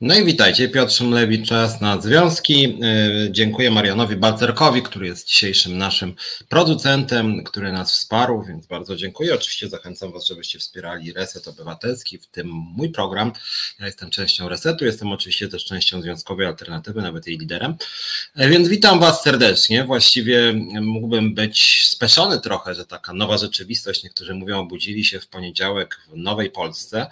No 0.00 0.14
i 0.14 0.24
witajcie, 0.24 0.68
Piotr 0.68 0.92
Szymlewicz, 0.92 1.48
czas 1.48 1.80
na 1.80 2.00
związki. 2.00 2.78
E, 2.82 3.08
dziękuję 3.30 3.70
Marianowi 3.70 4.16
Balcerkowi, 4.16 4.82
który 4.82 5.06
jest 5.06 5.26
dzisiejszym 5.28 5.78
naszym 5.78 6.14
producentem, 6.48 7.44
który 7.44 7.72
nas 7.72 7.92
wsparł, 7.92 8.42
więc 8.42 8.66
bardzo 8.66 8.96
dziękuję. 8.96 9.34
Oczywiście 9.34 9.68
zachęcam 9.68 10.12
Was, 10.12 10.26
żebyście 10.26 10.58
wspierali 10.58 11.12
Reset 11.12 11.48
Obywatelski, 11.48 12.18
w 12.18 12.26
tym 12.26 12.48
mój 12.48 12.88
program. 12.88 13.32
Ja 13.80 13.86
jestem 13.86 14.10
częścią 14.10 14.48
Resetu, 14.48 14.84
jestem 14.84 15.12
oczywiście 15.12 15.48
też 15.48 15.64
częścią 15.64 16.02
Związkowej 16.02 16.46
Alternatywy, 16.46 17.02
nawet 17.02 17.26
jej 17.26 17.38
liderem. 17.38 17.74
E, 18.36 18.48
więc 18.48 18.68
witam 18.68 19.00
Was 19.00 19.22
serdecznie. 19.22 19.84
Właściwie 19.84 20.52
mógłbym 20.80 21.34
być 21.34 21.82
speszony 21.88 22.40
trochę, 22.40 22.74
że 22.74 22.86
taka 22.86 23.12
nowa 23.12 23.38
rzeczywistość, 23.38 24.02
niektórzy 24.04 24.34
mówią, 24.34 24.58
obudzili 24.58 25.04
się 25.04 25.20
w 25.20 25.28
poniedziałek 25.28 26.00
w 26.08 26.16
Nowej 26.16 26.50
Polsce. 26.50 27.06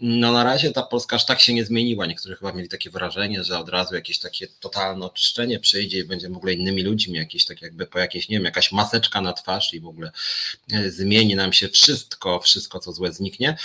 No 0.00 0.32
na 0.32 0.44
razie 0.44 0.70
ta 0.70 0.82
Polska 0.82 1.16
aż 1.16 1.26
tak 1.26 1.40
się 1.40 1.54
nie 1.54 1.64
zmieniła. 1.64 2.06
Niektórzy 2.06 2.36
chyba 2.36 2.52
mieli 2.52 2.68
takie 2.68 2.90
wrażenie, 2.90 3.44
że 3.44 3.58
od 3.58 3.68
razu 3.68 3.94
jakieś 3.94 4.18
takie 4.18 4.46
totalne 4.60 5.06
oczyszczenie 5.06 5.58
przyjdzie 5.58 5.98
i 5.98 6.04
będzie 6.04 6.28
w 6.28 6.36
ogóle 6.36 6.52
innymi 6.52 6.82
ludźmi, 6.82 7.18
jakieś 7.18 7.44
tak 7.44 7.62
jakby 7.62 7.86
po 7.86 7.98
jakieś, 7.98 8.28
nie 8.28 8.36
wiem, 8.36 8.44
jakaś 8.44 8.72
maseczka 8.72 9.20
na 9.20 9.32
twarz 9.32 9.74
i 9.74 9.80
w 9.80 9.86
ogóle 9.86 10.12
e, 10.72 10.90
zmieni 10.90 11.34
nam 11.34 11.52
się 11.52 11.68
wszystko, 11.68 12.40
wszystko 12.40 12.80
co 12.80 12.92
złe 12.92 13.12
zniknie. 13.12 13.56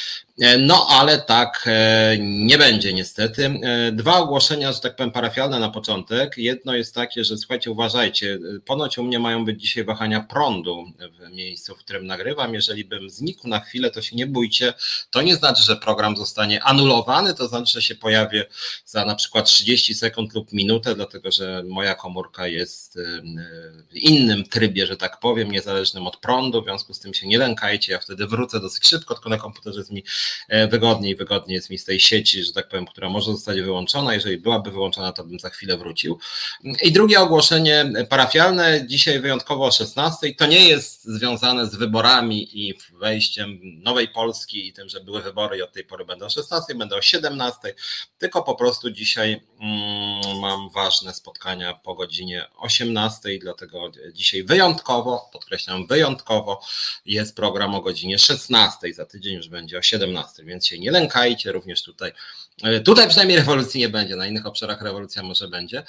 E, 0.42 0.58
no 0.58 0.88
ale 0.90 1.22
tak 1.22 1.64
e, 1.68 2.18
nie 2.20 2.58
będzie 2.58 2.94
niestety. 2.94 3.60
Dwa 3.92 4.18
ogłoszenia, 4.18 4.74
że 4.74 4.80
tak 4.80 4.96
powiem, 4.96 5.12
parafialne 5.12 5.60
na 5.60 5.70
początek. 5.70 6.38
Jedno 6.38 6.76
jest 6.76 6.96
takie, 6.96 7.24
że 7.24 7.38
słuchajcie, 7.38 7.72
uważajcie, 7.72 8.40
ponoć 8.66 8.98
u 8.98 9.04
mnie 9.04 9.20
mają 9.20 9.46
być 9.46 9.62
dzisiaj 9.62 9.84
wahania 9.84 10.22
prądu 10.22 10.86
w 11.20 11.34
miejscu, 11.34 11.76
w 11.76 11.80
którym 11.80 12.08
nagrywam. 12.08 12.54
Jeżeli 12.54 12.86
bym 12.86 13.10
znikł 13.10 13.48
na 13.48 13.60
chwilę, 13.60 13.92
to 13.92 14.02
się 14.02 14.16
nie 14.16 14.28
bójcie. 14.28 14.74
To 15.12 15.22
nie 15.22 15.36
znaczy, 15.36 15.64
że 15.64 15.76
program 15.76 16.16
zostanie 16.26 16.64
anulowany, 16.64 17.34
to 17.34 17.48
znaczy, 17.48 17.74
że 17.74 17.82
się 17.82 17.96
pojawię 17.96 18.46
za 18.86 19.06
na 19.06 19.16
przykład 19.16 19.46
30 19.46 19.94
sekund 19.94 20.34
lub 20.34 20.54
minutę, 20.54 20.96
dlatego 20.96 21.32
że 21.32 21.64
moja 21.68 21.96
komórka 21.96 22.48
jest 22.48 23.00
w 23.92 23.96
innym 23.96 24.44
trybie, 24.44 24.88
że 24.88 24.98
tak 24.98 25.20
powiem, 25.20 25.52
niezależnym 25.52 26.08
od 26.08 26.18
prądu, 26.18 26.62
w 26.62 26.66
związku 26.66 26.94
z 26.94 27.00
tym 27.00 27.14
się 27.14 27.28
nie 27.28 27.38
lękajcie, 27.38 27.92
ja 27.92 28.00
wtedy 28.00 28.28
wrócę 28.28 28.60
dosyć 28.60 28.88
szybko, 28.88 29.14
tylko 29.14 29.30
na 29.30 29.38
komputerze 29.38 29.80
jest 29.80 29.92
mi 29.92 30.04
e, 30.50 30.68
wygodniej, 30.68 31.16
wygodniej 31.16 31.56
jest 31.56 31.70
mi 31.70 31.78
z 31.78 31.86
tej 31.86 32.00
sieci, 32.00 32.44
że 32.44 32.54
tak 32.54 32.70
powiem, 32.70 32.86
która 32.86 33.10
może 33.10 33.32
zostać 33.32 33.62
wyłączona, 33.62 34.14
jeżeli 34.14 34.38
byłaby 34.38 34.72
wyłączona, 34.72 35.12
to 35.12 35.24
bym 35.24 35.40
za 35.40 35.50
chwilę 35.50 35.78
wrócił. 35.78 36.20
I 36.84 36.92
drugie 36.92 37.20
ogłoszenie 37.20 37.92
parafialne, 38.10 38.88
dzisiaj 38.88 39.20
wyjątkowo 39.20 39.66
o 39.66 39.72
16, 39.72 40.36
to 40.36 40.46
nie 40.46 40.70
jest 40.70 41.04
związane 41.04 41.68
z 41.68 41.76
wyborami 41.76 42.60
i 42.68 42.74
wejściem 42.94 43.60
Nowej 43.64 44.08
Polski 44.08 44.68
i 44.68 44.74
tym, 44.74 44.90
że 44.90 45.00
były 45.00 45.22
wybory 45.22 45.58
i 45.58 45.62
od 45.62 45.74
tej 45.74 45.84
pory 45.84 46.06
będą 46.06 46.15
o 46.24 46.30
16, 46.30 46.76
będą 46.76 46.96
o 46.96 47.02
17, 47.02 47.76
tylko 48.18 48.44
po 48.44 48.56
prostu 48.56 48.92
dzisiaj 48.92 49.42
mm, 49.60 50.40
mam 50.40 50.70
ważne 50.70 51.14
spotkania 51.14 51.74
po 51.74 51.96
godzinie 51.96 52.46
18, 52.58 53.30
dlatego 53.42 53.92
dzisiaj 54.14 54.44
wyjątkowo, 54.44 55.30
podkreślam 55.34 55.88
wyjątkowo, 55.88 56.62
jest 57.06 57.36
program 57.36 57.76
o 57.76 57.82
godzinie 57.82 58.20
16, 58.20 58.94
za 58.94 59.06
tydzień 59.06 59.36
już 59.36 59.48
będzie 59.48 59.78
o 59.78 59.82
17, 59.82 60.44
więc 60.44 60.68
się 60.68 60.80
nie 60.80 60.92
lękajcie, 60.92 61.52
również 61.52 61.84
tutaj 61.84 62.12
E, 62.64 62.80
tutaj 62.80 63.08
przynajmniej 63.08 63.38
rewolucji 63.38 63.80
nie 63.80 63.90
będzie, 63.90 64.16
na 64.16 64.28
innych 64.28 64.46
obszarach 64.46 64.82
rewolucja 64.82 65.24
może 65.24 65.48
będzie. 65.48 65.84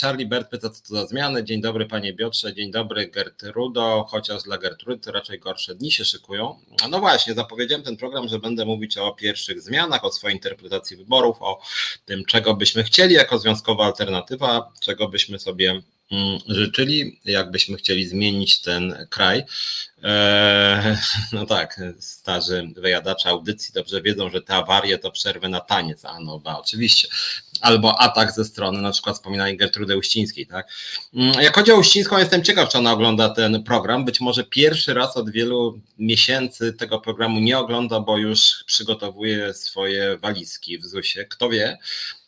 Charlie 0.00 0.26
Bert 0.26 0.50
pyta, 0.50 0.70
co 0.70 0.82
to 0.82 0.94
za 0.94 1.06
zmiany. 1.06 1.44
Dzień 1.44 1.60
dobry 1.60 1.86
panie 1.86 2.12
Biotrze, 2.12 2.54
dzień 2.54 2.70
dobry 2.70 3.08
Gertrudo, 3.08 4.06
chociaż 4.08 4.42
dla 4.42 4.58
Gertrudy 4.58 5.12
raczej 5.12 5.38
gorsze 5.38 5.74
dni 5.74 5.92
się 5.92 6.04
szykują. 6.04 6.58
No 6.90 7.00
właśnie, 7.00 7.34
zapowiedziałem 7.34 7.84
ten 7.84 7.96
program, 7.96 8.28
że 8.28 8.38
będę 8.38 8.64
mówić 8.64 8.98
o 8.98 9.01
pierwszych 9.10 9.60
zmianach, 9.60 10.04
o 10.04 10.12
swojej 10.12 10.36
interpretacji 10.36 10.96
wyborów, 10.96 11.36
o 11.40 11.60
tym, 12.04 12.24
czego 12.24 12.54
byśmy 12.54 12.84
chcieli 12.84 13.14
jako 13.14 13.38
związkowa 13.38 13.84
alternatywa, 13.84 14.72
czego 14.80 15.08
byśmy 15.08 15.38
sobie 15.38 15.82
życzyli, 16.48 17.20
jakbyśmy 17.24 17.76
chcieli 17.76 18.06
zmienić 18.06 18.60
ten 18.60 19.06
kraj. 19.10 19.44
Eee, 20.02 20.96
no 21.32 21.46
tak, 21.46 21.80
starzy 22.00 22.68
wyjadacze 22.76 23.28
audycji 23.28 23.74
dobrze 23.74 24.02
wiedzą, 24.02 24.30
że 24.30 24.42
te 24.42 24.54
awarie 24.54 24.98
to 24.98 25.10
przerwy 25.10 25.48
na 25.48 25.60
taniec, 25.60 26.04
a 26.04 26.20
no 26.20 26.38
ba, 26.38 26.58
oczywiście. 26.58 27.08
Albo 27.60 28.00
atak 28.00 28.32
ze 28.32 28.44
strony 28.44 28.82
na 28.82 28.90
przykład 28.90 29.16
wspominanej 29.16 29.56
Gertrudy 29.56 29.96
Uścińskiej, 29.96 30.46
tak? 30.46 30.68
Mm, 31.14 31.40
jak 31.40 31.54
chodzi 31.54 31.72
o 31.72 31.76
Uścińską, 31.76 32.18
jestem 32.18 32.44
ciekaw, 32.44 32.68
czy 32.68 32.78
ona 32.78 32.92
ogląda 32.92 33.28
ten 33.28 33.62
program. 33.62 34.04
Być 34.04 34.20
może 34.20 34.44
pierwszy 34.44 34.94
raz 34.94 35.16
od 35.16 35.30
wielu 35.30 35.80
miesięcy 35.98 36.72
tego 36.72 37.00
programu 37.00 37.40
nie 37.40 37.58
ogląda, 37.58 38.00
bo 38.00 38.18
już 38.18 38.64
przygotowuje 38.66 39.54
swoje 39.54 40.18
walizki 40.18 40.78
w 40.78 40.84
ZUS-ie. 40.84 41.24
Kto 41.24 41.48
wie? 41.48 41.78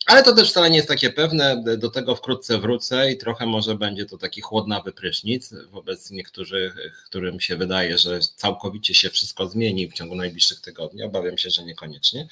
Ale 0.07 0.23
to 0.23 0.35
też 0.35 0.51
wcale 0.51 0.71
nie 0.71 0.77
jest 0.77 0.89
takie 0.89 1.11
pewne. 1.11 1.63
Do 1.79 1.91
tego 1.91 2.17
wkrótce 2.17 2.59
wrócę 2.59 3.13
i 3.13 3.19
trochę 3.19 3.47
może 3.47 3.75
będzie 3.75 4.07
to 4.07 4.19
taki 4.19 4.41
chłodnawy 4.41 4.93
prysznic 4.93 5.55
wobec 5.71 6.11
niektórych, 6.11 6.77
którym 7.07 7.41
się 7.41 7.57
wydaje, 7.57 7.99
że 7.99 8.21
całkowicie 8.37 8.95
się 8.95 9.11
wszystko 9.11 9.49
zmieni 9.49 9.89
w 9.89 9.93
ciągu 9.93 10.15
najbliższych 10.15 10.61
tygodni. 10.61 11.03
Obawiam 11.03 11.39
się, 11.39 11.51
że 11.51 11.65
niekoniecznie. 11.65 12.29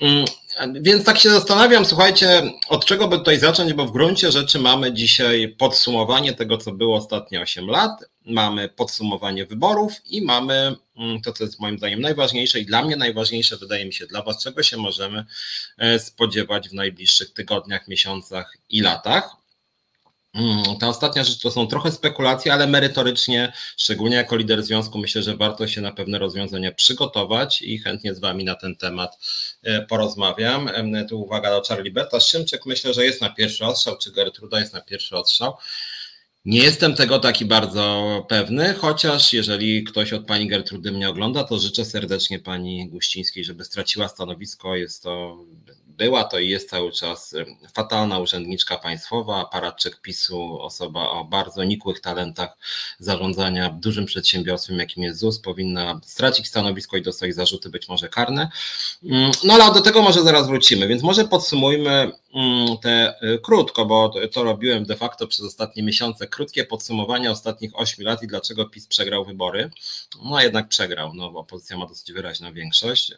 Mm, 0.00 0.24
więc 0.80 1.04
tak 1.04 1.18
się 1.18 1.30
zastanawiam, 1.30 1.86
słuchajcie, 1.86 2.42
od 2.68 2.84
czego 2.84 3.08
by 3.08 3.18
tutaj 3.18 3.38
zacząć, 3.38 3.72
bo 3.72 3.86
w 3.86 3.92
gruncie 3.92 4.32
rzeczy 4.32 4.58
mamy 4.58 4.92
dzisiaj 4.92 5.48
podsumowanie 5.58 6.32
tego, 6.32 6.58
co 6.58 6.72
było 6.72 6.96
ostatnie 6.96 7.40
8 7.40 7.66
lat, 7.66 7.90
mamy 8.26 8.68
podsumowanie 8.68 9.46
wyborów 9.46 9.92
i 10.06 10.22
mamy 10.22 10.76
mm, 10.96 11.20
to, 11.20 11.32
co 11.32 11.44
jest 11.44 11.60
moim 11.60 11.78
zdaniem 11.78 12.00
najważniejsze 12.00 12.60
i 12.60 12.66
dla 12.66 12.82
mnie 12.82 12.96
najważniejsze, 12.96 13.56
wydaje 13.56 13.86
mi 13.86 13.92
się, 13.92 14.06
dla 14.06 14.22
Was, 14.22 14.42
czego 14.42 14.62
się 14.62 14.76
możemy 14.76 15.24
e, 15.78 15.98
spodziewać 15.98 16.68
w 16.68 16.72
najbliższych 16.72 17.32
tygodniach, 17.32 17.88
miesiącach 17.88 18.56
i 18.70 18.80
latach. 18.80 19.42
Mm, 20.34 20.78
ta 20.80 20.88
ostatnia 20.88 21.24
rzecz 21.24 21.38
to 21.38 21.50
są 21.50 21.66
trochę 21.66 21.92
spekulacje, 21.92 22.52
ale 22.52 22.66
merytorycznie, 22.66 23.52
szczególnie 23.76 24.16
jako 24.16 24.36
lider 24.36 24.62
związku, 24.62 24.98
myślę, 24.98 25.22
że 25.22 25.36
warto 25.36 25.68
się 25.68 25.80
na 25.80 25.92
pewne 25.92 26.18
rozwiązania 26.18 26.72
przygotować 26.72 27.62
i 27.62 27.78
chętnie 27.78 28.14
z 28.14 28.18
Wami 28.18 28.44
na 28.44 28.54
ten 28.54 28.76
temat 28.76 29.18
e, 29.62 29.82
porozmawiam. 29.82 30.70
Tu 31.08 31.22
uwaga 31.22 31.50
do 31.50 31.62
Charlie 31.68 31.92
Berta. 31.92 32.20
Szymczyk 32.20 32.66
myślę, 32.66 32.94
że 32.94 33.04
jest 33.04 33.20
na 33.20 33.30
pierwszy 33.30 33.64
ostrzał, 33.64 33.98
czy 33.98 34.12
Gertruda 34.12 34.60
jest 34.60 34.72
na 34.72 34.80
pierwszy 34.80 35.16
ostrzał. 35.16 35.54
Nie 36.44 36.62
jestem 36.62 36.94
tego 36.94 37.18
taki 37.18 37.44
bardzo 37.44 38.26
pewny, 38.28 38.74
chociaż 38.74 39.32
jeżeli 39.32 39.84
ktoś 39.84 40.12
od 40.12 40.26
pani 40.26 40.48
Gertrudy 40.48 40.92
mnie 40.92 41.10
ogląda, 41.10 41.44
to 41.44 41.58
życzę 41.58 41.84
serdecznie 41.84 42.38
pani 42.38 42.88
Guścińskiej, 42.88 43.44
żeby 43.44 43.64
straciła 43.64 44.08
stanowisko. 44.08 44.76
Jest 44.76 45.02
to 45.02 45.44
była 45.96 46.24
to 46.24 46.38
i 46.38 46.48
jest 46.48 46.70
cały 46.70 46.92
czas 46.92 47.34
fatalna 47.74 48.18
urzędniczka 48.18 48.78
państwowa, 48.78 49.40
aparatczyk 49.40 50.00
PiSu, 50.00 50.60
osoba 50.60 51.08
o 51.08 51.24
bardzo 51.24 51.64
nikłych 51.64 52.00
talentach 52.00 52.56
zarządzania 52.98 53.70
dużym 53.70 54.06
przedsiębiorstwem, 54.06 54.78
jakim 54.78 55.02
jest 55.02 55.18
ZUS, 55.18 55.40
powinna 55.40 56.00
stracić 56.04 56.48
stanowisko 56.48 56.96
i 56.96 57.02
dostać 57.02 57.34
zarzuty 57.34 57.70
być 57.70 57.88
może 57.88 58.08
karne. 58.08 58.50
Mm, 59.04 59.30
no 59.44 59.54
ale 59.54 59.74
do 59.74 59.80
tego 59.80 60.02
może 60.02 60.22
zaraz 60.22 60.46
wrócimy, 60.46 60.88
więc 60.88 61.02
może 61.02 61.24
podsumujmy 61.24 62.12
mm, 62.34 62.78
te 62.82 63.14
y, 63.22 63.38
krótko, 63.38 63.86
bo 63.86 64.14
to 64.32 64.44
robiłem 64.44 64.84
de 64.84 64.96
facto 64.96 65.26
przez 65.26 65.44
ostatnie 65.44 65.82
miesiące, 65.82 66.26
krótkie 66.26 66.64
podsumowanie 66.64 67.30
ostatnich 67.30 67.70
8 67.74 68.04
lat 68.04 68.22
i 68.22 68.26
dlaczego 68.26 68.68
PiS 68.68 68.86
przegrał 68.86 69.24
wybory. 69.24 69.70
No 70.24 70.40
jednak 70.40 70.68
przegrał, 70.68 71.14
no 71.14 71.30
bo 71.30 71.38
opozycja 71.38 71.76
ma 71.78 71.86
dosyć 71.86 72.12
wyraźną 72.12 72.52
większość. 72.52 73.12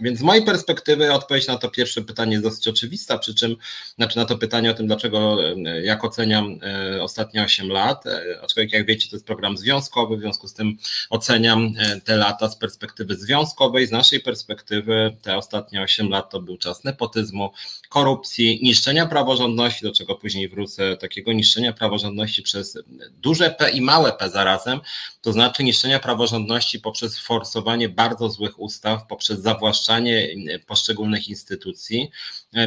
Więc 0.00 0.18
z 0.18 0.22
mojej 0.22 0.44
perspektywy 0.44 1.12
odpowiedź 1.12 1.46
na 1.46 1.58
to 1.58 1.69
pierwsze 1.70 2.02
pytanie 2.02 2.32
jest 2.32 2.44
dosyć 2.44 2.68
oczywista, 2.68 3.18
przy 3.18 3.34
czym, 3.34 3.56
znaczy 3.96 4.16
na 4.16 4.24
to 4.24 4.38
pytanie 4.38 4.70
o 4.70 4.74
tym, 4.74 4.86
dlaczego, 4.86 5.38
e, 5.44 5.82
jak 5.82 6.04
oceniam 6.04 6.58
e, 6.62 7.02
ostatnie 7.02 7.42
8 7.42 7.68
lat, 7.68 8.06
e, 8.06 8.40
aczkolwiek 8.42 8.72
jak 8.72 8.86
wiecie, 8.86 9.10
to 9.10 9.16
jest 9.16 9.26
program 9.26 9.56
związkowy, 9.56 10.16
w 10.16 10.20
związku 10.20 10.48
z 10.48 10.54
tym 10.54 10.76
oceniam 11.10 11.72
te 12.04 12.16
lata 12.16 12.48
z 12.48 12.56
perspektywy 12.56 13.16
związkowej, 13.16 13.86
z 13.86 13.90
naszej 13.90 14.20
perspektywy 14.20 15.16
te 15.22 15.36
ostatnie 15.36 15.82
8 15.82 16.08
lat 16.08 16.30
to 16.30 16.40
był 16.40 16.56
czas 16.56 16.84
nepotyzmu, 16.84 17.50
korupcji, 17.88 18.60
niszczenia 18.62 19.06
praworządności, 19.06 19.84
do 19.84 19.92
czego 19.92 20.16
później 20.16 20.48
wrócę, 20.48 20.96
takiego 20.96 21.32
niszczenia 21.32 21.72
praworządności 21.72 22.42
przez 22.42 22.78
duże 23.12 23.50
P 23.50 23.70
i 23.70 23.80
małe 23.80 24.12
P 24.12 24.30
zarazem, 24.30 24.80
to 25.20 25.32
znaczy 25.32 25.64
niszczenia 25.64 25.98
praworządności 25.98 26.80
poprzez 26.80 27.18
forsowanie 27.18 27.88
bardzo 27.88 28.30
złych 28.30 28.60
ustaw, 28.60 29.06
poprzez 29.06 29.40
zawłaszczanie 29.40 30.28
poszczególnych 30.66 31.28
instytucji, 31.28 31.59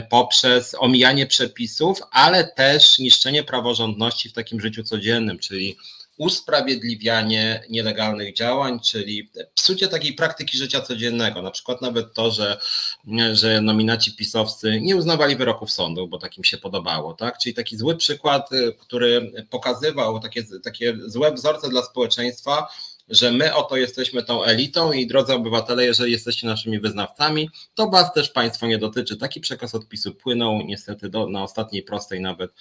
poprzez 0.09 0.75
omijanie 0.79 1.27
przepisów, 1.27 1.99
ale 2.11 2.47
też 2.47 2.99
niszczenie 2.99 3.43
praworządności 3.43 4.29
w 4.29 4.33
takim 4.33 4.61
życiu 4.61 4.83
codziennym, 4.83 5.39
czyli 5.39 5.77
usprawiedliwianie 6.17 7.63
nielegalnych 7.69 8.35
działań, 8.35 8.79
czyli 8.79 9.29
psucie 9.55 9.87
takiej 9.87 10.13
praktyki 10.13 10.57
życia 10.57 10.81
codziennego. 10.81 11.41
Na 11.41 11.51
przykład 11.51 11.81
nawet 11.81 12.13
to, 12.13 12.31
że, 12.31 12.57
że 13.33 13.61
nominaci 13.61 14.15
pisowcy 14.15 14.79
nie 14.81 14.95
uznawali 14.95 15.35
wyroków 15.35 15.71
sądu, 15.71 16.07
bo 16.07 16.17
takim 16.17 16.43
się 16.43 16.57
podobało. 16.57 17.13
Tak? 17.13 17.37
Czyli 17.37 17.55
taki 17.55 17.77
zły 17.77 17.97
przykład, 17.97 18.49
który 18.79 19.31
pokazywał 19.49 20.19
takie, 20.19 20.43
takie 20.63 20.97
złe 21.05 21.31
wzorce 21.31 21.69
dla 21.69 21.83
społeczeństwa, 21.83 22.67
że 23.09 23.31
my 23.31 23.55
oto 23.55 23.77
jesteśmy 23.77 24.23
tą 24.23 24.43
elitą 24.43 24.91
i 24.91 25.07
drodzy 25.07 25.33
obywatele, 25.33 25.85
jeżeli 25.85 26.11
jesteście 26.11 26.47
naszymi 26.47 26.79
wyznawcami, 26.79 27.49
to 27.73 27.89
was 27.89 28.13
też 28.13 28.29
państwo 28.29 28.67
nie 28.67 28.77
dotyczy. 28.77 29.17
Taki 29.17 29.39
przekaz 29.39 29.75
odpisu 29.75 30.15
płynął 30.15 30.61
niestety 30.61 31.09
do, 31.09 31.29
na 31.29 31.43
ostatniej 31.43 31.83
prostej 31.83 32.21
nawet 32.21 32.51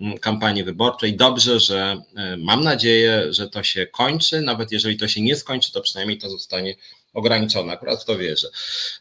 mm, 0.00 0.18
kampanii 0.18 0.64
wyborczej. 0.64 1.16
Dobrze, 1.16 1.60
że 1.60 2.02
e, 2.16 2.36
mam 2.36 2.60
nadzieję, 2.60 3.32
że 3.32 3.48
to 3.48 3.62
się 3.62 3.86
kończy, 3.86 4.40
nawet 4.40 4.72
jeżeli 4.72 4.96
to 4.96 5.08
się 5.08 5.22
nie 5.22 5.36
skończy, 5.36 5.72
to 5.72 5.80
przynajmniej 5.80 6.18
to 6.18 6.30
zostanie 6.30 6.74
ograniczone, 7.14 7.72
akurat 7.72 8.02
w 8.02 8.04
to 8.04 8.18
wierzę. 8.18 8.48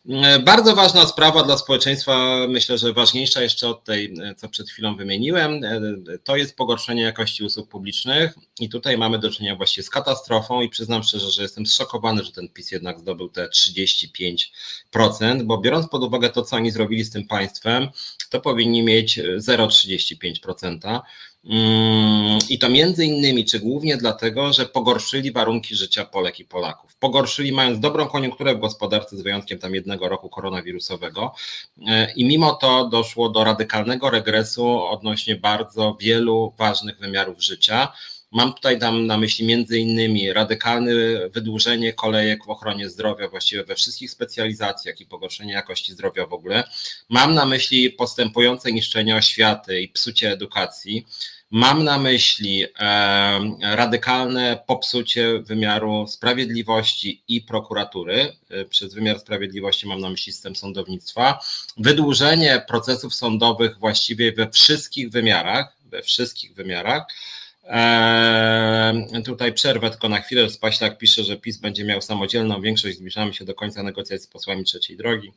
E, 0.10 0.40
bardzo 0.40 0.76
ważna 0.76 1.08
sprawa 1.08 1.44
dla 1.44 1.58
społeczeństwa, 1.58 2.46
myślę, 2.50 2.78
że 2.78 2.94
ważniejsza 2.94 3.42
jeszcze 3.42 3.68
od 3.68 3.84
tej, 3.84 4.14
e, 4.24 4.36
co 4.36 4.50
przed 4.50 4.70
chwilą 4.70 4.96
wymieniłem, 4.96 5.64
e, 5.64 5.82
to 6.24 6.36
jest 6.36 6.56
pogorszenie 6.56 7.02
jakości 7.02 7.44
usług 7.44 7.70
publicznych 7.70 8.34
i 8.60 8.70
tutaj 8.70 8.98
mamy 8.98 9.20
do 9.20 9.32
czynienia 9.32 9.56
właściwie 9.56 9.84
z 9.84 9.90
katastrofą 9.90 10.62
i 10.62 10.70
przyznam 10.70 11.04
szczerze, 11.04 11.32
że 11.32 11.42
jestem 11.42 11.66
zszokowany, 11.66 12.24
że 12.24 12.32
ten 12.32 12.50
PiS 12.50 12.72
jednak 12.72 13.00
zdobył 13.00 13.30
te 13.30 13.48
35%, 13.48 15.44
bo 15.44 15.58
biorąc 15.58 15.90
pod 15.90 16.04
uwagę 16.04 16.30
to, 16.30 16.42
co 16.42 16.56
oni 16.56 16.72
zrobili 16.72 17.04
z 17.04 17.12
tym 17.12 17.28
państwem, 17.28 17.88
to 18.30 18.42
powinni 18.42 18.84
mieć 18.84 19.20
0,35%. 19.20 21.02
Mm, 21.46 22.40
I 22.50 22.60
to 22.60 22.70
między 22.70 23.06
innymi, 23.06 23.46
czy 23.46 23.60
głównie 23.60 23.98
dlatego, 23.98 24.54
że 24.54 24.66
pogorszyli 24.66 25.32
warunki 25.32 25.76
życia 25.76 26.06
Polek 26.06 26.40
i 26.40 26.46
Polaków. 26.46 26.96
Pogorszyli, 26.96 27.52
mając 27.52 27.80
dobrą 27.80 28.08
koniunkturę 28.08 28.56
w 28.56 28.60
gospodarce, 28.60 29.18
z 29.18 29.22
wyjątkiem 29.22 29.60
tam 29.60 29.76
jednego 29.76 30.10
roku 30.10 30.30
koronawirusowego. 30.30 31.34
E, 31.88 32.14
I 32.14 32.26
mimo 32.26 32.54
to 32.54 32.90
doszło 32.90 33.30
do 33.30 33.44
radykalnego 33.44 34.10
regresu 34.10 34.86
odnośnie 34.86 35.36
bardzo 35.36 35.98
wielu 36.00 36.54
ważnych 36.58 37.00
wymiarów 37.00 37.44
życia. 37.44 37.94
Mam 38.32 38.54
tutaj 38.54 38.80
tam 38.80 39.08
na 39.08 39.18
myśli 39.18 39.46
między 39.46 39.80
innymi 39.80 40.34
radykalne 40.34 40.92
wydłużenie 41.30 41.94
kolejek 41.94 42.46
w 42.46 42.50
ochronie 42.50 42.90
zdrowia 42.90 43.28
właściwie 43.30 43.64
we 43.64 43.76
wszystkich 43.76 44.12
specjalizacjach 44.12 45.02
i 45.02 45.06
pogorszenie 45.06 45.54
jakości 45.54 45.94
zdrowia 45.94 46.26
w 46.26 46.34
ogóle. 46.34 46.64
Mam 47.10 47.34
na 47.34 47.46
myśli 47.46 47.90
postępujące 47.90 48.72
niszczenie 48.72 49.16
oświaty 49.16 49.82
i 49.82 49.88
psucie 49.88 50.32
edukacji. 50.32 51.06
Mam 51.52 51.84
na 51.84 52.00
myśli 52.00 52.66
e, 52.80 53.76
radykalne 53.76 54.64
popsucie 54.68 55.40
wymiaru 55.40 56.08
sprawiedliwości 56.08 57.24
i 57.28 57.42
prokuratury. 57.42 58.36
E, 58.50 58.66
przez 58.66 58.94
wymiar 58.94 59.20
sprawiedliwości 59.20 59.88
mam 59.88 60.00
na 60.00 60.10
myśli 60.10 60.34
system 60.34 60.56
sądownictwa. 60.56 61.40
Wydłużenie 61.78 62.62
procesów 62.68 63.16
sądowych 63.16 63.78
właściwie 63.80 64.32
we 64.32 64.50
wszystkich 64.50 65.10
wymiarach, 65.10 65.78
we 65.86 66.02
wszystkich 66.02 66.54
wymiarach. 66.54 67.04
Eee, 67.74 69.24
tutaj 69.24 69.54
przerwę 69.54 69.90
tylko 69.90 70.10
na 70.10 70.22
chwilę. 70.22 70.50
Spaślak 70.50 70.98
pisze, 70.98 71.24
że 71.24 71.38
PiS 71.38 71.58
będzie 71.58 71.84
miał 71.84 72.02
samodzielną 72.02 72.62
większość. 72.62 72.98
Zbliżamy 72.98 73.34
się 73.34 73.46
do 73.46 73.54
końca 73.54 73.84
negocjacji 73.84 74.28
z 74.28 74.30
posłami 74.30 74.64
trzeciej 74.64 74.98
drogi. 74.98 75.32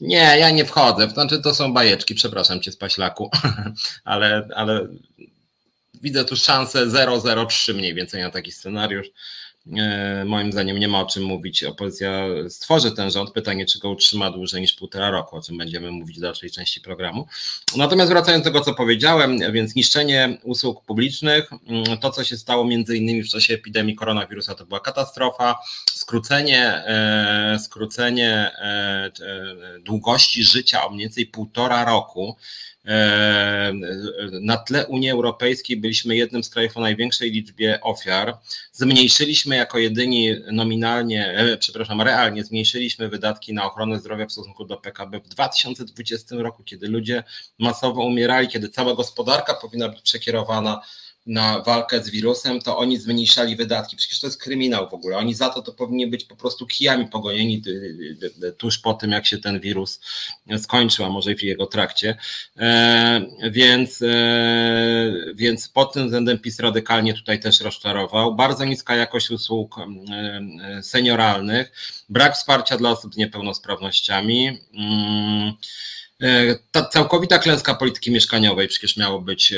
Nie, 0.00 0.36
ja 0.38 0.50
nie 0.50 0.64
wchodzę. 0.64 1.10
Znaczy, 1.10 1.42
to 1.42 1.54
są 1.54 1.72
bajeczki, 1.72 2.14
przepraszam 2.14 2.60
cię, 2.60 2.72
Spaślaku, 2.72 3.30
ale, 4.04 4.48
ale 4.54 4.88
widzę 6.02 6.24
tu 6.24 6.36
szansę 6.36 6.86
0,03 6.86 7.74
mniej 7.74 7.94
więcej 7.94 8.22
na 8.22 8.30
taki 8.30 8.52
scenariusz. 8.52 9.06
E, 9.66 10.24
moim 10.24 10.52
zdaniem 10.52 10.78
nie 10.78 10.88
ma 10.88 11.00
o 11.00 11.06
czym 11.06 11.22
mówić. 11.22 11.64
Opozycja 11.64 12.24
stworzy 12.48 12.92
ten 12.92 13.10
rząd. 13.10 13.30
Pytanie, 13.30 13.66
czy 13.66 13.78
go 13.78 13.90
utrzyma 13.90 14.30
dłużej 14.30 14.60
niż 14.60 14.72
półtora 14.72 15.10
roku, 15.10 15.36
o 15.36 15.42
czym 15.42 15.58
będziemy 15.58 15.90
mówić 15.90 16.18
w 16.18 16.20
dalszej 16.20 16.50
części 16.50 16.80
programu. 16.80 17.26
Natomiast 17.76 18.10
wracając 18.10 18.44
do 18.44 18.50
tego, 18.50 18.64
co 18.64 18.74
powiedziałem, 18.74 19.52
więc 19.52 19.74
niszczenie 19.74 20.38
usług 20.42 20.84
publicznych, 20.84 21.50
mm, 21.66 21.98
to 21.98 22.10
co 22.10 22.24
się 22.24 22.36
stało 22.36 22.64
między 22.64 22.96
innymi 22.96 23.22
w 23.22 23.28
czasie 23.28 23.54
epidemii 23.54 23.94
koronawirusa, 23.94 24.54
to 24.54 24.66
była 24.66 24.80
katastrofa. 24.80 25.58
Skrócenie, 25.92 26.66
e, 26.66 27.58
skrócenie 27.64 28.50
e, 28.58 29.10
długości 29.80 30.44
życia 30.44 30.84
o 30.84 30.90
mniej 30.90 31.00
więcej 31.00 31.26
półtora 31.26 31.84
roku 31.84 32.36
na 34.40 34.56
tle 34.56 34.86
Unii 34.86 35.10
Europejskiej 35.10 35.76
byliśmy 35.76 36.16
jednym 36.16 36.44
z 36.44 36.50
krajów 36.50 36.76
o 36.76 36.80
największej 36.80 37.30
liczbie 37.30 37.80
ofiar. 37.80 38.38
Zmniejszyliśmy 38.72 39.56
jako 39.56 39.78
jedyni 39.78 40.34
nominalnie, 40.52 41.26
e, 41.26 41.56
przepraszam, 41.56 42.00
realnie 42.00 42.44
zmniejszyliśmy 42.44 43.08
wydatki 43.08 43.54
na 43.54 43.64
ochronę 43.64 43.98
zdrowia 43.98 44.26
w 44.26 44.32
stosunku 44.32 44.64
do 44.64 44.76
PKB 44.76 45.20
w 45.20 45.28
2020 45.28 46.36
roku, 46.36 46.64
kiedy 46.64 46.88
ludzie 46.88 47.24
masowo 47.58 48.04
umierali, 48.04 48.48
kiedy 48.48 48.68
cała 48.68 48.94
gospodarka 48.94 49.54
powinna 49.54 49.88
być 49.88 50.02
przekierowana 50.02 50.80
na 51.26 51.60
walkę 51.60 52.02
z 52.02 52.10
wirusem, 52.10 52.60
to 52.60 52.78
oni 52.78 52.96
zmniejszali 52.96 53.56
wydatki. 53.56 53.96
Przecież 53.96 54.20
to 54.20 54.26
jest 54.26 54.40
kryminał 54.40 54.88
w 54.88 54.94
ogóle. 54.94 55.16
Oni 55.16 55.34
za 55.34 55.48
to 55.48 55.62
to 55.62 55.72
powinni 55.72 56.06
być 56.06 56.24
po 56.24 56.36
prostu 56.36 56.66
kijami 56.66 57.06
pogonieni 57.08 57.62
tuż 58.58 58.78
po 58.78 58.94
tym, 58.94 59.10
jak 59.10 59.26
się 59.26 59.38
ten 59.38 59.60
wirus 59.60 60.00
skończył, 60.58 61.04
a 61.04 61.08
może 61.08 61.32
i 61.32 61.36
w 61.36 61.42
jego 61.42 61.66
trakcie. 61.66 62.16
E, 62.58 63.20
więc, 63.50 64.02
e, 64.02 65.12
więc 65.34 65.68
pod 65.68 65.92
tym 65.92 66.04
względem 66.04 66.38
PiS 66.38 66.60
radykalnie 66.60 67.14
tutaj 67.14 67.40
też 67.40 67.60
rozczarował. 67.60 68.34
Bardzo 68.34 68.64
niska 68.64 68.94
jakość 68.94 69.30
usług 69.30 69.76
e, 69.78 70.82
senioralnych, 70.82 71.72
brak 72.08 72.34
wsparcia 72.34 72.76
dla 72.76 72.90
osób 72.90 73.14
z 73.14 73.16
niepełnosprawnościami. 73.16 74.58
E, 76.22 76.58
ta 76.70 76.84
całkowita 76.84 77.38
klęska 77.38 77.74
polityki 77.74 78.10
mieszkaniowej, 78.10 78.68
przecież 78.68 78.96
miało 78.96 79.20
być 79.20 79.54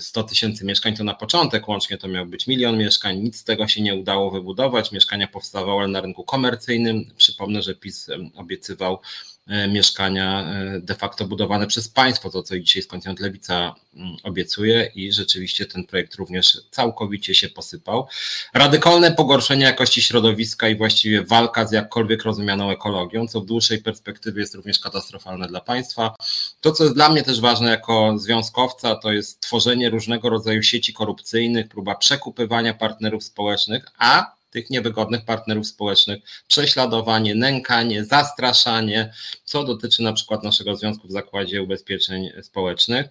100 0.00 0.20
e, 0.20 0.24
tysięcy 0.24 0.64
mieszkań 0.64 0.96
to 0.96 1.04
na 1.04 1.14
początek, 1.14 1.68
łącznie 1.68 1.98
to 1.98 2.08
miał 2.08 2.26
być 2.26 2.46
milion 2.46 2.78
mieszkań, 2.78 3.18
nic 3.18 3.36
z 3.36 3.44
tego 3.44 3.68
się 3.68 3.82
nie 3.82 3.94
udało 3.94 4.30
wybudować, 4.30 4.92
mieszkania 4.92 5.28
powstawały 5.28 5.88
na 5.88 6.00
rynku 6.00 6.24
komercyjnym. 6.24 7.10
Przypomnę, 7.16 7.62
że 7.62 7.74
PiS 7.74 8.10
obiecywał 8.34 8.98
E, 8.98 9.35
mieszkania 9.68 10.40
e, 10.40 10.80
de 10.80 10.94
facto 10.94 11.24
budowane 11.24 11.66
przez 11.66 11.88
państwo, 11.88 12.30
to 12.30 12.42
co 12.42 12.58
dzisiaj 12.58 12.82
skądinąd 12.82 13.20
Lewica 13.20 13.74
mm, 13.94 14.16
obiecuje 14.22 14.90
i 14.94 15.12
rzeczywiście 15.12 15.66
ten 15.66 15.86
projekt 15.86 16.14
również 16.14 16.58
całkowicie 16.70 17.34
się 17.34 17.48
posypał. 17.48 18.06
Radykalne 18.54 19.12
pogorszenie 19.12 19.64
jakości 19.64 20.02
środowiska 20.02 20.68
i 20.68 20.76
właściwie 20.76 21.24
walka 21.24 21.66
z 21.66 21.72
jakkolwiek 21.72 22.22
rozumianą 22.22 22.70
ekologią, 22.70 23.28
co 23.28 23.40
w 23.40 23.46
dłuższej 23.46 23.82
perspektywie 23.82 24.40
jest 24.40 24.54
również 24.54 24.78
katastrofalne 24.78 25.48
dla 25.48 25.60
państwa. 25.60 26.14
To, 26.60 26.72
co 26.72 26.84
jest 26.84 26.96
dla 26.96 27.08
mnie 27.08 27.22
też 27.22 27.40
ważne 27.40 27.70
jako 27.70 28.18
związkowca, 28.18 28.94
to 28.94 29.12
jest 29.12 29.40
tworzenie 29.40 29.90
różnego 29.90 30.30
rodzaju 30.30 30.62
sieci 30.62 30.92
korupcyjnych, 30.92 31.68
próba 31.68 31.94
przekupywania 31.94 32.74
partnerów 32.74 33.24
społecznych, 33.24 33.86
a 33.98 34.35
tych 34.56 34.70
niewygodnych 34.70 35.24
partnerów 35.24 35.66
społecznych, 35.66 36.22
prześladowanie, 36.48 37.34
nękanie, 37.34 38.04
zastraszanie, 38.04 39.12
co 39.44 39.64
dotyczy 39.64 40.02
na 40.02 40.12
przykład 40.12 40.42
naszego 40.42 40.76
związku 40.76 41.08
w 41.08 41.12
Zakładzie 41.12 41.62
Ubezpieczeń 41.62 42.30
Społecznych. 42.42 43.06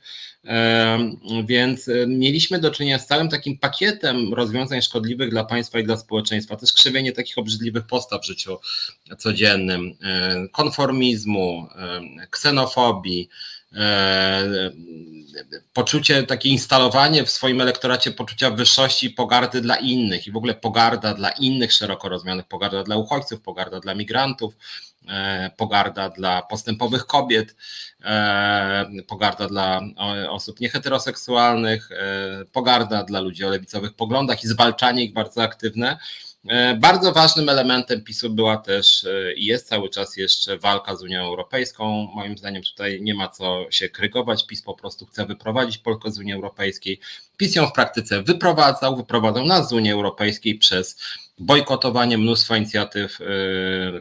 Więc 1.46 1.90
mieliśmy 2.08 2.60
do 2.60 2.72
czynienia 2.72 3.00
z 3.00 3.08
całym 3.08 3.30
takim 3.30 3.58
pakietem 3.58 4.34
rozwiązań 4.34 4.82
szkodliwych 4.82 5.30
dla 5.30 5.44
państwa 5.44 5.80
i 5.80 5.84
dla 5.84 5.98
społeczeństwa. 5.98 6.56
Też 6.56 6.74
krzywienie 6.74 7.12
takich 7.12 7.38
obrzydliwych 7.38 7.88
postaw 7.88 8.22
w 8.22 8.26
życiu 8.26 8.58
codziennym, 9.18 9.98
konformizmu, 10.52 11.68
ksenofobii, 12.30 13.30
poczucie, 15.74 16.24
takie 16.24 16.50
instalowanie 16.50 17.26
w 17.26 17.30
swoim 17.30 17.62
elektoracie 17.62 18.12
poczucia 18.12 18.52
wyższości 18.52 19.08
i 19.08 19.10
pogardy 19.10 19.62
dla 19.62 19.76
innych 19.76 20.28
i 20.28 20.32
w 20.32 20.38
ogóle 20.38 20.54
pogarda 20.54 21.14
dla 21.14 21.30
innych 21.30 21.74
szeroko 21.74 22.10
rozumianych, 22.10 22.46
pogarda 22.46 22.84
dla 22.84 22.98
uchodźców, 22.98 23.42
pogarda 23.42 23.80
dla 23.80 23.96
migrantów, 23.96 24.58
e, 25.08 25.52
pogarda 25.58 26.10
dla 26.10 26.42
postępowych 26.42 27.06
kobiet, 27.06 27.56
e, 28.04 28.86
pogarda 29.08 29.48
dla 29.48 29.82
osób 30.30 30.60
nieheteroseksualnych, 30.60 31.92
e, 31.92 32.46
pogarda 32.52 33.04
dla 33.04 33.20
ludzi 33.20 33.46
o 33.46 33.50
lewicowych 33.50 33.94
poglądach 33.94 34.44
i 34.44 34.48
zwalczanie 34.48 35.04
ich 35.04 35.14
bardzo 35.14 35.44
aktywne. 35.44 35.98
E, 36.48 36.76
bardzo 36.76 37.12
ważnym 37.12 37.50
elementem 37.50 38.04
PiSu 38.04 38.30
była 38.30 38.58
też 38.58 39.04
e, 39.04 39.34
i 39.34 39.46
jest 39.46 39.68
cały 39.68 39.90
czas 39.90 40.18
jeszcze 40.18 40.58
walka 40.58 40.96
z 40.96 41.04
Unią 41.04 41.22
Europejską. 41.22 42.08
Moim 42.16 42.38
zdaniem 42.38 42.64
tutaj 42.64 43.02
nie 43.02 43.14
ma 43.14 43.28
co 43.28 43.66
się 43.70 43.90
krygować. 43.90 44.46
PiS 44.48 44.62
po 44.62 44.74
prostu 44.74 45.06
chce 45.06 45.26
wyprowadzić 45.26 45.78
Polskę 45.78 46.12
z 46.12 46.20
Unii 46.20 46.34
Europejskiej. 46.34 47.00
PiS 47.38 47.56
ją 47.56 47.68
w 47.68 47.74
praktyce 47.74 48.24
wyprowadzał, 48.24 48.98
wyprowadzał 48.98 49.46
nas 49.46 49.70
z 49.70 49.74
Unii 49.74 49.92
Europejskiej 49.92 50.56
przez 50.56 50.98
bojkotowanie 51.40 52.18
mnóstwa 52.18 52.58
inicjatyw 52.58 53.22
y, 53.22 53.26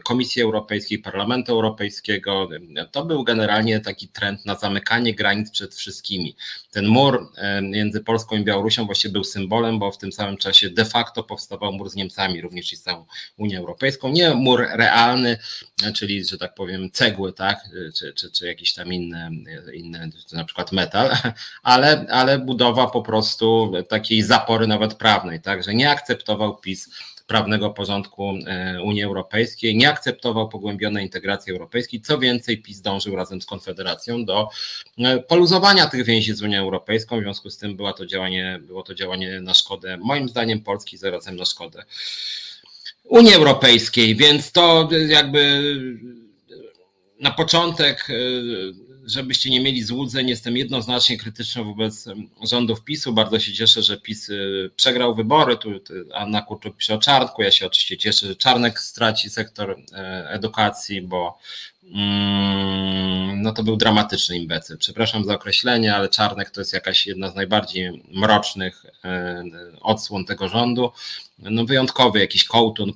Komisji 0.03 0.41
Europejskiej, 0.41 0.99
Parlamentu 0.99 1.51
Europejskiego. 1.51 2.49
To 2.91 3.05
był 3.05 3.23
generalnie 3.23 3.79
taki 3.79 4.07
trend 4.07 4.45
na 4.45 4.55
zamykanie 4.55 5.15
granic 5.15 5.51
przed 5.51 5.75
wszystkimi. 5.75 6.35
Ten 6.71 6.87
mur 6.87 7.31
y, 7.59 7.61
między 7.61 8.01
Polską 8.01 8.35
i 8.35 8.43
Białorusią 8.43 8.85
właściwie 8.85 9.11
był 9.11 9.23
symbolem, 9.23 9.79
bo 9.79 9.91
w 9.91 9.97
tym 9.97 10.11
samym 10.11 10.37
czasie 10.37 10.69
de 10.69 10.85
facto 10.85 11.23
powstawał 11.23 11.73
mur 11.73 11.89
z 11.89 11.95
Niemcami, 11.95 12.41
również 12.41 12.73
i 12.73 12.75
z 12.75 12.81
całą 12.81 13.05
Unią 13.37 13.59
Europejską. 13.59 14.09
Nie 14.09 14.33
mur 14.33 14.67
realny, 14.71 15.37
czyli, 15.95 16.25
że 16.25 16.37
tak 16.37 16.55
powiem, 16.55 16.91
cegły, 16.91 17.33
tak, 17.33 17.59
czy, 17.97 18.13
czy, 18.13 18.31
czy 18.31 18.47
jakiś 18.47 18.73
tam 18.73 18.93
inny, 18.93 19.29
inny 19.73 20.09
na 20.33 20.43
przykład 20.45 20.71
metal, 20.71 21.11
ale, 21.63 22.05
ale 22.09 22.39
budowa 22.39 22.87
po 22.87 23.01
prostu 23.01 23.73
takiej 23.89 24.21
zapory 24.21 24.67
nawet 24.67 24.93
prawnej, 24.93 25.41
tak, 25.41 25.63
że 25.63 25.73
nie 25.73 25.89
akceptował 25.89 26.57
PiS 26.57 26.89
prawnego 27.27 27.69
porządku 27.69 28.33
Unii 28.83 29.03
Europejskiej, 29.03 29.77
nie 29.77 29.89
akceptował 29.89 30.49
pogłębionej 30.49 31.03
integracji 31.03 31.51
europejskiej. 31.51 32.01
Co 32.01 32.19
więcej, 32.19 32.61
PiS 32.61 32.81
dążył 32.81 33.15
razem 33.15 33.41
z 33.41 33.45
Konfederacją 33.45 34.25
do 34.25 34.49
poluzowania 35.27 35.87
tych 35.87 36.05
więzi 36.05 36.33
z 36.33 36.41
Unią 36.41 36.59
Europejską. 36.59 37.19
W 37.19 37.21
związku 37.23 37.49
z 37.49 37.57
tym 37.57 37.75
była 37.75 37.93
to 37.93 38.05
działanie, 38.05 38.59
było 38.61 38.83
to 38.83 38.95
działanie 38.95 39.41
na 39.41 39.53
szkodę, 39.53 39.97
moim 39.97 40.29
zdaniem, 40.29 40.61
Polski, 40.61 40.97
zarazem 40.97 41.35
na 41.35 41.45
szkodę 41.45 41.83
Unii 43.03 43.33
Europejskiej, 43.33 44.15
więc 44.15 44.51
to 44.51 44.89
jakby 45.07 45.75
na 47.19 47.31
początek, 47.31 48.07
żebyście 49.05 49.49
nie 49.49 49.61
mieli 49.61 49.83
złudzeń, 49.83 50.29
jestem 50.29 50.57
jednoznacznie 50.57 51.17
krytyczny 51.17 51.63
wobec 51.63 52.05
rządów 52.43 52.83
PiSu. 52.83 53.13
Bardzo 53.13 53.39
się 53.39 53.53
cieszę, 53.53 53.83
że 53.83 53.97
PiS 53.97 54.29
przegrał 54.75 55.15
wybory. 55.15 55.57
Tu 55.57 55.69
Anna 56.13 56.41
Kurczuk 56.41 56.77
pisze 56.77 56.95
o 56.95 56.97
Czarnku. 56.97 57.41
Ja 57.41 57.51
się 57.51 57.65
oczywiście 57.65 57.97
cieszę, 57.97 58.27
że 58.27 58.35
Czarnek 58.35 58.79
straci 58.79 59.29
sektor 59.29 59.75
e, 59.93 60.29
edukacji, 60.29 61.01
bo 61.01 61.37
mm, 61.83 63.41
no 63.41 63.51
to 63.51 63.63
był 63.63 63.77
dramatyczny 63.77 64.37
imbecyl. 64.37 64.77
Przepraszam 64.77 65.25
za 65.25 65.33
określenie, 65.33 65.95
ale 65.95 66.09
Czarnek 66.09 66.49
to 66.49 66.61
jest 66.61 66.73
jakaś 66.73 67.07
jedna 67.07 67.29
z 67.29 67.35
najbardziej 67.35 68.03
mrocznych 68.11 68.85
e, 69.03 69.43
odsłon 69.81 70.25
tego 70.25 70.47
rządu 70.47 70.91
no 71.37 71.65
wyjątkowy 71.65 72.19
jakiś 72.19 72.43
kołtun, 72.43 72.93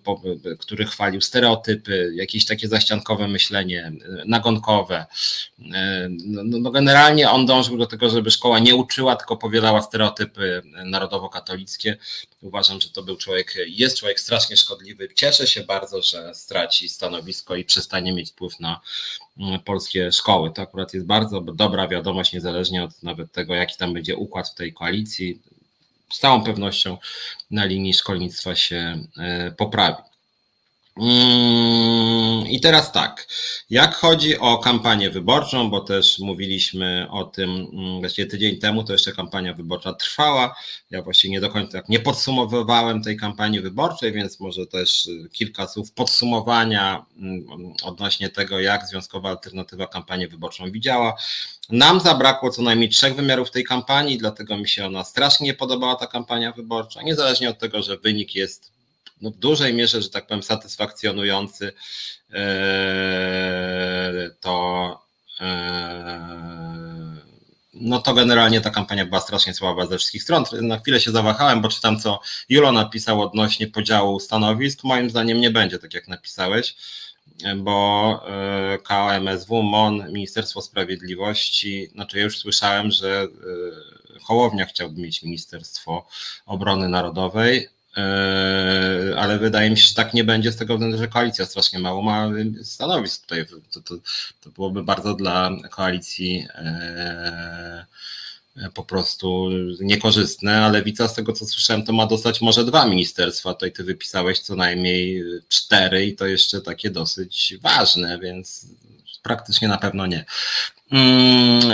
który 0.60 0.86
chwalił 0.86 1.22
stereotypy, 1.22 2.12
jakieś 2.16 2.46
takie 2.46 2.68
zaściankowe 2.68 3.28
myślenie, 3.28 3.92
nagonkowe. 4.26 5.06
No, 5.58 6.44
no, 6.44 6.60
no, 6.60 6.72
generalnie 6.72 7.30
on 7.30 7.46
dążył 7.46 7.78
do 7.78 7.86
tego, 7.86 8.10
żeby 8.10 8.32
szkoła 8.32 8.60
nie 8.60 8.76
uczyła, 8.76 9.16
tylko 9.16 9.38
powielała 9.38 9.82
stereotypy 9.82 10.62
narodowo-katolickie. 10.86 11.98
Uważam, 12.42 12.82
że 12.82 12.90
to 12.90 13.04
był 13.04 13.18
człowiek, 13.18 13.56
jest 13.68 13.98
człowiek 13.98 14.20
strasznie 14.20 14.58
szkodliwy. 14.58 15.08
Cieszę 15.16 15.48
się 15.48 15.64
bardzo, 15.64 16.02
że 16.02 16.36
straci 16.36 16.90
stanowisko 16.90 17.56
i 17.56 17.66
przestanie 17.66 18.14
mieć 18.14 18.32
wpływ 18.32 18.60
na 18.60 18.82
mm, 19.40 19.60
polskie 19.60 20.12
szkoły. 20.12 20.52
To 20.52 20.62
akurat 20.62 20.94
jest 20.94 21.06
bardzo 21.06 21.42
dobra 21.42 21.88
wiadomość, 21.88 22.34
niezależnie 22.34 22.84
od 22.84 23.04
nawet 23.04 23.32
tego, 23.32 23.56
jaki 23.56 23.78
tam 23.78 23.94
będzie 23.94 24.16
układ 24.16 24.50
w 24.50 24.56
tej 24.56 24.74
koalicji 24.74 25.42
z 26.14 26.20
całą 26.20 26.44
pewnością 26.44 26.98
na 27.52 27.66
linii 27.66 27.94
szkolnictwa 27.94 28.56
się 28.56 29.04
e, 29.18 29.52
poprawi. 29.52 30.04
I 32.48 32.60
teraz 32.60 32.92
tak, 32.92 33.28
jak 33.70 33.96
chodzi 33.96 34.38
o 34.38 34.58
kampanię 34.58 35.10
wyborczą, 35.10 35.70
bo 35.70 35.82
też 35.82 36.20
mówiliśmy 36.20 37.08
o 37.12 37.24
tym 37.24 37.50
mm, 37.50 38.00
właściwie 38.00 38.28
tydzień 38.28 38.58
temu, 38.58 38.84
to 38.84 38.94
jeszcze 38.94 39.12
kampania 39.12 39.54
wyborcza 39.54 39.94
trwała. 39.94 40.56
Ja 40.90 41.02
właściwie 41.02 41.32
nie 41.32 41.42
do 41.42 41.50
końca 41.50 41.72
tak 41.72 41.90
nie 41.90 42.00
podsumowywałem 42.00 43.04
tej 43.04 43.18
kampanii 43.18 43.62
wyborczej, 43.62 44.14
więc 44.14 44.40
może 44.40 44.68
też 44.68 45.06
y, 45.06 45.30
kilka 45.32 45.68
słów 45.68 45.92
podsumowania 45.92 47.06
mm, 47.18 47.74
odnośnie 47.84 48.30
tego, 48.30 48.60
jak 48.60 48.88
Związkowa 48.88 49.30
Alternatywa 49.30 49.88
kampanię 49.88 50.28
wyborczą 50.28 50.72
widziała. 50.72 51.14
Nam 51.70 52.00
zabrakło 52.00 52.52
co 52.52 52.62
najmniej 52.62 52.90
trzech 52.90 53.16
wymiarów 53.16 53.52
tej 53.52 53.64
kampanii, 53.64 54.18
dlatego 54.18 54.58
mi 54.58 54.70
się 54.70 54.86
ona 54.86 55.04
strasznie 55.04 55.46
nie 55.46 55.54
podobała, 55.54 55.96
ta 55.96 56.08
kampania 56.08 56.52
wyborcza, 56.52 57.02
niezależnie 57.02 57.50
od 57.50 57.60
tego, 57.60 57.82
że 57.82 57.98
wynik 57.98 58.36
jest 58.36 58.79
no 59.22 59.32
w 59.32 59.38
dużej 59.38 59.74
mierze, 59.74 60.02
że 60.02 60.10
tak 60.10 60.28
powiem, 60.28 60.44
satysfakcjonujący, 60.44 61.74
e, 62.34 62.40
to 64.40 65.00
e, 65.42 66.50
no 67.74 68.00
to 68.00 68.14
generalnie 68.14 68.62
ta 68.62 68.70
kampania 68.70 69.06
była 69.06 69.20
strasznie 69.20 69.54
słaba 69.54 69.86
ze 69.86 69.98
wszystkich 69.98 70.24
stron. 70.24 70.44
Na 70.62 70.80
chwilę 70.80 71.00
się 71.00 71.12
zawahałem, 71.12 71.62
bo 71.62 71.70
czytam, 71.70 72.00
co 72.00 72.20
Julo 72.50 72.72
napisał 72.72 73.22
odnośnie 73.22 73.68
podziału 73.68 74.20
stanowisk. 74.20 74.84
Moim 74.84 75.10
zdaniem 75.10 75.40
nie 75.40 75.52
będzie 75.52 75.80
tak, 75.80 75.94
jak 75.94 76.08
napisałeś, 76.08 76.76
bo 77.58 78.22
e, 78.28 78.78
KMSW, 78.78 79.64
MON, 79.64 80.12
Ministerstwo 80.12 80.62
Sprawiedliwości, 80.62 81.88
znaczy 81.88 82.18
ja 82.18 82.24
już 82.24 82.38
słyszałem, 82.38 82.92
że 82.92 83.28
Hołownia 84.24 84.66
chciałby 84.66 85.02
mieć 85.02 85.24
Ministerstwo 85.24 86.08
Obrony 86.46 86.90
Narodowej, 86.90 87.68
ale 89.18 89.40
wydaje 89.40 89.70
mi 89.70 89.78
się, 89.78 89.88
że 89.88 89.96
tak 89.96 90.14
nie 90.14 90.24
będzie 90.24 90.52
z 90.52 90.56
tego 90.56 90.74
względu, 90.74 90.98
że 90.98 91.08
koalicja 91.08 91.46
strasznie 91.46 91.80
mało 91.80 92.02
ma 92.02 92.30
stanowisk 92.64 93.22
tutaj. 93.22 93.46
To, 93.72 93.82
to, 93.82 93.96
to 94.42 94.50
byłoby 94.50 94.84
bardzo 94.84 95.14
dla 95.14 95.52
koalicji 95.70 96.48
e, 96.56 97.86
po 98.74 98.84
prostu 98.84 99.50
niekorzystne, 99.80 100.66
a 100.66 100.70
lewica 100.70 101.08
z 101.08 101.14
tego 101.14 101.34
co 101.34 101.46
słyszałem 101.46 101.84
to 101.84 101.94
ma 101.94 102.06
dostać 102.06 102.42
może 102.42 102.66
dwa 102.66 102.86
ministerstwa, 102.86 103.54
tutaj 103.54 103.72
ty 103.72 103.84
wypisałeś 103.84 104.40
co 104.40 104.56
najmniej 104.56 105.24
cztery 105.48 106.06
i 106.06 106.16
to 106.16 106.28
jeszcze 106.28 106.62
takie 106.62 106.90
dosyć 106.90 107.58
ważne, 107.62 108.20
więc 108.20 108.66
praktycznie 109.24 109.68
na 109.68 109.78
pewno 109.78 110.06
nie. 110.06 110.26
Mm, 110.92 111.72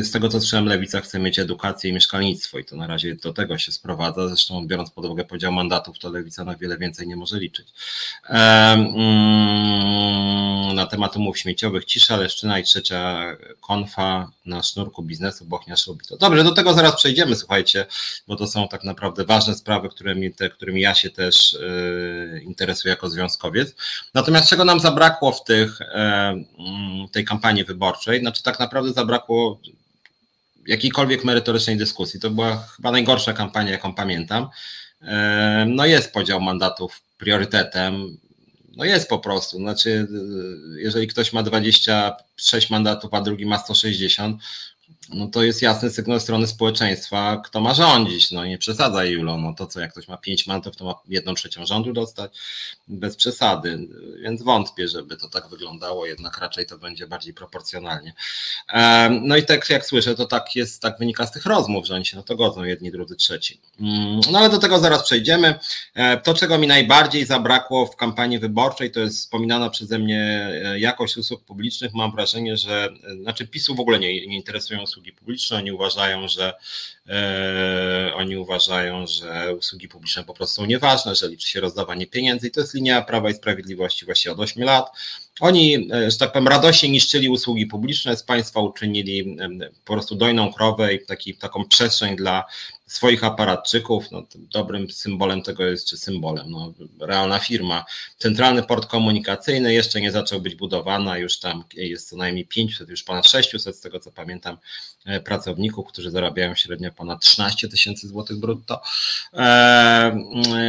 e, 0.00 0.04
z 0.04 0.10
tego 0.10 0.28
co 0.28 0.40
słyszałem, 0.40 0.66
Lewica 0.66 1.00
chce 1.00 1.18
mieć 1.18 1.38
edukację 1.38 1.90
i 1.90 1.92
mieszkalnictwo 1.92 2.58
i 2.58 2.64
to 2.64 2.76
na 2.76 2.86
razie 2.86 3.14
do 3.14 3.32
tego 3.32 3.58
się 3.58 3.72
sprowadza. 3.72 4.28
Zresztą 4.28 4.66
biorąc 4.66 4.90
pod 4.90 5.04
uwagę 5.04 5.24
podział 5.24 5.52
mandatów, 5.52 5.98
to 5.98 6.10
Lewica 6.10 6.44
na 6.44 6.56
wiele 6.56 6.78
więcej 6.78 7.08
nie 7.08 7.16
może 7.16 7.38
liczyć. 7.38 7.68
E, 8.28 8.32
mm, 8.72 10.74
na 10.74 10.86
temat 10.86 11.16
umów 11.16 11.38
śmieciowych 11.38 11.84
cisza, 11.84 12.16
Leszczyna 12.16 12.58
i 12.58 12.64
trzecia 12.64 13.36
konfa 13.60 14.30
na 14.46 14.62
sznurku 14.62 15.02
biznesu 15.02 15.44
Bochnia 15.44 15.74
to. 16.08 16.16
Dobrze, 16.16 16.44
do 16.44 16.52
tego 16.52 16.74
zaraz 16.74 16.96
przejdziemy, 16.96 17.36
słuchajcie, 17.36 17.86
bo 18.28 18.36
to 18.36 18.46
są 18.46 18.68
tak 18.68 18.84
naprawdę 18.84 19.24
ważne 19.24 19.54
sprawy, 19.54 19.88
którymi, 19.88 20.34
te, 20.34 20.50
którymi 20.50 20.80
ja 20.80 20.94
się 20.94 21.10
też 21.10 21.54
e, 21.54 22.42
interesuję 22.42 22.90
jako 22.90 23.10
związkowiec. 23.10 23.74
Natomiast 24.14 24.48
czego 24.48 24.64
nam 24.64 24.80
zabrakło 24.80 25.32
w 25.32 25.44
tych, 25.44 25.80
mm, 25.80 26.44
tej 27.12 27.24
kampanii 27.24 27.64
wyborczej? 27.64 28.20
Znaczy 28.20 28.42
tak 28.42 28.51
naprawdę 28.60 28.92
zabrakło 28.92 29.60
jakiejkolwiek 30.66 31.24
merytorycznej 31.24 31.76
dyskusji. 31.76 32.20
To 32.20 32.30
była 32.30 32.56
chyba 32.56 32.90
najgorsza 32.90 33.32
kampania, 33.32 33.70
jaką 33.70 33.94
pamiętam. 33.94 34.48
No 35.66 35.86
jest 35.86 36.12
podział 36.12 36.40
mandatów 36.40 37.02
priorytetem. 37.18 38.18
No 38.76 38.84
jest 38.84 39.08
po 39.08 39.18
prostu. 39.18 39.56
Znaczy, 39.56 40.08
jeżeli 40.76 41.06
ktoś 41.06 41.32
ma 41.32 41.42
26 41.42 42.70
mandatów, 42.70 43.14
a 43.14 43.20
drugi 43.20 43.46
ma 43.46 43.58
160, 43.58 44.42
no 45.14 45.26
to 45.26 45.42
jest 45.42 45.62
jasny 45.62 45.90
sygnał 45.90 46.20
strony 46.20 46.46
społeczeństwa, 46.46 47.42
kto 47.44 47.60
ma 47.60 47.74
rządzić. 47.74 48.30
No 48.30 48.46
nie 48.46 48.58
przesadzaj, 48.58 49.10
Julo. 49.10 49.38
No 49.38 49.54
to 49.54 49.66
co, 49.66 49.80
jak 49.80 49.92
ktoś 49.92 50.08
ma 50.08 50.16
pięć 50.16 50.46
mandatów, 50.46 50.76
to 50.76 50.84
ma 50.84 50.94
jedną 51.08 51.34
trzecią 51.34 51.66
rządu 51.66 51.92
dostać? 51.92 52.38
Bez 52.88 53.16
przesady. 53.16 53.88
Więc 54.22 54.42
wątpię, 54.42 54.88
żeby 54.88 55.16
to 55.16 55.28
tak 55.28 55.48
wyglądało, 55.48 56.06
jednak 56.06 56.38
raczej 56.38 56.66
to 56.66 56.78
będzie 56.78 57.06
bardziej 57.06 57.34
proporcjonalnie. 57.34 58.12
No 59.22 59.36
i 59.36 59.42
tak 59.42 59.70
jak 59.70 59.86
słyszę, 59.86 60.14
to 60.14 60.26
tak 60.26 60.56
jest, 60.56 60.82
tak 60.82 60.98
wynika 60.98 61.26
z 61.26 61.32
tych 61.32 61.46
rozmów, 61.46 61.86
że 61.86 61.94
oni 61.94 62.06
się 62.06 62.16
na 62.16 62.22
to 62.22 62.36
godzą, 62.36 62.64
jedni, 62.64 62.90
drudzy, 62.90 63.16
trzeci. 63.16 63.60
Mm, 63.80 64.20
no 64.30 64.38
ale 64.38 64.48
do 64.50 64.58
tego 64.58 64.78
zaraz 64.78 65.02
przejdziemy. 65.02 65.58
To, 66.24 66.34
czego 66.34 66.58
mi 66.58 66.66
najbardziej 66.66 67.26
zabrakło 67.26 67.86
w 67.86 67.96
kampanii 67.96 68.38
wyborczej, 68.38 68.90
to 68.90 69.00
jest 69.00 69.16
wspominana 69.16 69.70
przeze 69.70 69.98
mnie 69.98 70.50
e, 70.64 70.78
jakość 70.78 71.16
usług 71.16 71.44
publicznych. 71.44 71.94
Mam 71.94 72.12
wrażenie, 72.12 72.56
że, 72.56 72.88
e, 73.04 73.14
znaczy 73.14 73.46
PiSu 73.46 73.74
w 73.74 73.80
ogóle 73.80 73.98
nie, 73.98 74.26
nie 74.26 74.36
interesują 74.36 74.82
usługi 74.82 75.01
publiczne. 75.10 75.56
Oni 75.56 75.72
uważają, 75.72 76.28
że 76.28 76.54
e, 77.08 78.12
oni 78.14 78.36
uważają, 78.36 79.06
że 79.06 79.54
usługi 79.54 79.88
publiczne 79.88 80.24
po 80.24 80.34
prostu 80.34 80.54
są 80.54 80.66
nieważne, 80.66 81.14
że 81.14 81.28
liczy 81.28 81.48
się 81.48 81.60
rozdawanie 81.60 82.06
pieniędzy 82.06 82.48
i 82.48 82.50
to 82.50 82.60
jest 82.60 82.74
linia 82.74 83.02
Prawa 83.02 83.30
i 83.30 83.34
Sprawiedliwości 83.34 84.04
właściwie 84.04 84.32
od 84.32 84.40
8 84.40 84.64
lat. 84.64 84.90
Oni, 85.40 85.88
e, 85.92 86.10
że 86.10 86.18
tak 86.18 86.32
powiem, 86.32 86.48
radośnie 86.48 86.88
niszczyli 86.88 87.28
usługi 87.28 87.66
publiczne, 87.66 88.16
z 88.16 88.22
państwa 88.22 88.60
uczynili 88.60 89.36
po 89.84 89.92
prostu 89.92 90.14
dojną 90.14 90.52
krowę 90.52 90.94
i 90.94 91.06
taki, 91.06 91.34
taką 91.34 91.64
przestrzeń 91.64 92.16
dla 92.16 92.44
swoich 92.92 93.24
aparatczyków. 93.24 94.10
No, 94.10 94.22
dobrym 94.34 94.90
symbolem 94.90 95.42
tego 95.42 95.64
jest, 95.64 95.88
czy 95.88 95.96
symbolem, 95.96 96.50
no, 96.50 96.72
realna 97.00 97.38
firma. 97.38 97.84
Centralny 98.18 98.62
port 98.62 98.86
komunikacyjny 98.86 99.74
jeszcze 99.74 100.00
nie 100.00 100.12
zaczął 100.12 100.40
być 100.40 100.54
budowany, 100.54 101.20
już 101.20 101.38
tam 101.38 101.64
jest 101.74 102.08
co 102.08 102.16
najmniej 102.16 102.46
500, 102.46 102.88
już 102.88 103.02
ponad 103.02 103.28
600 103.28 103.76
z 103.76 103.80
tego 103.80 104.00
co 104.00 104.12
pamiętam 104.12 104.56
e, 105.04 105.20
pracowników, 105.20 105.88
którzy 105.88 106.10
zarabiają 106.10 106.54
średnio 106.54 106.92
ponad 106.92 107.20
13 107.20 107.68
tysięcy 107.68 108.08
złotych 108.08 108.36
brutto. 108.36 108.80
E, 109.34 110.16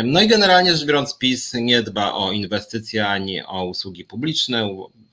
no 0.04 0.22
i 0.22 0.28
generalnie 0.28 0.76
rzecz 0.76 0.86
biorąc 0.86 1.18
PiS 1.18 1.54
nie 1.54 1.82
dba 1.82 2.14
o 2.14 2.32
inwestycje 2.32 3.08
ani 3.08 3.44
o 3.44 3.66
usługi 3.66 4.06
publiczne, 4.06 4.53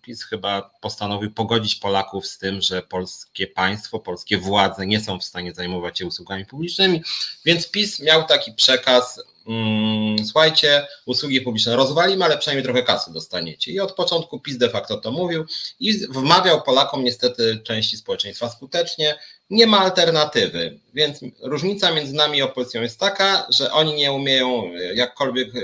PiS 0.03 0.25
chyba 0.25 0.71
postanowił 0.81 1.31
pogodzić 1.31 1.75
Polaków 1.75 2.27
z 2.27 2.39
tym, 2.39 2.63
że 2.63 2.83
polskie 2.83 3.47
państwo, 3.47 3.99
polskie 3.99 4.39
władze 4.39 4.87
nie 4.87 5.01
są 5.01 5.19
w 5.19 5.25
stanie 5.25 5.55
zajmować 5.55 5.99
się 5.99 6.07
usługami 6.07 6.47
publicznymi, 6.47 7.03
więc 7.45 7.71
PiS 7.71 8.01
miał 8.01 8.27
taki 8.27 8.53
przekaz, 8.53 9.23
mm, 9.51 10.27
słuchajcie, 10.27 10.87
usługi 11.07 11.41
publiczne 11.41 11.77
rozwalimy, 11.77 12.25
ale 12.25 12.39
przynajmniej 12.39 12.65
trochę 12.65 12.83
kasy 12.83 13.13
dostaniecie. 13.13 13.73
I 13.73 13.81
od 13.81 13.93
początku 13.93 14.41
PiS 14.41 14.59
de 14.59 14.71
facto 14.71 14.97
to 14.97 15.11
mówił 15.11 15.45
i 15.81 16.07
wmawiał 16.07 16.63
Polakom 16.63 17.05
niestety 17.05 17.61
części 17.65 17.97
społeczeństwa 17.97 18.49
skutecznie, 18.49 19.19
nie 19.51 19.67
ma 19.67 19.79
alternatywy. 19.79 20.79
Więc 20.95 21.21
różnica 21.43 21.93
między 21.93 22.15
nami 22.15 22.39
i 22.39 22.43
opozycją 22.43 22.83
jest 22.83 23.01
taka, 23.01 23.47
że 23.49 23.73
oni 23.73 23.95
nie 23.95 24.13
umieją 24.13 24.71
jakkolwiek 24.95 25.49
e, 25.57 25.61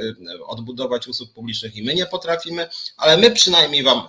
odbudować 0.47 1.09
usług 1.09 1.33
publicznych 1.33 1.77
i 1.77 1.83
my 1.83 1.95
nie 1.95 2.07
potrafimy, 2.07 2.69
ale 2.97 3.17
my 3.17 3.31
przynajmniej 3.31 3.83
wam 3.83 4.09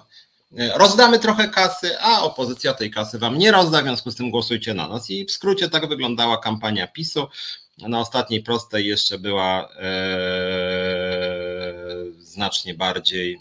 e, 0.57 0.77
rozdamy 0.77 1.19
trochę 1.19 1.47
kasy, 1.47 1.99
a 1.99 2.23
opozycja 2.23 2.73
tej 2.73 2.91
kasy 2.91 3.19
wam 3.19 3.37
nie 3.37 3.51
rozda, 3.51 3.81
w 3.81 3.83
związku 3.83 4.11
z 4.11 4.15
tym 4.15 4.31
głosujcie 4.31 4.73
na 4.73 4.87
nas. 4.87 5.09
I 5.09 5.25
w 5.25 5.31
skrócie 5.31 5.69
tak 5.69 5.89
wyglądała 5.89 6.37
kampania 6.37 6.87
PiSu. 6.87 7.27
Na 7.77 7.99
ostatniej 7.99 8.43
prostej 8.43 8.87
jeszcze 8.87 9.19
była 9.19 9.69
e, 9.69 9.87
znacznie 12.19 12.73
bardziej 12.73 13.39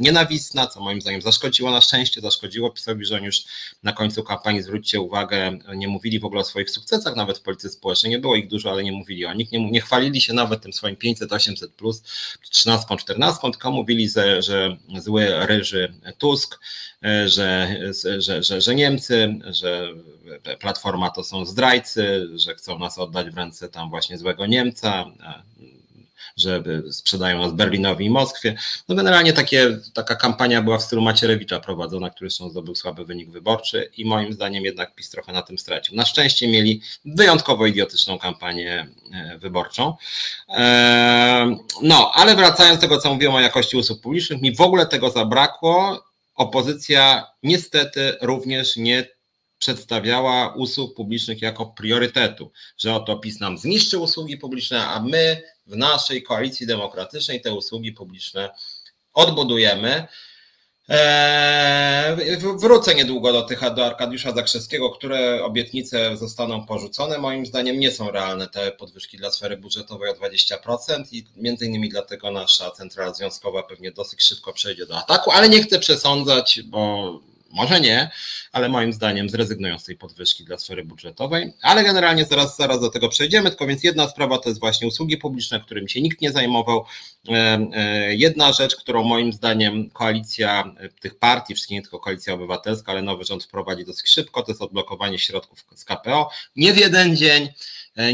nienawistna, 0.00 0.66
co 0.66 0.80
moim 0.80 1.00
zdaniem 1.00 1.22
zaszkodziło 1.22 1.70
na 1.70 1.80
szczęście, 1.80 2.20
zaszkodziło 2.20 2.70
PiSowi, 2.70 3.04
że 3.04 3.16
oni 3.16 3.26
już 3.26 3.44
na 3.82 3.92
końcu 3.92 4.22
kampanii, 4.22 4.62
zwróćcie 4.62 5.00
uwagę, 5.00 5.58
nie 5.76 5.88
mówili 5.88 6.20
w 6.20 6.24
ogóle 6.24 6.40
o 6.40 6.44
swoich 6.44 6.70
sukcesach, 6.70 7.16
nawet 7.16 7.38
w 7.38 7.42
polityce 7.42 7.68
społecznej, 7.68 8.10
nie 8.10 8.18
było 8.18 8.36
ich 8.36 8.48
dużo, 8.48 8.70
ale 8.70 8.82
nie 8.82 8.92
mówili 8.92 9.26
o 9.26 9.34
nich, 9.34 9.52
nie, 9.52 9.70
nie 9.70 9.80
chwalili 9.80 10.20
się 10.20 10.32
nawet 10.32 10.62
tym 10.62 10.72
swoim 10.72 10.96
500, 10.96 11.32
800 11.32 11.72
plus, 11.72 12.02
13, 12.50 12.96
14, 12.96 13.50
tylko 13.50 13.70
mówili, 13.70 14.08
że, 14.08 14.42
że 14.42 14.76
zły 14.98 15.46
ryży 15.46 15.94
Tusk, 16.18 16.60
że, 17.26 17.76
że, 18.18 18.42
że, 18.42 18.60
że 18.60 18.74
Niemcy, 18.74 19.34
że 19.50 19.88
Platforma 20.60 21.10
to 21.10 21.24
są 21.24 21.44
zdrajcy, 21.44 22.28
że 22.34 22.54
chcą 22.54 22.78
nas 22.78 22.98
oddać 22.98 23.30
w 23.30 23.36
ręce 23.36 23.68
tam 23.68 23.90
właśnie 23.90 24.18
złego 24.18 24.46
Niemca, 24.46 25.04
że 26.36 26.62
sprzedają 26.90 27.38
nas 27.38 27.52
Berlinowi 27.52 28.04
i 28.04 28.10
Moskwie. 28.10 28.54
No 28.88 28.94
generalnie 28.94 29.32
takie, 29.32 29.78
taka 29.94 30.16
kampania 30.16 30.62
była 30.62 30.78
w 30.78 30.82
stylu 30.82 31.02
Macierewicza 31.02 31.60
prowadzona, 31.60 32.10
który 32.10 32.30
zresztą 32.30 32.50
zdobył 32.50 32.74
słaby 32.74 33.04
wynik 33.04 33.30
wyborczy 33.30 33.90
i 33.96 34.04
moim 34.04 34.32
zdaniem 34.32 34.64
jednak 34.64 34.94
PiS 34.94 35.10
trochę 35.10 35.32
na 35.32 35.42
tym 35.42 35.58
stracił. 35.58 35.96
Na 35.96 36.06
szczęście 36.06 36.48
mieli 36.48 36.82
wyjątkowo 37.04 37.66
idiotyczną 37.66 38.18
kampanię 38.18 38.86
e, 39.12 39.38
wyborczą. 39.38 39.94
E, 40.48 41.56
no, 41.82 42.10
ale 42.14 42.36
wracając 42.36 42.80
do 42.80 42.80
tego, 42.80 43.00
co 43.00 43.14
mówiłem 43.14 43.34
o 43.34 43.40
jakości 43.40 43.76
usług 43.76 44.00
publicznych, 44.00 44.42
mi 44.42 44.56
w 44.56 44.60
ogóle 44.60 44.86
tego 44.86 45.10
zabrakło. 45.10 46.04
Opozycja 46.34 47.26
niestety 47.42 48.16
również 48.20 48.76
nie 48.76 49.19
przedstawiała 49.60 50.54
usług 50.56 50.94
publicznych 50.94 51.42
jako 51.42 51.66
priorytetu, 51.66 52.52
że 52.78 52.94
oto 52.94 53.18
PiS 53.18 53.40
nam 53.40 53.58
zniszczy 53.58 53.98
usługi 53.98 54.36
publiczne, 54.36 54.86
a 54.86 55.00
my 55.00 55.42
w 55.66 55.76
naszej 55.76 56.22
koalicji 56.22 56.66
demokratycznej 56.66 57.40
te 57.40 57.54
usługi 57.54 57.92
publiczne 57.92 58.50
odbudujemy. 59.14 60.06
Eee, 60.88 62.36
wrócę 62.60 62.94
niedługo 62.94 63.32
do 63.32 63.42
tych 63.42 63.60
do 63.74 63.86
Arkadiusza 63.86 64.32
Zakrzewskiego, 64.32 64.90
które 64.90 65.44
obietnice 65.44 66.16
zostaną 66.16 66.66
porzucone. 66.66 67.18
Moim 67.18 67.46
zdaniem 67.46 67.80
nie 67.80 67.90
są 67.90 68.10
realne 68.10 68.48
te 68.48 68.72
podwyżki 68.72 69.16
dla 69.16 69.30
sfery 69.30 69.56
budżetowej 69.56 70.10
o 70.10 70.14
20% 70.14 71.04
i 71.12 71.26
między 71.36 71.66
innymi 71.66 71.88
dlatego 71.88 72.30
nasza 72.30 72.70
centrala 72.70 73.14
związkowa 73.14 73.62
pewnie 73.62 73.92
dosyć 73.92 74.22
szybko 74.22 74.52
przejdzie 74.52 74.86
do 74.86 74.98
ataku, 74.98 75.30
ale 75.30 75.48
nie 75.48 75.62
chcę 75.62 75.78
przesądzać, 75.78 76.60
bo 76.62 77.20
może 77.50 77.80
nie, 77.80 78.10
ale 78.52 78.68
moim 78.68 78.92
zdaniem 78.92 79.28
zrezygnują 79.28 79.78
z 79.78 79.84
tej 79.84 79.96
podwyżki 79.96 80.44
dla 80.44 80.58
sfery 80.58 80.84
budżetowej, 80.84 81.52
ale 81.62 81.84
generalnie 81.84 82.24
zaraz, 82.24 82.56
zaraz 82.56 82.80
do 82.80 82.90
tego 82.90 83.08
przejdziemy, 83.08 83.50
tylko 83.50 83.66
więc 83.66 83.84
jedna 83.84 84.08
sprawa 84.08 84.38
to 84.38 84.48
jest 84.48 84.60
właśnie 84.60 84.88
usługi 84.88 85.16
publiczne, 85.16 85.60
którymi 85.60 85.90
się 85.90 86.00
nikt 86.00 86.20
nie 86.20 86.32
zajmował. 86.32 86.84
E, 87.28 87.32
e, 87.72 88.14
jedna 88.14 88.52
rzecz, 88.52 88.76
którą 88.76 89.02
moim 89.04 89.32
zdaniem 89.32 89.90
koalicja 89.90 90.74
e, 90.76 90.88
tych 90.88 91.18
partii, 91.18 91.54
wszystkie 91.54 91.74
nie 91.74 91.82
tylko 91.82 91.98
koalicja 91.98 92.34
obywatelska, 92.34 92.92
ale 92.92 93.02
nowy 93.02 93.24
rząd 93.24 93.44
wprowadzi 93.44 93.84
dosyć 93.84 94.08
szybko, 94.08 94.42
to 94.42 94.52
jest 94.52 94.62
odblokowanie 94.62 95.18
środków 95.18 95.64
z 95.74 95.84
KPO, 95.84 96.30
nie 96.56 96.72
w 96.72 96.76
jeden 96.76 97.16
dzień, 97.16 97.48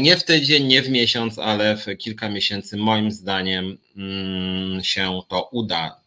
nie 0.01 0.17
w 0.17 0.23
tydzień, 0.23 0.65
nie 0.65 0.81
w 0.81 0.89
miesiąc, 0.89 1.39
ale 1.39 1.77
w 1.77 1.85
kilka 1.97 2.29
miesięcy 2.29 2.77
moim 2.77 3.11
zdaniem 3.11 3.77
mm, 3.97 4.83
się 4.83 5.21
to 5.27 5.49
uda. 5.51 5.99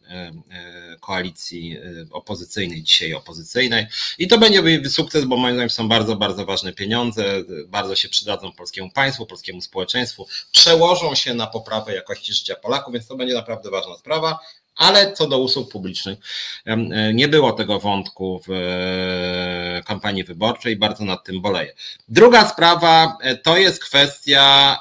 koalicji 0.99 1.77
e, 1.77 1.81
opozycyjnej, 2.11 2.83
dzisiaj 2.83 3.13
opozycyjnej. 3.13 3.87
I 4.19 4.27
to 4.27 4.37
będzie 4.37 4.89
sukces, 4.89 5.25
bo 5.25 5.37
moim 5.37 5.53
zdaniem 5.55 5.69
są 5.69 5.87
bardzo, 5.87 6.15
bardzo 6.15 6.45
ważne 6.45 6.73
pieniądze, 6.73 7.23
bardzo 7.67 7.95
się 7.95 8.09
przydadzą 8.09 8.51
polskiemu 8.51 8.91
państwu, 8.91 9.25
polskiemu 9.25 9.61
społeczeństwu, 9.61 10.27
przełożą 10.51 11.15
się 11.15 11.33
na 11.33 11.47
poprawę 11.47 11.95
jakości 11.95 12.33
życia 12.33 12.55
Polaków, 12.55 12.93
więc 12.93 13.07
to 13.07 13.15
będzie 13.15 13.33
naprawdę 13.33 13.69
ważna 13.69 13.95
sprawa. 13.95 14.39
Ale 14.75 15.13
co 15.13 15.27
do 15.27 15.39
usług 15.39 15.71
publicznych, 15.71 16.19
nie 17.13 17.27
było 17.27 17.51
tego 17.51 17.79
wątku 17.79 18.41
w 18.47 18.51
kampanii 19.85 20.23
wyborczej, 20.23 20.75
bardzo 20.75 21.05
nad 21.05 21.23
tym 21.23 21.41
boleję. 21.41 21.73
Druga 22.09 22.49
sprawa 22.49 23.17
to 23.43 23.57
jest 23.57 23.83
kwestia 23.83 24.77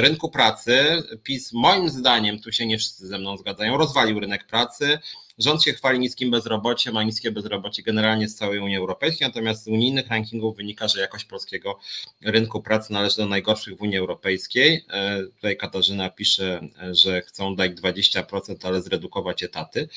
rynku 0.00 0.30
pracy. 0.30 1.02
PiS, 1.22 1.52
moim 1.52 1.88
zdaniem, 1.88 2.40
tu 2.40 2.52
się 2.52 2.66
nie 2.66 2.78
wszyscy 2.78 3.06
ze 3.06 3.18
mną 3.18 3.36
zgadzają, 3.36 3.76
rozwalił 3.76 4.20
rynek 4.20 4.46
pracy. 4.46 4.98
Rząd 5.38 5.62
się 5.62 5.72
chwali 5.72 5.98
niskim 5.98 6.30
bezrobociem, 6.30 6.96
a 6.96 7.02
niskie 7.02 7.30
bezrobocie 7.30 7.82
generalnie 7.82 8.28
z 8.28 8.36
całej 8.36 8.60
Unii 8.60 8.76
Europejskiej, 8.76 9.28
natomiast 9.28 9.64
z 9.64 9.68
unijnych 9.68 10.08
rankingów 10.08 10.56
wynika, 10.56 10.88
że 10.88 11.00
jakość 11.00 11.24
polskiego 11.24 11.78
rynku 12.22 12.62
pracy 12.62 12.92
należy 12.92 13.16
do 13.16 13.26
najgorszych 13.26 13.78
w 13.78 13.82
Unii 13.82 13.98
Europejskiej. 13.98 14.84
E, 14.90 15.22
tutaj 15.22 15.56
Katarzyna 15.56 16.10
pisze, 16.10 16.60
że 16.90 17.22
chcą 17.22 17.56
dać 17.56 17.72
20%, 17.72 18.66
ale 18.66 18.82
zredukować 18.82 19.42
etaty. 19.42 19.88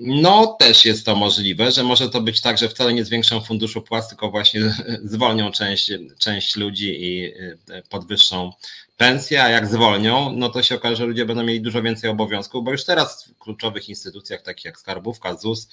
No, 0.00 0.56
też 0.58 0.84
jest 0.84 1.06
to 1.06 1.16
możliwe, 1.16 1.72
że 1.72 1.84
może 1.84 2.08
to 2.08 2.20
być 2.20 2.40
tak, 2.40 2.58
że 2.58 2.68
wcale 2.68 2.94
nie 2.94 3.04
zwiększą 3.04 3.40
funduszu 3.40 3.82
płac, 3.82 4.08
tylko 4.08 4.30
właśnie 4.30 4.60
zwolnią 5.04 5.52
część, 5.52 5.90
część 6.18 6.56
ludzi 6.56 6.96
i 7.00 7.24
e, 7.70 7.82
podwyższą 7.90 8.52
pensje, 8.98 9.42
a 9.42 9.48
jak 9.48 9.66
zwolnią, 9.66 10.32
no 10.32 10.48
to 10.48 10.62
się 10.62 10.74
okaże, 10.74 10.96
że 10.96 11.06
ludzie 11.06 11.26
będą 11.26 11.42
mieli 11.42 11.60
dużo 11.60 11.82
więcej 11.82 12.10
obowiązków, 12.10 12.64
bo 12.64 12.72
już 12.72 12.84
teraz 12.84 13.24
w 13.24 13.38
kluczowych 13.38 13.88
instytucjach, 13.88 14.42
takich 14.42 14.64
jak 14.64 14.78
Skarbówka, 14.78 15.36
ZUS, 15.36 15.68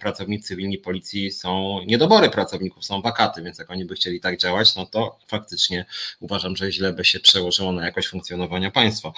pracownicy 0.00 0.48
cywilni 0.48 0.78
policji 0.78 1.30
są 1.30 1.80
niedobory 1.86 2.30
pracowników, 2.30 2.84
są 2.84 3.02
wakaty, 3.02 3.42
więc 3.42 3.58
jak 3.58 3.70
oni 3.70 3.84
by 3.84 3.94
chcieli 3.94 4.20
tak 4.20 4.38
działać, 4.38 4.76
no 4.76 4.86
to 4.86 5.18
faktycznie 5.28 5.84
uważam, 6.20 6.56
że 6.56 6.72
źle 6.72 6.92
by 6.92 7.04
się 7.04 7.20
przełożyło 7.20 7.72
na 7.72 7.84
jakość 7.84 8.08
funkcjonowania 8.08 8.70
państwa. 8.70 9.12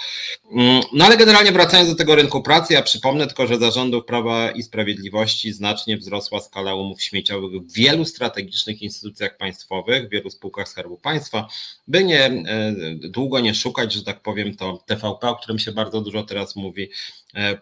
Mm, 0.51 0.81
no 0.93 1.05
ale 1.05 1.17
generalnie 1.17 1.51
wracając 1.51 1.89
do 1.89 1.95
tego 1.95 2.15
rynku 2.15 2.41
pracy, 2.41 2.73
ja 2.73 2.81
przypomnę 2.81 3.27
tylko, 3.27 3.47
że 3.47 3.57
zarządów 3.57 4.05
Prawa 4.05 4.51
i 4.51 4.63
Sprawiedliwości 4.63 5.53
znacznie 5.53 5.97
wzrosła 5.97 6.41
skala 6.41 6.75
umów 6.75 7.01
śmieciowych 7.03 7.61
w 7.61 7.73
wielu 7.73 8.05
strategicznych 8.05 8.81
instytucjach 8.81 9.37
państwowych, 9.37 10.07
w 10.07 10.09
wielu 10.09 10.29
spółkach 10.29 10.69
Skarbu 10.69 10.97
Państwa, 10.97 11.47
by 11.87 12.03
nie 12.03 12.25
e, 12.25 12.73
długo 12.95 13.36
długo 13.37 13.49
nie 13.49 13.55
szukać, 13.55 13.93
że 13.93 14.03
tak 14.03 14.21
powiem, 14.21 14.55
to 14.55 14.83
TVP, 14.85 15.29
o 15.29 15.35
którym 15.35 15.59
się 15.59 15.71
bardzo 15.71 16.01
dużo 16.01 16.23
teraz 16.23 16.55
mówi, 16.55 16.89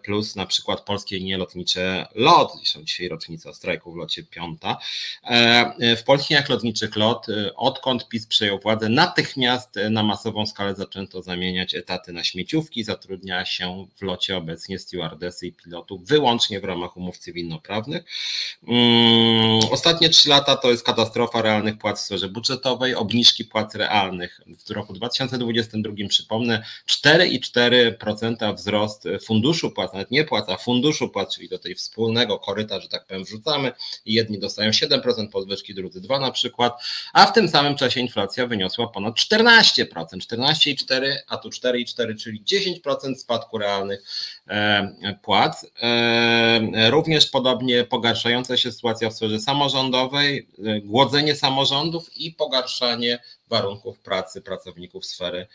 plus 0.02 0.36
na 0.36 0.46
przykład 0.46 0.80
polskie 0.80 1.20
nielotnicze 1.20 2.06
LOT, 2.14 2.52
są 2.64 2.84
dzisiaj 2.84 3.08
rocznica 3.08 3.54
strajku 3.54 3.92
w 3.92 3.96
locie 3.96 4.22
piąta. 4.24 4.78
E, 5.24 5.96
w 5.96 6.04
polskich 6.04 6.30
liniach 6.30 6.48
lotniczych 6.48 6.96
LOT, 6.96 7.28
e, 7.28 7.54
odkąd 7.56 8.08
PiS 8.08 8.26
przejął 8.26 8.58
władzę, 8.58 8.88
natychmiast 8.88 9.74
na 9.90 10.02
masową 10.02 10.46
skalę 10.46 10.74
zaczęto 10.74 11.22
zamieniać 11.22 11.74
etaty 11.74 12.12
na 12.12 12.24
śmieciówki, 12.24 12.84
zatrudnia 12.84 13.44
się 13.44 13.86
w 13.96 14.02
locie 14.02 14.36
obecnie 14.36 14.78
stewardesy 14.78 15.46
i 15.46 15.52
pilotów 15.52 16.06
wyłącznie 16.06 16.60
w 16.60 16.64
ramach 16.64 16.96
umów 16.96 17.18
cywilnoprawnych. 17.18 18.04
Mm, 18.68 19.60
ostatnie 19.70 20.08
trzy 20.08 20.28
lata 20.28 20.56
to 20.56 20.70
jest 20.70 20.84
katastrofa 20.84 21.42
realnych 21.42 21.78
płac 21.78 22.02
w 22.02 22.04
sferze 22.04 22.28
budżetowej, 22.28 22.94
obniżki 22.94 23.44
płac 23.44 23.74
realnych 23.74 24.40
w 24.66 24.70
roku 24.70 24.92
2020 24.92 25.36
2022 25.36 26.08
przypomnę 26.08 26.64
4,4% 26.86 28.54
wzrost 28.54 29.04
funduszu 29.24 29.65
płac, 29.70 29.92
nawet 29.92 30.10
nie 30.10 30.24
płac, 30.24 30.48
a 30.48 30.56
funduszu 30.56 31.08
płac, 31.08 31.34
czyli 31.34 31.48
do 31.48 31.58
tej 31.58 31.74
wspólnego 31.74 32.38
koryta, 32.38 32.80
że 32.80 32.88
tak 32.88 33.06
powiem, 33.06 33.24
wrzucamy 33.24 33.72
i 34.06 34.14
jedni 34.14 34.38
dostają 34.38 34.70
7% 34.70 35.30
podwyżki, 35.30 35.74
drudzy 35.74 36.00
2 36.00 36.18
na 36.18 36.30
przykład, 36.30 36.82
a 37.12 37.26
w 37.26 37.32
tym 37.32 37.48
samym 37.48 37.76
czasie 37.76 38.00
inflacja 38.00 38.46
wyniosła 38.46 38.88
ponad 38.88 39.14
14%, 39.14 39.82
14,4, 39.90 41.16
a 41.28 41.36
tu 41.36 41.48
4,4, 41.48 42.16
czyli 42.18 42.44
10% 42.84 43.14
spadku 43.14 43.58
realnych 43.58 44.04
e, 44.48 45.18
płac. 45.22 45.66
E, 45.82 46.90
również 46.90 47.26
podobnie 47.26 47.84
pogarszająca 47.84 48.56
się 48.56 48.72
sytuacja 48.72 49.10
w 49.10 49.14
sferze 49.14 49.40
samorządowej, 49.40 50.48
e, 50.64 50.80
głodzenie 50.80 51.34
samorządów 51.34 52.16
i 52.16 52.32
pogarszanie 52.32 53.18
warunków 53.48 53.98
pracy 53.98 54.42
pracowników 54.42 55.06
sfery 55.06 55.46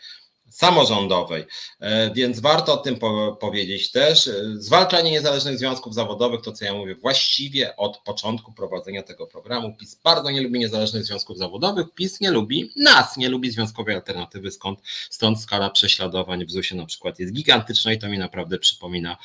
samorządowej. 0.52 1.44
E, 1.80 2.14
więc 2.14 2.40
warto 2.40 2.74
o 2.74 2.76
tym 2.76 2.98
po 2.98 3.36
powiedzieć 3.40 3.90
też. 3.90 4.28
E, 4.28 4.32
zwalczanie 4.56 5.10
niezależnych 5.10 5.58
związków 5.58 5.94
zawodowych, 5.94 6.42
to 6.42 6.52
co 6.52 6.64
ja 6.64 6.74
mówię, 6.74 6.94
właściwie 6.94 7.76
od 7.76 7.98
początku 7.98 8.52
prowadzenia 8.52 9.02
tego 9.02 9.26
programu. 9.26 9.76
PiS 9.76 9.94
bardzo 10.04 10.30
nie 10.30 10.40
lubi 10.40 10.58
niezależnych 10.58 11.04
związków 11.04 11.38
zawodowych, 11.38 11.86
PiS 11.94 12.20
nie 12.20 12.30
lubi 12.30 12.72
nas, 12.76 13.16
nie 13.16 13.28
lubi 13.28 13.50
związkowej 13.50 13.94
alternatywy, 13.94 14.50
skąd, 14.50 14.80
stąd 15.10 15.40
skala 15.40 15.70
prześladowań 15.70 16.46
w 16.46 16.50
ZUS-ie 16.50 16.80
na 16.80 16.86
przykład 16.86 17.18
jest 17.18 17.32
gigantyczna 17.32 17.92
i 17.92 17.98
to 17.98 18.08
mi 18.08 18.18
naprawdę 18.18 18.58
przypomina 18.58 19.16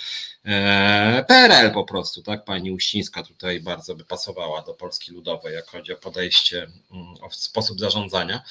PRL 1.27 1.71
po 1.73 1.83
prostu, 1.83 2.23
tak? 2.23 2.45
Pani 2.45 2.71
Uścińska 2.71 3.23
tutaj 3.23 3.59
bardzo 3.59 3.95
by 3.95 4.05
pasowała 4.05 4.61
do 4.61 4.73
Polski 4.73 5.11
Ludowej, 5.11 5.53
jak 5.53 5.67
chodzi 5.67 5.93
o 5.93 5.97
podejście, 5.97 6.67
mm, 6.91 7.13
o 7.21 7.29
sposób 7.31 7.79
zarządzania. 7.79 8.41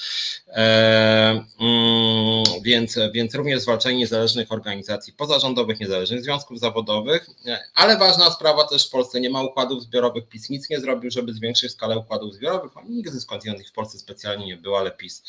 Mm, 0.47 2.43
więc, 2.61 2.99
więc 3.13 3.35
również 3.35 3.61
zwalczanie 3.61 3.97
niezależnych 3.97 4.51
organizacji 4.51 5.13
pozarządowych, 5.13 5.79
niezależnych 5.79 6.23
związków 6.23 6.59
zawodowych, 6.59 7.27
ale 7.75 7.97
ważna 7.97 8.31
sprawa 8.31 8.67
też 8.67 8.87
w 8.87 8.91
Polsce, 8.91 9.21
nie 9.21 9.29
ma 9.29 9.43
układów 9.43 9.83
zbiorowych, 9.83 10.27
PiS 10.27 10.49
nic 10.49 10.69
nie 10.69 10.79
zrobił, 10.79 11.11
żeby 11.11 11.33
zwiększyć 11.33 11.71
skalę 11.71 11.97
układów 11.97 12.33
zbiorowych, 12.33 12.77
oni 12.77 12.89
nigdy 12.89 13.19
skądinąd 13.19 13.59
ich 13.59 13.69
w 13.69 13.73
Polsce 13.73 13.99
specjalnie 13.99 14.45
nie 14.45 14.57
było, 14.57 14.79
ale 14.79 14.91
PiS 14.91 15.23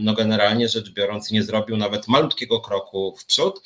no 0.00 0.14
generalnie 0.14 0.68
rzecz 0.68 0.90
biorąc 0.90 1.30
nie 1.30 1.42
zrobił 1.42 1.76
nawet 1.76 2.08
malutkiego 2.08 2.60
kroku 2.60 3.16
w 3.18 3.24
przód. 3.24 3.60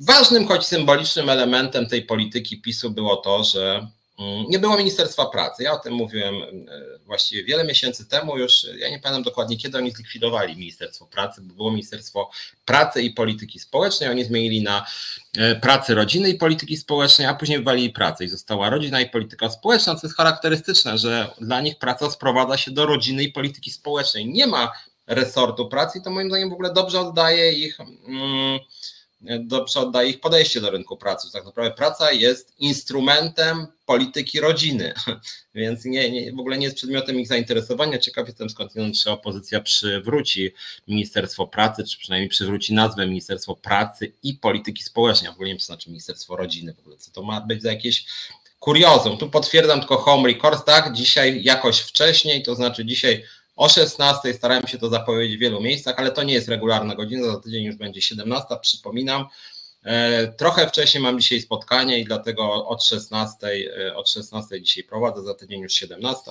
Ważnym, 0.00 0.46
choć 0.46 0.66
symbolicznym 0.66 1.28
elementem 1.28 1.86
tej 1.86 2.02
polityki 2.02 2.60
PiSu 2.60 2.90
było 2.90 3.16
to, 3.16 3.44
że 3.44 3.86
Mm, 4.20 4.44
nie 4.48 4.58
było 4.58 4.76
Ministerstwa 4.76 5.26
Pracy. 5.26 5.62
Ja 5.62 5.72
o 5.72 5.78
tym 5.78 5.94
mówiłem 5.94 6.34
e, 6.34 6.98
właściwie 7.06 7.44
wiele 7.44 7.64
miesięcy 7.64 8.08
temu 8.08 8.38
już. 8.38 8.66
Ja 8.78 8.90
nie 8.90 8.98
pamiętam 8.98 9.22
dokładnie, 9.22 9.56
kiedy 9.56 9.78
oni 9.78 9.90
zlikwidowali 9.90 10.56
Ministerstwo 10.56 11.06
Pracy, 11.06 11.40
bo 11.42 11.54
było 11.54 11.70
Ministerstwo 11.70 12.30
Pracy 12.64 13.02
i 13.02 13.10
Polityki 13.10 13.58
Społecznej. 13.58 14.10
Oni 14.10 14.24
zmienili 14.24 14.62
na 14.62 14.86
e, 15.38 15.56
pracy 15.56 15.94
rodziny 15.94 16.30
i 16.30 16.34
polityki 16.34 16.76
społecznej, 16.76 17.26
a 17.26 17.34
później 17.34 17.58
wywalili 17.58 17.90
pracę 17.90 18.24
i 18.24 18.28
została 18.28 18.70
rodzina 18.70 19.00
i 19.00 19.10
polityka 19.10 19.50
społeczna, 19.50 19.94
co 19.94 20.06
jest 20.06 20.16
charakterystyczne, 20.16 20.98
że 20.98 21.30
dla 21.40 21.60
nich 21.60 21.78
praca 21.78 22.10
sprowadza 22.10 22.56
się 22.56 22.70
do 22.70 22.86
rodziny 22.86 23.22
i 23.22 23.32
polityki 23.32 23.70
społecznej. 23.70 24.26
Nie 24.26 24.46
ma 24.46 24.72
resortu 25.06 25.68
pracy 25.68 25.98
i 25.98 26.02
to 26.02 26.10
moim 26.10 26.28
zdaniem 26.28 26.50
w 26.50 26.52
ogóle 26.52 26.72
dobrze 26.72 27.00
oddaje 27.00 27.52
ich. 27.52 27.80
Mm, 27.80 28.58
dobrze 29.40 29.80
oddaje 29.80 30.10
ich 30.10 30.20
podejście 30.20 30.60
do 30.60 30.70
rynku 30.70 30.96
pracy. 30.96 31.32
Tak 31.32 31.44
naprawdę 31.44 31.76
praca 31.76 32.12
jest 32.12 32.54
instrumentem 32.58 33.66
polityki 33.86 34.40
rodziny, 34.40 34.94
więc 35.54 35.84
nie, 35.84 36.10
nie, 36.10 36.32
w 36.32 36.38
ogóle 36.38 36.58
nie 36.58 36.64
jest 36.64 36.76
przedmiotem 36.76 37.20
ich 37.20 37.28
zainteresowania. 37.28 37.98
Ciekaw 37.98 38.26
jestem 38.26 38.50
skądinąd, 38.50 38.98
czy 39.02 39.10
opozycja 39.10 39.60
przywróci 39.60 40.54
Ministerstwo 40.88 41.46
Pracy, 41.46 41.84
czy 41.84 41.98
przynajmniej 41.98 42.28
przywróci 42.28 42.74
nazwę 42.74 43.06
Ministerstwo 43.06 43.56
Pracy 43.56 44.12
i 44.22 44.34
Polityki 44.34 44.82
Społecznej. 44.82 45.30
w 45.30 45.34
ogóle 45.34 45.48
nie 45.48 45.54
wiem, 45.54 45.60
co 45.60 45.66
znaczy 45.66 45.90
Ministerstwo 45.90 46.36
Rodziny, 46.36 46.74
w 46.74 46.78
ogóle 46.78 46.96
co 46.96 47.10
to 47.10 47.22
ma 47.22 47.40
być 47.40 47.62
za 47.62 47.72
jakieś 47.72 48.06
kuriozum. 48.58 49.18
Tu 49.18 49.30
potwierdzam 49.30 49.80
tylko 49.80 49.96
home 49.96 50.28
record, 50.28 50.66
tak, 50.66 50.92
dzisiaj 50.92 51.42
jakoś 51.42 51.80
wcześniej, 51.80 52.42
to 52.42 52.54
znaczy 52.54 52.84
dzisiaj 52.84 53.24
o 53.60 53.68
16 53.68 54.34
starałem 54.34 54.66
się 54.66 54.78
to 54.78 54.88
zapowiedzieć 54.88 55.36
w 55.36 55.40
wielu 55.40 55.60
miejscach, 55.60 55.94
ale 55.98 56.10
to 56.10 56.22
nie 56.22 56.34
jest 56.34 56.48
regularna 56.48 56.94
godzina, 56.94 57.26
za 57.26 57.40
tydzień 57.40 57.64
już 57.64 57.76
będzie 57.76 58.02
17, 58.02 58.56
przypominam. 58.62 59.26
E, 59.84 60.28
trochę 60.28 60.68
wcześniej 60.68 61.02
mam 61.02 61.20
dzisiaj 61.20 61.40
spotkanie 61.40 61.98
i 61.98 62.04
dlatego 62.04 62.68
od 62.68 62.84
16, 62.84 63.46
e, 63.86 63.96
od 63.96 64.10
16 64.10 64.62
dzisiaj 64.62 64.84
prowadzę, 64.84 65.22
za 65.22 65.34
tydzień 65.34 65.60
już 65.60 65.72
17, 65.72 66.30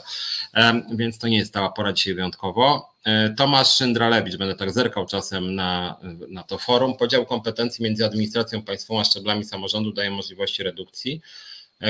e, 0.54 0.82
więc 0.92 1.20
to 1.20 1.28
nie 1.28 1.38
jest 1.38 1.50
stała 1.50 1.70
pora 1.70 1.94
dzisiaj 1.94 2.13
wyjątkowo. 2.13 2.89
Tomasz 3.38 3.76
Szyndralewicz, 3.76 4.38
będę 4.38 4.56
tak 4.56 4.72
zerkał 4.72 5.06
czasem 5.06 5.56
na, 5.56 5.98
na 6.30 6.44
to 6.44 6.58
forum. 6.58 6.98
Podział 6.98 7.26
kompetencji 7.26 7.84
między 7.84 8.06
administracją 8.06 8.62
państwową 8.62 9.00
a 9.00 9.04
szczeblami 9.04 9.46
samorządu 9.46 9.92
daje 9.92 10.12
możliwości 10.12 10.63
redukcji 10.63 11.22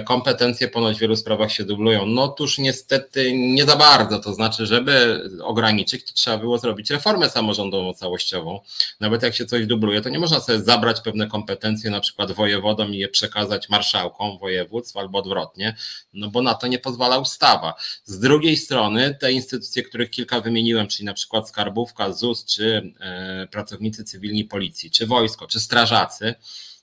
kompetencje 0.05 0.67
ponoć 0.67 0.97
w 0.97 0.99
wielu 0.99 1.15
sprawach 1.15 1.51
się 1.51 1.63
dublują. 1.63 2.05
No 2.05 2.27
tuż 2.27 2.57
niestety 2.57 3.33
nie 3.33 3.65
za 3.65 3.75
bardzo, 3.75 4.19
to 4.19 4.33
znaczy, 4.33 4.65
żeby 4.65 5.23
ograniczyć, 5.43 6.05
to 6.05 6.13
trzeba 6.13 6.37
było 6.37 6.57
zrobić 6.57 6.89
reformę 6.89 7.29
samorządową 7.29 7.93
całościową. 7.93 8.59
Nawet 8.99 9.23
jak 9.23 9.35
się 9.35 9.45
coś 9.45 9.65
dubluje, 9.65 10.01
to 10.01 10.09
nie 10.09 10.19
można 10.19 10.39
sobie 10.39 10.59
zabrać 10.59 11.01
pewne 11.01 11.27
kompetencje, 11.27 11.89
na 11.91 11.99
przykład 11.99 12.31
wojewodom 12.31 12.93
i 12.93 12.97
je 12.97 13.07
przekazać 13.07 13.69
marszałkom 13.69 14.37
województw 14.37 14.97
albo 14.97 15.19
odwrotnie, 15.19 15.75
no 16.13 16.29
bo 16.29 16.41
na 16.41 16.53
to 16.53 16.67
nie 16.67 16.79
pozwala 16.79 17.17
ustawa. 17.17 17.73
Z 18.03 18.19
drugiej 18.19 18.57
strony 18.57 19.17
te 19.19 19.31
instytucje, 19.31 19.83
których 19.83 20.09
kilka 20.09 20.41
wymieniłem, 20.41 20.87
czyli 20.87 21.05
na 21.05 21.13
przykład 21.13 21.49
skarbówka, 21.49 22.11
ZUS, 22.11 22.45
czy 22.45 22.93
e, 22.99 23.47
pracownicy 23.51 24.03
cywilni 24.03 24.45
policji, 24.45 24.91
czy 24.91 25.07
wojsko, 25.07 25.47
czy 25.47 25.59
strażacy, 25.59 26.35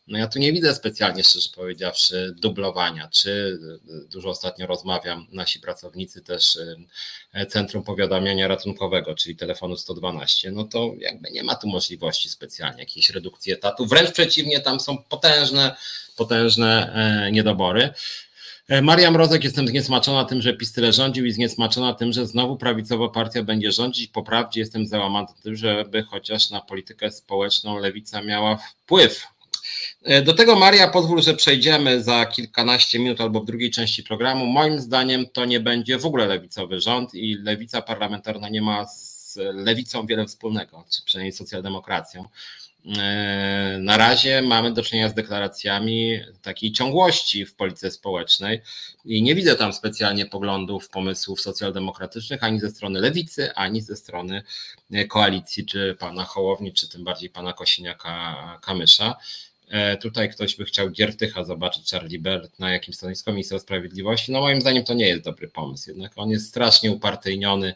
no 0.06 0.18
ja 0.18 0.26
tu 0.26 0.38
nie 0.38 0.52
widzę 0.52 0.74
specjalnie, 0.74 1.24
szczerze 1.24 1.48
powiedziawszy, 1.54 2.34
dublowania, 2.38 3.08
czy 3.08 3.58
e, 3.88 4.08
dużo 4.08 4.28
ostatnio 4.28 4.66
rozmawiam, 4.66 5.26
nasi 5.32 5.60
pracownicy 5.60 6.22
też 6.22 6.58
e, 7.32 7.46
Centrum 7.46 7.82
Powiadamiania 7.82 8.48
Ratunkowego, 8.48 9.14
czyli 9.14 9.36
telefonu 9.36 9.76
112, 9.76 10.50
no 10.50 10.64
to 10.64 10.92
jakby 10.98 11.30
nie 11.30 11.44
ma 11.44 11.54
tu 11.54 11.68
możliwości 11.68 12.28
specjalnie 12.28 12.80
jakiejś 12.80 13.10
redukcji 13.10 13.52
etatu, 13.52 13.86
wręcz 13.86 14.10
przeciwnie, 14.10 14.60
tam 14.60 14.80
są 14.80 14.98
potężne, 15.02 15.76
potężne 16.16 16.92
e, 16.94 17.32
niedobory. 17.32 17.90
Maria 18.82 19.10
Mrozek, 19.10 19.44
jestem 19.44 19.68
zniesmaczona 19.68 20.24
tym, 20.24 20.42
że 20.42 20.54
PiS 20.54 20.72
tyle 20.72 20.92
rządził 20.92 21.24
i 21.26 21.32
zniesmaczona 21.32 21.94
tym, 21.94 22.12
że 22.12 22.26
znowu 22.26 22.56
prawicowa 22.56 23.08
partia 23.08 23.42
będzie 23.42 23.72
rządzić. 23.72 24.10
Po 24.10 24.22
prawdzie 24.22 24.60
jestem 24.60 24.86
załamana 24.86 25.28
tym, 25.42 25.56
żeby 25.56 26.02
chociaż 26.02 26.50
na 26.50 26.60
politykę 26.60 27.10
społeczną 27.10 27.78
lewica 27.78 28.22
miała 28.22 28.56
wpływ. 28.56 29.35
E, 30.02 30.22
do 30.22 30.32
tego 30.32 30.56
Maria 30.56 30.88
pozwól, 30.88 31.22
że 31.22 31.34
przejdziemy 31.34 32.02
za 32.02 32.26
kilkanaście 32.26 32.98
minut 32.98 33.20
albo 33.20 33.40
w 33.40 33.46
drugiej 33.46 33.70
części 33.70 34.02
programu. 34.02 34.46
Moim 34.46 34.80
zdaniem 34.80 35.26
to 35.32 35.44
nie 35.44 35.60
będzie 35.60 35.98
w 35.98 36.06
ogóle 36.06 36.26
lewicowy 36.26 36.80
rząd 36.80 37.14
i 37.14 37.34
lewica 37.34 37.82
parlamentarna 37.82 38.48
nie 38.48 38.62
ma 38.62 38.86
z 38.86 39.16
lewicą 39.36 40.06
wiele 40.06 40.26
wspólnego, 40.26 40.84
czy 40.90 41.04
przynajmniej 41.04 41.32
socjaldemokracją. 41.32 42.24
E, 42.98 43.78
na 43.80 43.96
razie 43.96 44.42
mamy 44.42 44.72
do 44.72 44.82
czynienia 44.82 45.08
z 45.08 45.14
deklaracjami 45.14 46.20
takiej 46.42 46.72
ciągłości 46.72 47.46
w 47.46 47.54
polityce 47.54 47.90
społecznej 47.90 48.62
i 49.04 49.22
nie 49.22 49.34
widzę 49.34 49.56
tam 49.56 49.72
specjalnie 49.72 50.26
poglądów, 50.26 50.88
pomysłów 50.88 51.40
socjaldemokratycznych 51.40 52.44
ani 52.44 52.60
ze 52.60 52.70
strony 52.70 53.00
lewicy, 53.00 53.54
ani 53.54 53.80
ze 53.80 53.96
strony 53.96 54.42
koalicji, 55.08 55.66
czy 55.66 55.96
pana 55.98 56.24
Hołowni, 56.24 56.72
czy 56.72 56.88
tym 56.88 57.04
bardziej 57.04 57.30
pana 57.30 57.52
Kosiniaka-Kamysza. 57.52 59.14
E, 59.68 59.96
tutaj 59.96 60.30
ktoś 60.30 60.56
by 60.56 60.64
chciał 60.64 60.90
Giertycha 60.90 61.44
zobaczyć, 61.44 61.90
Charlie 61.90 62.18
Bert 62.18 62.58
na 62.58 62.72
jakim 62.72 62.94
stanowisku 62.94 63.30
ministra 63.32 63.58
sprawiedliwości. 63.58 64.32
No 64.32 64.40
moim 64.40 64.60
zdaniem 64.60 64.84
to 64.84 64.94
nie 64.94 65.08
jest 65.08 65.22
dobry 65.22 65.48
pomysł, 65.48 65.90
jednak 65.90 66.12
on 66.16 66.30
jest 66.30 66.48
strasznie 66.48 66.92
upartyjniony 66.92 67.74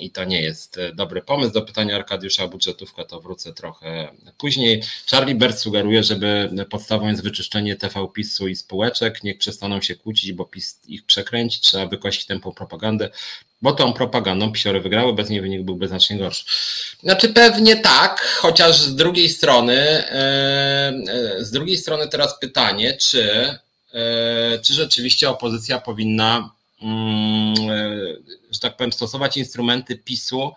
i 0.00 0.10
to 0.10 0.24
nie 0.24 0.42
jest 0.42 0.78
e, 0.78 0.92
dobry 0.92 1.22
pomysł. 1.22 1.52
Do 1.52 1.62
pytania 1.62 1.96
Arkadiusza 1.96 2.44
o 2.44 2.48
budżetówkę 2.48 3.04
to 3.04 3.20
wrócę 3.20 3.52
trochę 3.52 4.08
później. 4.38 4.82
Charlie 5.10 5.34
Bert 5.34 5.58
sugeruje, 5.58 6.02
żeby 6.02 6.50
podstawą 6.70 7.08
jest 7.08 7.22
wyczyszczenie 7.22 7.76
TV 7.76 8.08
PiSu 8.14 8.48
i 8.48 8.56
spółeczek, 8.56 9.24
niech 9.24 9.38
przestaną 9.38 9.80
się 9.80 9.96
kłócić, 9.96 10.32
bo 10.32 10.44
PiS 10.44 10.80
ich 10.88 11.06
przekręci, 11.06 11.60
trzeba 11.60 11.86
wykosić 11.86 12.26
tempo 12.26 12.52
propagandę 12.52 13.10
bo 13.62 13.72
tą 13.72 13.92
propagandą 13.92 14.52
psiory 14.52 14.80
wygrały, 14.80 15.14
bez 15.14 15.30
niej 15.30 15.40
wynik 15.40 15.62
byłby 15.62 15.88
znacznie 15.88 16.18
gorszy. 16.18 16.44
Znaczy 17.02 17.28
pewnie 17.28 17.76
tak, 17.76 18.20
chociaż 18.20 18.78
z 18.78 18.94
drugiej 18.94 19.28
strony, 19.28 19.78
e, 19.78 20.12
e, 21.08 21.44
z 21.44 21.50
drugiej 21.50 21.76
strony 21.76 22.08
teraz 22.08 22.38
pytanie, 22.40 22.96
czy, 23.00 23.58
czy 24.62 24.74
rzeczywiście 24.74 25.30
opozycja 25.30 25.78
powinna, 25.78 26.50
mm, 26.82 27.54
że 28.52 28.60
tak 28.60 28.76
powiem, 28.76 28.92
stosować 28.92 29.36
instrumenty 29.36 29.98
PiSu 29.98 30.52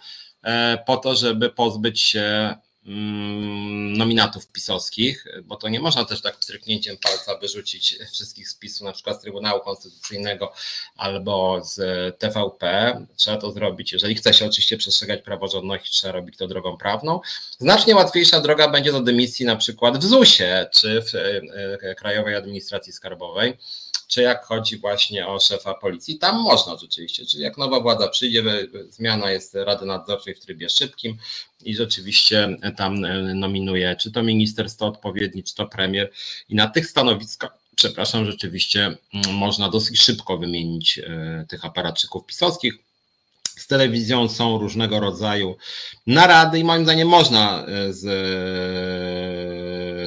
po 0.86 0.97
to, 0.97 1.15
żeby 1.15 1.49
pozbyć 1.49 2.01
się 2.01 2.55
Mm, 2.88 3.97
nominatów 3.97 4.47
pisowskich, 4.47 5.25
bo 5.43 5.55
to 5.55 5.69
nie 5.69 5.79
można 5.79 6.05
też 6.05 6.21
tak 6.21 6.38
pstryknięciem 6.38 6.97
palca 6.97 7.38
wyrzucić 7.38 7.99
wszystkich 8.12 8.49
z 8.49 8.55
PiSu, 8.55 8.84
na 8.84 8.91
przykład 8.91 9.17
z 9.17 9.21
Trybunału 9.21 9.62
Konstytucyjnego 9.62 10.53
albo 10.95 11.63
z 11.63 11.79
TVP. 12.19 12.93
Trzeba 13.15 13.38
to 13.38 13.51
zrobić, 13.51 13.93
jeżeli 13.93 14.15
chce 14.15 14.34
się 14.34 14.45
oczywiście 14.45 14.77
przestrzegać 14.77 15.21
praworządności, 15.21 15.91
trzeba 15.91 16.13
robić 16.13 16.38
to 16.38 16.47
drogą 16.47 16.77
prawną. 16.77 17.19
Znacznie 17.60 17.95
łatwiejsza 17.95 18.41
droga 18.41 18.67
będzie 18.67 18.91
do 18.91 19.01
dymisji 19.01 19.45
na 19.45 19.55
przykład 19.55 19.97
w 19.97 20.03
ZUS-ie 20.03 20.69
czy 20.73 21.01
w 21.01 21.15
e, 21.15 21.41
e, 21.81 21.95
Krajowej 21.95 22.36
Administracji 22.36 22.93
Skarbowej 22.93 23.58
czy 24.08 24.22
jak 24.22 24.46
chodzi 24.46 24.78
właśnie 24.78 25.28
o 25.28 25.39
szefa 25.39 25.74
policji, 25.74 26.18
tam 26.18 26.41
można 26.41 26.78
rzeczywiście, 26.78 27.26
czyli 27.26 27.44
jak 27.44 27.58
nowa 27.58 27.80
władza 27.80 28.08
przyjdzie, 28.08 28.44
zmiana 28.89 29.32
jest 29.32 29.56
Rady 29.56 29.86
Nadzorczej 29.86 30.36
w 30.36 30.39
trybie 30.39 30.70
szybkim 30.70 31.18
i 31.63 31.76
rzeczywiście 31.76 32.58
tam 32.78 33.06
e, 33.06 33.34
nominuje 33.34 33.96
czy 33.96 34.12
to 34.12 34.24
ministerstwo 34.24 34.86
odpowiedni, 34.86 35.44
czy 35.44 35.56
to 35.56 35.65
premier 35.65 36.12
i 36.50 36.56
na 36.56 36.68
tych 36.68 36.88
stanowiskach 36.88 37.65
przepraszam, 37.76 38.26
rzeczywiście 38.26 38.86
mm, 38.86 39.36
można 39.36 39.70
dosyć 39.70 40.02
szybko 40.02 40.38
wymienić 40.38 41.00
e, 41.00 41.46
tych 41.50 41.65
aparatczyków 41.65 42.26
pisowskich. 42.26 42.74
z 43.58 43.68
telewizją 43.68 44.30
są 44.30 44.58
różnego 44.58 45.00
rodzaju 45.00 45.56
narady 46.08 46.60
i 46.60 46.63
moim 46.63 46.84
zdaniem 46.84 47.08
można 47.08 47.65
e, 47.65 47.94
z, 47.94 48.06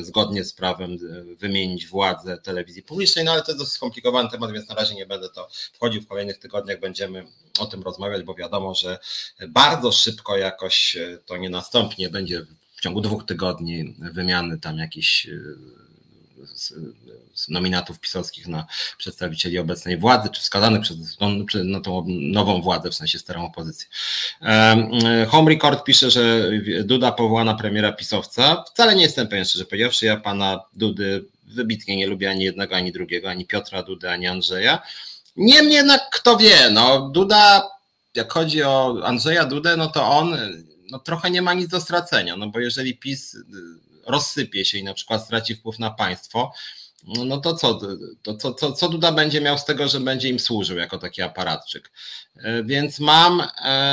zgodnie 0.02 0.44
z 0.44 0.52
prawem 0.52 0.98
wymienić 1.38 1.86
władzę 1.86 2.38
telewizji 2.38 2.82
publicznej, 2.82 3.24
no 3.24 3.32
ale 3.32 3.42
to 3.42 3.50
jest 3.50 3.58
dosyć 3.58 3.74
skomplikowany 3.74 4.30
temat, 4.30 4.52
więc 4.52 4.68
na 4.68 4.74
razie 4.74 4.94
nie 4.94 5.06
będę 5.06 5.28
to 5.28 5.48
wchodził. 5.72 6.02
W 6.02 6.06
kolejnych 6.06 6.38
tygodniach 6.38 6.80
będziemy 6.80 7.26
o 7.58 7.66
tym 7.66 7.82
rozmawiać, 7.82 8.22
bo 8.22 8.34
wiadomo, 8.34 8.74
że 8.74 8.98
bardzo 9.48 9.92
szybko 9.92 10.36
jakoś 10.36 10.96
to 11.26 11.36
nie 11.36 11.50
nastąpi, 11.50 11.94
nie 11.98 12.10
będzie 12.10 12.46
w 12.76 12.80
ciągu 12.80 13.00
dwóch 13.00 13.26
tygodni 13.26 13.96
wymiany 13.98 14.58
tam 14.58 14.78
jakichś 14.78 15.26
z, 16.54 16.74
z 17.34 17.48
nominatów 17.48 18.00
pisowskich 18.00 18.46
na 18.46 18.66
przedstawicieli 18.98 19.58
obecnej 19.58 19.98
władzy, 19.98 20.28
czy 20.32 20.40
wskazanych 20.40 20.82
przez 20.82 20.96
no, 21.20 21.28
na 21.64 21.80
tą 21.80 22.04
nową 22.08 22.62
władzę, 22.62 22.90
w 22.90 22.94
sensie 22.94 23.18
starą 23.18 23.46
opozycję. 23.46 23.88
Home 25.28 25.50
Record 25.50 25.84
pisze, 25.84 26.10
że 26.10 26.50
Duda 26.84 27.12
powołana 27.12 27.54
premiera 27.54 27.92
pisowca. 27.92 28.64
Wcale 28.72 28.94
nie 28.94 29.02
jestem 29.02 29.28
pewien, 29.28 29.44
szczerze 29.44 29.64
powiedziawszy, 29.64 30.06
ja 30.06 30.16
pana 30.16 30.60
Dudy 30.72 31.24
wybitnie 31.46 31.96
nie 31.96 32.06
lubię 32.06 32.30
ani 32.30 32.44
jednego, 32.44 32.76
ani 32.76 32.92
drugiego, 32.92 33.30
ani 33.30 33.46
Piotra 33.46 33.82
Dudy, 33.82 34.10
ani 34.10 34.26
Andrzeja. 34.26 34.82
Niemniej 35.36 35.74
jednak 35.74 36.00
kto 36.12 36.36
wie, 36.36 36.70
no 36.70 37.10
Duda, 37.10 37.70
jak 38.14 38.32
chodzi 38.32 38.62
o 38.62 39.00
Andrzeja 39.04 39.44
Dudę, 39.44 39.76
no 39.76 39.86
to 39.86 40.10
on 40.10 40.36
no, 40.90 40.98
trochę 40.98 41.30
nie 41.30 41.42
ma 41.42 41.54
nic 41.54 41.68
do 41.68 41.80
stracenia, 41.80 42.36
no 42.36 42.48
bo 42.48 42.60
jeżeli 42.60 42.96
PiS 42.96 43.36
rozsypie 44.08 44.64
się 44.64 44.78
i 44.78 44.84
na 44.84 44.94
przykład 44.94 45.24
straci 45.24 45.54
wpływ 45.54 45.78
na 45.78 45.90
państwo, 45.90 46.52
no 47.04 47.38
to 47.38 47.54
co, 47.54 47.80
to, 48.22 48.34
co, 48.34 48.54
co, 48.54 48.72
co 48.72 48.88
Duda 48.88 49.12
będzie 49.12 49.40
miał 49.40 49.58
z 49.58 49.64
tego, 49.64 49.88
że 49.88 50.00
będzie 50.00 50.28
im 50.28 50.38
służył 50.38 50.76
jako 50.76 50.98
taki 50.98 51.22
aparatczyk? 51.22 51.90
E, 52.36 52.62
więc 52.62 53.00
mam. 53.00 53.42
E, 53.64 53.88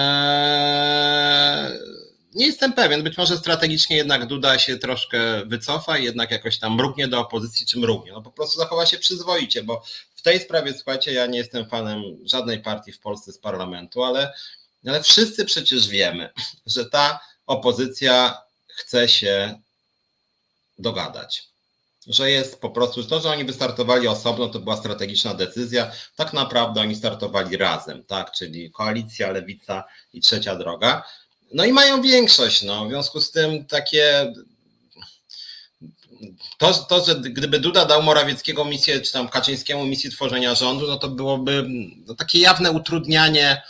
nie 2.33 2.45
jestem 2.45 2.73
pewien, 2.73 3.03
być 3.03 3.17
może 3.17 3.37
strategicznie 3.37 3.97
jednak 3.97 4.25
Duda 4.25 4.59
się 4.59 4.77
troszkę 4.77 5.45
wycofa 5.45 5.97
i 5.97 6.03
jednak 6.03 6.31
jakoś 6.31 6.59
tam 6.59 6.75
mrugnie 6.75 7.07
do 7.07 7.19
opozycji, 7.19 7.65
czy 7.65 7.79
mrugnie. 7.79 8.11
No 8.11 8.21
po 8.21 8.31
prostu 8.31 8.59
zachowa 8.59 8.85
się 8.85 8.97
przyzwoicie, 8.97 9.63
bo 9.63 9.83
w 10.15 10.21
tej 10.21 10.39
sprawie, 10.39 10.73
słuchajcie, 10.73 11.13
ja 11.13 11.25
nie 11.25 11.37
jestem 11.37 11.69
fanem 11.69 12.01
żadnej 12.25 12.59
partii 12.59 12.91
w 12.91 12.99
Polsce 12.99 13.31
z 13.31 13.37
parlamentu, 13.37 14.03
ale, 14.03 14.33
ale 14.87 15.03
wszyscy 15.03 15.45
przecież 15.45 15.87
wiemy, 15.87 16.29
że 16.65 16.85
ta 16.85 17.19
opozycja 17.45 18.37
chce 18.67 19.09
się 19.09 19.59
dogadać. 20.79 21.47
Że 22.07 22.31
jest 22.31 22.61
po 22.61 22.69
prostu 22.69 23.03
to, 23.03 23.21
że 23.21 23.29
oni 23.29 23.45
wystartowali 23.45 24.07
osobno, 24.07 24.47
to 24.47 24.59
była 24.59 24.77
strategiczna 24.77 25.33
decyzja. 25.33 25.91
Tak 26.15 26.33
naprawdę 26.33 26.81
oni 26.81 26.95
startowali 26.95 27.57
razem, 27.57 28.03
tak? 28.03 28.31
Czyli 28.31 28.71
koalicja, 28.71 29.31
lewica 29.31 29.83
i 30.13 30.21
trzecia 30.21 30.55
droga. 30.55 31.03
No 31.53 31.65
i 31.65 31.73
mają 31.73 32.01
większość. 32.01 32.63
No. 32.63 32.85
W 32.85 32.89
związku 32.89 33.21
z 33.21 33.31
tym 33.31 33.65
takie. 33.65 34.33
To, 36.57 36.73
to, 36.73 37.05
że 37.05 37.15
gdyby 37.15 37.59
Duda 37.59 37.85
dał 37.85 38.03
Morawieckiego 38.03 38.65
misję, 38.65 39.01
czy 39.01 39.11
tam 39.11 39.29
Kaczyńskiemu 39.29 39.85
misję 39.85 40.09
tworzenia 40.09 40.55
rządu, 40.55 40.87
no 40.87 40.97
to 40.97 41.09
byłoby 41.09 41.65
no, 42.05 42.15
takie 42.15 42.39
jawne 42.39 42.71
utrudnianie 42.71 43.61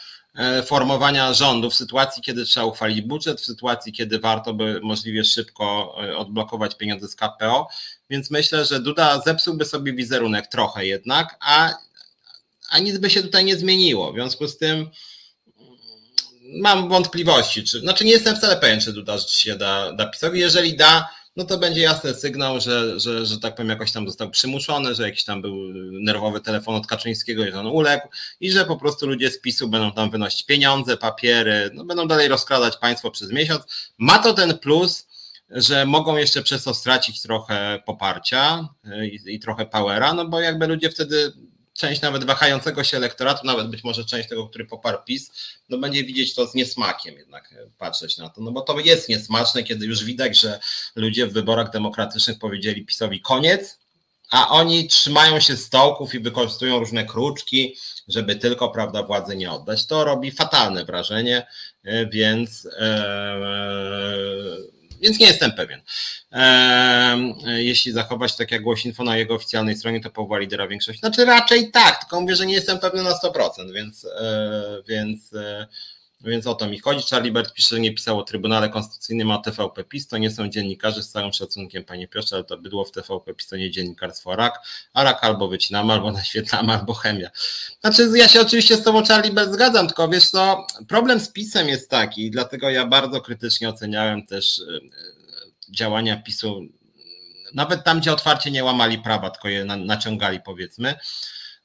formowania 0.65 1.33
rządu 1.33 1.69
w 1.69 1.75
sytuacji, 1.75 2.23
kiedy 2.23 2.45
trzeba 2.45 2.65
uchwalić 2.65 3.01
budżet, 3.01 3.41
w 3.41 3.45
sytuacji, 3.45 3.93
kiedy 3.93 4.19
warto 4.19 4.53
by 4.53 4.79
możliwie 4.83 5.23
szybko 5.23 5.95
e, 6.03 6.17
odblokować 6.17 6.75
pieniądze 6.75 7.07
z 7.07 7.15
KPO. 7.15 7.67
Więc 8.09 8.31
myślę, 8.31 8.65
że 8.65 8.79
Duda 8.79 9.21
zepsułby 9.21 9.65
sobie 9.65 9.93
wizerunek 9.93 10.47
trochę 10.47 10.85
jednak, 10.85 11.37
a, 11.39 11.73
a 12.69 12.79
nic 12.79 12.97
by 12.97 13.09
się 13.09 13.21
tutaj 13.21 13.45
nie 13.45 13.57
zmieniło. 13.57 14.11
W 14.11 14.15
związku 14.15 14.47
z 14.47 14.57
tym 14.57 14.89
mam 16.61 16.89
wątpliwości, 16.89 17.63
czy, 17.63 17.79
znaczy 17.79 18.05
nie 18.05 18.11
jestem 18.11 18.35
wcale 18.35 18.57
pewien, 18.57 18.81
czy 18.81 18.93
Duda 18.93 19.17
się 19.17 19.55
da, 19.55 19.91
da 19.93 20.05
PiSowi. 20.05 20.39
Jeżeli 20.39 20.77
da, 20.77 21.09
no 21.35 21.43
to 21.43 21.57
będzie 21.57 21.81
jasny 21.81 22.13
sygnał, 22.13 22.59
że, 22.59 22.99
że, 22.99 23.25
że 23.25 23.39
tak 23.39 23.55
powiem 23.55 23.69
jakoś 23.69 23.91
tam 23.91 24.05
został 24.05 24.29
przymuszony, 24.29 24.95
że 24.95 25.03
jakiś 25.03 25.23
tam 25.23 25.41
był 25.41 25.55
nerwowy 25.91 26.41
telefon 26.41 26.75
od 26.75 26.87
Kaczyńskiego 26.87 27.45
i 27.45 27.51
że 27.51 27.59
on 27.59 27.67
uległ 27.67 28.07
i 28.39 28.51
że 28.51 28.65
po 28.65 28.77
prostu 28.77 29.07
ludzie 29.07 29.31
z 29.31 29.41
PiSu 29.41 29.67
będą 29.67 29.91
tam 29.91 30.11
wynosić 30.11 30.45
pieniądze, 30.45 30.97
papiery, 30.97 31.69
no 31.73 31.85
będą 31.85 32.07
dalej 32.07 32.27
rozkradać 32.27 32.77
państwo 32.77 33.11
przez 33.11 33.31
miesiąc. 33.31 33.63
Ma 33.97 34.19
to 34.19 34.33
ten 34.33 34.57
plus, 34.57 35.07
że 35.49 35.85
mogą 35.85 36.17
jeszcze 36.17 36.41
przez 36.41 36.63
to 36.63 36.73
stracić 36.73 37.21
trochę 37.21 37.79
poparcia 37.85 38.67
i, 39.03 39.19
i 39.25 39.39
trochę 39.39 39.65
powera, 39.65 40.13
no 40.13 40.27
bo 40.27 40.39
jakby 40.39 40.67
ludzie 40.67 40.89
wtedy 40.89 41.33
część 41.75 42.01
nawet 42.01 42.23
wahającego 42.23 42.83
się 42.83 42.97
elektoratu, 42.97 43.47
nawet 43.47 43.67
być 43.67 43.83
może 43.83 44.05
część 44.05 44.29
tego, 44.29 44.47
który 44.47 44.65
poparł 44.65 44.97
PiS, 45.05 45.31
no 45.69 45.77
będzie 45.77 46.03
widzieć 46.03 46.35
to 46.35 46.47
z 46.47 46.55
niesmakiem 46.55 47.15
jednak 47.17 47.53
e, 47.53 47.69
patrzeć 47.77 48.17
na 48.17 48.29
to, 48.29 48.41
no 48.41 48.51
bo 48.51 48.61
to 48.61 48.79
jest 48.79 49.09
niesmaczne, 49.09 49.63
kiedy 49.63 49.85
już 49.85 50.03
widać, 50.03 50.39
że 50.39 50.59
ludzie 50.95 51.27
w 51.27 51.33
wyborach 51.33 51.71
demokratycznych 51.71 52.39
powiedzieli 52.39 52.85
PiSowi 52.85 53.21
koniec, 53.21 53.79
a 54.31 54.49
oni 54.49 54.87
trzymają 54.87 55.39
się 55.39 55.57
stołków 55.57 56.15
i 56.15 56.19
wykorzystują 56.19 56.79
różne 56.79 57.05
kruczki, 57.05 57.75
żeby 58.07 58.35
tylko 58.35 58.69
prawda 58.69 59.03
władzy 59.03 59.35
nie 59.35 59.51
oddać. 59.51 59.85
To 59.85 60.03
robi 60.03 60.31
fatalne 60.31 60.85
wrażenie, 60.85 61.47
e, 61.83 62.05
więc 62.05 62.67
ee, 62.79 64.74
więc 65.01 65.19
nie 65.19 65.27
jestem 65.27 65.51
pewien. 65.51 65.81
Jeśli 67.45 67.91
zachować 67.91 68.35
tak 68.35 68.51
jak 68.51 68.61
głosi 68.61 68.87
info 68.87 69.03
na 69.03 69.17
jego 69.17 69.35
oficjalnej 69.35 69.75
stronie, 69.75 70.01
to 70.01 70.09
powoła 70.09 70.39
lidera 70.39 70.67
większości. 70.67 70.99
Znaczy 70.99 71.25
raczej 71.25 71.71
tak, 71.71 71.99
tylko 71.99 72.21
mówię, 72.21 72.35
że 72.35 72.45
nie 72.45 72.53
jestem 72.53 72.79
pewny 72.79 73.03
na 73.03 73.11
100%, 73.11 73.71
więc, 73.73 74.05
e, 74.05 74.81
więc 74.87 75.33
e, 75.33 75.67
więc 76.25 76.47
o 76.47 76.55
to 76.55 76.67
mi 76.67 76.79
chodzi. 76.79 77.05
Charlie 77.09 77.31
Bert 77.31 77.53
pisze, 77.53 77.75
że 77.75 77.81
nie 77.81 77.93
pisał 77.93 78.19
o 78.19 78.23
Trybunale 78.23 78.69
Konstytucyjnym, 78.69 79.31
a 79.31 79.37
TVP 79.37 79.83
PiS 79.83 80.07
to 80.07 80.17
nie 80.17 80.31
są 80.31 80.49
dziennikarze, 80.49 81.03
z 81.03 81.09
całym 81.09 81.33
szacunkiem 81.33 81.83
panie 81.83 82.07
Piotrze, 82.07 82.35
ale 82.35 82.45
to 82.45 82.57
bydło 82.57 82.85
w 82.85 82.91
TVP 82.91 83.33
PiS 83.33 83.47
to 83.47 83.55
nie 83.55 83.71
dziennikarstwo 83.71 84.35
rak, 84.35 84.59
a 84.93 85.03
rak 85.03 85.23
albo 85.23 85.47
wycinamy, 85.47 85.93
albo 85.93 86.11
naświetlamy, 86.21 86.73
albo 86.73 86.93
chemia. 86.93 87.29
Znaczy 87.81 88.09
ja 88.15 88.27
się 88.27 88.41
oczywiście 88.41 88.77
z 88.77 88.83
tobą 88.83 89.03
Charlie 89.03 89.33
Bert 89.33 89.53
zgadzam, 89.53 89.87
tylko 89.87 90.09
wiesz 90.09 90.29
co, 90.29 90.67
problem 90.87 91.19
z 91.19 91.29
PiSem 91.29 91.69
jest 91.69 91.89
taki, 91.89 92.31
dlatego 92.31 92.69
ja 92.69 92.87
bardzo 92.87 93.21
krytycznie 93.21 93.69
oceniałem 93.69 94.25
też 94.25 94.59
e, 94.59 94.79
działania 95.69 96.17
PiSu, 96.17 96.61
nawet 97.53 97.83
tam, 97.83 97.99
gdzie 97.99 98.13
otwarcie 98.13 98.51
nie 98.51 98.63
łamali 98.63 98.97
prawa, 98.97 99.29
tylko 99.29 99.47
je 99.47 99.65
naciągali 99.65 100.39
powiedzmy, 100.45 100.95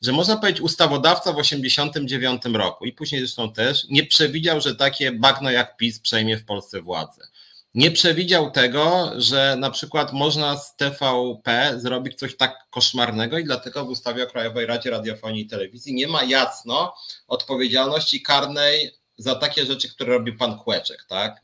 że 0.03 0.13
można 0.13 0.37
powiedzieć, 0.37 0.63
ustawodawca 0.63 1.33
w 1.33 1.37
1989 1.37 2.43
roku 2.59 2.85
i 2.85 2.93
później 2.93 3.21
zresztą 3.21 3.53
też 3.53 3.87
nie 3.89 4.07
przewidział, 4.07 4.61
że 4.61 4.77
takie 4.77 5.13
bagno 5.13 5.51
jak 5.51 5.77
PiS 5.77 6.01
przejmie 6.01 6.37
w 6.37 6.45
Polsce 6.45 6.83
władzę. 6.83 7.27
Nie 7.75 7.91
przewidział 7.91 8.51
tego, 8.51 9.13
że 9.17 9.57
na 9.59 9.71
przykład 9.71 10.13
można 10.13 10.57
z 10.57 10.77
TVP 10.77 11.75
zrobić 11.81 12.19
coś 12.19 12.37
tak 12.37 12.67
koszmarnego 12.71 13.39
i 13.39 13.45
dlatego 13.45 13.85
w 13.85 13.89
ustawie 13.89 14.25
o 14.25 14.27
Krajowej 14.27 14.67
Radzie 14.67 14.91
Radiofonii 14.91 15.43
i 15.43 15.47
Telewizji 15.47 15.95
nie 15.95 16.09
ma 16.09 16.25
jasno 16.25 16.95
odpowiedzialności 17.29 18.23
karnej 18.23 18.91
za 19.19 19.35
takie 19.35 19.67
rzeczy, 19.67 19.89
które 19.89 20.13
robi 20.13 20.33
pan 20.33 20.59
Kłeczek, 20.59 21.05
tak? 21.09 21.41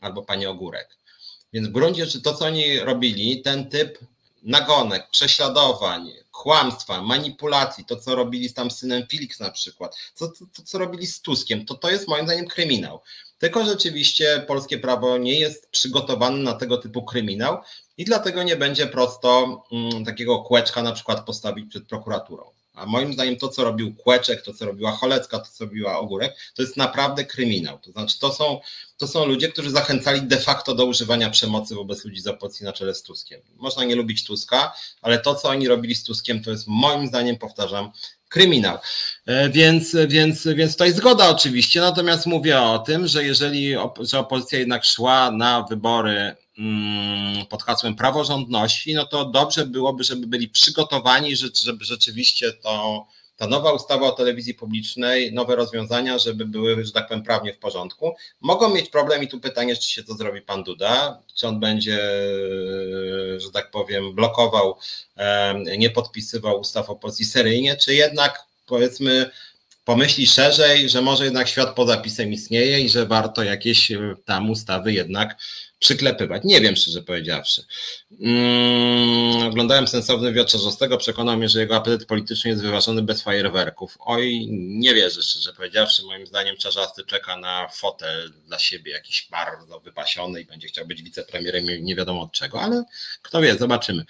Albo 0.00 0.22
pani 0.22 0.46
Ogórek. 0.46 0.96
Więc 1.52 1.68
w 1.68 1.72
gruncie 1.72 2.06
rzeczy 2.06 2.22
to, 2.22 2.34
co 2.34 2.44
oni 2.46 2.78
robili, 2.78 3.42
ten 3.42 3.70
typ 3.70 3.98
nagonek, 4.42 5.10
prześladowań, 5.10 6.12
kłamstwa, 6.40 7.02
manipulacji, 7.02 7.84
to 7.84 7.96
co 7.96 8.14
robili 8.14 8.48
z 8.48 8.54
tam 8.54 8.70
synem 8.70 9.06
Felix 9.10 9.40
na 9.40 9.50
przykład, 9.50 9.96
to, 10.18 10.28
to, 10.28 10.44
to 10.54 10.62
co 10.62 10.78
robili 10.78 11.06
z 11.06 11.20
Tuskiem, 11.20 11.66
to 11.66 11.74
to 11.74 11.90
jest 11.90 12.08
moim 12.08 12.24
zdaniem 12.24 12.46
kryminał. 12.46 13.00
Tylko 13.38 13.64
rzeczywiście 13.64 14.44
polskie 14.46 14.78
prawo 14.78 15.18
nie 15.18 15.40
jest 15.40 15.70
przygotowane 15.70 16.38
na 16.38 16.52
tego 16.52 16.76
typu 16.76 17.02
kryminał 17.02 17.58
i 17.96 18.04
dlatego 18.04 18.42
nie 18.42 18.56
będzie 18.56 18.86
prosto 18.86 19.62
mm, 19.72 20.04
takiego 20.04 20.38
kłeczka 20.38 20.82
na 20.82 20.92
przykład 20.92 21.24
postawić 21.24 21.70
przed 21.70 21.86
prokuraturą. 21.86 22.44
A 22.74 22.86
moim 22.86 23.12
zdaniem 23.12 23.36
to, 23.36 23.48
co 23.48 23.64
robił 23.64 23.94
Kłeczek, 23.94 24.42
to, 24.42 24.54
co 24.54 24.66
robiła 24.66 24.92
Cholecka, 24.92 25.38
to, 25.38 25.46
co 25.52 25.64
robiła 25.64 25.98
Ogórek, 25.98 26.36
to 26.54 26.62
jest 26.62 26.76
naprawdę 26.76 27.24
kryminał. 27.24 27.78
To 27.78 27.90
znaczy, 27.92 28.18
to 28.18 28.32
są, 28.32 28.60
to 29.00 29.08
są 29.08 29.26
ludzie, 29.26 29.48
którzy 29.48 29.70
zachęcali 29.70 30.22
de 30.22 30.36
facto 30.36 30.74
do 30.74 30.84
używania 30.84 31.30
przemocy 31.30 31.74
wobec 31.74 32.04
ludzi 32.04 32.20
z 32.20 32.26
opozycji 32.26 32.64
na 32.64 32.72
czele 32.72 32.94
z 32.94 33.02
Tuskiem. 33.02 33.40
Można 33.56 33.84
nie 33.84 33.94
lubić 33.94 34.24
Tuska, 34.24 34.72
ale 35.02 35.18
to, 35.18 35.34
co 35.34 35.48
oni 35.48 35.68
robili 35.68 35.94
z 35.94 36.04
Tuskiem, 36.04 36.42
to 36.42 36.50
jest 36.50 36.64
moim 36.66 37.06
zdaniem, 37.06 37.38
powtarzam, 37.38 37.90
kryminał. 38.28 38.78
E, 39.26 39.50
więc, 39.50 39.96
więc, 40.08 40.46
więc 40.46 40.76
jest 40.80 40.96
zgoda 40.98 41.30
oczywiście, 41.30 41.80
natomiast 41.80 42.26
mówię 42.26 42.60
o 42.60 42.78
tym, 42.78 43.06
że 43.06 43.24
jeżeli 43.24 43.74
że 44.00 44.18
opozycja 44.18 44.58
jednak 44.58 44.84
szła 44.84 45.30
na 45.30 45.62
wybory 45.62 46.36
Mm, 46.60 47.46
pod 47.46 47.62
hasłem 47.62 47.94
praworządności, 47.96 48.94
no 48.94 49.06
to 49.06 49.24
dobrze 49.24 49.66
byłoby, 49.66 50.04
żeby 50.04 50.26
byli 50.26 50.48
przygotowani, 50.48 51.36
żeby 51.36 51.84
rzeczywiście 51.84 52.52
to, 52.52 53.06
ta 53.40 53.46
nowa 53.46 53.72
ustawa 53.72 54.06
o 54.06 54.12
telewizji 54.12 54.54
publicznej, 54.54 55.32
nowe 55.32 55.56
rozwiązania, 55.56 56.18
żeby 56.18 56.46
były, 56.46 56.84
że 56.84 56.92
tak 56.92 57.08
powiem, 57.08 57.24
prawnie 57.24 57.52
w 57.52 57.58
porządku. 57.58 58.14
Mogą 58.40 58.74
mieć 58.74 58.88
problem 58.88 59.22
i 59.22 59.28
tu 59.28 59.40
pytanie, 59.40 59.76
czy 59.76 59.90
się 59.90 60.04
to 60.04 60.14
zrobi 60.14 60.42
pan 60.42 60.64
Duda, 60.64 61.22
czy 61.34 61.48
on 61.48 61.60
będzie, 61.60 61.98
że 63.36 63.50
tak 63.52 63.70
powiem, 63.70 64.14
blokował, 64.14 64.76
nie 65.78 65.90
podpisywał 65.90 66.60
ustaw 66.60 66.90
opozycji 66.90 67.24
seryjnie, 67.24 67.76
czy 67.76 67.94
jednak 67.94 68.42
powiedzmy 68.66 69.30
pomyśli 69.84 70.26
szerzej, 70.26 70.88
że 70.88 71.02
może 71.02 71.24
jednak 71.24 71.48
świat 71.48 71.74
poza 71.74 71.96
pisem 71.96 72.32
istnieje 72.32 72.80
i 72.80 72.88
że 72.88 73.06
warto 73.06 73.42
jakieś 73.42 73.92
tam 74.24 74.50
ustawy 74.50 74.92
jednak 74.92 75.36
przyklepywać. 75.80 76.42
Nie 76.44 76.60
wiem, 76.60 76.76
szczerze 76.76 77.02
powiedziawszy. 77.02 77.64
Mm, 78.20 79.46
oglądałem 79.46 79.88
sensowny 79.88 80.28
wywiad 80.30 80.48
Czarzostego, 80.48 80.96
przekonał 80.96 81.36
mnie, 81.36 81.48
że 81.48 81.60
jego 81.60 81.76
apetyt 81.76 82.08
polityczny 82.08 82.50
jest 82.50 82.62
wyważony 82.62 83.02
bez 83.02 83.22
fajerwerków. 83.22 83.98
Oj, 84.00 84.46
nie 84.50 84.94
wierzę, 84.94 85.22
szczerze 85.22 85.52
powiedziawszy. 85.52 86.02
Moim 86.02 86.26
zdaniem 86.26 86.56
Czarzasty 86.56 87.04
czeka 87.04 87.36
na 87.36 87.68
fotel 87.68 88.32
dla 88.46 88.58
siebie, 88.58 88.92
jakiś 88.92 89.28
bardzo 89.30 89.80
wypasiony 89.80 90.40
i 90.40 90.44
będzie 90.44 90.68
chciał 90.68 90.86
być 90.86 91.02
wicepremierem 91.02 91.64
nie 91.80 91.94
wiadomo 91.94 92.22
od 92.22 92.32
czego, 92.32 92.60
ale 92.60 92.84
kto 93.22 93.40
wie, 93.40 93.56
zobaczymy. 93.56 94.04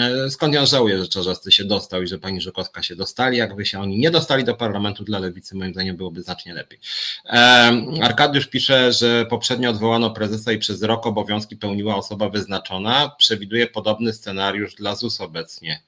E, 0.00 0.30
skąd 0.30 0.54
ja 0.54 0.66
żałuję, 0.66 0.98
że 0.98 1.08
Czarzasty 1.08 1.52
się 1.52 1.64
dostał 1.64 2.02
i 2.02 2.06
że 2.06 2.18
pani 2.18 2.40
Żukowska 2.40 2.82
się 2.82 2.96
dostali. 2.96 3.38
Jakby 3.38 3.66
się 3.66 3.80
oni 3.80 3.98
nie 3.98 4.10
dostali 4.10 4.44
do 4.44 4.54
parlamentu 4.54 5.04
dla 5.04 5.18
lewicy, 5.18 5.56
moim 5.56 5.72
zdaniem 5.72 5.96
byłoby 5.96 6.22
znacznie 6.22 6.54
lepiej. 6.54 6.78
E, 7.26 7.72
Arkadiusz 8.02 8.46
pisze, 8.46 8.92
że 8.92 9.26
poprzednio 9.26 9.70
odwołano 9.70 10.10
prezesa 10.10 10.52
i 10.52 10.58
przez 10.58 10.82
rok 10.82 11.01
rok 11.02 11.06
obowiązki 11.06 11.56
pełniła 11.56 11.96
osoba 11.96 12.28
wyznaczona. 12.28 13.08
Przewiduje 13.18 13.66
podobny 13.66 14.12
scenariusz 14.12 14.74
dla 14.74 14.94
ZUS 14.94 15.20
obecnie. 15.20 15.82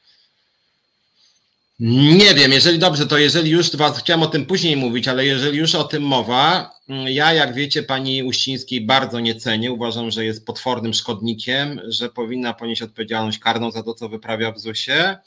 Nie 1.81 2.35
wiem, 2.35 2.53
jeżeli 2.53 2.79
dobrze, 2.79 3.07
to 3.07 3.19
jeżeli 3.19 3.51
już 3.51 3.77
was 3.77 3.99
chciałem 3.99 4.23
o 4.23 4.27
tym 4.27 4.47
później 4.47 4.77
mówić, 4.77 5.09
ale 5.09 5.27
jeżeli 5.27 5.59
już 5.59 5.75
o 5.75 5.85
tym 5.85 6.03
mowa, 6.03 6.71
ja, 7.07 7.33
jak 7.33 7.55
wiecie, 7.55 7.83
pani 7.83 8.23
Uścińskiej 8.23 8.81
bardzo 8.81 9.21
nie 9.21 9.35
cenię. 9.35 9.73
Uważam, 9.73 10.11
że 10.11 10.25
jest 10.25 10.47
potwornym 10.47 10.95
szkodnikiem, 10.95 11.81
że 11.89 12.09
powinna 12.09 12.55
ponieść 12.55 12.83
odpowiedzialność 12.83 13.39
karną 13.39 13.71
za 13.71 13.83
to, 13.83 13.95
co 13.95 14.09
wyprawia 14.09 14.53
w 14.53 14.59
ZUS-ie. 14.59 15.19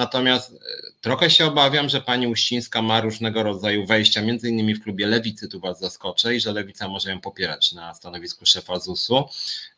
Natomiast 0.00 0.52
e, 0.52 0.56
trochę 1.00 1.30
się 1.30 1.46
obawiam, 1.46 1.88
że 1.88 2.00
pani 2.00 2.26
Uścińska 2.26 2.82
ma 2.82 3.00
różnego 3.00 3.42
rodzaju 3.42 3.86
wejścia, 3.86 4.22
między 4.22 4.48
innymi 4.48 4.74
w 4.74 4.82
klubie 4.82 5.06
Lewicy, 5.06 5.48
tu 5.48 5.60
was 5.60 5.80
zaskoczę, 5.80 6.34
i 6.34 6.40
że 6.40 6.52
Lewica 6.52 6.88
może 6.88 7.10
ją 7.10 7.20
popierać 7.20 7.72
na 7.72 7.94
stanowisku 7.94 8.46
szefa 8.46 8.78
ZUS-u, 8.78 9.28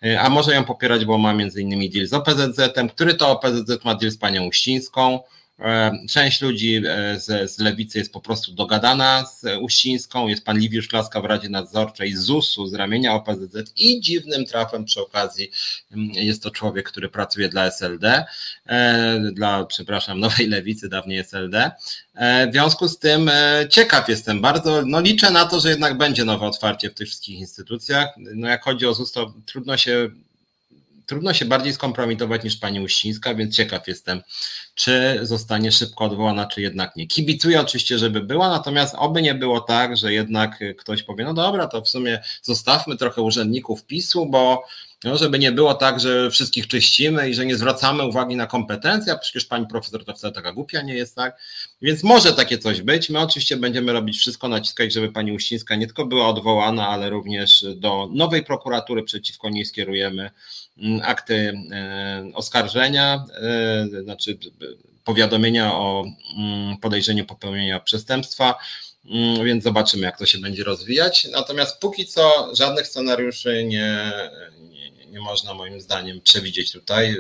e, 0.03 0.21
a 0.21 0.31
może 0.31 0.55
ją 0.55 0.65
popierać, 0.65 1.05
bo 1.05 1.19
ma 1.19 1.35
między 1.35 1.63
innymi 1.63 1.91
deal 1.91 2.07
z 2.07 2.13
OPZZ-em, 2.13 2.89
który 2.89 3.15
to 3.15 3.31
OPZZ 3.31 3.85
ma 3.85 3.95
deal 3.95 4.13
z 4.13 4.19
panią 4.19 4.47
Uścińską, 4.47 5.21
część 6.09 6.43
ludzi 6.43 6.83
e, 6.87 7.21
z, 7.21 7.51
z 7.51 7.59
lewicy 7.59 7.99
jest 7.99 8.13
po 8.13 8.21
prostu 8.21 8.53
dogadana 8.53 9.27
z 9.27 9.45
Uścińską. 9.61 10.29
Jest 10.29 10.45
pan 10.45 10.59
Liwiusz 10.59 10.89
Klaska 10.89 11.21
w 11.21 11.25
Radzie 11.25 11.49
Nadzorczej 11.49 12.17
ZUS-u 12.17 12.67
z 12.67 12.75
ramienia 12.75 13.15
OPZZ 13.15 13.73
i 13.77 14.01
dziwnym 14.01 14.47
trafem 14.47 14.85
przy 14.85 15.01
okazji 15.01 15.51
jest 16.13 16.43
to 16.43 16.51
człowiek, 16.51 16.89
który 16.89 17.09
pracuje 17.09 17.49
dla 17.49 17.67
SLD, 17.67 18.25
e, 18.67 19.21
dla, 19.33 19.65
przepraszam, 19.65 20.21
Nowej 20.21 20.47
Lewicy, 20.47 20.89
dawniej 20.89 21.19
SLD. 21.19 21.71
W 22.49 22.53
związku 22.53 22.89
z 22.89 22.99
tym 22.99 23.31
ciekaw 23.69 24.09
jestem 24.09 24.41
bardzo, 24.41 24.83
no 24.87 25.01
liczę 25.01 25.31
na 25.31 25.45
to, 25.45 25.61
że 25.61 25.71
jednak 25.71 25.99
będzie 25.99 26.25
nowe 26.25 26.47
otwarcie 26.47 26.91
w 26.91 26.95
tych 26.95 27.09
wszystkich 27.09 27.39
instytucjach. 27.39 28.09
No 28.17 28.49
jak 28.49 28.65
chodzi 28.65 28.87
o 28.87 28.95
ZUS, 28.95 29.13
to 29.13 29.35
trudno 29.47 29.77
się 29.77 30.11
trudno 31.13 31.35
się 31.35 31.45
bardziej 31.45 31.73
skompromitować 31.73 32.45
niż 32.45 32.57
pani 32.57 32.81
Uścińska, 32.81 33.35
więc 33.35 33.57
ciekaw 33.57 33.89
jestem, 33.89 34.23
czy 34.75 35.19
zostanie 35.23 35.73
szybko 35.73 36.05
odwołana, 36.05 36.47
czy 36.47 36.63
jednak 36.63 36.97
nie. 36.97 37.07
Kibicuję 37.07 37.61
oczywiście, 37.61 37.99
żeby 37.99 38.21
była, 38.21 38.49
natomiast 38.49 38.95
oby 38.99 39.23
nie 39.23 39.35
było 39.35 39.61
tak, 39.61 39.97
że 39.97 40.13
jednak 40.13 40.59
ktoś 40.79 41.03
powie, 41.03 41.25
no 41.25 41.35
dobra, 41.35 41.67
to 41.67 41.83
w 41.83 41.89
sumie 41.89 42.23
zostawmy 42.43 42.97
trochę 42.97 43.23
urzędników 43.23 43.85
PiSu, 43.85 44.27
bo 44.27 44.65
no, 45.05 45.17
żeby 45.17 45.39
nie 45.39 45.53
było 45.53 45.75
tak, 45.75 46.01
że 46.01 46.31
wszystkich 46.31 46.67
czyścimy 46.67 47.31
i 47.31 47.35
że 47.35 47.47
nie 47.47 47.57
zwracamy 47.57 48.07
uwagi 48.07 48.37
na 48.37 48.47
kompetencje, 48.47 49.13
a 49.13 49.19
przecież 49.19 49.45
pani 49.45 49.67
profesor 49.67 50.05
to 50.05 50.15
wcale 50.15 50.33
taka 50.33 50.53
głupia 50.53 50.83
nie 50.83 50.95
jest, 50.95 51.17
tak? 51.17 51.39
Więc 51.83 52.03
może 52.03 52.33
takie 52.33 52.59
coś 52.59 52.83
być. 52.83 53.11
My 53.11 53.19
oczywiście 53.19 53.57
będziemy 53.57 53.93
robić 53.93 54.19
wszystko, 54.19 54.49
naciskać, 54.49 54.93
żeby 54.93 55.13
pani 55.13 55.33
Uścińska 55.33 55.75
nie 55.75 55.87
tylko 55.87 56.07
była 56.07 56.29
odwołana, 56.29 56.89
ale 56.89 57.11
również 57.11 57.65
do 57.77 58.09
nowej 58.13 58.45
prokuratury 58.45 59.03
przeciwko 59.03 59.51
niej 59.51 59.65
skierujemy 59.65 60.31
mm, 60.79 61.01
akty 61.05 61.53
e, 61.73 62.31
oskarżenia, 62.35 63.25
e, 63.43 64.03
znaczy 64.03 64.39
powiadomienia 65.05 65.75
o 65.75 66.05
mm, 66.39 66.77
podejrzeniu 66.77 67.25
popełnienia 67.25 67.81
przestępstwa. 67.81 68.55
Mm, 69.11 69.45
więc 69.45 69.65
zobaczymy, 69.65 70.03
jak 70.03 70.19
to 70.19 70.27
się 70.27 70.39
będzie 70.39 70.65
rozwijać. 70.65 71.29
Natomiast 71.33 71.81
póki 71.81 72.07
co 72.07 72.51
żadnych 72.55 72.87
scenariuszy 72.87 73.65
nie, 73.65 74.13
nie 75.13 75.21
można 75.21 75.55
moim 75.55 75.81
zdaniem 75.81 76.21
przewidzieć 76.21 76.73
tutaj. 76.73 77.17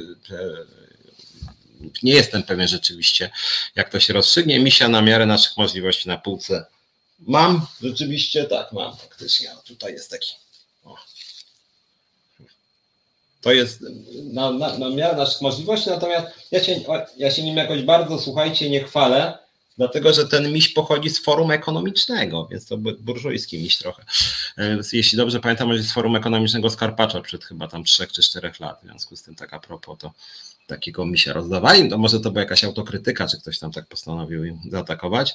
Nie 2.02 2.12
jestem 2.12 2.42
pewien 2.42 2.68
rzeczywiście, 2.68 3.30
jak 3.74 3.88
to 3.88 4.00
się 4.00 4.12
rozstrzygnie. 4.12 4.60
Misia 4.60 4.88
na 4.88 5.02
miarę 5.02 5.26
naszych 5.26 5.56
możliwości 5.56 6.08
na 6.08 6.18
półce 6.18 6.66
mam. 7.18 7.66
Rzeczywiście 7.82 8.44
tak, 8.44 8.72
mam 8.72 8.96
faktycznie. 8.96 9.50
Tutaj 9.64 9.92
jest 9.92 10.10
taki. 10.10 10.32
O. 10.84 10.96
To 13.40 13.52
jest 13.52 13.80
na, 14.24 14.50
na, 14.50 14.78
na 14.78 14.90
miarę 14.90 15.16
naszych 15.16 15.40
możliwości, 15.40 15.90
natomiast 15.90 16.26
ja 16.50 16.64
się, 16.64 16.80
ja 17.16 17.30
się 17.30 17.42
nim 17.42 17.56
jakoś 17.56 17.82
bardzo, 17.82 18.18
słuchajcie, 18.18 18.70
nie 18.70 18.84
chwalę 18.84 19.38
Dlatego, 19.76 20.12
że 20.12 20.28
ten 20.28 20.52
miś 20.52 20.68
pochodzi 20.68 21.10
z 21.10 21.24
forum 21.24 21.50
ekonomicznego, 21.50 22.48
więc 22.50 22.66
to 22.66 22.76
burżujski 22.78 23.58
miś 23.58 23.78
trochę. 23.78 24.04
E, 24.58 24.78
jeśli 24.92 25.18
dobrze 25.18 25.40
pamiętam, 25.40 25.72
jest 25.72 25.88
z 25.88 25.92
forum 25.92 26.16
ekonomicznego 26.16 26.70
Skarpacza 26.70 27.20
przed 27.20 27.44
chyba 27.44 27.68
tam 27.68 27.84
trzech 27.84 28.12
czy 28.12 28.22
czterech 28.22 28.60
lat. 28.60 28.80
W 28.82 28.86
związku 28.86 29.16
z 29.16 29.22
tym 29.22 29.34
tak 29.34 29.54
a 29.54 29.60
propos 29.60 29.98
to 29.98 30.12
takiego 30.72 31.06
mi 31.06 31.18
się 31.18 31.32
rozdawali. 31.32 31.88
To 31.88 31.98
może 31.98 32.20
to 32.20 32.30
była 32.30 32.42
jakaś 32.42 32.64
autokrytyka, 32.64 33.28
czy 33.28 33.40
ktoś 33.40 33.58
tam 33.58 33.72
tak 33.72 33.86
postanowił 33.86 34.58
zaatakować. 34.70 35.34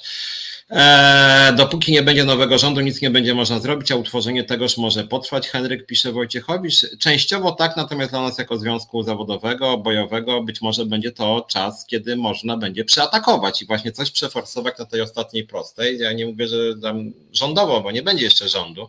Eee, 0.70 1.56
dopóki 1.56 1.92
nie 1.92 2.02
będzie 2.02 2.24
nowego 2.24 2.58
rządu, 2.58 2.80
nic 2.80 3.02
nie 3.02 3.10
będzie 3.10 3.34
można 3.34 3.60
zrobić, 3.60 3.92
a 3.92 3.96
utworzenie 3.96 4.44
tegoż 4.44 4.76
może 4.76 5.04
potrwać. 5.04 5.48
Henryk 5.48 5.86
pisze 5.86 6.12
Wojciechowicz. 6.12 6.98
Częściowo 6.98 7.52
tak, 7.52 7.76
natomiast 7.76 8.10
dla 8.10 8.22
nas 8.22 8.38
jako 8.38 8.58
związku 8.58 9.02
zawodowego, 9.02 9.78
bojowego, 9.78 10.42
być 10.42 10.60
może 10.60 10.86
będzie 10.86 11.12
to 11.12 11.46
czas, 11.50 11.86
kiedy 11.86 12.16
można 12.16 12.56
będzie 12.56 12.84
przeatakować 12.84 13.62
i 13.62 13.66
właśnie 13.66 13.92
coś 13.92 14.10
przeforsować 14.10 14.78
na 14.78 14.84
tej 14.84 15.00
ostatniej 15.00 15.44
prostej. 15.44 15.98
Ja 15.98 16.12
nie 16.12 16.26
mówię, 16.26 16.48
że 16.48 16.56
tam 16.82 17.12
rządowo, 17.32 17.80
bo 17.80 17.90
nie 17.90 18.02
będzie 18.02 18.24
jeszcze 18.24 18.48
rządu, 18.48 18.88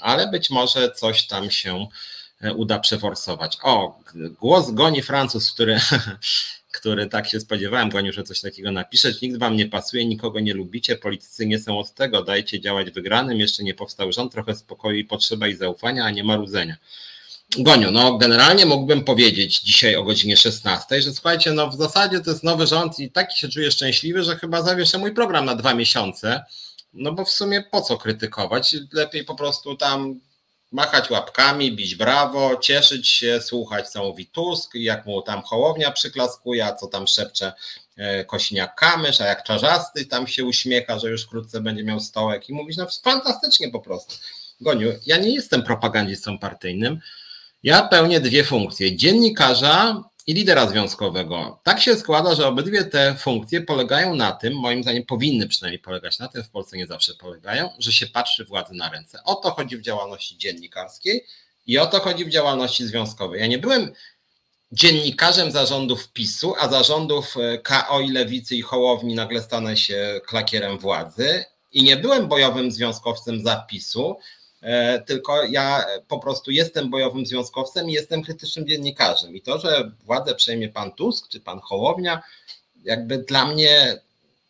ale 0.00 0.28
być 0.28 0.50
może 0.50 0.90
coś 0.90 1.26
tam 1.26 1.50
się 1.50 1.86
uda 2.56 2.78
przeforsować. 2.78 3.58
O, 3.62 3.98
głos 4.40 4.70
goni 4.70 5.02
Francuz, 5.02 5.52
który, 5.52 5.80
który 6.78 7.06
tak 7.06 7.28
się 7.28 7.40
spodziewałem, 7.40 7.88
Goniu, 7.88 8.12
że 8.12 8.22
coś 8.22 8.40
takiego 8.40 8.72
napiszeć. 8.72 9.20
Nikt 9.20 9.38
wam 9.38 9.56
nie 9.56 9.68
pasuje, 9.68 10.06
nikogo 10.06 10.40
nie 10.40 10.54
lubicie, 10.54 10.96
politycy 10.96 11.46
nie 11.46 11.58
są 11.58 11.78
od 11.78 11.94
tego, 11.94 12.22
dajcie 12.22 12.60
działać 12.60 12.90
wygranym, 12.90 13.38
jeszcze 13.38 13.62
nie 13.62 13.74
powstał 13.74 14.12
rząd, 14.12 14.32
trochę 14.32 14.54
spokoju 14.54 14.96
i 14.96 15.04
potrzeba 15.04 15.48
i 15.48 15.54
zaufania, 15.54 16.04
a 16.04 16.10
nie 16.10 16.24
marudzenia. 16.24 16.76
Goniu, 17.58 17.90
no 17.90 18.18
generalnie 18.18 18.66
mógłbym 18.66 19.04
powiedzieć 19.04 19.60
dzisiaj 19.60 19.96
o 19.96 20.02
godzinie 20.02 20.36
16, 20.36 21.02
że 21.02 21.12
słuchajcie, 21.12 21.52
no 21.52 21.70
w 21.70 21.76
zasadzie 21.76 22.20
to 22.20 22.30
jest 22.30 22.44
nowy 22.44 22.66
rząd 22.66 22.98
i 22.98 23.10
taki 23.10 23.38
się 23.38 23.48
czuję 23.48 23.70
szczęśliwy, 23.70 24.24
że 24.24 24.36
chyba 24.36 24.62
zawieszę 24.62 24.98
mój 24.98 25.14
program 25.14 25.44
na 25.44 25.54
dwa 25.54 25.74
miesiące, 25.74 26.44
no 26.92 27.12
bo 27.12 27.24
w 27.24 27.30
sumie 27.30 27.62
po 27.70 27.80
co 27.82 27.96
krytykować? 27.96 28.76
Lepiej 28.92 29.24
po 29.24 29.34
prostu 29.34 29.76
tam 29.76 30.20
machać 30.72 31.10
łapkami, 31.10 31.76
bić 31.76 31.94
brawo, 31.94 32.56
cieszyć 32.56 33.08
się, 33.08 33.40
słuchać 33.40 33.88
co 33.88 34.04
mówi 34.04 34.26
Tusk, 34.26 34.74
jak 34.74 35.06
mu 35.06 35.22
tam 35.22 35.42
Hołownia 35.42 35.90
przyklaskuje, 35.90 36.66
a 36.66 36.74
co 36.74 36.86
tam 36.86 37.06
szepcze 37.06 37.52
e, 37.96 38.24
Kosiniak-Kamysz, 38.24 39.22
a 39.22 39.26
jak 39.26 39.42
Czarzasty 39.42 40.06
tam 40.06 40.26
się 40.26 40.44
uśmiecha, 40.44 40.98
że 40.98 41.10
już 41.10 41.24
wkrótce 41.24 41.60
będzie 41.60 41.84
miał 41.84 42.00
stołek 42.00 42.48
i 42.48 42.52
mówisz, 42.54 42.76
no 42.76 42.86
fantastycznie 43.04 43.70
po 43.70 43.80
prostu. 43.80 44.14
Goniu, 44.60 44.92
ja 45.06 45.16
nie 45.16 45.34
jestem 45.34 45.62
propagandzistą 45.62 46.38
partyjnym, 46.38 47.00
ja 47.62 47.88
pełnię 47.88 48.20
dwie 48.20 48.44
funkcje, 48.44 48.96
dziennikarza 48.96 50.02
i 50.26 50.34
lidera 50.34 50.68
związkowego. 50.68 51.60
Tak 51.62 51.80
się 51.80 51.96
składa, 51.96 52.34
że 52.34 52.46
obydwie 52.46 52.84
te 52.84 53.14
funkcje 53.14 53.60
polegają 53.60 54.14
na 54.14 54.32
tym, 54.32 54.54
moim 54.54 54.82
zdaniem 54.82 55.04
powinny 55.04 55.48
przynajmniej 55.48 55.78
polegać 55.78 56.18
na 56.18 56.28
tym, 56.28 56.44
w 56.44 56.50
Polsce 56.50 56.76
nie 56.76 56.86
zawsze 56.86 57.14
polegają, 57.14 57.70
że 57.78 57.92
się 57.92 58.06
patrzy 58.06 58.44
władzy 58.44 58.74
na 58.74 58.90
ręce. 58.90 59.18
O 59.24 59.34
to 59.34 59.50
chodzi 59.50 59.76
w 59.76 59.82
działalności 59.82 60.38
dziennikarskiej 60.38 61.26
i 61.66 61.78
o 61.78 61.86
to 61.86 62.00
chodzi 62.00 62.24
w 62.24 62.30
działalności 62.30 62.86
związkowej. 62.86 63.40
Ja 63.40 63.46
nie 63.46 63.58
byłem 63.58 63.92
dziennikarzem 64.72 65.50
zarządów 65.50 66.12
PiSu, 66.12 66.54
a 66.58 66.68
zarządów 66.68 67.36
e, 67.36 67.58
KO 67.58 68.00
i 68.00 68.10
Lewicy 68.10 68.56
i 68.56 68.62
Hołowni 68.62 69.14
nagle 69.14 69.42
stanę 69.42 69.76
się 69.76 70.20
klakierem 70.26 70.78
władzy 70.78 71.44
i 71.72 71.82
nie 71.82 71.96
byłem 71.96 72.28
bojowym 72.28 72.72
związkowcem 72.72 73.42
zapisu, 73.42 74.16
tylko 75.06 75.44
ja 75.44 75.84
po 76.08 76.18
prostu 76.18 76.50
jestem 76.50 76.90
bojowym 76.90 77.26
związkowcem 77.26 77.90
i 77.90 77.92
jestem 77.92 78.22
krytycznym 78.22 78.66
dziennikarzem. 78.66 79.36
I 79.36 79.40
to, 79.40 79.58
że 79.58 79.90
władzę 80.04 80.34
przejmie 80.34 80.68
pan 80.68 80.92
Tusk 80.92 81.28
czy 81.28 81.40
pan 81.40 81.60
Hołownia, 81.60 82.22
jakby 82.84 83.18
dla 83.18 83.46
mnie, 83.46 84.00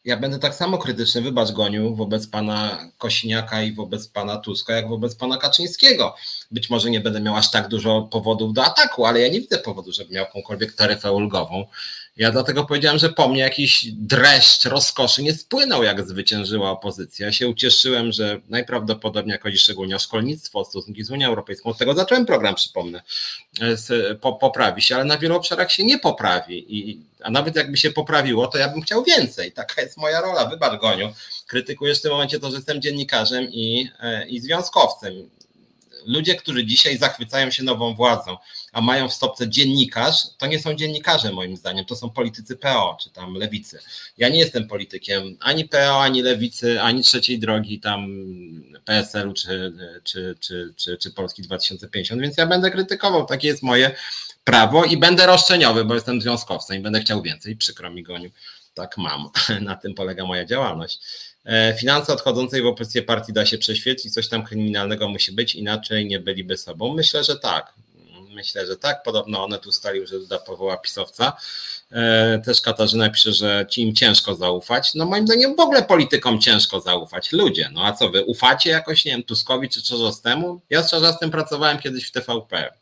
ja 0.04 0.16
będę 0.16 0.38
tak 0.38 0.54
samo 0.54 0.78
krytyczny, 0.78 1.20
wybacz 1.20 1.52
Goniu, 1.52 1.94
wobec 1.94 2.26
pana 2.26 2.90
Kosiniaka 2.98 3.62
i 3.62 3.72
wobec 3.72 4.08
pana 4.08 4.36
Tuska, 4.36 4.72
jak 4.72 4.88
wobec 4.88 5.14
pana 5.14 5.36
Kaczyńskiego. 5.36 6.14
Być 6.50 6.70
może 6.70 6.90
nie 6.90 7.00
będę 7.00 7.20
miał 7.20 7.36
aż 7.36 7.50
tak 7.50 7.68
dużo 7.68 8.02
powodów 8.02 8.52
do 8.52 8.64
ataku, 8.64 9.06
ale 9.06 9.20
ja 9.20 9.28
nie 9.28 9.40
widzę 9.40 9.58
powodu, 9.58 9.92
żeby 9.92 10.14
miał 10.14 10.24
jakąkolwiek 10.24 10.72
taryfę 10.72 11.12
ulgową 11.12 11.64
Ja 12.16 12.30
dlatego 12.30 12.64
powiedziałem, 12.64 12.98
że 12.98 13.08
po 13.08 13.28
mnie 13.28 13.40
jakiś 13.40 13.86
dreszcz 13.92 14.64
rozkoszy 14.64 15.22
nie 15.22 15.34
spłynął, 15.34 15.82
jak 15.82 16.08
zwyciężyła 16.08 16.70
opozycja. 16.70 17.26
Ja 17.26 17.32
się 17.32 17.48
ucieszyłem, 17.48 18.12
że 18.12 18.40
najprawdopodobniej, 18.48 19.32
jak 19.32 19.42
chodzi 19.42 19.58
szczególnie 19.58 19.96
o 19.96 19.98
szkolnictwo, 19.98 20.64
stosunki 20.64 21.04
z 21.04 21.10
Unią 21.10 21.28
Europejską, 21.28 21.70
od 21.70 21.78
tego 21.78 21.94
zacząłem 21.94 22.26
program, 22.26 22.54
przypomnę, 22.54 23.02
poprawi 24.40 24.82
się, 24.82 24.94
ale 24.94 25.04
na 25.04 25.18
wielu 25.18 25.36
obszarach 25.36 25.72
się 25.72 25.84
nie 25.84 25.98
poprawi. 25.98 26.78
I, 26.78 27.00
a 27.22 27.30
nawet 27.30 27.56
jakby 27.56 27.76
się 27.76 27.90
poprawiło, 27.90 28.46
to 28.46 28.58
ja 28.58 28.68
bym 28.68 28.82
chciał 28.82 29.04
więcej. 29.04 29.52
Taka 29.52 29.82
jest 29.82 29.96
moja 29.96 30.20
rola. 30.20 30.46
Wybacz, 30.46 30.80
Goniu. 30.80 31.12
Krytykujesz 31.46 31.98
w 31.98 32.02
tym 32.02 32.10
momencie 32.10 32.40
to, 32.40 32.50
że 32.50 32.56
jestem 32.56 32.82
dziennikarzem 32.82 33.44
i, 33.50 33.90
e, 34.00 34.28
i 34.28 34.40
związkowcem 34.40 35.30
ludzie, 36.06 36.34
którzy 36.34 36.64
dzisiaj 36.64 36.98
zachwycają 36.98 37.50
się 37.50 37.62
nową 37.62 37.94
władzą, 37.94 38.36
a 38.72 38.80
mają 38.80 39.08
w 39.08 39.12
stopce 39.12 39.48
dziennikarz, 39.48 40.14
to 40.38 40.46
nie 40.46 40.58
są 40.58 40.74
dziennikarze 40.74 41.32
moim 41.32 41.56
zdaniem, 41.56 41.84
to 41.84 41.96
są 41.96 42.10
politycy 42.10 42.56
PO 42.56 42.96
czy 43.00 43.10
tam 43.10 43.34
lewicy. 43.34 43.78
Ja 44.18 44.28
nie 44.28 44.38
jestem 44.38 44.68
politykiem 44.68 45.36
ani 45.40 45.68
PO, 45.68 46.02
ani 46.02 46.22
lewicy, 46.22 46.80
ani 46.82 47.02
trzeciej 47.02 47.38
drogi 47.38 47.80
tam 47.80 48.06
PSL-u 48.84 49.32
czy, 49.32 49.72
czy, 50.04 50.36
czy, 50.40 50.74
czy, 50.76 50.98
czy 50.98 51.10
Polski 51.10 51.42
2050, 51.42 52.22
więc 52.22 52.36
ja 52.36 52.46
będę 52.46 52.70
krytykował, 52.70 53.26
takie 53.26 53.48
jest 53.48 53.62
moje 53.62 53.94
prawo 54.44 54.84
i 54.84 54.96
będę 54.96 55.26
roszczeniowy, 55.26 55.84
bo 55.84 55.94
jestem 55.94 56.22
związkowcem 56.22 56.76
i 56.76 56.80
będę 56.80 57.00
chciał 57.00 57.22
więcej, 57.22 57.56
przykro 57.56 57.90
mi 57.90 58.02
gonił, 58.02 58.30
tak 58.74 58.98
mam, 58.98 59.30
na 59.60 59.76
tym 59.76 59.94
polega 59.94 60.24
moja 60.24 60.44
działalność. 60.44 61.00
E, 61.46 61.74
finanse 61.74 62.12
odchodzącej 62.12 62.62
w 62.62 62.66
opozycję 62.66 63.02
partii 63.02 63.32
da 63.32 63.46
się 63.46 63.58
prześwietlić, 63.58 64.14
coś 64.14 64.28
tam 64.28 64.44
kryminalnego 64.44 65.08
musi 65.08 65.32
być, 65.32 65.54
inaczej 65.54 66.06
nie 66.06 66.20
byliby 66.20 66.56
sobą. 66.56 66.94
Myślę, 66.94 67.24
że 67.24 67.36
tak. 67.36 67.74
Myślę, 68.30 68.66
że 68.66 68.76
tak. 68.76 69.02
Podobno 69.02 69.44
one 69.44 69.58
tu 69.58 69.68
ustalił, 69.68 70.06
że 70.06 70.18
Duda 70.18 70.38
powoła 70.38 70.76
pisowca. 70.76 71.36
E, 71.92 72.38
też 72.44 72.60
Katarzyna 72.60 73.10
pisze, 73.10 73.32
że 73.32 73.66
ci 73.68 73.82
im 73.82 73.94
ciężko 73.94 74.34
zaufać. 74.34 74.94
No 74.94 75.06
moim 75.06 75.26
zdaniem 75.26 75.56
w 75.56 75.60
ogóle 75.60 75.82
politykom 75.82 76.40
ciężko 76.40 76.80
zaufać. 76.80 77.32
Ludzie, 77.32 77.70
no 77.72 77.84
a 77.84 77.92
co 77.92 78.10
wy, 78.10 78.24
ufacie 78.24 78.70
jakoś, 78.70 79.04
nie 79.04 79.12
wiem, 79.12 79.22
Tuskowi 79.22 79.68
czy 79.68 79.82
Czarzastemu? 79.82 80.60
Ja 80.70 80.82
z 80.82 80.90
Czarzastym 80.90 81.30
pracowałem 81.30 81.78
kiedyś 81.78 82.08
w 82.08 82.12
TVP 82.12 82.72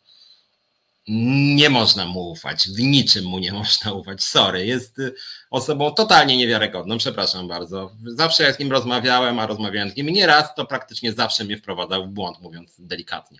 nie 1.07 1.69
można 1.69 2.05
mu 2.05 2.29
ufać, 2.31 2.67
w 2.69 2.79
niczym 2.79 3.25
mu 3.25 3.39
nie 3.39 3.51
można 3.51 3.91
ufać. 3.91 4.23
Sorry, 4.23 4.65
jest 4.65 4.99
y, 4.99 5.13
osobą 5.49 5.91
totalnie 5.91 6.37
niewiarygodną, 6.37 6.97
przepraszam 6.97 7.47
bardzo. 7.47 7.91
Zawsze 8.05 8.43
jak 8.43 8.55
z 8.55 8.59
nim 8.59 8.71
rozmawiałem, 8.71 9.39
a 9.39 9.47
rozmawiałem 9.47 9.89
z 9.89 9.95
nim 9.95 10.09
nie 10.09 10.27
raz, 10.27 10.55
to 10.55 10.65
praktycznie 10.65 11.13
zawsze 11.13 11.43
mnie 11.43 11.57
wprowadzał 11.57 12.05
w 12.05 12.09
błąd, 12.09 12.41
mówiąc 12.41 12.75
delikatnie. 12.79 13.39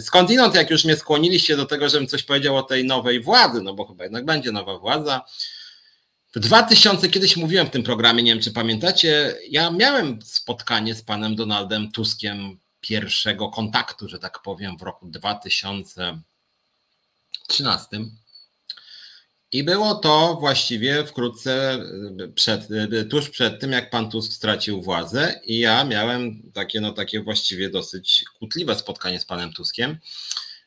Skądinąd, 0.00 0.54
jak 0.54 0.70
już 0.70 0.84
mnie 0.84 0.96
skłoniliście 0.96 1.56
do 1.56 1.66
tego, 1.66 1.88
żebym 1.88 2.08
coś 2.08 2.22
powiedział 2.22 2.56
o 2.56 2.62
tej 2.62 2.84
nowej 2.84 3.20
władzy, 3.20 3.62
no 3.62 3.74
bo 3.74 3.86
chyba 3.86 4.04
jednak 4.04 4.24
będzie 4.24 4.52
nowa 4.52 4.78
władza. 4.78 5.24
W 6.36 6.40
2000, 6.40 7.08
kiedyś 7.08 7.36
mówiłem 7.36 7.66
w 7.66 7.70
tym 7.70 7.82
programie, 7.82 8.22
nie 8.22 8.32
wiem 8.32 8.42
czy 8.42 8.52
pamiętacie, 8.52 9.34
ja 9.50 9.70
miałem 9.70 10.22
spotkanie 10.22 10.94
z 10.94 11.02
panem 11.02 11.36
Donaldem 11.36 11.92
Tuskiem 11.92 12.58
pierwszego 12.80 13.48
kontaktu, 13.48 14.08
że 14.08 14.18
tak 14.18 14.42
powiem, 14.42 14.78
w 14.78 14.82
roku 14.82 15.06
2000 15.06 16.20
13. 17.46 17.88
I 19.52 19.64
było 19.64 19.94
to 19.94 20.36
właściwie 20.40 21.04
wkrótce 21.04 21.78
przed, 22.34 22.68
tuż 23.10 23.30
przed 23.30 23.60
tym, 23.60 23.72
jak 23.72 23.90
pan 23.90 24.10
Tusk 24.10 24.32
stracił 24.32 24.82
władzę, 24.82 25.40
i 25.44 25.58
ja 25.58 25.84
miałem 25.84 26.42
takie, 26.52 26.80
no, 26.80 26.92
takie 26.92 27.20
właściwie 27.20 27.70
dosyć 27.70 28.24
kłótliwe 28.38 28.74
spotkanie 28.74 29.20
z 29.20 29.24
panem 29.24 29.52
Tuskiem. 29.52 29.98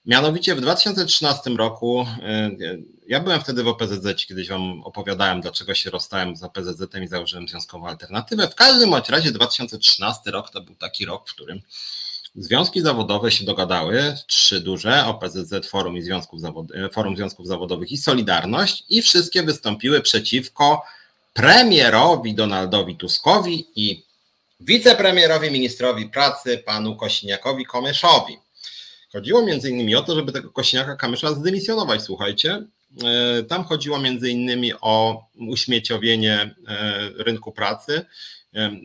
Mianowicie 0.06 0.56
w 0.56 0.62
2013 0.62 1.50
roku, 1.50 2.06
e, 2.22 2.52
ja 3.08 3.20
byłem 3.20 3.42
wtedy 3.42 3.64
w 3.64 3.68
OPZZ, 3.68 4.26
kiedyś 4.28 4.48
wam 4.48 4.84
opowiadałem, 4.84 5.42
dlaczego 5.42 5.76
się 5.76 5.90
rozstałem 5.90 6.36
z 6.36 6.44
OPZZ 6.44 6.96
i 7.04 7.08
założyłem 7.08 7.48
związkową 7.48 7.88
alternatywę. 7.88 8.48
W 8.48 8.56
każdym 8.56 8.94
razie 9.10 9.32
2013 9.32 10.32
rok 10.32 10.50
to 10.50 10.62
był 10.62 10.76
taki 10.76 11.06
rok, 11.06 11.30
w 11.30 11.34
którym 11.34 11.62
Związki 12.38 12.82
zawodowe 12.82 13.32
się 13.32 13.46
dogadały, 13.46 14.16
trzy 14.28 14.60
duże, 14.60 15.06
OPZZ, 15.06 15.68
Forum, 15.70 15.98
i 15.98 16.02
Związków 16.02 16.42
Zawod- 16.42 16.94
Forum 16.94 17.18
Związków 17.18 17.48
Zawodowych 17.48 17.92
i 17.92 17.98
Solidarność 17.98 18.84
i 18.90 19.02
wszystkie 19.02 19.44
wystąpiły 19.44 20.02
przeciwko 20.02 20.84
premierowi 21.34 22.34
Donaldowi 22.36 22.96
Tuskowi 22.96 23.68
i 23.76 24.04
wicepremierowi, 24.60 25.52
ministrowi 25.52 26.10
pracy, 26.10 26.58
panu 26.58 26.96
Kosiniakowi 26.96 27.66
Komyszowi. 27.66 28.38
Chodziło 29.12 29.42
między 29.46 29.70
innymi 29.70 29.96
o 29.96 30.02
to, 30.02 30.16
żeby 30.16 30.32
tego 30.32 30.52
Kosiniaka 30.52 30.96
Kamysza 30.96 31.34
zdymisjonować, 31.34 32.02
słuchajcie. 32.04 32.64
E, 33.04 33.44
tam 33.44 33.64
chodziło 33.64 34.00
między 34.00 34.30
innymi 34.30 34.74
o 34.82 35.24
uśmieciowienie 35.50 36.56
e, 36.68 37.10
rynku 37.18 37.52
pracy, 37.52 38.06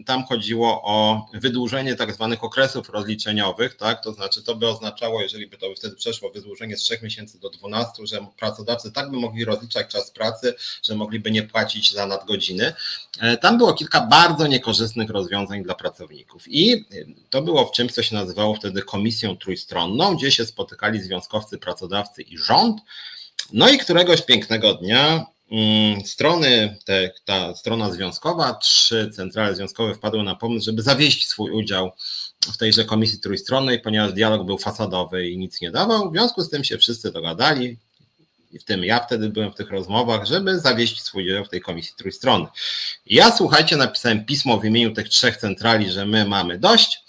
tam 0.07 0.25
chodziło 0.25 0.83
o 0.85 1.27
wydłużenie 1.35 1.95
tak 1.95 2.13
zwanych 2.15 2.45
okresów 2.45 2.89
rozliczeniowych, 2.89 3.77
tak? 3.77 4.05
To 4.05 4.13
znaczy 4.13 4.43
to 4.43 4.55
by 4.55 4.69
oznaczało, 4.69 5.23
jeżeli 5.23 5.47
by 5.47 5.57
to 5.57 5.69
by 5.69 5.75
wtedy 5.75 5.97
przeszło 5.97 6.31
wydłużenie 6.31 6.77
z 6.77 6.81
3 6.81 6.99
miesięcy 7.03 7.41
do 7.41 7.51
12, 7.51 8.07
że 8.07 8.27
pracodawcy 8.39 8.93
tak 8.93 9.11
by 9.11 9.17
mogli 9.17 9.45
rozliczać 9.45 9.89
czas 9.89 10.11
pracy, 10.11 10.55
że 10.83 10.95
mogliby 10.95 11.31
nie 11.31 11.43
płacić 11.43 11.93
za 11.93 12.07
nadgodziny. 12.07 12.73
E, 13.21 13.37
tam 13.37 13.59
było 13.59 13.75
kilka 13.75 14.01
bardzo 14.01 14.47
niekorzystnych 14.47 15.11
rozwiązań 15.11 15.63
dla 15.63 15.75
pracowników 15.75 16.45
i 16.49 16.85
to 17.31 17.43
było 17.43 17.67
w 17.67 17.73
czymś, 17.73 17.93
co 17.93 18.03
się 18.03 18.15
nazywało 18.15 18.55
wtedy 18.55 18.83
komisją 18.83 19.37
trójstronną, 19.37 20.17
gdzie 20.17 20.33
się 20.33 20.47
spotykali 20.47 21.01
związkowcy, 21.01 21.59
pracodawcy 21.59 22.23
i 22.23 22.39
rząd. 22.39 22.81
No 23.53 23.69
i 23.69 23.79
któregoś 23.79 24.23
pięknego 24.23 24.75
dnia 24.75 25.27
strony, 26.05 26.79
te, 26.85 27.11
ta 27.25 27.55
strona 27.55 27.93
związkowa, 27.93 28.55
trzy 28.55 29.11
centrale 29.15 29.57
związkowe 29.57 29.95
wpadły 29.95 30.23
na 30.23 30.35
pomysł, 30.35 30.65
żeby 30.67 30.83
zawieść 30.83 31.29
swój 31.29 31.51
udział 31.51 31.93
w 32.53 32.57
tejże 32.57 32.85
komisji 32.85 33.21
trójstronnej, 33.21 33.81
ponieważ 33.81 34.13
dialog 34.13 34.47
był 34.47 34.59
fasadowy 34.59 35.29
i 35.29 35.39
nic 35.39 35.61
nie 35.61 35.71
dawał. 35.71 36.11
W 36.11 36.13
związku 36.13 36.43
z 36.43 36.51
tym 36.51 36.65
się 36.65 36.79
wszyscy 36.79 37.13
dogadali, 37.13 37.77
w 38.61 38.65
tym 38.65 38.85
ja 38.85 39.01
wtedy 39.01 39.29
byłem 39.29 39.53
w 39.53 39.55
tych 39.55 39.71
rozmowach, 39.71 40.27
żeby 40.27 40.61
zawieść 40.61 41.03
swój 41.03 41.31
udział 41.31 41.45
w 41.45 41.49
tej 41.49 41.61
komisji 41.61 41.95
trójstronnej. 41.99 42.49
Ja, 43.07 43.37
słuchajcie, 43.37 43.77
napisałem 43.77 44.25
pismo 44.25 44.59
w 44.59 44.65
imieniu 44.65 44.95
tych 44.95 45.09
trzech 45.09 45.37
centrali, 45.37 45.91
że 45.91 46.07
my 46.07 46.25
mamy 46.25 46.59
dość 46.59 47.03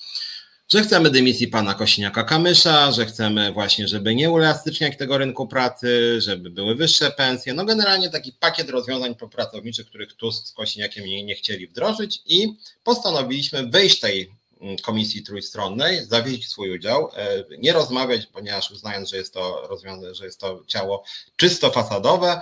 że 0.73 0.83
chcemy 0.83 1.09
dymisji 1.09 1.47
pana 1.47 1.73
Kosiniaka-Kamysza, 1.73 2.93
że 2.93 3.05
chcemy 3.05 3.51
właśnie, 3.51 3.87
żeby 3.87 4.15
nie 4.15 4.31
uelastyczniać 4.31 4.97
tego 4.97 5.17
rynku 5.17 5.47
pracy, 5.47 6.21
żeby 6.21 6.49
były 6.49 6.75
wyższe 6.75 7.11
pensje, 7.11 7.53
no 7.53 7.65
generalnie 7.65 8.09
taki 8.09 8.31
pakiet 8.31 8.69
rozwiązań 8.69 9.15
pracowniczych, 9.15 9.87
których 9.87 10.13
Tusk 10.13 10.47
z 10.47 10.51
Kosiniakiem 10.51 11.05
nie, 11.05 11.23
nie 11.23 11.35
chcieli 11.35 11.67
wdrożyć 11.67 12.21
i 12.25 12.53
postanowiliśmy 12.83 13.67
wyjść 13.67 13.99
tej 13.99 14.31
mm, 14.61 14.77
komisji 14.77 15.23
trójstronnej, 15.23 16.05
zawieść 16.05 16.49
swój 16.49 16.75
udział, 16.75 17.09
e, 17.15 17.43
nie 17.57 17.73
rozmawiać, 17.73 18.25
ponieważ 18.25 18.71
uznając, 18.71 19.09
że 19.09 19.17
jest 19.17 19.33
to 19.33 19.67
rozwiązanie, 19.69 20.15
że 20.15 20.25
jest 20.25 20.39
to 20.39 20.63
ciało 20.67 21.03
czysto 21.35 21.71
fasadowe. 21.71 22.41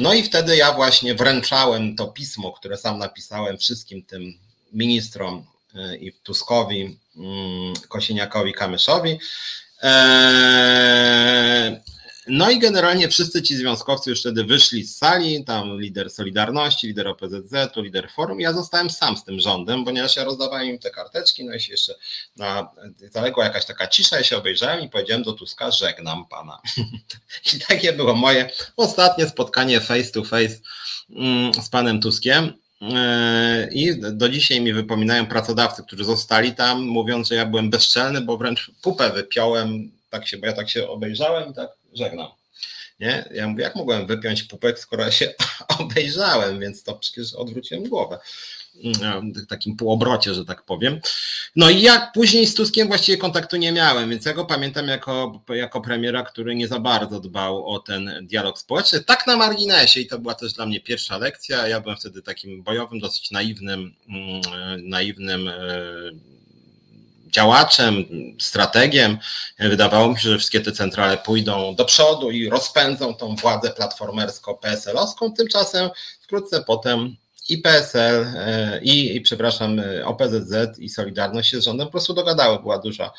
No 0.00 0.14
i 0.14 0.22
wtedy 0.22 0.56
ja 0.56 0.72
właśnie 0.72 1.14
wręczałem 1.14 1.96
to 1.96 2.06
pismo, 2.06 2.52
które 2.52 2.76
sam 2.76 2.98
napisałem 2.98 3.58
wszystkim 3.58 4.02
tym 4.02 4.34
ministrom 4.72 5.46
e, 5.74 5.96
i 5.96 6.12
Tuskowi, 6.12 6.98
Kosiniakowi 7.88 8.52
Kamyszowi. 8.52 9.18
Eee, 9.82 11.80
no 12.28 12.50
i 12.50 12.58
generalnie 12.58 13.08
wszyscy 13.08 13.42
ci 13.42 13.56
związkowcy 13.56 14.10
już 14.10 14.20
wtedy 14.20 14.44
wyszli 14.44 14.84
z 14.84 14.96
sali, 14.96 15.44
tam 15.44 15.80
lider 15.80 16.10
Solidarności, 16.10 16.86
lider 16.86 17.08
OPZZ, 17.08 17.76
lider 17.76 18.10
Forum. 18.10 18.40
Ja 18.40 18.52
zostałem 18.52 18.90
sam 18.90 19.16
z 19.16 19.24
tym 19.24 19.40
rządem, 19.40 19.84
ponieważ 19.84 20.16
ja 20.16 20.24
rozdawałem 20.24 20.66
im 20.66 20.78
te 20.78 20.90
karteczki, 20.90 21.44
no 21.44 21.54
i 21.54 21.60
się 21.60 21.72
jeszcze 21.72 21.94
na, 22.36 22.70
zaległa 23.12 23.44
jakaś 23.44 23.64
taka 23.64 23.86
cisza, 23.86 24.16
ja 24.16 24.24
się 24.24 24.36
obejrzałem 24.36 24.80
i 24.80 24.88
powiedziałem 24.88 25.22
do 25.22 25.32
Tuska, 25.32 25.70
żegnam 25.70 26.26
pana. 26.26 26.60
I 27.54 27.58
takie 27.68 27.92
było 27.92 28.14
moje 28.14 28.50
ostatnie 28.76 29.28
spotkanie 29.28 29.80
face 29.80 30.10
to 30.10 30.24
face 30.24 30.54
mm, 31.10 31.54
z 31.54 31.68
panem 31.68 32.00
Tuskiem. 32.00 32.52
Yy, 32.80 33.68
I 33.72 34.00
do 34.00 34.28
dzisiaj 34.28 34.60
mi 34.60 34.72
wypominają 34.72 35.26
pracodawcy, 35.26 35.82
którzy 35.82 36.04
zostali 36.04 36.54
tam, 36.54 36.82
mówiąc, 36.82 37.28
że 37.28 37.34
ja 37.34 37.46
byłem 37.46 37.70
bezczelny, 37.70 38.20
bo 38.20 38.36
wręcz 38.38 38.70
pupę 38.82 39.10
wypiąłem, 39.10 39.90
tak 40.10 40.28
się, 40.28 40.36
bo 40.36 40.46
ja 40.46 40.52
tak 40.52 40.70
się 40.70 40.88
obejrzałem 40.88 41.50
i 41.50 41.54
tak 41.54 41.70
żegnam. 41.94 42.28
Nie? 43.00 43.28
Ja 43.34 43.48
mówię, 43.48 43.62
jak 43.62 43.76
mogłem 43.76 44.06
wypiąć 44.06 44.42
pupek, 44.42 44.78
skoro 44.78 45.04
ja 45.04 45.10
się 45.10 45.34
obejrzałem, 45.80 46.60
więc 46.60 46.82
to 46.82 46.94
przecież 46.94 47.34
odwróciłem 47.34 47.88
głowę 47.88 48.18
takim 49.48 49.76
półobrocie, 49.76 50.34
że 50.34 50.44
tak 50.44 50.62
powiem. 50.62 51.00
No 51.56 51.70
i 51.70 51.82
jak 51.82 52.12
później 52.12 52.46
z 52.46 52.54
Tuskiem 52.54 52.88
właściwie 52.88 53.18
kontaktu 53.18 53.56
nie 53.56 53.72
miałem, 53.72 54.10
więc 54.10 54.24
ja 54.24 54.32
go 54.32 54.44
pamiętam 54.44 54.88
jako, 54.88 55.42
jako 55.48 55.80
premiera, 55.80 56.22
który 56.22 56.54
nie 56.54 56.68
za 56.68 56.80
bardzo 56.80 57.20
dbał 57.20 57.66
o 57.66 57.78
ten 57.78 58.10
dialog 58.22 58.58
społeczny. 58.58 59.00
Tak 59.00 59.26
na 59.26 59.36
marginesie 59.36 60.00
i 60.00 60.06
to 60.06 60.18
była 60.18 60.34
też 60.34 60.52
dla 60.52 60.66
mnie 60.66 60.80
pierwsza 60.80 61.18
lekcja. 61.18 61.68
Ja 61.68 61.80
byłem 61.80 61.96
wtedy 61.96 62.22
takim 62.22 62.62
bojowym, 62.62 63.00
dosyć 63.00 63.30
naiwnym, 63.30 63.94
mm, 64.08 64.88
naiwnym 64.88 65.48
e, 65.48 65.52
działaczem, 67.30 68.04
strategiem. 68.40 69.18
Wydawało 69.58 70.08
mi 70.08 70.16
się, 70.16 70.28
że 70.28 70.38
wszystkie 70.38 70.60
te 70.60 70.72
centrale 70.72 71.18
pójdą 71.18 71.74
do 71.74 71.84
przodu 71.84 72.30
i 72.30 72.48
rozpędzą 72.48 73.14
tą 73.14 73.36
władzę 73.36 73.70
platformersko-PSL-owską. 73.70 75.32
Tymczasem 75.36 75.90
wkrótce 76.20 76.64
potem 76.66 77.16
i 77.48 77.58
PSL, 77.58 78.24
e, 78.36 78.80
i, 78.82 79.16
i 79.16 79.20
przepraszam, 79.20 79.82
OPZZ 80.04 80.78
i 80.78 80.88
Solidarność 80.88 81.50
się 81.50 81.60
z 81.60 81.64
rządem 81.64 81.86
po 81.86 81.90
prostu 81.90 82.14
dogadały. 82.14 82.58
Była 82.58 82.78
duża 82.78 83.12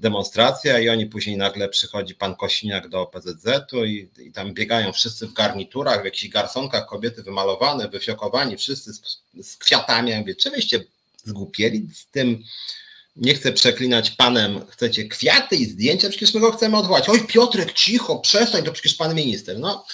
demonstracja 0.00 0.78
i 0.78 0.88
oni 0.88 1.06
później 1.06 1.36
nagle 1.36 1.68
przychodzi 1.68 2.14
pan 2.14 2.36
Kosiniak 2.36 2.88
do 2.88 3.00
OPZZ-u 3.00 3.84
i, 3.84 4.08
i 4.18 4.32
tam 4.32 4.54
biegają 4.54 4.92
wszyscy 4.92 5.26
w 5.26 5.32
garniturach, 5.32 6.02
w 6.02 6.04
jakichś 6.04 6.32
garsonkach, 6.32 6.86
kobiety 6.86 7.22
wymalowane, 7.22 7.88
wyfiokowani, 7.88 8.56
wszyscy 8.56 8.92
z, 8.92 9.22
z 9.42 9.56
kwiatami. 9.56 10.10
Ja 10.10 10.20
mówię, 10.20 10.34
czy 10.34 10.50
wyście 10.50 10.84
zgłupieli 11.24 11.88
z 11.94 12.06
tym, 12.06 12.44
nie 13.16 13.34
chcę 13.34 13.52
przeklinać 13.52 14.10
panem, 14.10 14.66
chcecie 14.66 15.04
kwiaty 15.08 15.56
i 15.56 15.66
zdjęcia, 15.66 16.08
przecież 16.08 16.34
my 16.34 16.40
go 16.40 16.52
chcemy 16.52 16.76
odwołać. 16.76 17.08
Oj 17.08 17.26
Piotrek, 17.26 17.72
cicho, 17.72 18.18
przestań, 18.18 18.62
to 18.62 18.72
przecież 18.72 18.94
pan 18.94 19.14
minister. 19.14 19.58
No, 19.58 19.86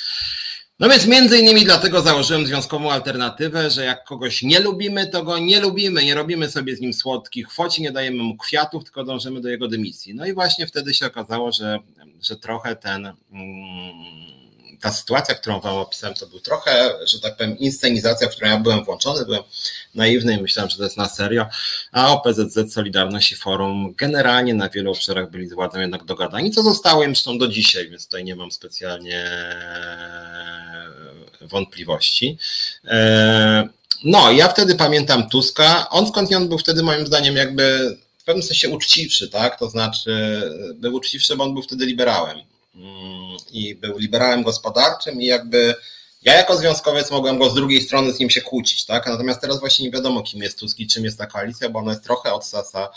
no 0.81 0.89
więc 0.89 1.07
między 1.07 1.39
innymi 1.39 1.64
dlatego 1.64 2.03
założyłem 2.03 2.47
związkową 2.47 2.93
alternatywę, 2.93 3.70
że 3.70 3.85
jak 3.85 4.05
kogoś 4.05 4.43
nie 4.43 4.61
lubimy, 4.61 5.07
to 5.07 5.22
go 5.22 5.39
nie 5.39 5.61
lubimy, 5.61 6.05
nie 6.05 6.14
robimy 6.14 6.51
sobie 6.51 6.76
z 6.76 6.81
nim 6.81 6.93
słodkich 6.93 7.53
foci, 7.53 7.83
nie 7.83 7.93
dajemy 7.93 8.22
mu 8.22 8.37
kwiatów, 8.37 8.85
tylko 8.85 9.05
dążymy 9.05 9.41
do 9.41 9.49
jego 9.49 9.68
dymisji. 9.68 10.14
No 10.14 10.26
i 10.26 10.33
właśnie 10.33 10.66
wtedy 10.66 10.95
się 10.95 11.07
okazało, 11.07 11.53
że, 11.53 11.78
że 12.22 12.37
trochę 12.37 12.76
ten, 12.76 13.07
mm, 13.07 14.41
ta 14.81 14.93
sytuacja, 14.93 15.35
którą 15.35 15.61
wam 15.61 15.76
opisałem, 15.76 16.16
to 16.16 16.26
był 16.26 16.41
trochę, 16.41 16.91
że 17.07 17.20
tak 17.20 17.37
powiem, 17.37 17.59
inscenizacja, 17.59 18.28
w 18.28 18.31
którą 18.31 18.49
ja 18.49 18.59
byłem 18.59 18.85
włączony, 18.85 19.24
byłem 19.24 19.43
naiwny 19.95 20.35
i 20.35 20.43
myślałem, 20.43 20.70
że 20.70 20.76
to 20.76 20.85
jest 20.85 20.97
na 20.97 21.09
serio, 21.09 21.47
a 21.93 22.12
OPZZ, 22.12 22.72
Solidarność 22.72 23.33
i 23.33 23.37
Forum 23.37 23.95
generalnie 23.97 24.55
na 24.55 24.68
wielu 24.68 24.91
obszarach 24.91 25.31
byli 25.31 25.49
z 25.49 25.53
władzą 25.53 25.81
jednak 25.81 26.05
dogadani, 26.05 26.51
co 26.51 26.62
zostało 26.62 27.05
im 27.05 27.11
zresztą 27.11 27.39
do 27.39 27.49
dzisiaj, 27.49 27.91
więc 27.91 28.05
tutaj 28.05 28.24
nie 28.24 28.37
mam 28.37 28.53
specjalnie 28.53 29.24
wątpliwości. 31.41 32.38
E, 32.84 33.68
no, 34.05 34.32
ja 34.32 34.49
wtedy 34.49 34.74
pamiętam 34.74 35.28
Tuska. 35.28 35.91
On 35.91 36.07
skądinąd 36.07 36.49
był 36.49 36.59
wtedy 36.59 36.82
moim 36.82 37.07
zdaniem 37.07 37.36
jakby 37.36 37.97
w 38.18 38.24
pewnym 38.24 38.43
sensie 38.43 38.68
uczciwszy, 38.68 39.28
tak? 39.28 39.59
To 39.59 39.70
znaczy 39.70 40.43
był 40.74 40.95
uczciwszy, 40.95 41.36
bo 41.36 41.45
on 41.45 41.55
był 41.55 41.62
wtedy 41.62 41.86
liberałem. 41.86 42.38
Mm, 42.74 43.36
I 43.53 43.74
był 43.74 43.99
liberałem 43.99 44.43
gospodarczym 44.43 45.22
i 45.22 45.26
jakby 45.26 45.74
ja 46.23 46.35
jako 46.35 46.57
związkowiec 46.57 47.11
mogłem 47.11 47.39
go 47.39 47.51
z 47.51 47.55
drugiej 47.55 47.81
strony 47.81 48.12
z 48.12 48.18
nim 48.18 48.31
się 48.31 48.41
kłócić, 48.41 48.87
tak? 48.87 49.07
Natomiast 49.07 49.41
teraz 49.41 49.61
właśnie 49.61 49.85
nie 49.85 49.93
wiadomo, 49.93 50.23
kim 50.23 50.43
jest 50.43 50.59
Tusk 50.59 50.81
i 50.81 50.87
czym 50.87 51.05
jest 51.05 51.18
ta 51.18 51.27
koalicja, 51.27 51.68
bo 51.68 51.79
ona 51.79 51.91
jest 51.91 52.05
trochę 52.05 52.33
od 52.33 52.47
sasa 52.47 52.89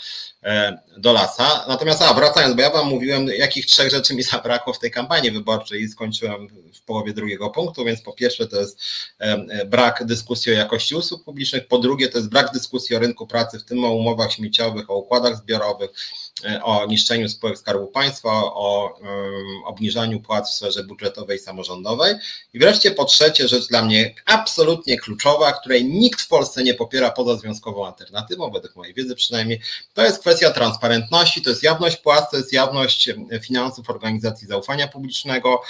e, 0.42 0.78
do 0.96 1.12
lasa. 1.12 1.64
Natomiast, 1.68 2.02
a 2.02 2.14
wracając, 2.14 2.56
bo 2.56 2.62
ja 2.62 2.70
wam 2.70 2.86
mówiłem, 2.86 3.26
jakich 3.26 3.66
trzech 3.66 3.90
rzeczy 3.90 4.14
mi 4.14 4.22
zabrakło 4.32 4.72
w 4.72 4.78
tej 4.78 4.90
kampanii 4.90 5.30
wyborczej 5.30 5.82
i 5.82 5.88
skończyłem 5.88 6.48
w 6.74 6.82
połowie 6.82 7.12
drugiego 7.12 7.50
punktu, 7.50 7.84
więc 7.84 8.02
po 8.02 8.12
pierwsze 8.12 8.46
to 8.46 8.60
jest 8.60 8.80
e, 9.18 9.64
brak 9.64 10.04
dyskusji 10.04 10.52
o 10.52 10.54
jakości 10.54 10.94
usług 10.94 11.24
publicznych, 11.24 11.68
po 11.68 11.78
drugie 11.78 12.08
to 12.08 12.18
jest 12.18 12.30
brak 12.30 12.52
dyskusji 12.52 12.96
o 12.96 12.98
rynku 12.98 13.26
pracy, 13.26 13.58
w 13.58 13.64
tym 13.64 13.84
o 13.84 13.94
umowach 13.94 14.32
śmieciowych, 14.32 14.90
o 14.90 14.96
układach 14.96 15.36
zbiorowych, 15.36 15.90
e, 15.90 16.23
o 16.62 16.86
niszczeniu 16.86 17.28
spółek 17.28 17.58
Skarbu 17.58 17.86
Państwa, 17.86 18.30
o 18.44 18.98
obniżaniu 19.64 20.20
płac 20.20 20.50
w 20.50 20.54
sferze 20.54 20.84
budżetowej 20.84 21.36
i 21.36 21.40
samorządowej. 21.40 22.14
I 22.54 22.58
wreszcie 22.58 22.90
po 22.90 23.04
trzecie 23.04 23.48
rzecz 23.48 23.68
dla 23.68 23.82
mnie 23.82 24.14
absolutnie 24.26 24.98
kluczowa, 24.98 25.52
której 25.52 25.84
nikt 25.84 26.22
w 26.22 26.28
Polsce 26.28 26.62
nie 26.62 26.74
popiera 26.74 27.10
poza 27.10 27.36
związkową 27.36 27.86
alternatywą, 27.86 28.50
według 28.50 28.76
mojej 28.76 28.94
wiedzy 28.94 29.14
przynajmniej, 29.14 29.60
to 29.94 30.02
jest 30.02 30.18
kwestia 30.18 30.50
transparentności, 30.50 31.42
to 31.42 31.50
jest 31.50 31.62
jawność 31.62 31.96
płac, 31.96 32.30
to 32.30 32.36
jest 32.36 32.52
jawność 32.52 33.10
finansów 33.42 33.90
organizacji 33.90 34.48
zaufania 34.48 34.88
publicznego, 34.88 35.62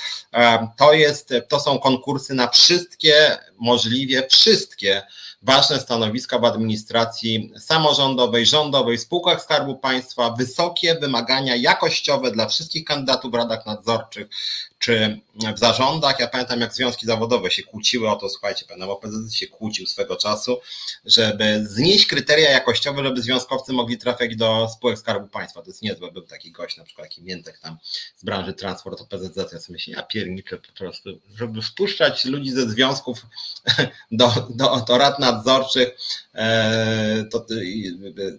to, 0.77 0.93
jest, 0.93 1.33
to 1.49 1.61
są 1.61 1.79
konkursy 1.79 2.35
na 2.35 2.49
wszystkie 2.49 3.39
możliwie, 3.59 4.27
wszystkie 4.31 5.03
ważne 5.45 5.81
stanowiska 5.81 6.39
w 6.39 6.45
administracji 6.45 7.53
samorządowej, 7.59 8.47
rządowej, 8.47 8.99
spółkach 8.99 9.43
Skarbu 9.43 9.77
Państwa, 9.77 10.31
wysokie 10.31 10.95
wymagania 10.95 11.57
jakościowe 11.57 12.31
dla 12.31 12.49
wszystkich 12.49 12.85
kandydatów 12.85 13.33
w 13.33 13.35
radach 13.35 13.67
nadzorczych, 13.67 14.29
czy 14.85 15.21
w 15.55 15.59
zarządach. 15.59 16.21
Ja 16.21 16.29
pamiętam, 16.29 16.61
jak 16.61 16.75
związki 16.75 17.07
zawodowe 17.07 17.51
się 17.51 17.63
kłóciły 17.63 18.11
o 18.11 18.17
to, 18.17 18.29
słuchajcie, 18.29 18.67
pan 18.69 18.83
OPZZ 18.83 19.35
się 19.35 19.47
kłócił 19.47 19.87
swego 19.87 20.17
czasu, 20.17 20.61
żeby 21.05 21.67
znieść 21.67 22.07
kryteria 22.07 22.51
jakościowe, 22.51 23.05
żeby 23.05 23.23
związkowcy 23.23 23.73
mogli 23.73 23.99
trafiać 23.99 24.37
do 24.37 24.69
spółek 24.69 24.99
Skarbu 24.99 25.29
Państwa. 25.29 25.63
To 25.63 25.67
jest 25.67 25.83
niezłe. 25.83 26.13
Był 26.13 26.23
taki 26.23 26.53
gość, 26.53 26.77
na 26.77 26.85
przykład 26.85 27.09
taki 27.09 27.23
Miętek 27.23 27.59
tam 27.59 27.79
z 28.17 28.25
branży 28.25 28.53
transport 28.53 29.01
OPZZ. 29.01 29.37
Ja 29.37 29.61
sobie 29.61 29.61
myślę, 29.69 29.95
ja 29.95 30.03
pierniczę 30.03 30.59
po 30.59 30.73
prostu, 30.73 31.11
żeby 31.37 31.63
wpuszczać 31.63 32.25
ludzi 32.25 32.51
ze 32.51 32.71
związków 32.71 33.27
do, 34.13 34.33
do, 34.51 34.85
do 34.89 34.99
rad 34.99 35.19
nadzorczych 35.19 35.89
e, 36.35 37.25
to, 37.33 37.47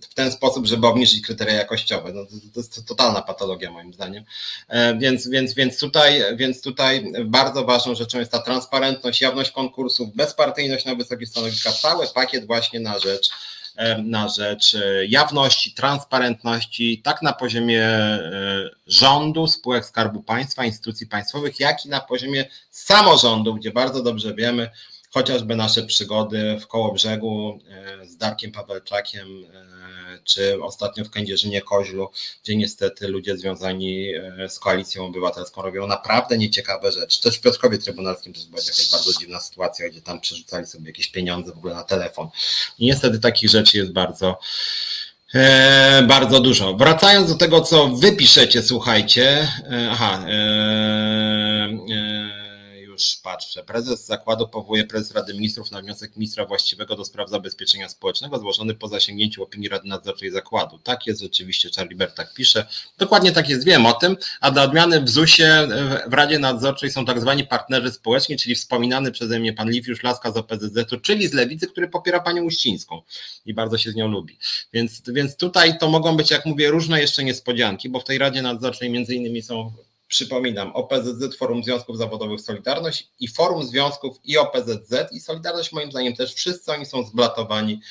w 0.09 0.13
ten 0.13 0.31
sposób, 0.31 0.65
żeby 0.65 0.87
obniżyć 0.87 1.25
kryteria 1.25 1.53
jakościowe. 1.53 2.13
No, 2.13 2.25
to, 2.25 2.31
to 2.53 2.59
jest 2.59 2.87
totalna 2.87 3.21
patologia 3.21 3.71
moim 3.71 3.93
zdaniem. 3.93 4.23
E, 4.67 4.97
więc, 4.97 5.29
więc, 5.29 5.53
więc 5.53 5.79
tutaj 5.79 6.34
więc 6.35 6.61
tutaj 6.61 7.13
bardzo 7.25 7.65
ważną 7.65 7.95
rzeczą 7.95 8.19
jest 8.19 8.31
ta 8.31 8.39
transparentność, 8.39 9.21
jawność 9.21 9.51
konkursów, 9.51 10.15
bezpartyjność 10.15 10.85
na 10.85 10.95
wysokich 10.95 11.29
stanowiskach, 11.29 11.73
cały 11.73 12.07
pakiet 12.07 12.47
właśnie 12.47 12.79
na 12.79 12.99
rzecz 12.99 13.29
na 14.03 14.29
rzecz 14.29 14.75
e, 14.75 15.05
jawności, 15.05 15.73
transparentności, 15.73 17.01
tak 17.03 17.21
na 17.21 17.33
poziomie 17.33 17.83
e, 17.83 18.69
rządu, 18.87 19.47
spółek 19.47 19.85
Skarbu 19.85 20.23
Państwa, 20.23 20.65
instytucji 20.65 21.07
państwowych, 21.07 21.59
jak 21.59 21.85
i 21.85 21.89
na 21.89 21.99
poziomie 21.99 22.45
samorządu, 22.69 23.55
gdzie 23.55 23.71
bardzo 23.71 24.03
dobrze 24.03 24.33
wiemy, 24.33 24.69
chociażby 25.15 25.55
nasze 25.55 25.83
przygody 25.83 26.57
w 26.61 26.67
Kołobrzegu 26.67 27.59
e, 27.69 28.05
z 28.05 28.17
Darkiem 28.17 28.51
Pawelczakiem, 28.51 29.27
e, 29.53 30.19
czy 30.23 30.63
ostatnio 30.63 31.05
w 31.05 31.09
Kędzierzynie 31.09 31.61
Koźlu, 31.61 32.09
gdzie 32.43 32.55
niestety 32.55 33.07
ludzie 33.07 33.37
związani 33.37 34.15
e, 34.15 34.49
z 34.49 34.59
koalicją 34.59 35.05
obywatelską 35.05 35.61
robią 35.61 35.87
naprawdę 35.87 36.37
nieciekawe 36.37 36.91
rzeczy. 36.91 37.21
Też 37.21 37.37
w 37.37 37.41
Piotrkowie 37.41 37.77
Trybunalskim 37.77 38.33
to 38.33 38.39
była 38.49 38.61
jakaś 38.61 38.91
bardzo 38.91 39.19
dziwna 39.19 39.39
sytuacja, 39.39 39.89
gdzie 39.89 40.01
tam 40.01 40.21
przerzucali 40.21 40.67
sobie 40.67 40.87
jakieś 40.87 41.07
pieniądze 41.07 41.51
w 41.51 41.57
ogóle 41.57 41.73
na 41.75 41.83
telefon. 41.83 42.29
I 42.79 42.85
niestety 42.85 43.19
takich 43.19 43.49
rzeczy 43.49 43.77
jest 43.77 43.91
bardzo 43.91 44.39
bardzo 46.07 46.39
dużo. 46.39 46.73
Wracając 46.73 47.29
do 47.29 47.35
tego, 47.35 47.61
co 47.61 47.87
wy 47.87 48.11
piszecie, 48.11 48.63
słuchajcie. 48.63 49.47
aha 49.91 50.25
już 52.95 53.15
patrzę. 53.23 53.63
Prezes 53.63 54.05
zakładu 54.05 54.47
powołuje 54.47 54.83
prezes 54.83 55.11
Rady 55.11 55.33
Ministrów 55.33 55.71
na 55.71 55.81
wniosek 55.81 56.15
ministra 56.15 56.45
właściwego 56.45 56.95
do 56.95 57.05
spraw 57.05 57.29
zabezpieczenia 57.29 57.89
społecznego, 57.89 58.39
złożony 58.39 58.75
po 58.75 58.87
zasięgnięciu 58.87 59.43
opinii 59.43 59.69
Rady 59.69 59.87
Nadzorczej 59.87 60.31
Zakładu. 60.31 60.79
Tak 60.79 61.07
jest 61.07 61.21
rzeczywiście, 61.21 61.69
Charlie 61.75 61.95
Bert 61.95 62.15
tak 62.15 62.33
pisze. 62.33 62.65
Dokładnie 62.97 63.31
tak 63.31 63.49
jest, 63.49 63.65
wiem 63.65 63.85
o 63.85 63.93
tym, 63.93 64.17
a 64.41 64.51
dla 64.51 64.63
odmiany 64.63 65.01
w 65.01 65.09
ZUS-ie 65.09 65.67
w 66.07 66.13
Radzie 66.13 66.39
Nadzorczej 66.39 66.91
są 66.91 67.05
tak 67.05 67.21
zwani 67.21 67.43
partnerzy 67.43 67.91
społeczni, 67.91 68.37
czyli 68.37 68.55
wspominany 68.55 69.11
przeze 69.11 69.39
mnie 69.39 69.53
pan 69.53 69.69
Liwiusz 69.69 70.03
Laska 70.03 70.31
z 70.31 70.37
OPZZ-u, 70.37 70.99
czyli 70.99 71.27
z 71.27 71.33
Lewicy, 71.33 71.67
który 71.67 71.87
popiera 71.87 72.19
panią 72.19 72.43
Uścińską 72.43 73.01
i 73.45 73.53
bardzo 73.53 73.77
się 73.77 73.91
z 73.91 73.95
nią 73.95 74.07
lubi. 74.07 74.37
Więc, 74.73 75.01
więc 75.07 75.37
tutaj 75.37 75.77
to 75.77 75.89
mogą 75.89 76.17
być, 76.17 76.31
jak 76.31 76.45
mówię, 76.45 76.69
różne 76.69 77.01
jeszcze 77.01 77.23
niespodzianki, 77.23 77.89
bo 77.89 77.99
w 77.99 78.03
tej 78.03 78.17
Radzie 78.17 78.41
Nadzorczej 78.41 78.89
między 78.89 79.15
innymi 79.15 79.41
są 79.41 79.73
Przypominam, 80.07 80.71
OPZZ, 80.75 81.37
Forum 81.37 81.63
Związków 81.63 81.97
Zawodowych 81.97 82.41
Solidarność 82.41 83.09
i 83.19 83.27
Forum 83.27 83.63
Związków 83.63 84.17
i 84.23 84.37
OPZZ 84.37 84.93
i 85.11 85.19
Solidarność 85.19 85.71
moim 85.71 85.91
zdaniem 85.91 86.15
też 86.15 86.33
wszyscy 86.33 86.71
oni 86.71 86.85
są 86.85 87.03
zblatowani 87.03 87.81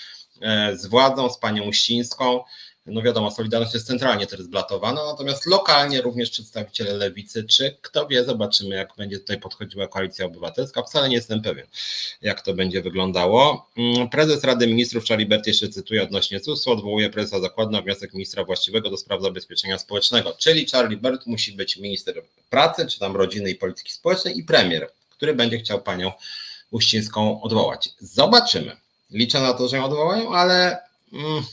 e, 0.40 0.76
z 0.76 0.86
władzą, 0.86 1.30
z 1.30 1.38
panią 1.38 1.62
Uścińską. 1.62 2.44
No 2.86 3.02
wiadomo, 3.02 3.30
Solidarność 3.30 3.74
jest 3.74 3.86
centralnie 3.86 4.26
też 4.26 4.40
zblatowana, 4.40 5.04
natomiast 5.04 5.46
lokalnie 5.46 6.00
również 6.00 6.30
przedstawiciele 6.30 6.92
lewicy, 6.94 7.44
czy 7.44 7.76
kto 7.82 8.06
wie, 8.06 8.24
zobaczymy, 8.24 8.74
jak 8.74 8.96
będzie 8.96 9.18
tutaj 9.18 9.40
podchodziła 9.40 9.88
koalicja 9.88 10.26
obywatelska. 10.26 10.82
Wcale 10.82 11.08
nie 11.08 11.16
jestem 11.16 11.42
pewien, 11.42 11.66
jak 12.22 12.40
to 12.40 12.54
będzie 12.54 12.82
wyglądało. 12.82 13.68
Mm, 13.76 14.08
prezes 14.08 14.44
Rady 14.44 14.66
Ministrów 14.66 15.04
Charlie 15.04 15.28
jeszcze 15.46 15.68
cytuje 15.68 16.02
odnośnie 16.02 16.40
ZUS-u, 16.40 16.70
odwołuje 16.70 17.10
prezesa 17.10 17.40
zakładu 17.40 17.70
na 17.70 17.82
wniosek 17.82 18.14
ministra 18.14 18.44
właściwego 18.44 18.90
do 18.90 18.96
spraw 18.96 19.22
zabezpieczenia 19.22 19.78
społecznego, 19.78 20.32
czyli 20.38 20.66
Charlie 20.66 20.96
Bert 20.96 21.26
musi 21.26 21.52
być 21.52 21.76
minister 21.76 22.22
pracy, 22.50 22.86
czy 22.86 22.98
tam 22.98 23.16
rodziny 23.16 23.50
i 23.50 23.54
polityki 23.54 23.92
społecznej 23.92 24.38
i 24.38 24.44
premier, 24.44 24.90
który 25.10 25.34
będzie 25.34 25.58
chciał 25.58 25.82
panią 25.82 26.12
Uścińską 26.70 27.42
odwołać. 27.42 27.88
Zobaczymy. 27.98 28.76
Liczę 29.10 29.40
na 29.40 29.52
to, 29.52 29.68
że 29.68 29.76
ją 29.76 29.84
odwołają, 29.84 30.34
ale. 30.34 30.78
Mm, 31.12 31.44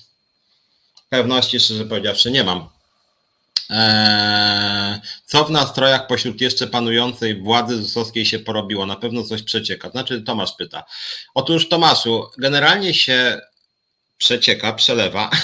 Pewności, 1.11 1.59
szczerze 1.59 1.85
powiedziawszy, 1.85 2.31
nie 2.31 2.43
mam. 2.43 2.69
Eee, 3.69 4.99
co 5.25 5.45
w 5.45 5.51
nastrojach 5.51 6.07
pośród 6.07 6.41
jeszcze 6.41 6.67
panującej 6.67 7.41
władzy 7.41 7.77
ZUS-owskiej 7.77 8.25
się 8.25 8.39
porobiło? 8.39 8.85
Na 8.85 8.95
pewno 8.95 9.23
coś 9.23 9.43
przecieka. 9.43 9.89
Znaczy, 9.89 10.21
Tomasz 10.21 10.55
pyta. 10.57 10.83
Otóż, 11.33 11.69
Tomaszu, 11.69 12.27
generalnie 12.37 12.93
się 12.93 13.41
przecieka, 14.17 14.73
przelewa 14.73 15.29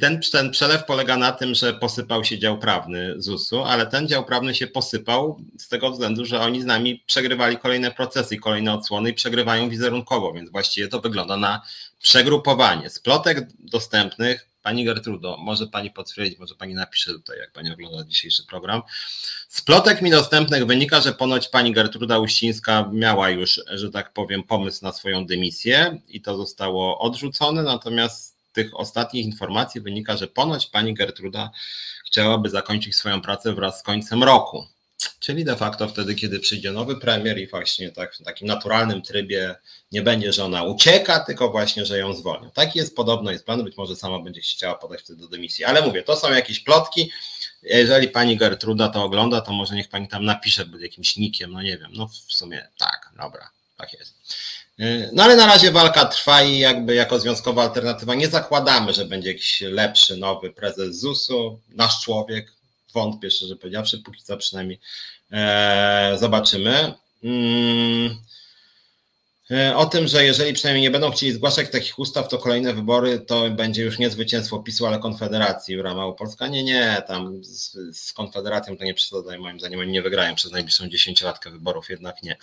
Ten, 0.00 0.20
ten 0.32 0.50
przelew 0.50 0.84
polega 0.84 1.16
na 1.16 1.32
tym, 1.32 1.54
że 1.54 1.74
posypał 1.74 2.24
się 2.24 2.38
dział 2.38 2.58
prawny 2.58 3.14
ZUS-u, 3.16 3.64
ale 3.64 3.86
ten 3.86 4.08
dział 4.08 4.24
prawny 4.24 4.54
się 4.54 4.66
posypał 4.66 5.40
z 5.58 5.68
tego 5.68 5.90
względu, 5.90 6.24
że 6.24 6.40
oni 6.40 6.62
z 6.62 6.64
nami 6.64 7.02
przegrywali 7.06 7.56
kolejne 7.56 7.90
procesy 7.90 8.36
kolejne 8.36 8.74
odsłony 8.74 9.10
i 9.10 9.14
przegrywają 9.14 9.68
wizerunkowo, 9.68 10.32
więc 10.32 10.50
właściwie 10.50 10.88
to 10.88 11.00
wygląda 11.00 11.36
na 11.36 11.62
przegrupowanie. 12.02 12.90
Z 12.90 12.98
plotek 12.98 13.46
dostępnych 13.58 14.47
Pani 14.62 14.84
Gertrudo, 14.84 15.36
może 15.36 15.66
Pani 15.66 15.90
potwierdzić, 15.90 16.38
może 16.38 16.54
Pani 16.54 16.74
napisze 16.74 17.12
tutaj, 17.12 17.38
jak 17.38 17.52
Pani 17.52 17.72
ogląda 17.72 18.04
dzisiejszy 18.04 18.46
program. 18.46 18.82
Z 19.48 19.60
plotek 19.60 20.02
mi 20.02 20.10
dostępnych 20.10 20.66
wynika, 20.66 21.00
że 21.00 21.12
ponoć 21.12 21.48
Pani 21.48 21.72
Gertruda 21.72 22.18
Uścińska 22.18 22.90
miała 22.92 23.30
już, 23.30 23.60
że 23.66 23.90
tak 23.90 24.12
powiem, 24.12 24.42
pomysł 24.42 24.84
na 24.84 24.92
swoją 24.92 25.26
dymisję 25.26 26.00
i 26.08 26.20
to 26.20 26.36
zostało 26.36 26.98
odrzucone, 26.98 27.62
natomiast 27.62 28.28
z 28.28 28.52
tych 28.52 28.76
ostatnich 28.76 29.26
informacji 29.26 29.80
wynika, 29.80 30.16
że 30.16 30.26
ponoć 30.26 30.66
Pani 30.66 30.94
Gertruda 30.94 31.50
chciałaby 32.06 32.50
zakończyć 32.50 32.96
swoją 32.96 33.20
pracę 33.20 33.54
wraz 33.54 33.80
z 33.80 33.82
końcem 33.82 34.24
roku. 34.24 34.66
Czyli 35.20 35.44
de 35.44 35.56
facto 35.56 35.88
wtedy, 35.88 36.14
kiedy 36.14 36.40
przyjdzie 36.40 36.72
nowy 36.72 36.96
premier 36.96 37.38
i 37.38 37.46
właśnie 37.46 37.90
tak 37.92 38.14
w 38.14 38.22
takim 38.22 38.48
naturalnym 38.48 39.02
trybie 39.02 39.54
nie 39.92 40.02
będzie, 40.02 40.32
że 40.32 40.44
ona 40.44 40.62
ucieka, 40.62 41.20
tylko 41.20 41.50
właśnie, 41.50 41.84
że 41.84 41.98
ją 41.98 42.14
zwolnią. 42.14 42.50
Taki 42.50 42.78
jest 42.78 42.96
podobno 42.96 43.30
jest 43.30 43.44
plan, 43.44 43.64
być 43.64 43.76
może 43.76 43.96
sama 43.96 44.18
będzie 44.18 44.40
chciała 44.40 44.74
podać 44.74 45.00
wtedy 45.00 45.20
do 45.20 45.28
dymisji. 45.28 45.64
Ale 45.64 45.82
mówię, 45.82 46.02
to 46.02 46.16
są 46.16 46.32
jakieś 46.32 46.60
plotki. 46.60 47.10
Jeżeli 47.62 48.08
pani 48.08 48.36
Gertruda 48.36 48.88
to 48.88 49.02
ogląda, 49.04 49.40
to 49.40 49.52
może 49.52 49.74
niech 49.74 49.88
pani 49.88 50.08
tam 50.08 50.24
napisze 50.24 50.66
pod 50.66 50.80
jakimś 50.80 51.16
nikiem, 51.16 51.52
no 51.52 51.62
nie 51.62 51.78
wiem, 51.78 51.90
no 51.94 52.08
w 52.08 52.32
sumie 52.32 52.68
tak, 52.78 53.10
dobra, 53.16 53.50
tak 53.76 53.92
jest. 53.92 54.14
No 55.12 55.22
ale 55.22 55.36
na 55.36 55.46
razie 55.46 55.72
walka 55.72 56.04
trwa 56.04 56.42
i 56.42 56.58
jakby 56.58 56.94
jako 56.94 57.20
związkowa 57.20 57.62
alternatywa 57.62 58.14
nie 58.14 58.28
zakładamy, 58.28 58.92
że 58.92 59.04
będzie 59.04 59.28
jakiś 59.28 59.60
lepszy, 59.60 60.16
nowy 60.16 60.52
prezes 60.52 61.00
ZUS-u, 61.00 61.60
nasz 61.68 62.00
człowiek, 62.00 62.52
wątpię 62.94 63.30
szczerze 63.30 63.56
powiedziawszy, 63.56 63.98
póki 63.98 64.22
co 64.22 64.36
przynajmniej 64.36 64.80
e, 65.32 66.16
zobaczymy. 66.20 66.94
Mm. 67.24 68.16
E, 69.50 69.76
o 69.76 69.86
tym, 69.86 70.08
że 70.08 70.24
jeżeli 70.24 70.52
przynajmniej 70.52 70.82
nie 70.82 70.90
będą 70.90 71.10
chcieli 71.10 71.32
zgłaszać 71.32 71.70
takich 71.70 71.98
ustaw, 71.98 72.28
to 72.28 72.38
kolejne 72.38 72.74
wybory 72.74 73.20
to 73.20 73.50
będzie 73.50 73.82
już 73.82 73.98
nie 73.98 74.10
zwycięstwo 74.10 74.58
PiSu, 74.58 74.86
ale 74.86 74.98
Konfederacji 74.98 75.74
Jura 75.74 75.94
Małopolska. 75.94 76.48
Nie, 76.48 76.64
nie, 76.64 77.02
tam 77.06 77.44
z, 77.44 77.76
z 77.98 78.12
Konfederacją 78.12 78.76
to 78.76 78.84
nie 78.84 78.94
przesadzaj, 78.94 79.38
moim 79.38 79.60
zdaniem 79.60 79.80
oni 79.80 79.92
nie 79.92 80.02
wygrają 80.02 80.34
przez 80.34 80.52
najbliższą 80.52 80.88
dziesięciolatkę 80.88 81.50
wyborów, 81.50 81.90
jednak 81.90 82.22
nie. 82.22 82.36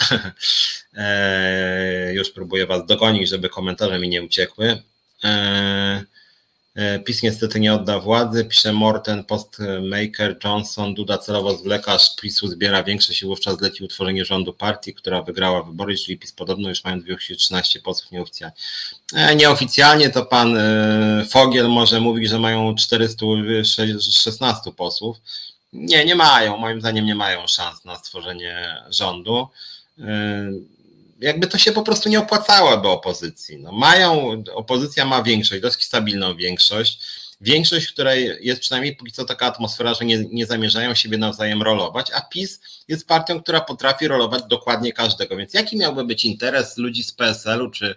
e, 0.93 2.13
już 2.13 2.31
próbuję 2.31 2.65
was 2.65 2.85
dogonić, 2.85 3.29
żeby 3.29 3.49
komentarze 3.49 3.99
mi 3.99 4.09
nie 4.09 4.23
uciekły. 4.23 4.81
E, 5.23 5.25
E, 5.25 6.03
PiS 7.05 7.23
niestety 7.23 7.59
nie 7.59 7.73
odda 7.73 7.99
władzy, 7.99 8.45
pisze 8.45 8.73
Morten, 8.73 9.23
Postmaker, 9.23 10.37
Johnson, 10.43 10.93
Duda 10.93 11.17
celowo 11.17 11.57
zwleka, 11.57 11.93
aż 11.93 12.15
PiSu 12.15 12.47
zbiera 12.47 12.83
większość 12.83 13.21
i 13.21 13.25
wówczas 13.25 13.61
leci 13.61 13.83
utworzenie 13.83 14.25
rządu 14.25 14.53
partii, 14.53 14.93
która 14.93 15.21
wygrała 15.21 15.63
wybory, 15.63 15.97
czyli 15.97 16.17
PiS 16.17 16.31
podobno 16.31 16.69
już 16.69 16.83
mają 16.83 16.99
213 17.01 17.79
posłów 17.79 18.11
nieoficjalnie. 18.11 18.55
E, 19.13 19.35
nieoficjalnie 19.35 20.09
to 20.09 20.25
pan 20.25 20.57
e, 20.57 21.25
Fogiel 21.29 21.69
może 21.69 21.99
mówi, 21.99 22.27
że 22.27 22.39
mają 22.39 22.75
416 22.75 24.71
posłów. 24.71 25.17
Nie, 25.73 26.05
nie 26.05 26.15
mają, 26.15 26.57
moim 26.57 26.79
zdaniem 26.79 27.05
nie 27.05 27.15
mają 27.15 27.47
szans 27.47 27.85
na 27.85 27.95
stworzenie 27.95 28.83
rządu 28.89 29.47
jakby 31.19 31.47
to 31.47 31.57
się 31.57 31.71
po 31.71 31.83
prostu 31.83 32.09
nie 32.09 32.19
opłacałoby 32.19 32.87
opozycji. 32.87 33.57
No 33.57 33.71
mają, 33.71 34.43
opozycja 34.53 35.05
ma 35.05 35.23
większość, 35.23 35.61
dość 35.61 35.83
stabilną 35.83 36.35
większość, 36.35 36.99
większość, 37.41 37.87
której 37.87 38.37
jest 38.41 38.61
przynajmniej 38.61 38.95
póki 38.95 39.11
co 39.11 39.25
taka 39.25 39.45
atmosfera, 39.45 39.93
że 39.93 40.05
nie, 40.05 40.25
nie 40.31 40.45
zamierzają 40.45 40.95
siebie 40.95 41.17
nawzajem 41.17 41.61
rolować, 41.61 42.11
a 42.11 42.21
PiS 42.21 42.59
jest 42.87 43.07
partią, 43.07 43.43
która 43.43 43.61
potrafi 43.61 44.07
rolować 44.07 44.43
dokładnie 44.49 44.93
każdego. 44.93 45.37
Więc 45.37 45.53
jaki 45.53 45.77
miałby 45.77 46.03
być 46.03 46.25
interes 46.25 46.77
ludzi 46.77 47.03
z 47.03 47.11
PSL-u, 47.11 47.69
czy, 47.71 47.95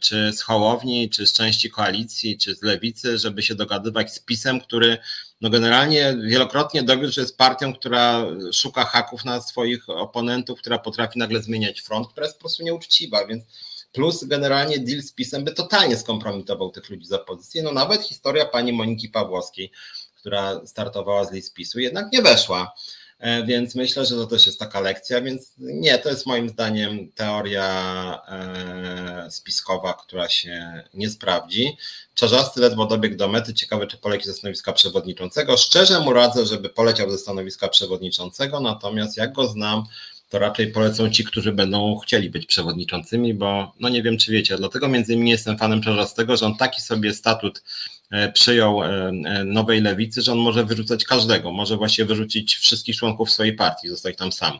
czy 0.00 0.32
z 0.32 0.42
Hołowni, 0.42 1.10
czy 1.10 1.26
z 1.26 1.32
części 1.32 1.70
koalicji, 1.70 2.38
czy 2.38 2.54
z 2.54 2.62
lewicy, 2.62 3.18
żeby 3.18 3.42
się 3.42 3.54
dogadywać 3.54 4.14
z 4.14 4.18
PiSem, 4.18 4.60
który 4.60 4.98
no 5.40 5.50
generalnie 5.50 6.16
wielokrotnie 6.24 6.82
dowiódł, 6.82 7.12
że 7.12 7.20
jest 7.20 7.36
partią, 7.36 7.74
która 7.74 8.26
szuka 8.52 8.84
haków 8.84 9.24
na 9.24 9.40
swoich 9.40 9.88
oponentów, 9.88 10.58
która 10.58 10.78
potrafi 10.78 11.18
nagle 11.18 11.42
zmieniać 11.42 11.80
front, 11.80 12.08
która 12.08 12.26
jest 12.26 12.38
po 12.38 12.40
prostu 12.40 12.62
nieuczciwa, 12.62 13.26
więc 13.26 13.44
plus 13.92 14.24
generalnie 14.24 14.78
deal 14.78 15.02
z 15.02 15.12
PiSem 15.12 15.44
by 15.44 15.52
totalnie 15.52 15.96
skompromitował 15.96 16.70
tych 16.70 16.90
ludzi 16.90 17.06
z 17.06 17.12
opozycji. 17.12 17.62
No 17.62 17.72
nawet 17.72 18.02
historia 18.02 18.44
pani 18.44 18.72
Moniki 18.72 19.08
Pawłowskiej, 19.08 19.72
która 20.14 20.66
startowała 20.66 21.24
z 21.24 21.32
list 21.32 21.54
PiSu, 21.54 21.80
jednak 21.80 22.12
nie 22.12 22.22
weszła. 22.22 22.74
E, 23.18 23.44
więc 23.46 23.74
myślę, 23.74 24.06
że 24.06 24.14
to 24.14 24.26
też 24.26 24.46
jest 24.46 24.58
taka 24.58 24.80
lekcja, 24.80 25.20
więc 25.20 25.52
nie, 25.58 25.98
to 25.98 26.08
jest 26.08 26.26
moim 26.26 26.48
zdaniem 26.48 27.12
teoria 27.12 28.22
e, 28.28 29.30
spiskowa, 29.30 29.94
która 29.94 30.28
się 30.28 30.82
nie 30.94 31.10
sprawdzi. 31.10 31.76
Czarzasty 32.14 32.60
ledwo 32.60 32.86
dobiegł 32.86 33.16
do 33.16 33.28
mety, 33.28 33.54
ciekawe 33.54 33.86
czy 33.86 33.96
poleci 33.96 34.26
ze 34.26 34.34
stanowiska 34.34 34.72
przewodniczącego. 34.72 35.56
Szczerze 35.56 36.00
mu 36.00 36.12
radzę, 36.12 36.46
żeby 36.46 36.68
poleciał 36.68 37.10
ze 37.10 37.18
stanowiska 37.18 37.68
przewodniczącego, 37.68 38.60
natomiast 38.60 39.16
jak 39.16 39.32
go 39.32 39.48
znam, 39.48 39.84
to 40.28 40.38
raczej 40.38 40.72
polecą 40.72 41.10
ci, 41.10 41.24
którzy 41.24 41.52
będą 41.52 41.98
chcieli 41.98 42.30
być 42.30 42.46
przewodniczącymi, 42.46 43.34
bo 43.34 43.74
no 43.80 43.88
nie 43.88 44.02
wiem, 44.02 44.18
czy 44.18 44.32
wiecie, 44.32 44.56
dlatego 44.56 44.88
między 44.88 45.12
innymi 45.12 45.30
jestem 45.30 45.58
fanem 45.58 45.82
Czarzastego, 45.82 46.36
że 46.36 46.46
on 46.46 46.56
taki 46.56 46.80
sobie 46.80 47.14
statut 47.14 47.62
e, 48.10 48.32
przyjął 48.32 48.82
e, 48.82 48.86
e, 48.86 49.44
nowej 49.44 49.80
lewicy, 49.80 50.22
że 50.22 50.32
on 50.32 50.38
może 50.38 50.64
wyrzucać 50.64 51.04
każdego, 51.04 51.52
może 51.52 51.76
właśnie 51.76 52.04
wyrzucić 52.04 52.56
wszystkich 52.56 52.96
członków 52.96 53.30
swojej 53.30 53.52
partii, 53.52 53.88
zostać 53.88 54.16
tam 54.16 54.32
sam, 54.32 54.58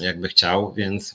jakby 0.00 0.28
chciał, 0.28 0.72
więc 0.72 1.14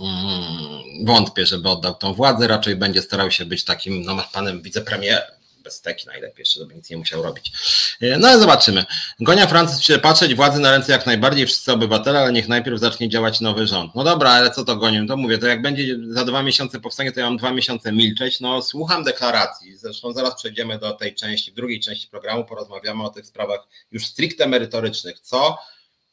mm, 0.00 1.06
wątpię, 1.06 1.46
żeby 1.46 1.68
oddał 1.68 1.94
tą 1.94 2.14
władzę, 2.14 2.48
raczej 2.48 2.76
będzie 2.76 3.02
starał 3.02 3.30
się 3.30 3.44
być 3.44 3.64
takim 3.64 4.02
no, 4.02 4.24
panem 4.32 4.62
wicepremierem, 4.62 5.41
bez 5.62 5.80
teki 5.80 6.06
najlepiej, 6.06 6.42
jeszcze 6.42 6.60
żeby 6.60 6.74
nic 6.74 6.90
nie 6.90 6.96
musiał 6.96 7.22
robić. 7.22 7.52
E, 8.00 8.18
no 8.18 8.28
ale 8.28 8.38
zobaczymy. 8.38 8.84
Gonia 9.20 9.46
Francuz 9.46 9.80
chce 9.80 9.98
patrzeć 9.98 10.34
władzy 10.34 10.60
na 10.60 10.70
ręce 10.70 10.92
jak 10.92 11.06
najbardziej 11.06 11.46
wszyscy 11.46 11.72
obywatele, 11.72 12.20
ale 12.20 12.32
niech 12.32 12.48
najpierw 12.48 12.80
zacznie 12.80 13.08
działać 13.08 13.40
nowy 13.40 13.66
rząd. 13.66 13.94
No 13.94 14.04
dobra, 14.04 14.30
ale 14.30 14.50
co 14.50 14.64
to 14.64 14.76
gonią? 14.76 15.06
To 15.06 15.16
mówię, 15.16 15.38
to 15.38 15.46
jak 15.46 15.62
będzie 15.62 15.96
za 16.08 16.24
dwa 16.24 16.42
miesiące 16.42 16.80
powstanie, 16.80 17.12
to 17.12 17.20
ja 17.20 17.26
mam 17.26 17.36
dwa 17.36 17.52
miesiące 17.52 17.92
milczeć. 17.92 18.40
No 18.40 18.62
słucham 18.62 19.04
deklaracji, 19.04 19.76
zresztą 19.76 20.12
zaraz 20.12 20.34
przejdziemy 20.34 20.78
do 20.78 20.92
tej 20.92 21.14
części, 21.14 21.52
drugiej 21.52 21.80
części 21.80 22.08
programu, 22.08 22.44
porozmawiamy 22.44 23.04
o 23.04 23.10
tych 23.10 23.26
sprawach 23.26 23.68
już 23.92 24.06
stricte 24.06 24.46
merytorycznych. 24.46 25.20
Co 25.20 25.58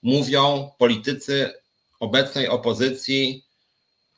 mówią 0.03 0.71
politycy 0.77 1.53
obecnej 1.99 2.47
opozycji 2.47 3.48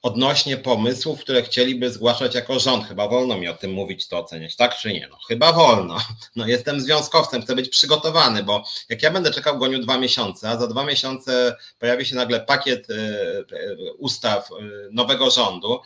odnośnie 0.01 0.57
pomysłów, 0.57 1.19
które 1.19 1.43
chcieliby 1.43 1.91
zgłaszać 1.91 2.35
jako 2.35 2.59
rząd. 2.59 2.87
Chyba 2.87 3.07
wolno 3.07 3.37
mi 3.37 3.47
o 3.47 3.53
tym 3.53 3.71
mówić, 3.71 4.07
to 4.07 4.19
oceniać, 4.19 4.55
tak 4.55 4.77
czy 4.77 4.93
nie? 4.93 5.07
No 5.11 5.17
chyba 5.27 5.53
wolno. 5.53 5.97
No 6.35 6.47
jestem 6.47 6.81
związkowcem, 6.81 7.41
chcę 7.41 7.55
być 7.55 7.69
przygotowany, 7.69 8.43
bo 8.43 8.63
jak 8.89 9.03
ja 9.03 9.11
będę 9.11 9.31
czekał 9.31 9.57
goniu 9.57 9.79
dwa 9.79 9.97
miesiące, 9.97 10.49
a 10.49 10.57
za 10.57 10.67
dwa 10.67 10.83
miesiące 10.83 11.55
pojawi 11.79 12.05
się 12.05 12.15
nagle 12.15 12.39
pakiet 12.39 12.89
y, 12.89 12.93
y, 12.93 13.93
ustaw 13.97 14.49
y, 14.51 14.89
nowego 14.91 15.31
rządu, 15.31 15.81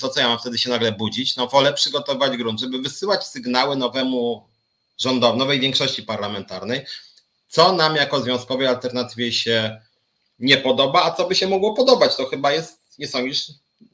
to 0.00 0.08
co 0.08 0.20
ja 0.20 0.28
mam 0.28 0.38
wtedy 0.38 0.58
się 0.58 0.70
nagle 0.70 0.92
budzić? 0.92 1.36
No 1.36 1.46
wolę 1.46 1.72
przygotować 1.72 2.36
grunt, 2.36 2.60
żeby 2.60 2.78
wysyłać 2.78 3.26
sygnały 3.26 3.76
nowemu 3.76 4.48
rządowi, 4.98 5.38
nowej 5.38 5.60
większości 5.60 6.02
parlamentarnej, 6.02 6.84
co 7.48 7.72
nam 7.72 7.96
jako 7.96 8.20
związkowej 8.20 8.66
alternatywie 8.66 9.32
się 9.32 9.80
nie 10.38 10.56
podoba, 10.56 11.02
a 11.02 11.10
co 11.10 11.28
by 11.28 11.34
się 11.34 11.48
mogło 11.48 11.74
podobać. 11.74 12.16
To 12.16 12.26
chyba 12.26 12.52
jest 12.52 12.81
nie 12.98 13.08
są 13.08 13.24
już 13.24 13.38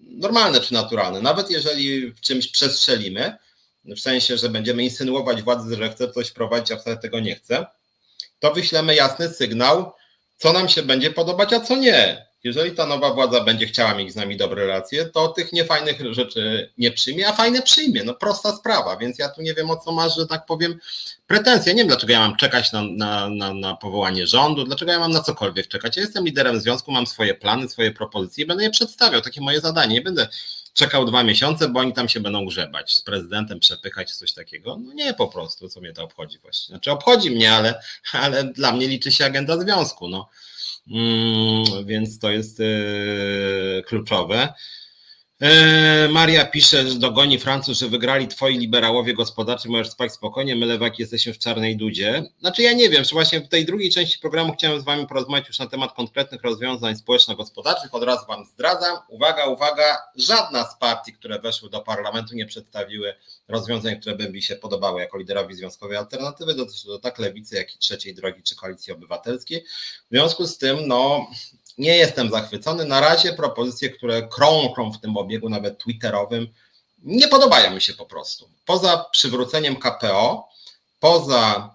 normalne 0.01 0.61
czy 0.61 0.74
naturalne. 0.74 1.20
Nawet 1.20 1.51
jeżeli 1.51 2.12
w 2.12 2.20
czymś 2.20 2.49
przestrzelimy, 2.49 3.36
w 3.84 4.01
sensie, 4.01 4.36
że 4.36 4.49
będziemy 4.49 4.84
insynuować 4.84 5.42
władzy, 5.42 5.76
że 5.76 5.90
chce 5.90 6.12
coś 6.12 6.28
wprowadzić, 6.28 6.72
a 6.72 6.76
wcale 6.76 6.96
tego 6.96 7.20
nie 7.20 7.34
chce, 7.34 7.66
to 8.38 8.55
wyślemy 8.55 8.94
jasny 8.94 9.28
sygnał, 9.28 9.92
co 10.36 10.53
nam 10.53 10.68
się 10.68 10.82
będzie 10.82 11.11
podobać, 11.11 11.53
a 11.53 11.61
co 11.61 11.76
nie 11.76 12.28
jeżeli 12.45 12.72
ta 12.72 12.86
nowa 12.86 13.14
władza 13.14 13.45
będzie 13.45 13.66
chciała 13.66 13.95
mieć 13.95 14.12
z 14.12 14.16
nami 14.16 14.36
dobre 14.36 14.66
relacje, 14.66 15.05
to 15.05 15.28
tych 15.28 15.53
niefajnych 15.53 16.14
rzeczy 16.14 16.72
nie 16.78 16.91
przyjmie, 16.91 17.28
a 17.28 17.32
fajne 17.32 17.62
przyjmie. 17.62 18.05
No 18.05 18.14
prosta 18.14 18.57
sprawa, 18.57 18.97
więc 18.97 19.18
ja 19.18 19.28
tu 19.28 19.43
nie 19.43 19.55
wiem 19.55 19.70
o 19.70 19.76
co 19.76 19.93
masz, 19.93 20.16
że 20.16 20.26
tak 20.26 20.47
powiem, 20.47 20.78
pretensje. 21.26 21.74
Nie 21.74 21.80
wiem, 21.80 21.89
dlaczego 21.89 22.12
ja 22.12 22.20
mam 22.20 22.36
czekać 22.36 22.72
na, 22.72 22.82
na, 22.82 23.28
na, 23.28 23.55
na 23.55 23.76
powołanie 23.76 24.26
rządu, 24.26 24.64
dlaczego 24.64 24.93
ja 24.93 24.99
mam 24.99 25.12
na 25.12 25.22
cokolwiek 25.22 25.68
czekać. 25.68 25.97
Ja 25.97 26.03
jestem 26.03 26.24
liderem 26.24 26.61
związku, 26.61 26.93
mam 26.93 27.07
swoje 27.07 27.34
plany, 27.34 27.68
swoje 27.68 27.93
propozycje 27.93 28.45
i 28.45 28.47
będę 28.47 28.64
je 28.64 28.70
przedstawiał. 28.70 29.20
Takie 29.20 29.41
moje 29.41 29.61
zadanie. 29.61 29.95
Nie 29.95 30.03
będę 30.03 30.28
czekał 30.72 31.05
dwa 31.05 31.22
miesiące, 31.22 31.68
bo 31.68 31.80
oni 31.80 31.93
tam 31.93 32.09
się 32.09 32.20
będą 32.20 32.47
grzebać, 32.47 32.95
z 32.95 33.03
prezydentem 33.03 33.61
przepychać, 33.61 34.12
coś 34.12 34.32
takiego. 34.32 34.78
No 34.84 34.93
nie 34.93 35.14
po 35.14 35.28
prostu, 35.28 35.68
co 35.68 35.80
mnie 35.80 35.93
to 35.93 36.05
obchodzi 36.05 36.39
właściwie. 36.39 36.68
Znaczy 36.68 36.91
obchodzi 36.91 37.30
mnie, 37.30 37.53
ale, 37.53 37.80
ale 38.12 38.45
dla 38.45 38.72
mnie 38.72 38.89
liczy 38.89 39.12
się 39.12 39.24
agenda 39.24 39.61
związku. 39.61 40.09
No. 40.09 40.28
Mm, 40.91 41.86
więc 41.86 42.18
to 42.18 42.30
jest 42.30 42.61
e, 42.61 42.64
kluczowe. 43.82 44.53
E, 45.41 46.09
Maria 46.09 46.45
pisze, 46.45 46.89
że 46.89 46.99
dogoni 46.99 47.39
Francuz, 47.39 47.78
że 47.78 47.89
wygrali 47.89 48.28
twoi 48.28 48.59
liberałowie 48.59 49.14
gospodarczy, 49.14 49.68
możesz 49.68 49.91
spać 49.91 50.12
spokojnie, 50.12 50.57
my 50.57 50.66
lewaki 50.66 51.03
jesteśmy 51.03 51.32
w 51.32 51.39
czarnej 51.39 51.76
dudzie. 51.76 52.24
Znaczy 52.41 52.62
ja 52.62 52.72
nie 52.72 52.89
wiem, 52.91 53.05
że 53.05 53.11
właśnie 53.11 53.41
w 53.41 53.49
tej 53.49 53.64
drugiej 53.64 53.91
części 53.91 54.18
programu 54.18 54.53
chciałem 54.53 54.80
z 54.80 54.84
wami 54.84 55.07
porozmawiać 55.07 55.49
już 55.49 55.59
na 55.59 55.66
temat 55.66 55.93
konkretnych 55.93 56.43
rozwiązań 56.43 56.97
społeczno-gospodarczych. 56.97 57.95
Od 57.95 58.03
razu 58.03 58.26
wam 58.26 58.45
zdradzam. 58.45 58.97
Uwaga, 59.09 59.47
uwaga, 59.47 59.99
żadna 60.16 60.64
z 60.64 60.78
partii, 60.78 61.12
które 61.12 61.39
weszły 61.39 61.70
do 61.70 61.80
parlamentu 61.80 62.34
nie 62.34 62.47
przedstawiły 62.47 63.14
rozwiązań, 63.49 64.01
które 64.01 64.16
by 64.16 64.30
mi 64.30 64.43
się 64.43 64.57
podobały 64.57 65.01
jako 65.01 65.18
liderowi 65.18 65.55
Związkowej 65.55 65.97
Alternatywy, 65.97 66.55
dotyczy 66.55 66.86
to 66.86 66.99
tak 66.99 67.18
lewicy, 67.18 67.57
jak 67.57 67.74
i 67.74 67.78
trzeciej 67.78 68.14
drogi 68.14 68.43
czy 68.43 68.57
koalicji 68.57 68.93
obywatelskiej. 68.93 69.64
W 70.11 70.11
związku 70.11 70.47
z 70.47 70.59
tym, 70.59 70.78
no 70.86 71.26
nie 71.79 71.97
jestem 71.97 72.31
zachwycony. 72.31 72.85
Na 72.85 73.01
razie 73.01 73.33
propozycje, 73.33 73.91
które 73.91 74.29
krążą 74.29 74.93
w 74.93 75.01
tym 75.01 75.16
obiegu, 75.16 75.49
nawet 75.49 75.79
twitterowym, 75.79 76.49
nie 77.03 77.29
podobają 77.29 77.74
mi 77.74 77.81
się 77.81 77.95
po 77.95 78.07
prostu. 78.07 78.51
Poza 78.64 79.05
przywróceniem 79.12 79.76
KPO, 79.76 80.49
poza 81.01 81.74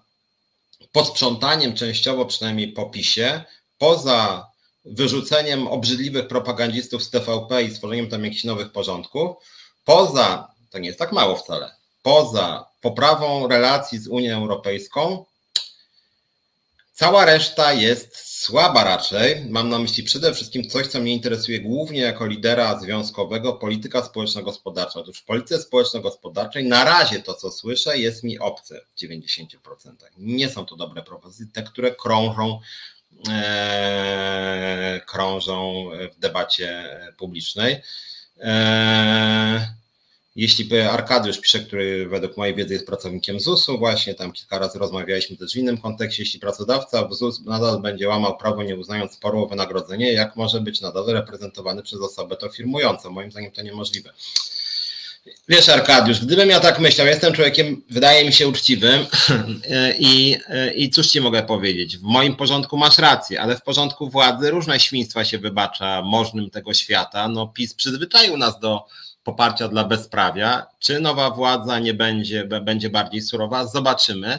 posprzątaniem 0.92 1.74
częściowo 1.74 2.26
przynajmniej 2.26 2.72
po 2.72 2.86
PiSie, 2.86 3.44
poza 3.78 4.50
wyrzuceniem 4.84 5.66
obrzydliwych 5.66 6.28
propagandistów 6.28 7.04
z 7.04 7.10
TVP 7.10 7.62
i 7.62 7.74
stworzeniem 7.74 8.10
tam 8.10 8.24
jakichś 8.24 8.44
nowych 8.44 8.72
porządków, 8.72 9.36
poza, 9.84 10.48
to 10.70 10.78
nie 10.78 10.86
jest 10.86 10.98
tak 10.98 11.12
mało 11.12 11.36
wcale, 11.36 11.74
poza 12.02 12.66
poprawą 12.80 13.48
relacji 13.48 13.98
z 13.98 14.08
Unią 14.08 14.36
Europejską, 14.36 15.24
cała 16.92 17.24
reszta 17.24 17.72
jest 17.72 18.33
Słaba 18.44 18.84
raczej. 18.84 19.44
Mam 19.48 19.68
na 19.68 19.78
myśli 19.78 20.02
przede 20.02 20.34
wszystkim 20.34 20.68
coś, 20.68 20.86
co 20.86 21.00
mnie 21.00 21.12
interesuje 21.12 21.60
głównie 21.60 22.00
jako 22.00 22.26
lidera 22.26 22.80
związkowego, 22.80 23.52
polityka 23.52 24.02
społeczno-gospodarcza. 24.02 25.00
Otóż 25.00 25.18
w 25.18 25.24
polityce 25.24 25.58
społeczno-gospodarczej 25.58 26.64
na 26.64 26.84
razie 26.84 27.22
to, 27.22 27.34
co 27.34 27.50
słyszę, 27.50 27.98
jest 27.98 28.24
mi 28.24 28.38
obce 28.38 28.80
w 28.94 29.00
90%. 29.00 29.56
Nie 30.18 30.48
są 30.48 30.66
to 30.66 30.76
dobre 30.76 31.02
propozycje, 31.02 31.46
te, 31.52 31.62
które 31.62 31.94
krążą, 31.94 32.60
e, 33.28 35.00
krążą 35.06 35.90
w 36.16 36.18
debacie 36.18 37.00
publicznej. 37.16 37.82
E, 38.40 39.74
jeśli 40.36 40.80
Arkadiusz 40.80 41.38
pisze, 41.38 41.60
który 41.60 42.08
według 42.08 42.36
mojej 42.36 42.54
wiedzy 42.54 42.74
jest 42.74 42.86
pracownikiem 42.86 43.40
ZUS-u, 43.40 43.78
właśnie 43.78 44.14
tam 44.14 44.32
kilka 44.32 44.58
razy 44.58 44.78
rozmawialiśmy 44.78 45.36
też 45.36 45.52
w 45.52 45.56
innym 45.56 45.78
kontekście, 45.78 46.22
jeśli 46.22 46.40
pracodawca 46.40 47.08
w 47.08 47.14
ZUS 47.14 47.40
nadal 47.40 47.80
będzie 47.80 48.08
łamał 48.08 48.36
prawo, 48.36 48.62
nie 48.62 48.76
uznając 48.76 49.12
sporu 49.12 49.44
o 49.44 49.46
wynagrodzenie, 49.46 50.12
jak 50.12 50.36
może 50.36 50.60
być 50.60 50.80
nadal 50.80 51.06
reprezentowany 51.06 51.82
przez 51.82 52.00
osobę 52.00 52.36
to 52.36 52.48
firmującą? 52.48 53.10
Moim 53.10 53.30
zdaniem 53.30 53.50
to 53.50 53.62
niemożliwe. 53.62 54.10
Wiesz, 55.48 55.68
Arkadiusz, 55.68 56.24
gdybym 56.24 56.48
ja 56.48 56.60
tak 56.60 56.78
myślał, 56.78 57.06
jestem 57.06 57.32
człowiekiem, 57.32 57.82
wydaje 57.90 58.24
mi 58.24 58.32
się, 58.32 58.48
uczciwym 58.48 59.06
i, 59.98 60.36
i 60.74 60.90
cóż 60.90 61.08
ci 61.08 61.20
mogę 61.20 61.42
powiedzieć? 61.42 61.98
W 61.98 62.02
moim 62.02 62.36
porządku 62.36 62.76
masz 62.76 62.98
rację, 62.98 63.40
ale 63.40 63.56
w 63.56 63.62
porządku 63.62 64.10
władzy 64.10 64.50
różne 64.50 64.80
świństwa 64.80 65.24
się 65.24 65.38
wybacza 65.38 66.02
możnym 66.02 66.50
tego 66.50 66.74
świata. 66.74 67.28
No, 67.28 67.48
PiS 67.48 67.74
przyzwyczaił 67.74 68.36
nas 68.36 68.60
do 68.60 68.86
poparcia 69.24 69.68
dla 69.68 69.84
bezprawia. 69.84 70.66
Czy 70.78 71.00
nowa 71.00 71.30
władza 71.30 71.78
nie 71.78 71.94
będzie, 71.94 72.44
będzie 72.44 72.90
bardziej 72.90 73.22
surowa? 73.22 73.66
Zobaczymy. 73.66 74.38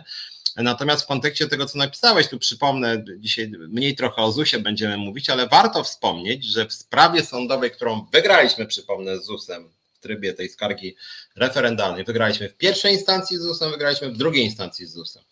Natomiast 0.56 1.04
w 1.04 1.08
kontekście 1.08 1.48
tego, 1.48 1.66
co 1.66 1.78
napisałeś, 1.78 2.28
tu 2.28 2.40
przypomnę, 2.40 3.04
dzisiaj 3.18 3.52
mniej 3.70 3.96
trochę 3.96 4.22
o 4.22 4.32
ZUS-ie 4.32 4.64
będziemy 4.64 4.98
mówić, 4.98 5.30
ale 5.30 5.48
warto 5.48 5.84
wspomnieć, 5.84 6.46
że 6.46 6.66
w 6.66 6.74
sprawie 6.74 7.24
sądowej, 7.24 7.72
którą 7.72 8.06
wygraliśmy, 8.12 8.66
przypomnę, 8.66 9.20
z 9.20 9.26
ZUS-em 9.26 9.70
w 9.94 10.00
trybie 10.00 10.34
tej 10.34 10.50
skargi 10.50 10.96
referendalnej, 11.36 12.04
wygraliśmy 12.04 12.50
w 12.50 12.58
pierwszej 12.58 12.94
instancji 12.94 13.38
z 13.38 13.42
ZUS-em, 13.42 13.72
wygraliśmy 13.72 14.10
w 14.12 14.18
drugiej 14.18 14.46
instancji 14.46 14.86
z 14.86 14.92
ZUS-em. 14.92 15.24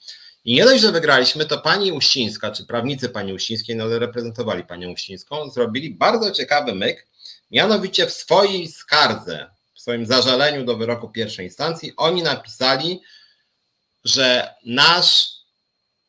I 0.45 0.53
nie 0.53 0.63
dość, 0.63 0.81
że 0.81 0.91
wygraliśmy, 0.91 1.45
to 1.45 1.57
pani 1.57 1.91
Uścińska, 1.91 2.51
czy 2.51 2.65
prawnicy 2.65 3.09
pani 3.09 3.33
Uścińskiej, 3.33 3.75
no 3.75 3.99
reprezentowali 3.99 4.63
panią 4.63 4.91
Uścińską, 4.91 5.49
zrobili 5.49 5.95
bardzo 5.95 6.31
ciekawy 6.31 6.75
myk, 6.75 7.07
Mianowicie 7.53 8.07
w 8.07 8.13
swojej 8.13 8.67
skardze, 8.67 9.51
w 9.73 9.81
swoim 9.81 10.05
zażaleniu 10.05 10.65
do 10.65 10.77
wyroku 10.77 11.09
pierwszej 11.09 11.45
instancji, 11.45 11.93
oni 11.97 12.23
napisali, 12.23 13.01
że 14.03 14.55
nasz 14.65 15.29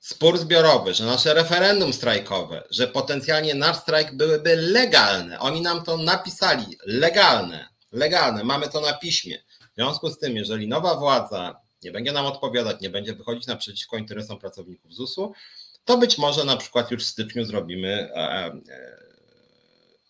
spór 0.00 0.38
zbiorowy, 0.38 0.94
że 0.94 1.04
nasze 1.04 1.34
referendum 1.34 1.92
strajkowe, 1.92 2.62
że 2.70 2.88
potencjalnie 2.88 3.54
nasz 3.54 3.76
strajk 3.76 4.14
byłyby 4.14 4.56
legalne. 4.56 5.38
Oni 5.38 5.60
nam 5.60 5.84
to 5.84 5.96
napisali, 5.96 6.78
legalne, 6.86 7.68
legalne, 7.92 8.44
mamy 8.44 8.68
to 8.68 8.80
na 8.80 8.92
piśmie. 8.92 9.38
W 9.72 9.74
związku 9.74 10.10
z 10.10 10.18
tym, 10.18 10.36
jeżeli 10.36 10.68
nowa 10.68 10.94
władza 10.94 11.60
nie 11.82 11.92
będzie 11.92 12.12
nam 12.12 12.26
odpowiadać, 12.26 12.80
nie 12.80 12.90
będzie 12.90 13.14
wychodzić 13.14 13.46
naprzeciwko 13.46 13.96
interesom 13.96 14.38
pracowników 14.38 14.94
ZUS-u, 14.94 15.32
to 15.84 15.98
być 15.98 16.18
może 16.18 16.44
na 16.44 16.56
przykład 16.56 16.90
już 16.90 17.04
w 17.04 17.08
styczniu 17.08 17.44
zrobimy 17.44 18.10
e, 18.14 18.16
e, 18.16 18.93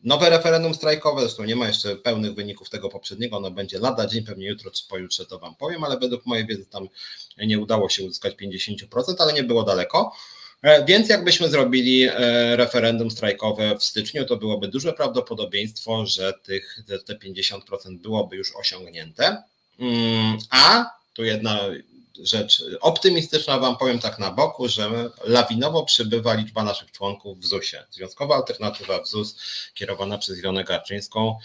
Nowe 0.04 0.30
referendum 0.30 0.74
strajkowe, 0.74 1.20
zresztą 1.20 1.44
nie 1.44 1.56
ma 1.56 1.66
jeszcze 1.66 1.96
pełnych 1.96 2.34
wyników 2.34 2.70
tego 2.70 2.88
poprzedniego, 2.88 3.36
ono 3.36 3.50
będzie 3.50 3.78
lada 3.78 4.06
dzień, 4.06 4.24
pewnie 4.24 4.46
jutro 4.46 4.70
czy 4.70 4.88
pojutrze 4.88 5.26
to 5.26 5.38
Wam 5.38 5.54
powiem, 5.54 5.84
ale 5.84 5.98
według 5.98 6.26
mojej 6.26 6.46
wiedzy 6.46 6.66
tam 6.66 6.88
nie 7.38 7.58
udało 7.58 7.88
się 7.88 8.04
uzyskać 8.04 8.34
50%, 8.34 9.14
ale 9.18 9.32
nie 9.32 9.42
było 9.42 9.62
daleko. 9.62 10.12
E, 10.62 10.84
więc 10.84 11.08
jakbyśmy 11.08 11.48
zrobili 11.48 12.02
e, 12.02 12.12
referendum 12.56 13.10
strajkowe 13.10 13.76
w 13.78 13.84
styczniu, 13.84 14.24
to 14.24 14.36
byłoby 14.36 14.68
duże 14.68 14.92
prawdopodobieństwo, 14.92 16.06
że 16.06 16.32
tych, 16.42 16.78
te 17.06 17.14
50% 17.14 17.98
byłoby 17.98 18.36
już 18.36 18.56
osiągnięte. 18.56 19.42
Mm, 19.78 20.38
a 20.50 20.90
tu 21.14 21.24
jedna 21.24 21.60
rzecz 22.22 22.64
optymistyczna, 22.80 23.58
Wam 23.58 23.76
powiem 23.76 23.98
tak 23.98 24.18
na 24.18 24.30
boku, 24.30 24.68
że 24.68 25.10
lawinowo 25.24 25.84
przybywa 25.84 26.34
liczba 26.34 26.64
naszych 26.64 26.90
członków 26.92 27.40
w 27.40 27.46
ZUS-ie. 27.46 27.84
Związkowa 27.90 28.36
alternatywa 28.36 29.02
w 29.02 29.08
ZUS, 29.08 29.36
kierowana 29.74 30.18
przez 30.18 30.38
Ilonę 30.38 30.64
Garczyńską, 30.64 31.38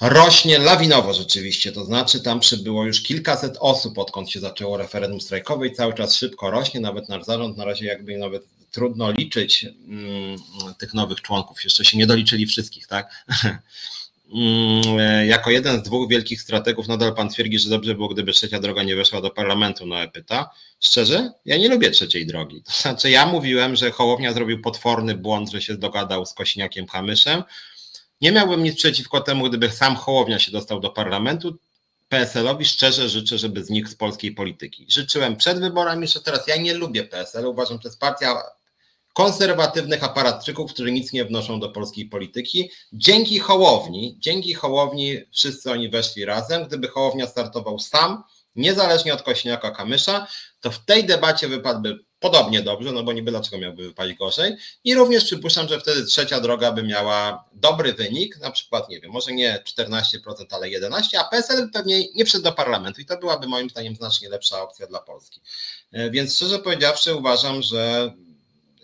rośnie 0.00 0.58
lawinowo 0.58 1.14
rzeczywiście, 1.14 1.72
to 1.72 1.84
znaczy 1.84 2.20
tam 2.20 2.40
przybyło 2.40 2.84
już 2.86 3.02
kilkaset 3.02 3.56
osób, 3.60 3.98
odkąd 3.98 4.30
się 4.30 4.40
zaczęło 4.40 4.76
referendum 4.76 5.20
strajkowe 5.20 5.66
i 5.66 5.74
cały 5.74 5.94
czas 5.94 6.14
szybko 6.16 6.50
rośnie, 6.50 6.80
nawet 6.80 7.08
nasz 7.08 7.24
zarząd 7.24 7.56
na 7.56 7.64
razie 7.64 7.86
jakby 7.86 8.18
nawet 8.18 8.42
trudno 8.70 9.10
liczyć 9.10 9.66
mm, 9.88 10.36
tych 10.78 10.94
nowych 10.94 11.20
członków, 11.20 11.64
jeszcze 11.64 11.84
się 11.84 11.98
nie 11.98 12.06
doliczyli 12.06 12.46
wszystkich, 12.46 12.86
tak? 12.86 13.24
Mm, 14.34 14.98
e, 15.00 15.26
jako 15.26 15.50
jeden 15.50 15.80
z 15.80 15.82
dwóch 15.82 16.08
wielkich 16.08 16.42
strategów 16.42 16.88
nadal 16.88 17.14
pan 17.14 17.28
twierdzi, 17.28 17.58
że 17.58 17.70
dobrze 17.70 17.94
było, 17.94 18.08
gdyby 18.08 18.32
trzecia 18.32 18.60
droga 18.60 18.82
nie 18.82 18.96
weszła 18.96 19.20
do 19.20 19.30
parlamentu, 19.30 19.86
no 19.86 19.96
pyta. 20.12 20.50
Szczerze, 20.80 21.32
ja 21.44 21.58
nie 21.58 21.68
lubię 21.68 21.90
trzeciej 21.90 22.26
drogi. 22.26 22.62
To 22.62 22.72
znaczy, 22.72 23.10
ja 23.10 23.26
mówiłem, 23.26 23.76
że 23.76 23.90
Hołownia 23.90 24.32
zrobił 24.32 24.60
potworny 24.62 25.14
błąd, 25.14 25.50
że 25.50 25.62
się 25.62 25.76
dogadał 25.76 26.26
z 26.26 26.34
Kosiniakiem 26.34 26.86
Kamyszem. 26.86 27.42
Nie 28.20 28.32
miałbym 28.32 28.62
nic 28.62 28.76
przeciwko 28.76 29.20
temu, 29.20 29.48
gdyby 29.48 29.70
sam 29.70 29.96
Hołownia 29.96 30.38
się 30.38 30.52
dostał 30.52 30.80
do 30.80 30.90
parlamentu. 30.90 31.58
PSL-owi 32.08 32.64
szczerze 32.64 33.08
życzę, 33.08 33.38
żeby 33.38 33.64
znikł 33.64 33.88
z 33.88 33.94
polskiej 33.94 34.32
polityki. 34.32 34.86
Życzyłem 34.88 35.36
przed 35.36 35.60
wyborami, 35.60 36.06
że 36.06 36.20
teraz 36.20 36.46
ja 36.46 36.56
nie 36.56 36.74
lubię 36.74 37.04
PSL. 37.04 37.46
Uważam, 37.46 37.76
że 37.76 37.82
to 37.82 37.88
jest 37.88 38.00
partia 38.00 38.42
konserwatywnych 39.12 40.04
aparatczyków, 40.04 40.72
którzy 40.72 40.92
nic 40.92 41.12
nie 41.12 41.24
wnoszą 41.24 41.60
do 41.60 41.68
polskiej 41.68 42.06
polityki. 42.06 42.70
Dzięki 42.92 43.38
Hołowni, 43.38 44.16
dzięki 44.18 44.54
Hołowni 44.54 45.16
wszyscy 45.32 45.70
oni 45.70 45.88
weszli 45.88 46.24
razem. 46.24 46.66
Gdyby 46.66 46.88
Hołownia 46.88 47.26
startował 47.26 47.78
sam, 47.78 48.22
niezależnie 48.56 49.14
od 49.14 49.22
Kośniaka 49.22 49.70
Kamysza, 49.70 50.26
to 50.60 50.70
w 50.70 50.84
tej 50.84 51.04
debacie 51.04 51.48
wypadłby 51.48 51.98
podobnie 52.20 52.62
dobrze, 52.62 52.92
no 52.92 53.02
bo 53.02 53.12
niby 53.12 53.30
dlaczego 53.30 53.58
miałby 53.58 53.82
wypaść 53.82 54.14
gorzej. 54.14 54.56
I 54.84 54.94
również 54.94 55.24
przypuszczam, 55.24 55.68
że 55.68 55.80
wtedy 55.80 56.04
trzecia 56.04 56.40
droga 56.40 56.72
by 56.72 56.82
miała 56.82 57.44
dobry 57.52 57.92
wynik, 57.92 58.38
na 58.38 58.50
przykład, 58.50 58.88
nie 58.88 59.00
wiem, 59.00 59.10
może 59.10 59.32
nie 59.32 59.62
14%, 59.78 60.10
ale 60.50 60.66
11%, 60.66 61.16
a 61.18 61.24
PSL 61.24 61.70
pewnie 61.72 62.12
nie 62.14 62.24
wszedł 62.24 62.44
do 62.44 62.52
parlamentu 62.52 63.00
i 63.00 63.04
to 63.04 63.18
byłaby 63.18 63.46
moim 63.46 63.70
zdaniem 63.70 63.96
znacznie 63.96 64.28
lepsza 64.28 64.62
opcja 64.62 64.86
dla 64.86 65.00
Polski. 65.00 65.40
E, 65.92 66.10
więc 66.10 66.36
szczerze 66.36 66.58
powiedziawszy 66.58 67.14
uważam, 67.14 67.62
że 67.62 68.12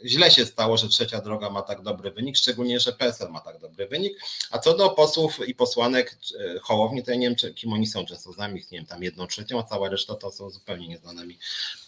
źle 0.07 0.30
się 0.30 0.46
stało, 0.46 0.76
że 0.76 0.88
trzecia 0.88 1.20
droga 1.20 1.50
ma 1.50 1.62
tak 1.62 1.82
dobry 1.82 2.11
wynik, 2.11 2.36
szczególnie, 2.36 2.80
że 2.80 2.92
PSL 2.92 3.28
ma 3.28 3.40
tak 3.40 3.59
dobry 3.59 3.88
wynik. 3.88 4.18
A 4.50 4.59
co 4.59 4.76
do 4.76 4.90
posłów 4.90 5.48
i 5.48 5.54
posłanek 5.54 6.18
e, 6.40 6.59
Hołowni, 6.59 7.02
to 7.02 7.11
ja 7.11 7.16
nie 7.16 7.28
wiem, 7.28 7.54
kim 7.54 7.72
oni 7.72 7.86
są, 7.86 8.07
często 8.07 8.32
znam 8.32 8.57
ich, 8.57 8.70
nie 8.70 8.78
wiem, 8.78 8.86
tam 8.86 9.02
jedną 9.02 9.26
trzecią, 9.26 9.59
a 9.59 9.62
cała 9.62 9.88
reszta 9.88 10.14
to 10.14 10.30
są 10.30 10.50
zupełnie 10.50 10.88
nieznane 10.88 11.26
mi 11.26 11.38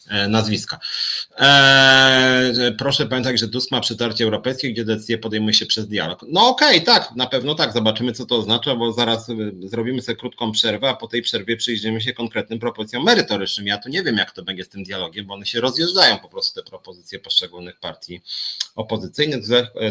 e, 0.08 0.28
nazwiska. 0.28 0.78
Eee, 1.38 2.74
proszę 2.78 3.06
pamiętać, 3.06 3.40
że 3.40 3.48
Tusk 3.48 3.70
ma 3.70 3.80
przytarcie 3.80 4.24
europejskie, 4.24 4.72
gdzie 4.72 4.84
decyzje 4.84 5.18
podejmuje 5.18 5.54
się 5.54 5.66
przez 5.66 5.88
dialog. 5.88 6.24
No 6.28 6.48
okej, 6.48 6.82
okay, 6.82 6.94
tak, 6.94 7.16
na 7.16 7.26
pewno 7.26 7.54
tak, 7.54 7.72
zobaczymy 7.72 8.12
co 8.12 8.26
to 8.26 8.36
oznacza, 8.36 8.76
bo 8.76 8.92
zaraz 8.92 9.26
zrobimy 9.64 10.02
sobie 10.02 10.16
krótką 10.16 10.52
przerwę, 10.52 10.88
a 10.88 10.94
po 10.94 11.08
tej 11.08 11.22
przerwie 11.22 11.56
przyjrzymy 11.56 12.00
się 12.00 12.12
konkretnym 12.12 12.58
propozycjom 12.58 13.04
merytorycznym. 13.04 13.66
Ja 13.66 13.78
tu 13.78 13.88
nie 13.88 14.02
wiem, 14.02 14.16
jak 14.16 14.32
to 14.32 14.42
będzie 14.42 14.64
z 14.64 14.68
tym 14.68 14.84
dialogiem, 14.84 15.26
bo 15.26 15.34
one 15.34 15.46
się 15.46 15.60
rozjeżdżają 15.60 16.18
po 16.18 16.28
prostu 16.28 16.60
te 16.60 16.70
propozycje 16.70 17.18
poszczególnych 17.18 17.80
partii 17.80 18.07
opozycyjnych. 18.74 19.44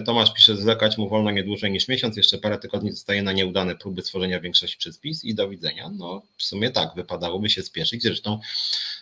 Tomasz 0.05 0.33
pisze, 0.33 0.57
zwlekać 0.57 0.97
mu 0.97 1.09
wolno 1.09 1.31
nie 1.31 1.43
dłużej 1.43 1.71
niż 1.71 1.87
miesiąc, 1.87 2.17
jeszcze 2.17 2.37
parę 2.37 2.57
tygodni 2.57 2.91
zostaje 2.91 3.21
na 3.21 3.31
nieudane 3.31 3.75
próby 3.75 4.01
stworzenia 4.01 4.39
większości 4.39 4.77
przez 4.77 4.97
PiS 4.97 5.23
i 5.23 5.35
do 5.35 5.49
widzenia. 5.49 5.89
No 5.89 6.21
w 6.37 6.43
sumie 6.43 6.71
tak, 6.71 6.89
wypadałoby 6.95 7.49
się 7.49 7.63
spieszyć, 7.63 8.03
zresztą 8.03 8.39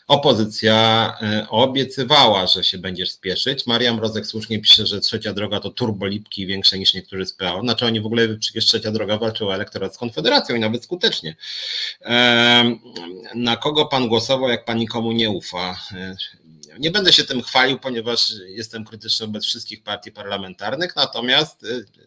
opozycja 0.08 1.14
e, 1.22 1.50
obiecywała, 1.50 2.48
że 2.48 2.64
się 2.64 2.78
będziesz 2.78 3.12
spieszyć. 3.12 3.68
Mariam 3.68 4.00
Rozek 4.00 4.28
słusznie 4.28 4.60
pisze, 4.60 4.86
że 4.86 5.00
trzecia 5.00 5.34
droga 5.34 5.60
to 5.60 5.70
turbolipki 5.70 6.48
większe 6.48 6.80
niż 6.80 6.94
niektórzy 6.94 7.26
z 7.26 7.34
PO. 7.34 7.62
Znaczy 7.62 7.86
oni 7.86 8.02
w 8.02 8.06
ogóle 8.06 8.38
przecież 8.38 8.66
trzecia 8.66 8.92
droga 8.92 9.18
walczyła 9.18 9.56
elektorat 9.56 9.96
z 9.96 9.98
Konfederacją 9.98 10.56
i 10.56 10.60
nawet 10.60 10.84
skutecznie. 10.84 11.36
Na 13.36 13.58
kogo 13.58 13.86
pan 13.86 14.08
głosował, 14.08 14.50
jak 14.50 14.66
pan 14.66 14.78
nikomu 14.78 15.12
nie 15.12 15.30
ufa? 15.30 15.80
Nie 16.80 16.92
będę 16.92 17.14
się 17.14 17.24
tym 17.24 17.42
chwalił, 17.42 17.80
ponieważ 17.80 18.34
jestem 18.48 18.86
krytyczny 18.86 19.26
wobec 19.26 19.46
wszystkich 19.46 19.84
partii 19.84 20.12
parlamentarnych, 20.12 20.96
natomiast 20.96 21.64
e, 21.64 22.06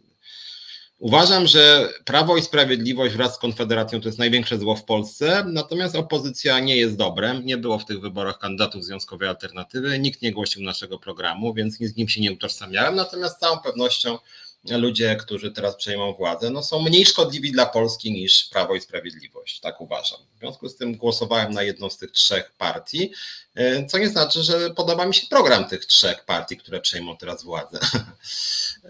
Uważam, 0.98 1.46
że 1.46 1.88
Prawo 2.04 2.36
i 2.36 2.42
Sprawiedliwość 2.42 3.14
wraz 3.14 3.34
z 3.34 3.38
Konfederacją 3.38 4.00
to 4.00 4.08
jest 4.08 4.18
największe 4.18 4.58
zło 4.58 4.76
w 4.76 4.84
Polsce, 4.84 5.44
natomiast 5.46 5.96
opozycja 5.96 6.60
nie 6.60 6.76
jest 6.76 6.96
dobrem. 6.96 7.46
Nie 7.46 7.56
było 7.56 7.78
w 7.78 7.84
tych 7.84 8.00
wyborach 8.00 8.38
kandydatów 8.38 8.84
związkowej 8.84 9.28
alternatywy, 9.28 9.98
nikt 9.98 10.22
nie 10.22 10.32
głosił 10.32 10.62
naszego 10.62 10.98
programu, 10.98 11.54
więc 11.54 11.78
z 11.78 11.96
nim 11.96 12.08
się 12.08 12.20
nie 12.20 12.32
utożsamiałem. 12.32 12.94
Natomiast 12.94 13.36
z 13.36 13.40
całą 13.40 13.58
pewnością 13.58 14.18
ludzie, 14.64 15.16
którzy 15.16 15.50
teraz 15.50 15.76
przejmą 15.76 16.12
władzę, 16.14 16.50
no 16.50 16.62
są 16.62 16.82
mniej 16.82 17.06
szkodliwi 17.06 17.52
dla 17.52 17.66
Polski 17.66 18.12
niż 18.12 18.44
Prawo 18.44 18.74
i 18.74 18.80
Sprawiedliwość, 18.80 19.60
tak 19.60 19.80
uważam. 19.80 20.18
W 20.36 20.38
związku 20.38 20.68
z 20.68 20.76
tym 20.76 20.96
głosowałem 20.96 21.52
na 21.52 21.62
jedną 21.62 21.90
z 21.90 21.98
tych 21.98 22.10
trzech 22.10 22.52
partii, 22.58 23.12
e, 23.54 23.86
co 23.86 23.98
nie 23.98 24.08
znaczy, 24.08 24.42
że 24.42 24.70
podoba 24.70 25.06
mi 25.06 25.14
się 25.14 25.26
program 25.26 25.68
tych 25.68 25.86
trzech 25.86 26.24
partii, 26.24 26.56
które 26.56 26.80
przejmą 26.80 27.16
teraz 27.16 27.44
władzę. 27.44 27.78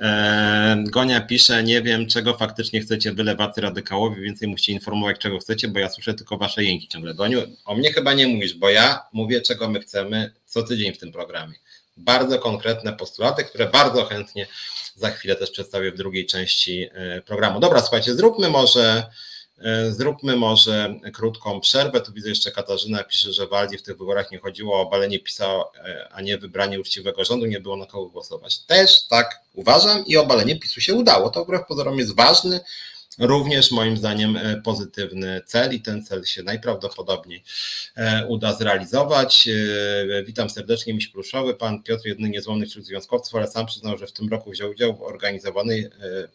E, 0.01 0.85
Gonia 0.87 1.21
pisze, 1.21 1.63
nie 1.63 1.83
wiem 1.83 2.07
czego 2.07 2.37
faktycznie 2.37 2.81
chcecie 2.81 3.13
wylewacy 3.13 3.61
radykałowi, 3.61 4.23
więcej 4.23 4.49
musicie 4.49 4.73
informować 4.73 5.19
czego 5.19 5.39
chcecie, 5.39 5.69
bo 5.69 5.79
ja 5.79 5.91
słyszę 5.91 6.15
tylko 6.15 6.37
wasze 6.37 6.65
jęki 6.65 6.89
ciągle. 6.89 7.15
Goniu, 7.15 7.43
o 7.65 7.75
mnie 7.75 7.93
chyba 7.93 8.15
nie 8.15 8.29
mówisz, 8.29 8.55
bo 8.55 8.71
ja 8.71 9.03
mówię 9.13 9.41
czego 9.41 9.69
my 9.69 9.81
chcemy 9.81 10.33
co 10.47 10.63
tydzień 10.63 10.93
w 10.93 10.99
tym 10.99 11.13
programie. 11.13 11.55
Bardzo 11.97 12.39
konkretne 12.39 12.93
postulaty, 12.93 13.45
które 13.45 13.67
bardzo 13.67 14.05
chętnie 14.05 14.47
za 14.99 15.11
chwilę 15.11 15.37
też 15.37 15.51
przedstawię 15.51 15.93
w 15.93 15.97
drugiej 15.97 16.27
części 16.27 16.89
e, 16.93 17.23
programu. 17.23 17.61
Dobra, 17.61 17.81
słuchajcie, 17.81 18.15
zróbmy 18.15 18.51
może 18.51 19.07
e, 19.59 19.93
Zróbmy 19.93 20.37
może 20.37 20.95
krótką 21.13 21.61
przerwę. 21.61 22.01
Tu 22.01 22.13
widzę 22.13 22.29
jeszcze 22.29 22.51
Katarzyna 22.51 23.05
pisze, 23.05 23.33
że 23.33 23.47
Waldi 23.47 23.79
w 23.79 23.83
tych 23.83 23.99
wyborach 23.99 24.31
nie 24.31 24.39
chodziło 24.39 24.77
o 24.77 24.81
obalenie 24.81 25.19
PiSa, 25.19 25.47
e, 25.85 26.09
a 26.13 26.23
nie 26.23 26.39
wybranie 26.39 26.81
uczciwego 26.81 27.25
rządu, 27.25 27.47
nie 27.47 27.61
było 27.61 27.77
na 27.77 27.87
kogo 27.87 28.09
głosować. 28.09 28.59
Też 28.59 29.07
tak 29.07 29.41
uważam 29.55 30.07
i 30.07 30.17
obalenie 30.17 30.59
PiSu 30.59 30.81
się 30.81 30.95
udało. 30.95 31.31
To 31.31 31.45
wbrew 31.45 31.67
pozorom 31.67 31.99
jest 31.99 32.17
ważny, 32.17 32.61
również 33.19 33.71
moim 33.71 33.97
zdaniem 33.97 34.37
e, 34.37 34.63
pozytywny 34.63 35.41
cel 35.47 35.75
i 35.75 35.81
ten 35.81 36.05
cel 36.05 36.25
się 36.25 36.43
najprawdopodobniej 36.43 37.43
e, 37.97 38.27
uda 38.27 38.55
zrealizować. 38.55 39.49
E, 39.49 40.23
witam 40.25 40.51
serdecznie, 40.51 40.95
Miś 40.95 41.09
Pluszowy, 41.09 41.55
pan 41.55 41.83
Piotr, 41.83 42.07
jedyny 42.07 42.29
niezłomny 42.29 42.67
wśród 42.67 42.85
związkowców, 42.85 43.35
ale 43.35 43.47
sam 43.47 43.67
przyznał, 43.67 43.99
że 43.99 44.07
w 44.07 44.13
tym 44.13 44.29
roku 44.29 44.51
wziął 44.51 44.71
udział 44.71 44.97
w 44.97 45.03
organizowanej 45.03 45.89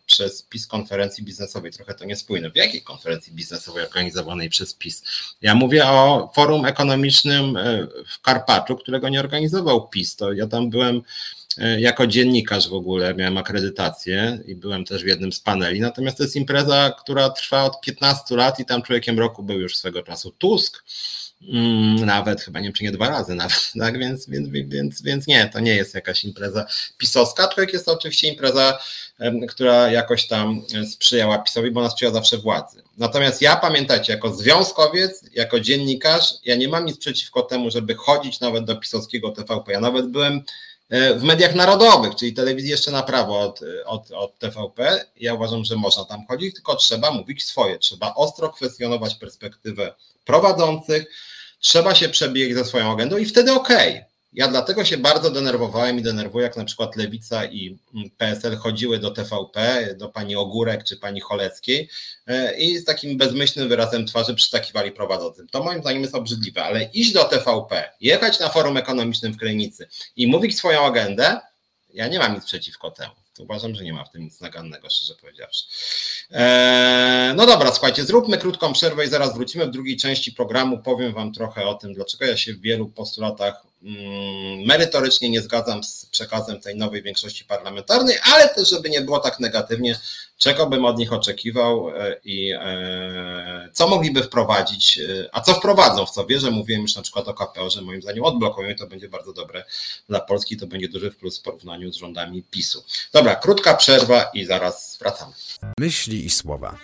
przez 0.06 0.44
PiS 0.44 0.68
konferencji 0.68 1.24
biznesowej. 1.24 1.72
Trochę 1.72 1.94
to 1.94 2.06
niespójne. 2.06 2.52
W 2.52 2.56
jakiej 2.56 2.82
konferencji 2.82 3.34
biznesowej 3.34 3.86
organizowanej 3.86 4.50
przez 4.50 4.74
PiS? 4.74 5.04
Ja 5.42 5.56
mówię 5.56 5.86
o 5.86 6.32
forum 6.36 6.66
ekonomicznym 6.66 7.58
w 8.08 8.22
Karpaczu, 8.22 8.76
którego 8.76 9.10
nie 9.10 9.20
organizował 9.20 9.88
PiS. 9.88 10.16
To 10.16 10.34
ja 10.34 10.48
tam 10.48 10.70
byłem 10.70 11.02
jako 11.80 12.08
dziennikarz 12.08 12.70
w 12.70 12.74
ogóle 12.74 13.14
miałem 13.16 13.38
akredytację 13.38 14.40
i 14.46 14.56
byłem 14.56 14.86
też 14.86 15.04
w 15.04 15.08
jednym 15.08 15.34
z 15.34 15.40
paneli. 15.40 15.82
Natomiast 15.82 16.18
to 16.18 16.24
jest 16.24 16.36
impreza, 16.36 16.96
która 17.00 17.30
trwa 17.30 17.64
od 17.64 17.82
15 17.82 18.36
lat 18.36 18.60
i 18.60 18.66
tam 18.66 18.82
człowiekiem 18.82 19.20
roku 19.20 19.44
był 19.44 19.60
już 19.60 19.78
swego 19.78 20.04
czasu 20.04 20.32
Tusk. 20.32 20.84
Mm, 21.42 22.06
nawet 22.06 22.42
chyba 22.42 22.60
nie 22.60 22.72
wiem, 22.82 22.94
dwa 22.94 23.10
razy 23.10 23.36
nawet, 23.36 23.72
tak? 23.80 24.00
Więc, 24.00 24.30
więc, 24.30 24.50
więc, 24.50 25.02
więc 25.02 25.28
nie, 25.28 25.50
to 25.54 25.60
nie 25.60 25.76
jest 25.76 25.96
jakaś 25.96 26.24
impreza 26.24 26.66
pisowska, 26.98 27.48
człowiek 27.48 27.74
jest 27.74 27.86
to 27.86 27.94
oczywiście 27.94 28.28
impreza, 28.28 28.80
która 29.48 29.92
jakoś 29.92 30.28
tam 30.28 30.62
sprzyjała 30.92 31.38
PiSowi, 31.38 31.72
bo 31.72 31.80
ona 31.80 31.90
sprzyja 31.90 32.12
zawsze 32.12 32.38
władzy. 32.38 32.84
Natomiast 32.98 33.42
ja 33.42 33.56
pamiętajcie, 33.56 34.14
jako 34.14 34.36
związkowiec, 34.36 35.24
jako 35.34 35.60
dziennikarz, 35.60 36.34
ja 36.46 36.56
nie 36.56 36.68
mam 36.68 36.86
nic 36.86 36.98
przeciwko 36.98 37.42
temu, 37.42 37.72
żeby 37.72 37.96
chodzić 37.96 38.40
nawet 38.40 38.66
do 38.66 38.76
pisowskiego 38.76 39.32
TVP. 39.32 39.72
Ja 39.72 39.80
nawet 39.80 40.08
byłem 40.08 40.42
E, 40.42 40.44
w 41.16 41.24
mediach 41.24 41.56
narodowych, 41.56 42.16
czyli 42.16 42.34
telewizji 42.34 42.72
jeszcze 42.72 42.92
na 42.92 43.04
prawo 43.04 43.40
od, 43.40 43.60
od, 43.86 44.12
od 44.12 44.40
TVP. 44.40 45.06
Ja 45.20 45.34
uważam, 45.34 45.66
że 45.66 45.76
można 45.76 46.06
tam 46.06 46.26
chodzić, 46.28 46.56
tylko 46.56 46.76
trzeba 46.76 47.12
mówić 47.12 47.44
swoje. 47.44 47.80
Trzeba 47.80 48.14
ostro 48.14 48.50
kwestionować 48.50 49.16
perspektywę 49.16 49.94
prowadzących, 50.26 51.06
trzeba 51.60 51.96
się 51.96 52.10
przebijać 52.10 52.54
ze 52.54 52.66
swoją 52.66 52.92
agendą 52.92 53.18
i 53.18 53.26
wtedy 53.26 53.54
okej. 53.54 53.92
Okay. 53.92 54.13
Ja 54.34 54.48
dlatego 54.48 54.86
się 54.86 54.98
bardzo 54.98 55.32
denerwowałem 55.32 56.00
i 56.00 56.02
denerwuję, 56.02 56.44
jak 56.44 56.58
na 56.58 56.66
przykład 56.66 56.96
Lewica 56.96 57.46
i 57.46 57.78
mm, 57.96 58.10
PSL 58.18 58.58
chodziły 58.58 59.00
do 59.00 59.12
TVP, 59.12 59.88
do 59.98 60.10
pani 60.10 60.36
Ogórek 60.36 60.84
czy 60.84 60.98
pani 60.98 61.22
Choleckiej 61.22 61.90
e, 62.28 62.58
i 62.58 62.78
z 62.78 62.86
takim 62.86 63.18
bezmyślnym 63.18 63.70
wyrazem 63.70 64.06
twarzy 64.06 64.36
przytakiwali 64.36 64.92
prowadzącym. 64.92 65.48
To 65.48 65.64
moim 65.64 65.82
zdaniem 65.82 66.02
jest 66.02 66.16
obrzydliwe, 66.16 66.64
ale 66.64 66.84
iść 66.84 67.14
do 67.14 67.24
TVP, 67.24 67.92
jechać 68.02 68.40
na 68.40 68.50
forum 68.50 68.78
ekonomicznym 68.78 69.34
w 69.34 69.38
Krynicy 69.38 69.88
i 70.16 70.28
mówić 70.28 70.58
swoją 70.58 70.86
agendę, 70.86 71.40
ja 71.94 72.08
nie 72.08 72.20
mam 72.20 72.36
nic 72.36 72.46
przeciwko 72.46 72.92
temu. 72.92 73.14
Uważam, 73.40 73.76
że 73.76 73.84
nie 73.84 73.94
ma 73.94 74.04
w 74.04 74.12
tym 74.12 74.22
nic 74.22 74.42
nagannego, 74.42 74.90
szczerze 74.90 75.14
powiedziawszy. 75.22 75.66
Eee, 76.32 77.36
no 77.36 77.46
dobra, 77.46 77.72
słuchajcie, 77.72 78.04
zróbmy 78.04 78.38
krótką 78.38 78.74
przerwę 78.74 79.06
i 79.06 79.10
zaraz 79.10 79.34
wrócimy. 79.34 79.66
W 79.66 79.72
drugiej 79.72 79.98
części 79.98 80.32
programu 80.32 80.78
powiem 80.78 81.14
Wam 81.14 81.34
trochę 81.34 81.66
o 81.66 81.74
tym, 81.74 81.94
dlaczego 81.94 82.26
ja 82.26 82.38
się 82.38 82.54
w 82.54 82.62
wielu 82.62 82.90
postulatach 82.90 83.73
merytorycznie 84.66 85.30
nie 85.30 85.42
zgadzam 85.42 85.84
z 85.84 86.06
przekazem 86.06 86.62
tej 86.62 86.76
nowej 86.76 87.04
większości 87.04 87.46
parlamentarnej, 87.46 88.18
ale 88.34 88.50
też, 88.50 88.70
żeby 88.70 88.90
nie 88.90 89.02
było 89.02 89.20
tak 89.20 89.40
negatywnie, 89.40 90.00
czego 90.38 90.68
bym 90.68 90.86
od 90.86 90.98
nich 90.98 91.14
oczekiwał 91.14 91.90
e, 91.90 92.16
i 92.24 92.52
e, 92.52 93.70
co 93.74 93.88
mogliby 93.88 94.24
wprowadzić, 94.24 95.00
e, 95.00 95.30
a 95.32 95.42
co 95.42 95.54
wprowadzą, 95.54 96.06
w 96.06 96.12
co 96.12 96.26
wierzę. 96.26 96.52
Mówiłem 96.52 96.82
już 96.82 96.96
na 96.96 97.02
przykład 97.02 97.28
o 97.28 97.34
KPO, 97.34 97.70
że 97.70 97.82
moim 97.82 98.02
zdaniem 98.02 98.24
odblokują 98.24 98.70
i 98.70 98.76
to 98.76 98.88
będzie 98.88 99.10
bardzo 99.10 99.34
dobre 99.34 99.64
dla 100.10 100.20
Polski, 100.20 100.58
to 100.58 100.68
będzie 100.68 100.88
duży 100.88 101.12
plus 101.12 101.40
w 101.40 101.42
porównaniu 101.42 101.94
z 101.94 101.96
rządami 101.96 102.44
PiSu. 102.44 102.84
Dobra, 103.14 103.36
krótka 103.36 103.74
przerwa 103.74 104.24
i 104.34 104.46
zaraz 104.46 104.98
wracamy. 105.02 105.34
Myśli 105.80 106.26
i 106.26 106.30
słowa. 106.30 106.78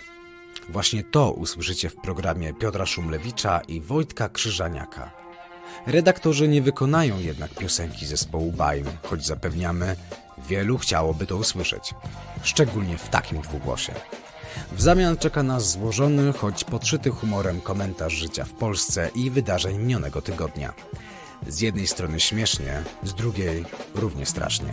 Właśnie 0.68 1.04
to 1.04 1.32
usłyszycie 1.32 1.88
w 1.88 1.96
programie 1.96 2.54
Piotra 2.54 2.86
Szumlewicza 2.86 3.60
i 3.68 3.80
Wojtka 3.80 4.28
Krzyżaniaka. 4.28 5.29
Redaktorzy 5.86 6.48
nie 6.48 6.62
wykonają 6.62 7.18
jednak 7.18 7.54
piosenki 7.54 8.06
zespołu 8.06 8.52
Bajm, 8.52 8.86
choć 9.02 9.26
zapewniamy, 9.26 9.96
wielu 10.48 10.78
chciałoby 10.78 11.26
to 11.26 11.36
usłyszeć. 11.36 11.94
Szczególnie 12.42 12.98
w 12.98 13.08
takim 13.08 13.40
dwugłosie. 13.40 13.92
W 14.72 14.82
zamian 14.82 15.16
czeka 15.16 15.42
nas 15.42 15.70
złożony, 15.70 16.32
choć 16.32 16.64
podszyty 16.64 17.10
humorem 17.10 17.60
komentarz 17.60 18.12
życia 18.12 18.44
w 18.44 18.52
Polsce 18.52 19.10
i 19.14 19.30
wydarzeń 19.30 19.78
minionego 19.78 20.22
tygodnia. 20.22 20.72
Z 21.48 21.60
jednej 21.60 21.86
strony 21.86 22.20
śmiesznie, 22.20 22.82
z 23.02 23.14
drugiej 23.14 23.64
równie 23.94 24.26
strasznie. 24.26 24.72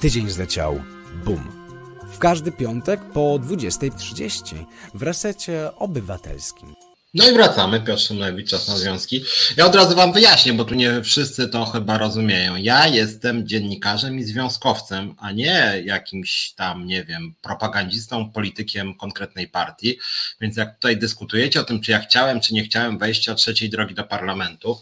Tydzień 0.00 0.30
zleciał, 0.30 0.80
bum. 1.24 1.66
W 2.12 2.18
każdy 2.18 2.52
piątek 2.52 3.00
po 3.12 3.20
20.30 3.20 4.64
w 4.94 5.02
resecie 5.02 5.70
obywatelskim. 5.76 6.85
No 7.16 7.28
i 7.28 7.32
wracamy, 7.32 7.80
Piotr 7.80 8.02
Szymlewicz, 8.02 8.50
czas 8.50 8.68
na 8.68 8.76
związki. 8.76 9.24
Ja 9.56 9.66
od 9.66 9.74
razu 9.74 9.96
Wam 9.96 10.12
wyjaśnię, 10.12 10.52
bo 10.52 10.64
tu 10.64 10.74
nie 10.74 11.02
wszyscy 11.02 11.48
to 11.48 11.64
chyba 11.64 11.98
rozumieją. 11.98 12.56
Ja 12.56 12.86
jestem 12.86 13.48
dziennikarzem 13.48 14.18
i 14.18 14.24
związkowcem, 14.24 15.14
a 15.18 15.32
nie 15.32 15.82
jakimś 15.84 16.52
tam, 16.56 16.86
nie 16.86 17.04
wiem, 17.04 17.34
propagandzistą, 17.42 18.30
politykiem 18.30 18.94
konkretnej 18.94 19.48
partii. 19.48 19.98
Więc 20.40 20.56
jak 20.56 20.74
tutaj 20.74 20.96
dyskutujecie 20.96 21.60
o 21.60 21.64
tym, 21.64 21.80
czy 21.80 21.90
ja 21.90 21.98
chciałem, 21.98 22.40
czy 22.40 22.54
nie 22.54 22.64
chciałem 22.64 22.98
wejścia 22.98 23.34
trzeciej 23.34 23.70
drogi 23.70 23.94
do 23.94 24.04
parlamentu, 24.04 24.80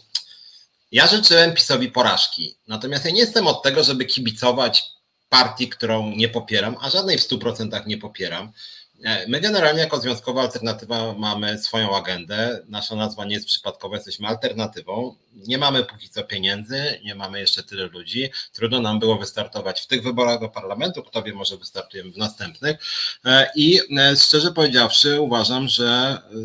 ja 0.91 1.07
życzyłem 1.07 1.53
PiSowi 1.53 1.91
porażki. 1.91 2.57
Natomiast 2.67 3.05
ja 3.05 3.11
nie 3.11 3.19
jestem 3.19 3.47
od 3.47 3.63
tego, 3.63 3.83
żeby 3.83 4.05
kibicować 4.05 4.83
partii, 5.29 5.69
którą 5.69 6.11
nie 6.11 6.29
popieram, 6.29 6.75
a 6.81 6.89
żadnej 6.89 7.17
w 7.17 7.21
100% 7.21 7.87
nie 7.87 7.97
popieram 7.97 8.51
My 9.27 9.41
generalnie 9.41 9.81
jako 9.81 9.99
Związkowa 9.99 10.41
Alternatywa 10.41 11.13
mamy 11.13 11.57
swoją 11.57 11.95
agendę. 11.95 12.63
Nasza 12.67 12.95
nazwa 12.95 13.25
nie 13.25 13.35
jest 13.35 13.47
przypadkowa, 13.47 13.95
jesteśmy 13.95 14.27
alternatywą. 14.27 15.15
Nie 15.33 15.57
mamy 15.57 15.83
póki 15.83 16.09
co 16.09 16.23
pieniędzy, 16.23 16.99
nie 17.03 17.15
mamy 17.15 17.39
jeszcze 17.39 17.63
tyle 17.63 17.85
ludzi. 17.85 18.29
Trudno 18.53 18.81
nam 18.81 18.99
było 18.99 19.17
wystartować 19.17 19.81
w 19.81 19.87
tych 19.87 20.03
wyborach 20.03 20.39
do 20.39 20.49
parlamentu, 20.49 21.03
kto 21.03 21.23
wie, 21.23 21.33
może 21.33 21.57
wystartujemy 21.57 22.11
w 22.11 22.17
następnych. 22.17 22.77
E, 23.25 23.47
I 23.55 23.79
e, 23.97 24.15
szczerze 24.15 24.51
powiedziawszy, 24.51 25.21
uważam, 25.21 25.67
że 25.67 25.85
e, 25.85 26.35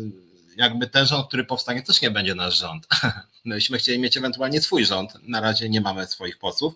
jakby 0.55 0.87
ten 0.87 1.05
rząd, 1.05 1.27
który 1.27 1.43
powstanie, 1.43 1.83
też 1.83 2.01
nie 2.01 2.11
będzie 2.11 2.35
nasz 2.35 2.59
rząd. 2.59 2.87
Myśmy 3.45 3.77
chcieli 3.77 3.99
mieć 3.99 4.17
ewentualnie 4.17 4.61
swój 4.61 4.85
rząd. 4.85 5.13
Na 5.23 5.41
razie 5.41 5.69
nie 5.69 5.81
mamy 5.81 6.07
swoich 6.07 6.37
posłów. 6.37 6.73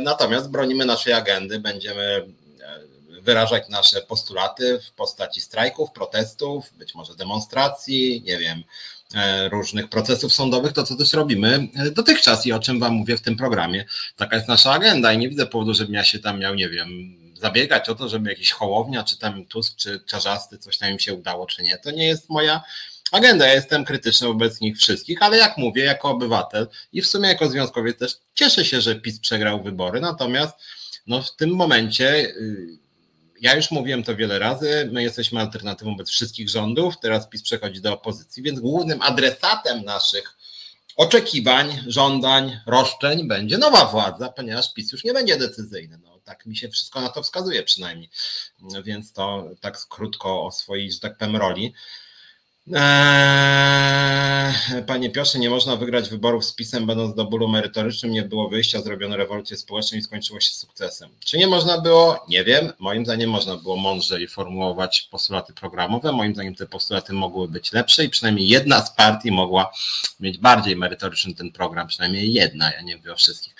Natomiast 0.00 0.50
bronimy 0.50 0.84
naszej 0.84 1.12
agendy, 1.12 1.58
będziemy 1.58 2.26
wyrażać 3.22 3.68
nasze 3.68 4.02
postulaty 4.02 4.80
w 4.80 4.92
postaci 4.92 5.40
strajków, 5.40 5.92
protestów, 5.92 6.72
być 6.78 6.94
może 6.94 7.14
demonstracji, 7.14 8.22
nie 8.26 8.38
wiem, 8.38 8.62
e, 9.14 9.48
różnych 9.48 9.88
procesów 9.88 10.32
sądowych, 10.32 10.72
to 10.72 10.84
co 10.84 10.96
też 10.96 11.12
robimy 11.12 11.68
e, 11.76 11.90
dotychczas 11.90 12.46
i 12.46 12.52
o 12.52 12.60
czym 12.60 12.80
Wam 12.80 12.92
mówię 12.92 13.16
w 13.16 13.22
tym 13.22 13.36
programie. 13.36 13.84
Taka 14.16 14.36
jest 14.36 14.48
nasza 14.48 14.72
agenda 14.72 15.12
i 15.12 15.18
nie 15.18 15.28
widzę 15.28 15.46
powodu, 15.46 15.74
żebym 15.74 15.94
ja 15.94 16.04
się 16.04 16.18
tam 16.18 16.38
miał, 16.38 16.54
nie 16.54 16.68
wiem, 16.68 16.88
zabiegać 17.34 17.88
o 17.88 17.94
to, 17.94 18.08
żeby 18.08 18.30
jakiś 18.30 18.50
Hołownia, 18.50 19.04
czy 19.04 19.18
tam 19.18 19.46
Tusk, 19.46 19.76
czy 19.76 20.00
Czarzasty, 20.06 20.58
coś 20.58 20.78
tam 20.78 20.90
im 20.90 20.98
się 20.98 21.14
udało, 21.14 21.46
czy 21.46 21.62
nie. 21.62 21.78
To 21.78 21.90
nie 21.90 22.06
jest 22.06 22.30
moja 22.30 22.62
agenda. 23.12 23.46
Ja 23.46 23.54
jestem 23.54 23.84
krytyczny 23.84 24.26
wobec 24.28 24.60
nich 24.60 24.78
wszystkich, 24.78 25.22
ale 25.22 25.36
jak 25.36 25.58
mówię, 25.58 25.84
jako 25.84 26.10
obywatel 26.10 26.68
i 26.92 27.02
w 27.02 27.06
sumie 27.06 27.28
jako 27.28 27.48
związkowiec 27.48 27.98
też 27.98 28.18
cieszę 28.34 28.64
się, 28.64 28.80
że 28.80 28.94
PiS 28.94 29.20
przegrał 29.20 29.62
wybory, 29.62 30.00
natomiast 30.00 30.54
no, 31.06 31.22
w 31.22 31.36
tym 31.36 31.50
momencie 31.50 32.26
y, 32.26 32.81
ja 33.42 33.54
już 33.54 33.70
mówiłem 33.70 34.02
to 34.02 34.16
wiele 34.16 34.38
razy, 34.38 34.88
my 34.92 35.02
jesteśmy 35.02 35.40
alternatywą 35.40 35.90
wobec 35.90 36.10
wszystkich 36.10 36.50
rządów, 36.50 36.94
teraz 37.00 37.28
PiS 37.28 37.42
przechodzi 37.42 37.80
do 37.80 37.92
opozycji, 37.92 38.42
więc 38.42 38.60
głównym 38.60 39.02
adresatem 39.02 39.84
naszych 39.84 40.36
oczekiwań, 40.96 41.82
żądań, 41.86 42.60
roszczeń 42.66 43.28
będzie 43.28 43.58
nowa 43.58 43.84
władza, 43.84 44.28
ponieważ 44.28 44.74
PiS 44.74 44.92
już 44.92 45.04
nie 45.04 45.12
będzie 45.12 45.36
decyzyjny. 45.36 45.98
No, 45.98 46.18
tak 46.24 46.46
mi 46.46 46.56
się 46.56 46.68
wszystko 46.68 47.00
na 47.00 47.08
to 47.08 47.22
wskazuje 47.22 47.62
przynajmniej. 47.62 48.10
Więc 48.84 49.12
to 49.12 49.48
tak 49.60 49.78
krótko 49.88 50.44
o 50.44 50.50
swojej, 50.50 50.92
że 50.92 51.00
tak 51.00 51.18
powiem, 51.18 51.36
roli. 51.36 51.74
Eee, 52.70 54.52
panie 54.86 55.10
Piotrze, 55.10 55.38
nie 55.38 55.50
można 55.50 55.76
wygrać 55.76 56.08
wyborów 56.08 56.44
z 56.44 56.54
pisem, 56.54 56.86
będąc 56.86 57.14
do 57.14 57.24
bólu 57.24 57.48
merytorycznym, 57.48 58.12
nie 58.12 58.22
było 58.22 58.48
wyjścia, 58.48 58.80
zrobiono 58.80 59.16
rewolucję 59.16 59.56
społeczną 59.56 59.98
i 59.98 60.02
skończyło 60.02 60.40
się 60.40 60.50
sukcesem. 60.50 61.10
Czy 61.24 61.38
nie 61.38 61.46
można 61.46 61.80
było? 61.80 62.24
Nie 62.28 62.44
wiem. 62.44 62.72
Moim 62.78 63.04
zdaniem 63.04 63.30
można 63.30 63.56
było 63.56 63.76
mądrzej 63.76 64.28
formułować 64.28 65.08
postulaty 65.10 65.52
programowe. 65.52 66.12
Moim 66.12 66.34
zdaniem 66.34 66.54
te 66.54 66.66
postulaty 66.66 67.12
mogły 67.12 67.48
być 67.48 67.72
lepsze 67.72 68.04
i 68.04 68.08
przynajmniej 68.08 68.48
jedna 68.48 68.86
z 68.86 68.94
partii 68.96 69.32
mogła 69.32 69.70
mieć 70.20 70.38
bardziej 70.38 70.76
merytoryczny 70.76 71.34
ten 71.34 71.52
program, 71.52 71.88
przynajmniej 71.88 72.32
jedna, 72.32 72.72
ja 72.72 72.80
nie 72.80 72.96
mówię 72.96 73.12
o 73.12 73.16
wszystkich. 73.16 73.54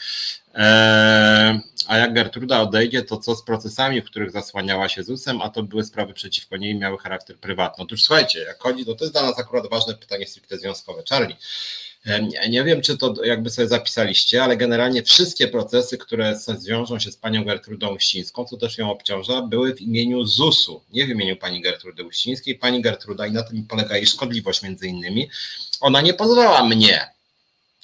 Eee, 0.55 1.61
a 1.87 1.99
jak 1.99 2.15
Gertruda 2.15 2.61
odejdzie, 2.61 3.03
to 3.03 3.17
co 3.17 3.35
z 3.35 3.45
procesami, 3.45 4.01
w 4.01 4.05
których 4.05 4.31
zasłaniała 4.31 4.89
się 4.89 5.03
ZUS-em, 5.03 5.43
a 5.43 5.49
to 5.49 5.63
były 5.63 5.85
sprawy 5.85 6.15
przeciwko 6.15 6.57
niej, 6.57 6.75
miały 6.75 6.99
charakter 6.99 7.37
prywatny. 7.37 7.85
Otóż 7.85 8.03
słuchajcie, 8.03 8.39
jak 8.39 8.63
chodzi, 8.63 8.85
to 8.85 8.95
to 8.95 9.05
jest 9.05 9.15
dla 9.15 9.23
nas 9.23 9.39
akurat 9.39 9.71
ważne 9.71 9.95
pytanie 9.95 10.27
stricte 10.27 10.59
związkowe. 10.59 11.03
Charlie, 11.11 11.37
nie 12.49 12.65
wiem, 12.65 12.81
czy 12.81 12.99
to 12.99 13.15
jakby 13.25 13.51
sobie 13.51 13.69
zapisaliście, 13.69 14.45
ale 14.45 14.57
generalnie 14.57 15.03
wszystkie 15.03 15.49
procesy, 15.49 15.99
które 15.99 16.39
zwiążą 16.39 16.99
się 16.99 17.13
z 17.13 17.17
panią 17.17 17.45
Gertrudą 17.45 17.95
Uścińską, 17.95 18.45
co 18.45 18.57
też 18.57 18.79
ją 18.79 18.91
obciąża, 18.91 19.43
były 19.43 19.75
w 19.75 19.81
imieniu 19.81 20.25
ZUS-u, 20.25 20.83
nie 20.93 21.07
w 21.07 21.09
imieniu 21.09 21.37
pani 21.37 21.61
Gertrudy 21.61 22.05
Uścińskiej. 22.05 22.55
Pani 22.55 22.83
Gertruda, 22.83 23.27
i 23.27 23.33
na 23.33 23.43
tym 23.43 23.67
polega 23.67 23.97
jej 23.97 24.07
szkodliwość 24.07 24.63
między 24.63 24.87
innymi, 24.87 25.31
ona 25.81 26.01
nie 26.01 26.15
pozwała 26.15 26.65
mnie 26.65 27.12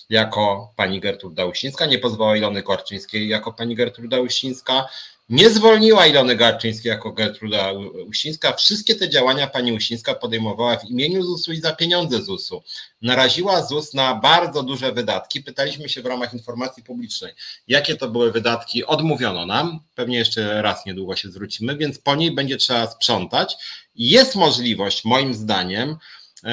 jako 0.09 0.73
pani 0.77 1.01
Gertruda 1.01 1.45
Uścińska, 1.45 1.87
nie 1.87 1.99
pozwała 1.99 2.37
Ilony 2.37 2.63
Korczyńskiej 2.63 3.29
jako 3.29 3.53
pani 3.53 3.75
Gertruda 3.75 4.21
Uścińska, 4.21 4.89
nie 5.29 5.51
zwolniła 5.51 6.07
Ilony 6.07 6.37
Garczyńskiej 6.37 6.91
jako 6.91 7.13
Gertruda 7.13 7.73
Uścińska. 8.07 8.53
Wszystkie 8.53 8.95
te 8.95 9.09
działania 9.09 9.47
pani 9.47 9.73
Uścińska 9.73 10.15
podejmowała 10.15 10.77
w 10.77 10.85
imieniu 10.85 11.23
ZUS-u 11.23 11.53
i 11.53 11.57
za 11.61 11.73
pieniądze 11.73 12.23
ZUS-u. 12.23 12.63
Naraziła 13.03 13.67
ZUS 13.67 13.95
na 13.95 14.15
bardzo 14.15 14.63
duże 14.63 14.93
wydatki. 14.93 15.43
Pytaliśmy 15.43 15.89
się 15.89 16.03
w 16.03 16.07
ramach 16.07 16.33
informacji 16.33 16.83
publicznej, 16.83 17.33
jakie 17.69 17.97
to 17.97 18.09
były 18.09 18.33
wydatki. 18.33 18.85
Odmówiono 18.85 19.47
nam. 19.47 19.81
Pewnie 19.95 20.19
jeszcze 20.19 20.63
raz 20.63 20.87
niedługo 20.87 21.17
się 21.17 21.31
zwrócimy, 21.31 21.77
więc 21.77 21.99
po 21.99 22.15
niej 22.15 22.33
będzie 22.33 22.57
trzeba 22.57 22.87
sprzątać. 22.87 23.57
Jest 23.95 24.35
możliwość, 24.35 25.05
moim 25.05 25.35
zdaniem, 25.35 25.97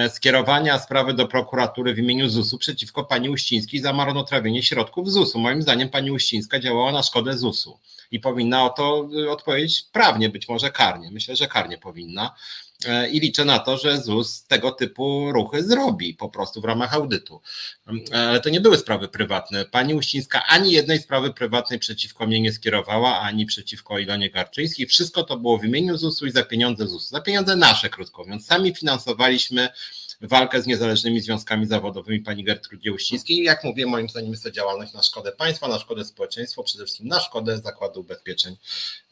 skierowania 0.10 0.80
sprawy 0.80 1.14
do 1.14 1.28
prokuratury 1.28 1.94
w 1.94 2.00
imieniu 2.00 2.30
ZUS-u 2.30 2.58
przeciwko 2.58 3.04
pani 3.04 3.30
Uścińskiej 3.30 3.82
za 3.82 3.94
marnotrawienie 3.94 4.64
środków 4.64 5.12
ZUS-u. 5.12 5.40
Moim 5.40 5.62
zdaniem 5.62 5.90
pani 5.90 6.12
Uścińska 6.12 6.60
działała 6.60 6.92
na 6.92 7.04
szkodę 7.04 7.38
ZUS-u 7.38 7.80
i 8.12 8.20
powinna 8.20 8.64
o 8.64 8.70
to 8.70 9.08
y, 9.14 9.32
odpowiedzieć 9.32 9.86
prawnie, 9.92 10.30
być 10.30 10.50
może 10.50 10.72
karnie. 10.72 11.12
Myślę, 11.12 11.36
że 11.36 11.48
karnie 11.48 11.78
powinna. 11.78 12.36
E, 12.88 13.10
I 13.10 13.20
liczę 13.20 13.46
na 13.46 13.60
to, 13.60 13.78
że 13.78 14.02
ZUS 14.02 14.44
tego 14.44 14.72
typu 14.72 15.32
ruchy 15.32 15.64
zrobi 15.64 16.14
po 16.14 16.30
prostu 16.30 16.62
w 16.62 16.66
ramach 16.66 16.94
audytu. 16.94 17.42
E, 18.12 18.18
ale 18.18 18.42
to 18.42 18.50
nie 18.50 18.62
były 18.62 18.78
sprawy 18.78 19.08
prywatne. 19.08 19.66
Pani 19.66 19.94
Uścińska 19.94 20.46
ani 20.46 20.72
jednej 20.72 21.00
sprawy 21.00 21.34
prywatnej 21.34 21.80
przeciwko 21.80 22.28
mnie 22.28 22.42
nie 22.42 22.54
skierowała, 22.54 23.20
ani 23.20 23.46
przeciwko 23.46 24.00
Ilonie 24.00 24.30
Garczyńskiej. 24.30 24.88
Wszystko 24.88 25.24
to 25.24 25.38
było 25.38 25.58
w 25.58 25.66
imieniu 25.66 25.98
ZUS-u 25.98 26.26
i 26.26 26.32
za 26.32 26.44
pieniądze 26.44 26.88
ZUS-u. 26.88 27.10
Za 27.10 27.22
pieniądze 27.22 27.56
nasze, 27.56 27.90
krótko 27.90 28.24
mówiąc. 28.24 28.46
Sami 28.46 28.76
finansowaliśmy 28.76 29.70
walkę 30.22 30.62
z 30.62 30.68
niezależnymi 30.68 31.22
związkami 31.22 31.66
zawodowymi 31.66 32.20
pani 32.20 32.44
Gertrudzie 32.44 32.94
Uścińskiej. 32.94 33.44
Jak 33.44 33.64
mówię, 33.64 33.86
moim 33.86 34.10
zdaniem 34.10 34.32
jest 34.32 34.44
to 34.44 34.52
działalność 34.52 34.94
na 34.94 35.04
szkodę 35.04 35.32
państwa, 35.32 35.68
na 35.68 35.80
szkodę 35.80 36.06
społeczeństwa, 36.06 36.64
przede 36.64 36.84
wszystkim 36.84 37.08
na 37.08 37.20
szkodę 37.20 37.58
Zakładu 37.58 38.00
Ubezpieczeń 38.00 38.58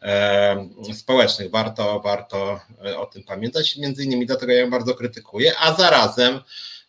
e, 0.01 0.69
Społecznych. 0.93 1.51
Warto, 1.51 1.99
warto 1.99 2.59
e, 2.85 2.97
o 2.97 3.05
tym 3.05 3.23
pamiętać. 3.23 3.77
Między 3.77 4.03
innymi 4.03 4.25
dlatego 4.25 4.51
ja 4.51 4.59
ją 4.59 4.69
bardzo 4.69 4.95
krytykuję, 4.95 5.53
a 5.59 5.75
zarazem 5.75 6.39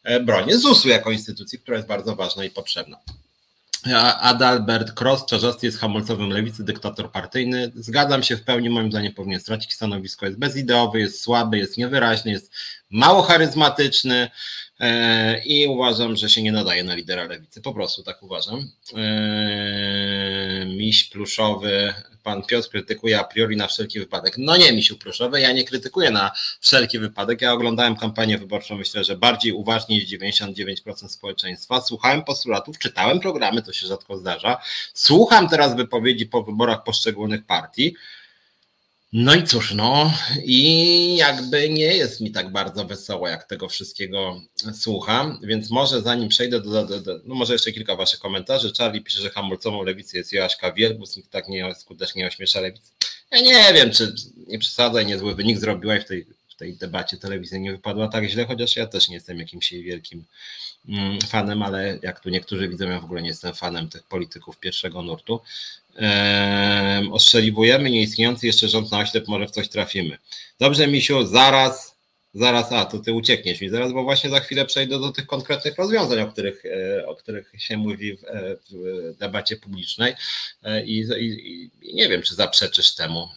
e, 0.02 0.20
bronię 0.20 0.58
ZUS-u 0.58 0.88
jako 0.88 1.10
instytucji, 1.10 1.58
która 1.58 1.76
jest 1.76 1.88
bardzo 1.88 2.16
ważna 2.16 2.44
i 2.44 2.50
potrzebna. 2.50 2.98
Adalbert 4.20 5.00
Cross, 5.00 5.26
czarzasty 5.26 5.66
jest 5.66 5.78
hamulcowym 5.78 6.30
lewicy, 6.30 6.64
dyktator 6.64 7.12
partyjny. 7.12 7.72
Zgadzam 7.74 8.22
się 8.22 8.36
w 8.36 8.42
pełni, 8.42 8.70
moim 8.70 8.90
zdaniem 8.90 9.12
powinien 9.12 9.40
stracić 9.40 9.74
stanowisko. 9.74 10.26
Jest 10.26 10.38
bezideowy, 10.38 11.00
jest 11.00 11.20
słaby, 11.20 11.58
jest 11.58 11.76
niewyraźny, 11.78 12.30
jest 12.30 12.52
mało 12.94 13.22
charyzmatyczny 13.22 14.30
e, 14.80 15.44
i 15.44 15.66
uważam, 15.66 16.16
że 16.16 16.28
się 16.28 16.42
nie 16.42 16.52
nadaje 16.52 16.84
na 16.84 16.94
lidera 16.94 17.24
lewicy. 17.24 17.62
Po 17.62 17.74
prostu 17.74 18.02
tak 18.02 18.22
uważam. 18.22 18.70
E, 18.96 20.66
miś 20.66 21.04
pluszowy, 21.04 21.94
pan 22.22 22.42
Piotr 22.42 22.68
krytykuje 22.68 23.20
a 23.20 23.24
priori 23.24 23.56
na 23.56 23.66
wszelki 23.66 23.98
wypadek. 23.98 24.34
No 24.38 24.56
nie, 24.56 24.72
misiu 24.72 24.98
pluszowy, 24.98 25.40
ja 25.40 25.52
nie 25.52 25.64
krytykuję 25.64 26.10
na 26.10 26.30
wszelki 26.60 26.98
wypadek. 26.98 27.42
Ja 27.42 27.52
oglądałem 27.52 27.96
kampanię 27.96 28.38
wyborczą, 28.38 28.76
myślę, 28.76 29.04
że 29.04 29.16
bardziej 29.16 29.52
uważnie 29.52 29.96
niż 29.96 30.04
99% 30.06 31.08
społeczeństwa. 31.08 31.80
Słuchałem 31.80 32.24
postulatów, 32.24 32.78
czytałem 32.78 33.20
programy, 33.20 33.62
to 33.62 33.72
się 33.72 33.86
rzadko 33.86 34.16
zdarza. 34.16 34.58
Słucham 34.94 35.48
teraz 35.48 35.76
wypowiedzi 35.76 36.26
po 36.26 36.42
wyborach 36.42 36.82
poszczególnych 36.82 37.46
partii. 37.46 37.94
No 39.16 39.34
i 39.34 39.44
cóż, 39.44 39.74
no 39.74 40.12
i 40.44 41.16
jakby 41.16 41.68
nie 41.70 41.96
jest 41.96 42.20
mi 42.20 42.30
tak 42.32 42.52
bardzo 42.52 42.84
wesoło, 42.84 43.28
jak 43.28 43.44
tego 43.44 43.68
wszystkiego 43.68 44.40
słucham, 44.72 45.38
więc 45.42 45.70
może 45.70 46.02
zanim 46.02 46.28
przejdę 46.28 46.60
do, 46.60 46.86
do, 46.86 47.00
do 47.00 47.20
no 47.24 47.34
może 47.34 47.52
jeszcze 47.52 47.72
kilka 47.72 47.96
waszych 47.96 48.20
komentarzy. 48.20 48.72
Charlie 48.78 49.00
pisze, 49.00 49.22
że 49.22 49.30
hamulcową 49.30 49.82
lewicy 49.82 50.16
jest 50.16 50.32
Joaśka 50.32 50.72
Wielgus, 50.72 51.16
nikt 51.16 51.30
tak 51.30 51.48
nie 51.48 51.74
skutecznie 51.74 52.26
ośmiesza 52.26 52.60
lewicy. 52.60 52.92
Ja 53.30 53.40
nie 53.40 53.74
wiem, 53.74 53.90
czy 53.90 54.14
nie 54.46 54.58
przesadzaj, 54.58 55.06
niezły 55.06 55.34
wynik 55.34 55.58
zrobiła 55.58 55.96
i 55.96 56.00
w 56.00 56.04
tej, 56.04 56.26
w 56.54 56.56
tej 56.56 56.76
debacie 56.76 57.16
telewizja 57.16 57.58
nie 57.58 57.72
wypadła 57.72 58.08
tak 58.08 58.24
źle, 58.24 58.46
chociaż 58.46 58.76
ja 58.76 58.86
też 58.86 59.08
nie 59.08 59.14
jestem 59.14 59.38
jakimś 59.38 59.72
jej 59.72 59.82
wielkim 59.82 60.24
mm, 60.88 61.20
fanem, 61.20 61.62
ale 61.62 61.98
jak 62.02 62.20
tu 62.20 62.30
niektórzy 62.30 62.68
widzą, 62.68 62.90
ja 62.90 63.00
w 63.00 63.04
ogóle 63.04 63.22
nie 63.22 63.28
jestem 63.28 63.54
fanem 63.54 63.88
tych 63.88 64.02
polityków 64.02 64.58
pierwszego 64.58 65.02
nurtu 65.02 65.40
ostrzeliwujemy 67.12 67.90
nieistniejący 67.90 68.46
jeszcze 68.46 68.68
rząd 68.68 68.92
na 68.92 68.98
oślep, 68.98 69.28
może 69.28 69.46
w 69.46 69.50
coś 69.50 69.68
trafimy. 69.68 70.18
Dobrze, 70.58 70.86
Misiu, 70.86 71.26
zaraz, 71.26 71.96
zaraz, 72.34 72.72
a 72.72 72.84
to 72.84 72.98
ty 72.98 73.12
uciekniesz 73.12 73.60
mi 73.60 73.68
zaraz, 73.68 73.92
bo 73.92 74.02
właśnie 74.02 74.30
za 74.30 74.40
chwilę 74.40 74.64
przejdę 74.64 74.98
do 74.98 75.12
tych 75.12 75.26
konkretnych 75.26 75.76
rozwiązań, 75.76 76.20
o 76.20 76.26
których, 76.26 76.64
e, 76.66 77.06
o 77.06 77.14
których 77.14 77.52
się 77.58 77.76
mówi 77.76 78.16
w, 78.16 78.24
e, 78.24 78.56
w 78.70 79.16
debacie 79.18 79.56
publicznej 79.56 80.14
e, 80.62 80.84
i, 80.84 80.98
i, 81.00 81.70
i 81.82 81.94
nie 81.94 82.08
wiem, 82.08 82.22
czy 82.22 82.34
zaprzeczysz 82.34 82.94
temu. 82.94 83.28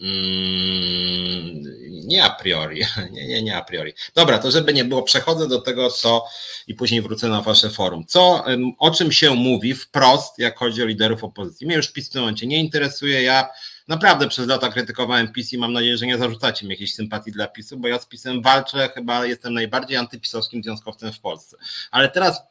Mm, 0.00 1.62
nie 2.06 2.24
a 2.24 2.30
priori, 2.30 2.80
nie, 3.12 3.26
nie, 3.26 3.42
nie 3.42 3.56
a 3.56 3.64
priori. 3.64 3.92
Dobra, 4.14 4.38
to 4.38 4.50
żeby 4.50 4.72
nie 4.72 4.84
było, 4.84 5.02
przechodzę 5.02 5.48
do 5.48 5.60
tego, 5.60 5.90
co 5.90 6.24
i 6.66 6.74
później 6.74 7.02
wrócę 7.02 7.28
na 7.28 7.42
wasze 7.42 7.70
forum. 7.70 8.04
Co, 8.06 8.44
o 8.78 8.90
czym 8.90 9.12
się 9.12 9.34
mówi 9.34 9.74
wprost, 9.74 10.38
jak 10.38 10.58
chodzi 10.58 10.82
o 10.82 10.86
liderów 10.86 11.24
opozycji? 11.24 11.66
Mnie 11.66 11.76
już 11.76 11.92
PiS 11.92 12.08
w 12.08 12.12
tym 12.12 12.20
momencie 12.20 12.46
nie 12.46 12.60
interesuje, 12.60 13.22
ja 13.22 13.48
naprawdę 13.88 14.28
przez 14.28 14.46
lata 14.46 14.68
krytykowałem 14.68 15.32
PiS 15.32 15.52
i 15.52 15.58
mam 15.58 15.72
nadzieję, 15.72 15.96
że 15.96 16.06
nie 16.06 16.18
zarzucacie 16.18 16.66
mi 16.66 16.72
jakiejś 16.72 16.94
sympatii 16.94 17.32
dla 17.32 17.48
PiSu, 17.48 17.78
bo 17.78 17.88
ja 17.88 17.98
z 17.98 18.06
PiSem 18.06 18.42
walczę, 18.42 18.90
chyba 18.94 19.26
jestem 19.26 19.54
najbardziej 19.54 19.96
antypisowskim 19.96 20.62
związkowcem 20.62 21.12
w 21.12 21.20
Polsce. 21.20 21.56
Ale 21.90 22.08
teraz 22.08 22.42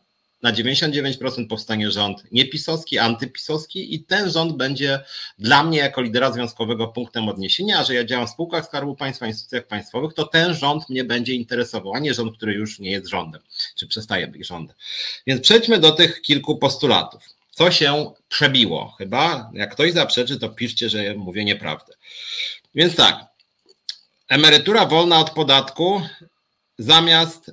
na 0.42 0.54
99% 0.54 1.48
powstanie 1.48 1.92
rząd 1.92 2.24
niepisowski, 2.32 3.00
antypisowski 3.00 3.96
i 3.96 4.04
ten 4.04 4.32
rząd 4.32 4.58
będzie 4.58 5.00
dla 5.40 5.64
mnie 5.64 5.78
jako 5.78 6.02
lidera 6.02 6.32
związkowego 6.32 6.88
punktem 6.88 7.30
odniesienia, 7.30 7.80
a 7.80 7.84
że 7.84 7.96
ja 7.96 8.04
działam 8.04 8.28
w 8.28 8.30
spółkach 8.30 8.66
Skarbu 8.66 8.96
Państwa, 8.96 9.28
instytucjach 9.28 9.68
państwowych, 9.68 10.14
to 10.14 10.28
ten 10.28 10.54
rząd 10.54 10.90
mnie 10.90 11.04
będzie 11.04 11.34
interesował, 11.34 11.94
a 11.94 12.00
nie 12.00 12.14
rząd, 12.14 12.38
który 12.38 12.54
już 12.54 12.80
nie 12.80 12.92
jest 12.92 13.08
rządem, 13.08 13.42
czy 13.76 13.88
przestaje 13.88 14.28
być 14.28 14.48
rządem. 14.48 14.76
Więc 15.28 15.42
przejdźmy 15.42 15.80
do 15.80 15.92
tych 15.92 16.22
kilku 16.22 16.58
postulatów. 16.58 17.24
Co 17.52 17.72
się 17.72 18.12
przebiło? 18.30 18.96
Chyba, 18.98 19.52
jak 19.54 19.74
ktoś 19.74 19.94
zaprzeczy, 19.94 20.40
to 20.40 20.50
piszcie, 20.50 20.90
że 20.90 21.16
mówię 21.16 21.46
nieprawdę. 21.46 21.94
Więc 22.76 22.96
tak, 22.96 23.26
emerytura 24.28 24.86
wolna 24.86 25.20
od 25.20 25.30
podatku 25.30 26.02
zamiast 26.78 27.52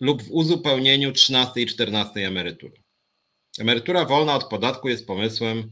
lub 0.00 0.22
w 0.22 0.30
uzupełnieniu 0.30 1.12
13 1.12 1.60
i 1.60 1.66
14 1.66 2.26
emerytury. 2.26 2.82
Emerytura 3.58 4.04
wolna 4.04 4.34
od 4.34 4.44
podatku 4.44 4.88
jest 4.88 5.06
pomysłem 5.06 5.70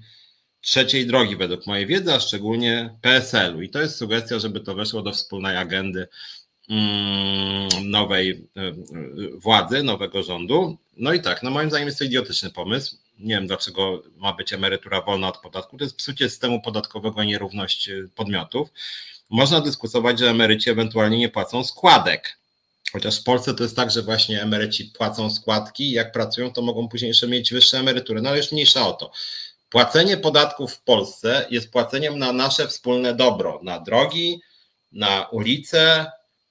trzeciej 0.61 1.07
drogi, 1.07 1.37
według 1.37 1.67
mojej 1.67 1.87
wiedzy, 1.87 2.15
a 2.15 2.21
szczególnie 2.21 2.99
PSL-u. 3.01 3.63
I 3.63 3.69
to 3.69 3.81
jest 3.81 3.97
sugestia, 3.97 4.39
żeby 4.39 4.61
to 4.61 4.75
weszło 4.75 5.03
do 5.03 5.13
wspólnej 5.13 5.57
agendy 5.57 6.09
mm, 6.69 7.69
nowej 7.91 8.49
e, 8.57 8.73
władzy, 9.39 9.83
nowego 9.83 10.23
rządu. 10.23 10.79
No 10.97 11.13
i 11.13 11.21
tak, 11.21 11.43
no 11.43 11.51
moim 11.51 11.69
zdaniem 11.69 11.87
jest 11.87 11.99
to 11.99 12.05
idiotyczny 12.05 12.51
pomysł. 12.51 12.97
Nie 13.19 13.35
wiem, 13.35 13.47
dlaczego 13.47 14.03
ma 14.17 14.33
być 14.33 14.53
emerytura 14.53 15.01
wolna 15.01 15.29
od 15.29 15.39
podatku. 15.39 15.79
To 15.79 15.85
jest 15.85 15.97
psucie 15.97 16.31
systemu 16.31 16.63
podatkowego 16.63 17.23
i 17.23 17.27
nierówność 17.27 17.91
podmiotów. 18.15 18.69
Można 19.31 19.61
dyskutować, 19.61 20.19
że 20.19 20.31
emeryci 20.31 20.71
ewentualnie 20.71 21.19
nie 21.19 21.29
płacą 21.29 21.65
składek 21.65 22.39
Chociaż 22.95 23.21
w 23.21 23.25
Polsce 23.25 23.55
to 23.55 23.63
jest 23.63 23.77
tak, 23.77 23.91
że 23.91 24.03
właśnie 24.03 24.43
emeryci 24.43 24.85
płacą 24.85 25.31
składki, 25.31 25.91
jak 25.91 26.13
pracują, 26.13 26.53
to 26.53 26.63
mogą 26.63 26.89
później 26.89 27.09
jeszcze 27.09 27.29
mieć 27.29 27.53
wyższe 27.53 27.79
emerytury. 27.79 28.23
No 28.23 28.29
ale 28.29 28.39
już 28.39 28.53
mniejsza 28.53 28.89
o 28.89 28.93
to. 28.93 29.11
Płacenie 29.69 30.17
podatków 30.17 30.73
w 30.73 30.83
Polsce 30.83 31.47
jest 31.51 31.71
płaceniem 31.71 32.19
na 32.19 32.33
nasze 32.33 32.69
wspólne 32.69 33.15
dobro, 33.15 33.61
na 33.63 33.81
drogi, 33.81 34.41
na 34.93 35.29
ulice, 35.29 36.07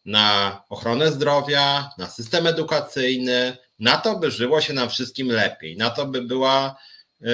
na 0.05 0.61
ochronę 0.69 1.11
zdrowia, 1.11 1.89
na 1.97 2.09
system 2.09 2.47
edukacyjny, 2.47 3.57
na 3.79 3.97
to, 3.97 4.15
by 4.15 4.31
żyło 4.31 4.61
się 4.61 4.73
nam 4.73 4.89
wszystkim 4.89 5.27
lepiej, 5.27 5.77
na 5.77 5.89
to, 5.89 6.05
by 6.05 6.21
była 6.21 6.75
e, 7.21 7.27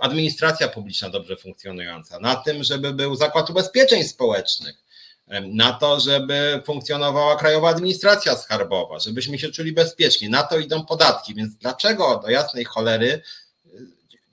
administracja 0.00 0.68
publiczna 0.68 1.10
dobrze 1.10 1.36
funkcjonująca, 1.36 2.20
na 2.20 2.36
tym, 2.36 2.64
żeby 2.64 2.92
był 2.92 3.16
zakład 3.16 3.50
ubezpieczeń 3.50 4.04
społecznych, 4.04 4.85
na 5.42 5.72
to, 5.72 6.00
żeby 6.00 6.62
funkcjonowała 6.64 7.36
Krajowa 7.36 7.68
Administracja 7.68 8.36
Skarbowa, 8.36 8.98
żebyśmy 8.98 9.38
się 9.38 9.50
czuli 9.50 9.72
bezpiecznie. 9.72 10.28
Na 10.28 10.42
to 10.42 10.58
idą 10.58 10.84
podatki, 10.84 11.34
więc 11.34 11.56
dlaczego 11.56 12.20
do 12.24 12.30
jasnej 12.30 12.64
cholery 12.64 13.06
y, 13.06 13.22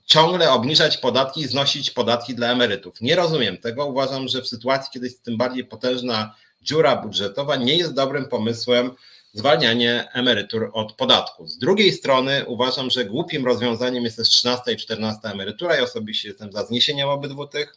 ciągle 0.06 0.52
obniżać 0.52 0.96
podatki 0.96 1.40
i 1.40 1.48
znosić 1.48 1.90
podatki 1.90 2.34
dla 2.34 2.52
emerytów? 2.52 3.00
Nie 3.00 3.16
rozumiem 3.16 3.58
tego. 3.58 3.86
Uważam, 3.86 4.28
że 4.28 4.42
w 4.42 4.48
sytuacji, 4.48 4.90
kiedy 4.92 5.06
jest 5.06 5.22
tym 5.22 5.36
bardziej 5.36 5.64
potężna 5.64 6.34
dziura 6.62 6.96
budżetowa, 6.96 7.56
nie 7.56 7.76
jest 7.76 7.94
dobrym 7.94 8.28
pomysłem 8.28 8.90
zwalnianie 9.32 10.08
emerytur 10.12 10.70
od 10.72 10.92
podatku. 10.92 11.46
Z 11.46 11.58
drugiej 11.58 11.92
strony 11.92 12.44
uważam, 12.46 12.90
że 12.90 13.04
głupim 13.04 13.46
rozwiązaniem 13.46 14.04
jest 14.04 14.16
też 14.16 14.28
13 14.28 14.72
i 14.72 14.76
14 14.76 15.28
emerytura 15.28 15.76
i 15.76 15.80
osobiście 15.82 16.28
jestem 16.28 16.52
za 16.52 16.66
zniesieniem 16.66 17.08
obydwu 17.08 17.46
tych 17.46 17.76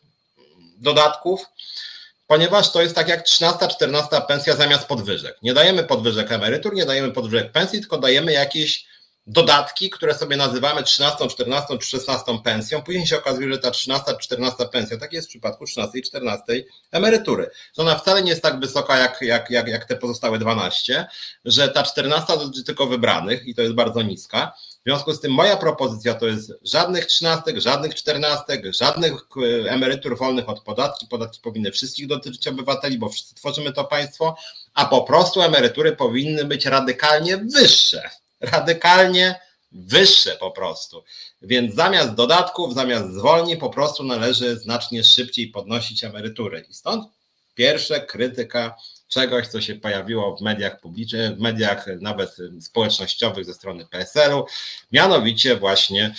dodatków 0.78 1.46
ponieważ 2.28 2.72
to 2.72 2.82
jest 2.82 2.96
tak 2.96 3.08
jak 3.08 3.26
13-14 3.26 4.26
pensja 4.28 4.56
zamiast 4.56 4.88
podwyżek. 4.88 5.38
Nie 5.42 5.54
dajemy 5.54 5.84
podwyżek 5.84 6.32
emerytur, 6.32 6.74
nie 6.74 6.86
dajemy 6.86 7.12
podwyżek 7.12 7.52
pensji, 7.52 7.80
tylko 7.80 7.98
dajemy 7.98 8.32
jakieś 8.32 8.88
dodatki, 9.28 9.90
które 9.90 10.14
sobie 10.14 10.38
nazywamy 10.38 10.84
13, 10.84 11.28
14 11.28 11.78
czy 11.78 11.88
16 11.88 12.40
pensją. 12.44 12.82
Później 12.82 13.08
się 13.08 13.18
okazuje, 13.18 13.54
że 13.54 13.60
ta 13.60 13.72
13, 13.72 14.18
14 14.20 14.66
pensja, 14.66 14.98
tak 14.98 15.14
jest 15.14 15.28
w 15.28 15.30
przypadku 15.30 15.66
13 15.66 16.00
i 16.00 16.02
14 16.02 16.44
emerytury, 16.92 17.50
że 17.78 17.82
ona 17.82 17.96
wcale 17.96 18.24
nie 18.24 18.30
jest 18.30 18.42
tak 18.42 18.60
wysoka 18.60 18.98
jak, 18.98 19.22
jak, 19.22 19.50
jak, 19.50 19.68
jak 19.68 19.86
te 19.86 19.96
pozostałe 19.96 20.40
12, 20.40 21.08
że 21.46 21.70
ta 21.70 21.84
14 21.84 22.38
dotyczy 22.38 22.64
tylko 22.64 22.86
wybranych 22.86 23.48
i 23.48 23.56
to 23.56 23.62
jest 23.62 23.74
bardzo 23.74 24.02
niska. 24.02 24.54
W 24.88 24.90
związku 24.90 25.14
z 25.14 25.20
tym 25.20 25.32
moja 25.32 25.58
propozycja 25.58 26.14
to 26.14 26.28
jest 26.28 26.54
żadnych 26.64 27.06
trzynastek, 27.06 27.60
żadnych 27.60 27.96
czternastek, 27.96 28.74
żadnych 28.74 29.14
e, 29.14 29.72
emerytur 29.72 30.18
wolnych 30.18 30.50
od 30.50 30.64
podatki. 30.64 31.08
Podatki 31.08 31.42
powinny 31.42 31.72
wszystkich 31.72 32.08
dotyczyć 32.08 32.48
obywateli, 32.48 32.98
bo 32.98 33.10
wszyscy 33.10 33.36
tworzymy 33.36 33.74
to 33.74 33.84
państwo, 33.84 34.36
a 34.74 34.86
po 34.86 35.02
prostu 35.02 35.42
emerytury 35.42 35.96
powinny 35.96 36.46
być 36.46 36.66
radykalnie 36.66 37.38
wyższe. 37.38 38.10
Radykalnie 38.42 39.40
wyższe 39.72 40.36
po 40.40 40.52
prostu. 40.52 41.04
Więc 41.42 41.76
zamiast 41.76 42.14
dodatków, 42.14 42.74
zamiast 42.74 43.14
zwolnień, 43.14 43.58
po 43.58 43.70
prostu 43.70 44.04
należy 44.04 44.60
znacznie 44.60 45.04
szybciej 45.04 45.48
podnosić 45.48 46.04
emerytury. 46.04 46.66
I 46.70 46.74
stąd 46.74 47.10
pierwsza 47.56 48.00
krytyka 48.00 48.76
czegoś, 49.08 49.48
co 49.48 49.62
się 49.62 49.76
pojawiło 49.76 50.38
w 50.38 50.42
mediach 50.42 50.80
publicznych, 50.80 51.32
w 51.36 51.40
mediach 51.40 51.86
nawet 52.02 52.38
społecznościowych 52.60 53.46
ze 53.46 53.54
strony 53.54 53.86
PSL-u, 53.86 54.46
mianowicie 54.92 55.56
właśnie 55.56 56.14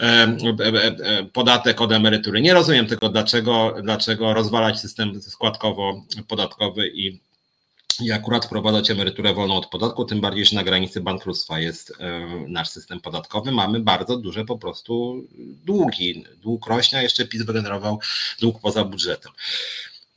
e, 0.00 0.02
e, 0.02 0.36
e, 0.64 1.24
podatek 1.24 1.80
od 1.80 1.92
emerytury. 1.92 2.40
Nie 2.40 2.54
rozumiem 2.54 2.86
tego, 2.86 3.08
dlaczego, 3.08 3.74
dlaczego 3.82 4.34
rozwalać 4.34 4.80
system 4.80 5.20
składkowo-podatkowy 5.20 6.90
i 6.94 7.20
i 8.02 8.12
akurat 8.12 8.46
wprowadzać 8.46 8.90
emeryturę 8.90 9.34
wolną 9.34 9.56
od 9.56 9.66
podatku, 9.66 10.04
tym 10.04 10.20
bardziej, 10.20 10.44
że 10.44 10.56
na 10.56 10.64
granicy 10.64 11.00
bankructwa 11.00 11.60
jest 11.60 11.92
nasz 12.48 12.68
system 12.68 13.00
podatkowy. 13.00 13.52
Mamy 13.52 13.80
bardzo 13.80 14.16
duże 14.16 14.44
po 14.44 14.58
prostu 14.58 15.24
długi. 15.64 16.24
Dług 16.42 16.66
rośnie, 16.66 16.98
a 16.98 17.02
jeszcze 17.02 17.26
PiS 17.26 17.42
wygenerował 17.42 18.00
dług 18.40 18.60
poza 18.60 18.84
budżetem. 18.84 19.32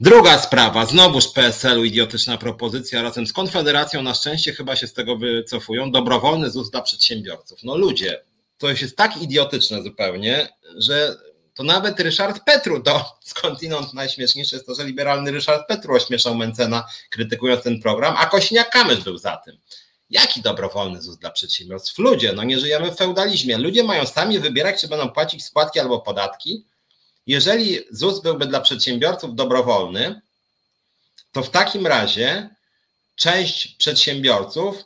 Druga 0.03 0.39
sprawa, 0.39 0.85
znowuż 0.85 1.27
PSL-u 1.27 1.83
idiotyczna 1.83 2.37
propozycja, 2.37 3.01
razem 3.01 3.27
z 3.27 3.33
Konfederacją 3.33 4.01
na 4.01 4.13
szczęście 4.13 4.53
chyba 4.53 4.75
się 4.75 4.87
z 4.87 4.93
tego 4.93 5.17
wycofują, 5.17 5.91
dobrowolny 5.91 6.51
ZUS 6.51 6.69
dla 6.69 6.81
przedsiębiorców. 6.81 7.63
No 7.63 7.77
ludzie, 7.77 8.21
to 8.57 8.69
jest 8.69 8.97
tak 8.97 9.21
idiotyczne 9.21 9.83
zupełnie, 9.83 10.49
że 10.77 11.15
to 11.53 11.63
nawet 11.63 11.99
Ryszard 11.99 12.43
Petru, 12.45 12.81
to 12.81 13.05
skądinąd 13.35 13.93
najśmieszniejsze 13.93 14.55
jest 14.55 14.65
to, 14.65 14.75
że 14.75 14.85
liberalny 14.85 15.31
Ryszard 15.31 15.67
Petru 15.67 15.95
ośmieszał 15.95 16.35
Mencena, 16.35 16.85
krytykując 17.09 17.63
ten 17.63 17.81
program, 17.81 18.15
a 18.17 18.25
Kośniak-Kamysz 18.25 19.03
był 19.03 19.17
za 19.17 19.37
tym. 19.37 19.57
Jaki 20.09 20.41
dobrowolny 20.41 21.01
ZUS 21.01 21.17
dla 21.17 21.31
przedsiębiorstw? 21.31 21.97
Ludzie, 21.97 22.33
no 22.33 22.43
nie 22.43 22.59
żyjemy 22.59 22.91
w 22.91 22.97
feudalizmie. 22.97 23.57
Ludzie 23.57 23.83
mają 23.83 24.05
sami 24.05 24.39
wybierać, 24.39 24.81
czy 24.81 24.87
będą 24.87 25.09
płacić 25.09 25.45
składki 25.45 25.79
albo 25.79 25.99
podatki, 25.99 26.65
jeżeli 27.27 27.79
ZUS 27.91 28.21
byłby 28.21 28.45
dla 28.45 28.61
przedsiębiorców 28.61 29.35
dobrowolny, 29.35 30.21
to 31.31 31.43
w 31.43 31.49
takim 31.49 31.87
razie 31.87 32.49
część 33.15 33.75
przedsiębiorców 33.75 34.83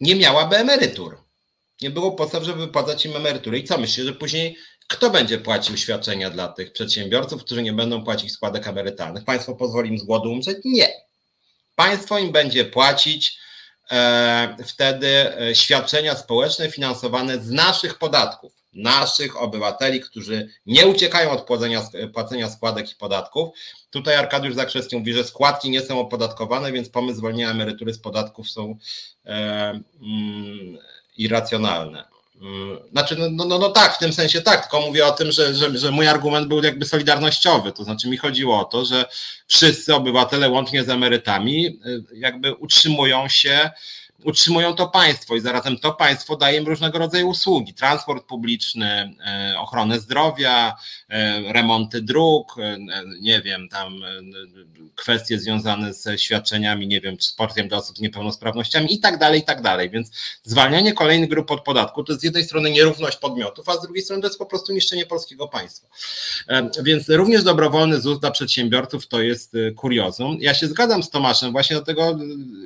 nie 0.00 0.16
miałaby 0.16 0.56
emerytur. 0.56 1.18
Nie 1.80 1.90
było 1.90 2.12
podstaw, 2.12 2.44
żeby 2.44 2.60
wypłacać 2.60 3.06
im 3.06 3.16
emerytury. 3.16 3.58
I 3.58 3.64
co 3.64 3.78
myślicie, 3.78 4.04
że 4.04 4.12
później 4.12 4.56
kto 4.90 5.10
będzie 5.10 5.38
płacił 5.38 5.76
świadczenia 5.76 6.30
dla 6.30 6.48
tych 6.48 6.72
przedsiębiorców, 6.72 7.44
którzy 7.44 7.62
nie 7.62 7.72
będą 7.72 8.04
płacić 8.04 8.32
składek 8.32 8.66
emerytalnych? 8.66 9.24
Państwo 9.24 9.54
pozwoli 9.54 9.90
im 9.90 9.98
z 9.98 10.02
głodu 10.02 10.32
umrzeć? 10.32 10.58
Nie. 10.64 10.88
Państwo 11.76 12.18
im 12.18 12.32
będzie 12.32 12.64
płacić 12.64 13.38
e, 13.90 14.56
wtedy 14.66 15.38
e, 15.40 15.54
świadczenia 15.54 16.16
społeczne 16.16 16.70
finansowane 16.70 17.38
z 17.38 17.50
naszych 17.50 17.98
podatków 17.98 18.59
naszych 18.72 19.42
obywateli, 19.42 20.00
którzy 20.00 20.48
nie 20.66 20.86
uciekają 20.86 21.30
od 21.30 21.42
płacenia, 21.42 21.82
płacenia 22.14 22.50
składek 22.50 22.92
i 22.92 22.94
podatków. 22.94 23.48
Tutaj 23.90 24.16
Arkadiusz 24.16 24.54
Zakrzewski 24.54 24.96
mówi, 24.96 25.12
że 25.12 25.24
składki 25.24 25.70
nie 25.70 25.80
są 25.80 26.00
opodatkowane, 26.00 26.72
więc 26.72 26.88
pomysł 26.88 27.18
zwolnienia 27.18 27.50
emerytury 27.50 27.94
z 27.94 27.98
podatków 27.98 28.50
są 28.50 28.78
e, 29.26 29.30
mm, 30.02 30.78
irracjonalne. 31.16 32.04
Mm, 32.42 32.78
znaczy, 32.92 33.16
no, 33.18 33.30
no, 33.30 33.44
no, 33.44 33.58
no, 33.58 33.68
tak, 33.68 33.94
w 33.94 33.98
tym 33.98 34.12
sensie 34.12 34.42
tak, 34.42 34.60
tylko 34.60 34.80
mówię 34.80 35.06
o 35.06 35.12
tym, 35.12 35.32
że, 35.32 35.54
że, 35.54 35.78
że 35.78 35.90
mój 35.90 36.08
argument 36.08 36.48
był 36.48 36.62
jakby 36.62 36.84
solidarnościowy, 36.84 37.72
to 37.72 37.84
znaczy 37.84 38.08
mi 38.08 38.16
chodziło 38.16 38.60
o 38.60 38.64
to, 38.64 38.84
że 38.84 39.04
wszyscy 39.46 39.94
obywatele 39.94 40.50
łącznie 40.50 40.84
z 40.84 40.88
emerytami 40.88 41.66
e, 41.66 41.72
jakby 42.14 42.54
utrzymują 42.54 43.28
się 43.28 43.70
utrzymują 44.24 44.74
to 44.74 44.88
państwo 44.88 45.36
i 45.36 45.40
zarazem 45.40 45.78
to 45.78 45.92
państwo 45.92 46.36
daje 46.36 46.58
im 46.58 46.66
różnego 46.66 46.98
rodzaju 46.98 47.28
usługi, 47.28 47.74
transport 47.74 48.26
publiczny, 48.26 49.14
e, 49.26 49.54
ochronę 49.58 50.00
zdrowia, 50.00 50.76
e, 51.08 51.52
remonty 51.52 52.02
dróg, 52.02 52.56
e, 52.58 52.78
nie 53.20 53.42
wiem, 53.42 53.68
tam 53.68 54.00
kwestie 54.94 55.38
związane 55.38 55.94
ze 55.94 56.18
świadczeniami, 56.18 56.86
nie 56.86 57.00
wiem, 57.00 57.16
sportem 57.20 57.68
dla 57.68 57.78
osób 57.78 57.96
z 57.96 58.00
niepełnosprawnościami 58.00 58.94
i 58.94 59.00
tak 59.00 59.18
dalej, 59.18 59.40
i 59.40 59.44
tak 59.44 59.62
dalej. 59.62 59.90
Więc 59.90 60.10
zwalnianie 60.42 60.92
kolejnych 60.92 61.30
grup 61.30 61.50
od 61.50 61.64
podatku 61.64 62.04
to 62.04 62.14
z 62.14 62.22
jednej 62.22 62.44
strony 62.44 62.70
nierówność 62.70 63.16
podmiotów, 63.16 63.68
a 63.68 63.76
z 63.76 63.82
drugiej 63.82 64.04
strony 64.04 64.22
to 64.22 64.28
jest 64.28 64.38
po 64.38 64.46
prostu 64.46 64.72
niszczenie 64.72 65.06
polskiego 65.06 65.48
państwa. 65.48 65.88
Więc 66.82 67.08
również 67.08 67.42
dobrowolny 67.42 68.00
ZUS 68.00 68.20
dla 68.20 68.30
przedsiębiorców 68.30 69.06
to 69.06 69.22
jest 69.22 69.52
kuriozum. 69.76 70.38
Ja 70.40 70.54
się 70.54 70.66
zgadzam 70.66 71.02
z 71.02 71.10
Tomaszem, 71.10 71.52
właśnie 71.52 71.76
do 71.76 71.82
tego, 71.82 72.18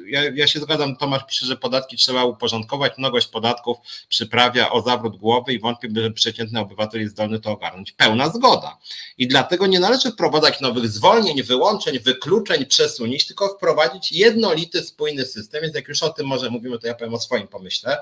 ja, 0.07 0.23
ja 0.35 0.47
się 0.47 0.61
zgadzam, 0.61 0.97
Tomasz 0.97 1.27
pisze, 1.27 1.44
że 1.45 1.57
podatki 1.57 1.97
trzeba 1.97 2.25
uporządkować, 2.25 2.93
mnogość 2.99 3.27
podatków 3.27 3.77
przyprawia 4.09 4.71
o 4.71 4.83
zawrót 4.83 5.16
głowy 5.16 5.53
i 5.53 5.59
wątpię, 5.59 5.89
że 5.97 6.11
przeciętny 6.11 6.61
obywatel 6.61 7.01
jest 7.01 7.12
zdolny 7.12 7.41
to 7.41 7.51
ogarnąć. 7.51 7.93
Pełna 7.93 8.29
zgoda. 8.29 8.79
I 9.19 9.29
dlatego 9.29 9.66
nie 9.66 9.81
należy 9.81 10.11
wprowadzać 10.11 10.61
nowych 10.61 10.89
zwolnień, 10.89 11.43
wyłączeń, 11.43 11.99
wykluczeń, 11.99 12.66
przesunięć, 12.66 13.27
tylko 13.27 13.49
wprowadzić 13.49 14.12
jednolity, 14.12 14.83
spójny 14.83 15.27
system. 15.27 15.62
Więc 15.62 15.75
jak 15.75 15.89
już 15.89 16.03
o 16.03 16.09
tym 16.09 16.27
może 16.27 16.51
mówimy, 16.51 16.79
to 16.79 16.87
ja 16.87 16.95
powiem 16.95 17.15
o 17.15 17.21
swoim 17.21 17.49
pomyśle. 17.49 17.99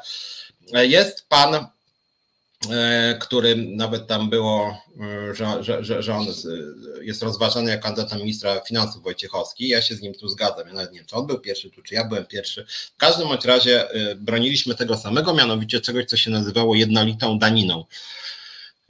Jest 0.72 1.28
pan 1.28 1.66
który 3.20 3.56
nawet 3.56 4.06
tam 4.06 4.30
było, 4.30 4.78
e, 5.00 5.34
że, 5.34 5.64
że, 5.64 5.84
że, 5.84 6.02
że 6.02 6.14
on 6.14 6.26
jest 7.02 7.22
rozważany 7.22 7.70
jako 7.70 7.82
kandydat 7.82 8.18
ministra 8.18 8.60
finansów 8.60 9.02
Wojciechowski. 9.02 9.68
Ja 9.68 9.82
się 9.82 9.94
z 9.94 10.02
nim 10.02 10.14
tu 10.14 10.28
zgadzam. 10.28 10.68
Ja 10.68 10.74
nawet 10.74 10.92
nie 10.92 10.98
wiem, 10.98 11.06
czy 11.06 11.16
on 11.16 11.26
był 11.26 11.40
pierwszy 11.40 11.70
tu, 11.70 11.82
czy 11.82 11.94
ja 11.94 12.04
byłem 12.04 12.26
pierwszy. 12.26 12.66
W 12.94 12.96
każdym 12.96 13.28
bądź 13.28 13.44
razie 13.44 13.90
e, 13.90 14.14
broniliśmy 14.14 14.74
tego 14.74 14.96
samego, 14.96 15.34
mianowicie 15.34 15.80
czegoś, 15.80 16.04
co 16.04 16.16
się 16.16 16.30
nazywało 16.30 16.74
jednolitą 16.74 17.38
daniną. 17.38 17.84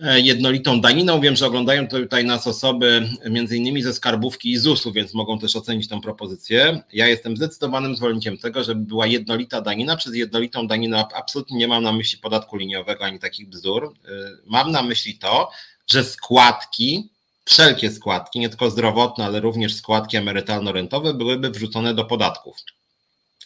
E, 0.02 0.20
jednolitą 0.20 0.80
daniną. 0.80 1.20
Wiem, 1.20 1.36
że 1.36 1.46
oglądają 1.46 1.88
tutaj 1.88 2.24
nas 2.24 2.46
osoby 2.46 3.08
między 3.30 3.56
innymi 3.56 3.82
ze 3.82 3.94
skarbówki 3.94 4.50
i 4.50 4.58
ZUS-u, 4.58 4.92
więc 4.92 5.14
mogą 5.14 5.38
też 5.38 5.56
ocenić 5.56 5.88
tą 5.88 6.00
propozycję. 6.00 6.82
Ja 6.92 7.06
jestem 7.06 7.36
zdecydowanym 7.36 7.96
zwolennikiem 7.96 8.38
tego, 8.38 8.64
żeby 8.64 8.80
była 8.80 9.06
jednolita 9.06 9.60
danina. 9.60 9.96
Przez 9.96 10.14
jednolitą 10.14 10.66
daninę 10.66 11.04
absolutnie 11.14 11.58
nie 11.58 11.68
mam 11.68 11.82
na 11.82 11.92
myśli 11.92 12.18
podatku 12.18 12.56
liniowego 12.56 13.04
ani 13.04 13.18
takich 13.18 13.48
bzdur. 13.48 13.84
E, 13.84 14.10
mam 14.46 14.70
na 14.70 14.82
myśli 14.82 15.18
to, 15.18 15.50
że 15.90 16.04
składki, 16.04 17.10
wszelkie 17.44 17.90
składki, 17.90 18.40
nie 18.40 18.48
tylko 18.48 18.70
zdrowotne, 18.70 19.24
ale 19.24 19.40
również 19.40 19.74
składki 19.74 20.16
emerytalno-rentowe 20.16 21.14
byłyby 21.14 21.50
wrzucone 21.50 21.94
do 21.94 22.04
podatków. 22.04 22.56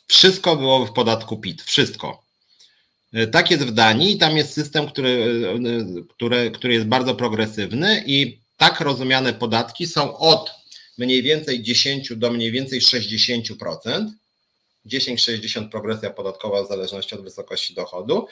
Wszystko 0.07 0.57
byłoby 0.57 0.87
w 0.87 0.93
podatku 0.93 1.37
PIT, 1.37 1.63
wszystko 1.63 2.26
tak 3.33 3.51
jest 3.51 3.65
w 3.65 3.71
Danii 3.71 4.13
i 4.13 4.19
tam 4.19 4.37
jest 4.37 4.53
system, 4.53 4.87
który, 4.87 5.11
e, 5.99 6.03
który, 6.15 6.51
który 6.51 6.75
jest 6.75 6.87
bardzo 6.87 7.15
progresywny 7.15 8.05
i 8.07 8.39
tak 8.57 8.81
rozumiane 8.81 9.33
podatki 9.33 9.87
są 9.87 10.17
od 10.17 10.51
mniej 10.99 11.23
więcej 11.23 11.63
10 11.63 12.17
do 12.17 12.31
mniej 12.31 12.53
więcej 12.53 12.81
60%. 12.81 14.11
10-60 14.87 15.69
progresja 15.69 16.11
podatkowa 16.11 16.63
w 16.63 16.69
zależności 16.69 17.15
od 17.15 17.23
wysokości 17.23 17.75
dochodu. 17.75 18.27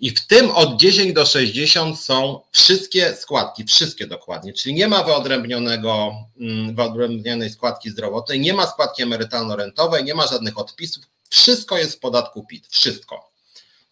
I 0.00 0.10
w 0.10 0.26
tym 0.26 0.50
od 0.50 0.80
10 0.80 1.12
do 1.12 1.26
60 1.26 2.00
są 2.00 2.40
wszystkie 2.52 3.16
składki, 3.16 3.64
wszystkie 3.64 4.06
dokładnie, 4.06 4.52
czyli 4.52 4.74
nie 4.74 4.88
ma 4.88 5.04
wyodrębnionego, 5.04 6.14
mm, 6.40 6.74
wyodrębnionej 6.74 7.50
składki 7.50 7.90
zdrowotnej, 7.90 8.40
nie 8.40 8.54
ma 8.54 8.66
składki 8.66 9.02
emerytalno-rentowej, 9.02 10.04
nie 10.04 10.14
ma 10.14 10.26
żadnych 10.26 10.58
odpisów, 10.58 11.04
wszystko 11.28 11.78
jest 11.78 11.96
w 11.96 11.98
podatku 11.98 12.46
PIT, 12.46 12.66
wszystko. 12.70 13.27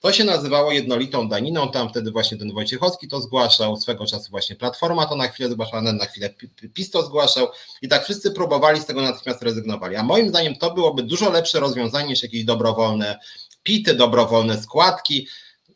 To 0.07 0.12
się 0.12 0.24
nazywało 0.24 0.73
jednolitą 0.73 1.28
daniną, 1.28 1.70
tam 1.70 1.89
wtedy 1.89 2.11
właśnie 2.11 2.37
ten 2.39 2.53
Wojciechowski 2.53 3.09
to 3.09 3.20
zgłaszał, 3.20 3.77
swego 3.77 4.07
czasu 4.07 4.31
właśnie 4.31 4.57
Platforma 4.57 5.07
to 5.07 5.16
na 5.16 5.28
chwilę 5.28 5.51
zgłaszała, 5.51 5.83
na 5.83 6.07
chwilę 6.07 6.31
PiS 6.74 6.91
to 6.91 7.03
zgłaszał 7.03 7.49
i 7.83 7.89
tak 7.89 8.05
wszyscy 8.05 8.31
próbowali 8.31 8.81
z 8.81 8.87
tego 8.87 9.03
natychmiast 9.03 9.43
rezygnowali. 9.43 9.97
A 9.97 10.03
moim 10.03 10.28
zdaniem 10.28 10.57
to 10.57 10.74
byłoby 10.74 11.03
dużo 11.03 11.31
lepsze 11.31 11.61
rozwiązanie 11.61 12.09
niż 12.09 12.23
jakieś 12.23 12.45
dobrowolne 12.45 13.19
pity, 13.62 13.95
dobrowolne 13.95 14.62
składki. 14.62 15.28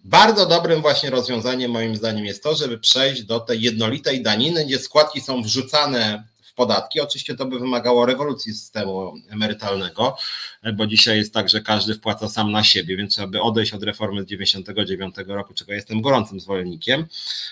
Bardzo 0.05 0.47
dobrym 0.47 0.83
właśnie 0.83 1.11
rozwiązaniem 1.11 1.71
moim 1.71 1.97
zdaniem 1.97 2.25
jest 2.25 2.43
to, 2.43 2.55
żeby 2.55 2.79
przejść 2.79 3.23
do 3.23 3.41
tej 3.41 3.63
jednolitej 3.63 4.23
daniny, 4.23 4.65
gdzie 4.65 4.79
składki 4.79 5.21
są 5.21 5.43
wrzucane 5.43 6.25
podatki. 6.61 7.01
Oczywiście 7.01 7.35
to 7.35 7.47
by 7.47 7.59
wymagało 7.59 8.07
rewolucji 8.07 8.55
systemu 8.55 9.15
emerytalnego, 9.31 10.17
bo 10.75 10.87
dzisiaj 10.87 11.19
jest 11.19 11.35
tak, 11.35 11.49
że 11.49 11.61
każdy 11.61 11.95
wpłaca 11.95 12.29
sam 12.29 12.53
na 12.53 12.65
siebie, 12.65 12.97
więc 12.97 13.13
trzeba 13.13 13.29
by 13.29 13.43
odejść 13.43 13.73
od 13.73 13.83
reformy 13.83 14.23
z 14.23 14.27
99 14.27 15.15
roku, 15.27 15.55
czego 15.55 15.73
jestem 15.73 16.01
gorącym 16.01 16.41
zwolennikiem. 16.41 17.07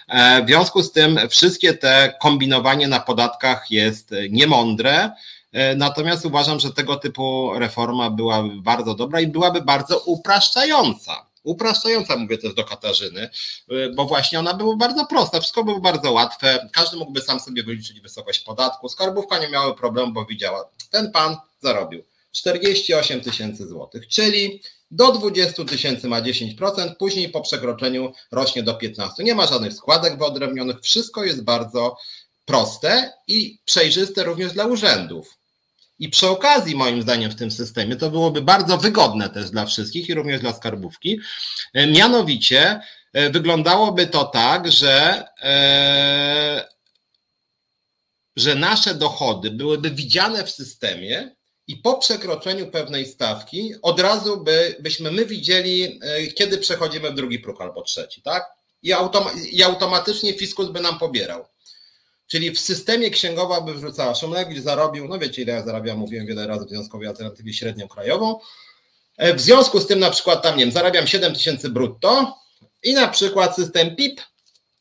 E, 0.09 0.45
w 0.45 0.47
związku 0.47 0.83
z 0.83 0.93
tym 0.93 1.19
wszystkie 1.29 1.75
te 1.75 2.15
kombinowanie 2.21 2.89
na 2.89 3.01
podatkach 3.01 3.71
jest 3.71 4.15
niemądre. 4.31 5.11
E, 5.53 5.75
natomiast 5.75 6.27
uważam, 6.27 6.61
że 6.61 6.73
tego 6.73 6.97
typu 6.97 7.53
reforma 7.55 8.11
byłaby 8.11 8.61
bardzo 8.61 8.95
dobra 8.95 9.21
i 9.21 9.27
byłaby 9.27 9.61
bardzo 9.63 9.99
upraszczająca 9.99 11.28
upraszczająca, 11.49 12.16
mówię 12.16 12.39
też 12.39 12.55
do 12.55 12.65
Katarzyny, 12.65 13.31
y, 13.73 13.93
bo 13.95 14.05
właśnie 14.05 14.39
ona 14.39 14.55
była 14.55 14.77
bardzo 14.77 15.07
prosta, 15.07 15.41
wszystko 15.41 15.65
było 15.65 15.81
bardzo 15.81 16.12
łatwe, 16.12 16.69
każdy 16.73 16.97
mógłby 16.97 17.20
sam 17.20 17.41
sobie 17.41 17.62
wyliczyć 17.62 18.01
wysokość 18.01 18.41
podatku, 18.41 18.89
skarbówka 18.89 19.39
nie 19.39 19.49
miała 19.49 19.75
problemu, 19.75 20.12
bo 20.12 20.25
widziała, 20.25 20.70
ten 20.91 21.12
pan 21.12 21.37
zarobił 21.61 22.05
48 22.33 23.20
tysięcy 23.20 23.66
złotych, 23.66 24.09
czyli 24.09 24.62
do 24.91 25.12
20 25.12 25.65
tysięcy 25.65 26.09
ma 26.09 26.23
10%, 26.23 26.95
później 26.99 27.29
po 27.29 27.41
przekroczeniu 27.41 28.12
rośnie 28.33 28.62
do 28.62 28.75
15. 28.75 29.25
Nie 29.25 29.35
ma 29.35 29.47
żadnych 29.47 29.73
składek 29.73 30.19
wyodrębnionych, 30.19 30.81
wszystko 30.81 31.25
jest 31.25 31.45
bardzo 31.45 31.97
proste 32.45 33.12
i 33.27 33.59
przejrzyste 33.65 34.25
również 34.25 34.53
dla 34.53 34.66
urzędów. 34.66 35.38
I 35.99 36.09
przy 36.09 36.29
okazji, 36.29 36.77
moim 36.77 37.03
zdaniem, 37.03 37.31
w 37.31 37.37
tym 37.37 37.51
systemie 37.51 37.97
to 37.97 38.11
byłoby 38.11 38.43
bardzo 38.43 38.79
wygodne 38.79 39.31
też 39.31 39.51
dla 39.51 39.66
wszystkich 39.66 40.09
i 40.09 40.15
również 40.15 40.41
dla 40.41 40.53
skarbówki. 40.53 41.20
E, 41.75 41.87
mianowicie 41.87 42.81
e, 43.12 43.31
wyglądałoby 43.31 44.07
to 44.07 44.25
tak, 44.25 44.73
że, 44.73 45.25
e, 45.43 46.69
że 48.37 48.55
nasze 48.55 48.95
dochody 48.95 49.51
byłyby 49.51 49.91
widziane 49.91 50.45
w 50.45 50.51
systemie 50.51 51.37
i 51.66 51.77
po 51.77 51.99
przekroczeniu 51.99 52.70
pewnej 52.70 53.07
stawki 53.07 53.75
od 53.83 54.01
razu 54.01 54.45
by, 54.45 54.77
byśmy 54.81 55.11
my 55.11 55.27
widzieli, 55.27 56.01
kiedy 56.35 56.59
przechodzimy 56.59 57.11
w 57.11 57.15
drugi 57.15 57.39
próg 57.39 57.61
albo 57.61 57.83
trzeci, 57.83 58.23
tak? 58.23 58.47
I, 58.83 58.93
automa- 58.93 59.33
i 59.51 59.62
automatycznie 59.62 60.35
fiskus 60.35 60.70
by 60.70 60.81
nam 60.81 60.99
pobierał. 60.99 61.45
Czyli 62.29 62.51
w 62.51 62.61
systemie 62.61 63.11
księgowa 63.11 63.61
by 63.61 63.75
wrzucała 63.75 64.15
Szumlewicz 64.15 64.59
zarobił, 64.59 65.09
no 65.09 65.19
wiecie 65.19 65.43
ile 65.43 65.53
ja 65.53 65.63
zarabiam, 65.63 65.99
mówiłem 65.99 66.27
wiele 66.27 66.47
razy 66.47 66.65
w 66.65 66.69
Związkowej 66.69 67.09
Alternatywie 67.09 67.53
średnią 67.53 67.89
krajową. 67.89 68.41
E, 69.17 69.35
w 69.35 69.41
związku 69.41 69.81
z 69.81 69.87
tym 69.87 69.99
na 69.99 70.11
przykład 70.11 70.43
tam, 70.43 70.57
nie 70.57 70.65
wiem, 70.65 70.73
zarabiam 70.73 71.07
7 71.07 71.35
tysięcy 71.35 71.69
brutto 71.69 72.39
i 72.83 72.95
na 72.95 73.09
przykład 73.09 73.57
system 73.57 73.97
PIP 73.97 74.21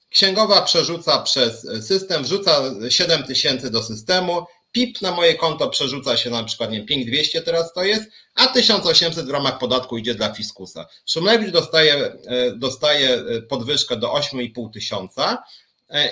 księgowa 0.10 0.62
przerzuca 0.62 1.20
przez 1.20 1.68
system, 1.88 2.24
wrzuca 2.24 2.62
7 2.90 3.24
tysięcy 3.24 3.70
do 3.70 3.84
systemu, 3.84 4.46
PIP 4.72 5.02
na 5.02 5.12
moje 5.12 5.36
konto 5.36 5.70
przerzuca 5.70 6.18
się 6.18 6.30
na 6.30 6.44
przykład, 6.44 6.72
nie 6.72 6.78
wiem, 6.78 6.88
5200 6.88 7.42
teraz 7.42 7.74
to 7.74 7.84
jest, 7.84 8.12
a 8.36 8.48
1800 8.48 9.26
w 9.26 9.30
ramach 9.30 9.60
podatku 9.60 9.98
idzie 9.98 10.16
dla 10.16 10.34
fiskusa. 10.34 10.86
Szumlewicz 11.06 11.52
dostaje, 11.52 11.94
e, 11.96 12.52
dostaje 12.56 13.10
e, 13.10 13.42
podwyżkę 13.42 13.96
do 13.96 14.08
8,5 14.08 14.74
tysiąca 14.74 15.44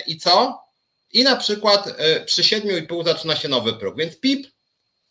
i 0.06 0.16
co? 0.16 0.65
I 1.12 1.24
na 1.24 1.36
przykład 1.36 1.94
e, 1.96 2.24
przy 2.24 2.42
7,5 2.42 3.04
zaczyna 3.04 3.36
się 3.36 3.48
nowy 3.48 3.72
próg, 3.72 3.96
więc 3.96 4.20
PIP 4.20 4.46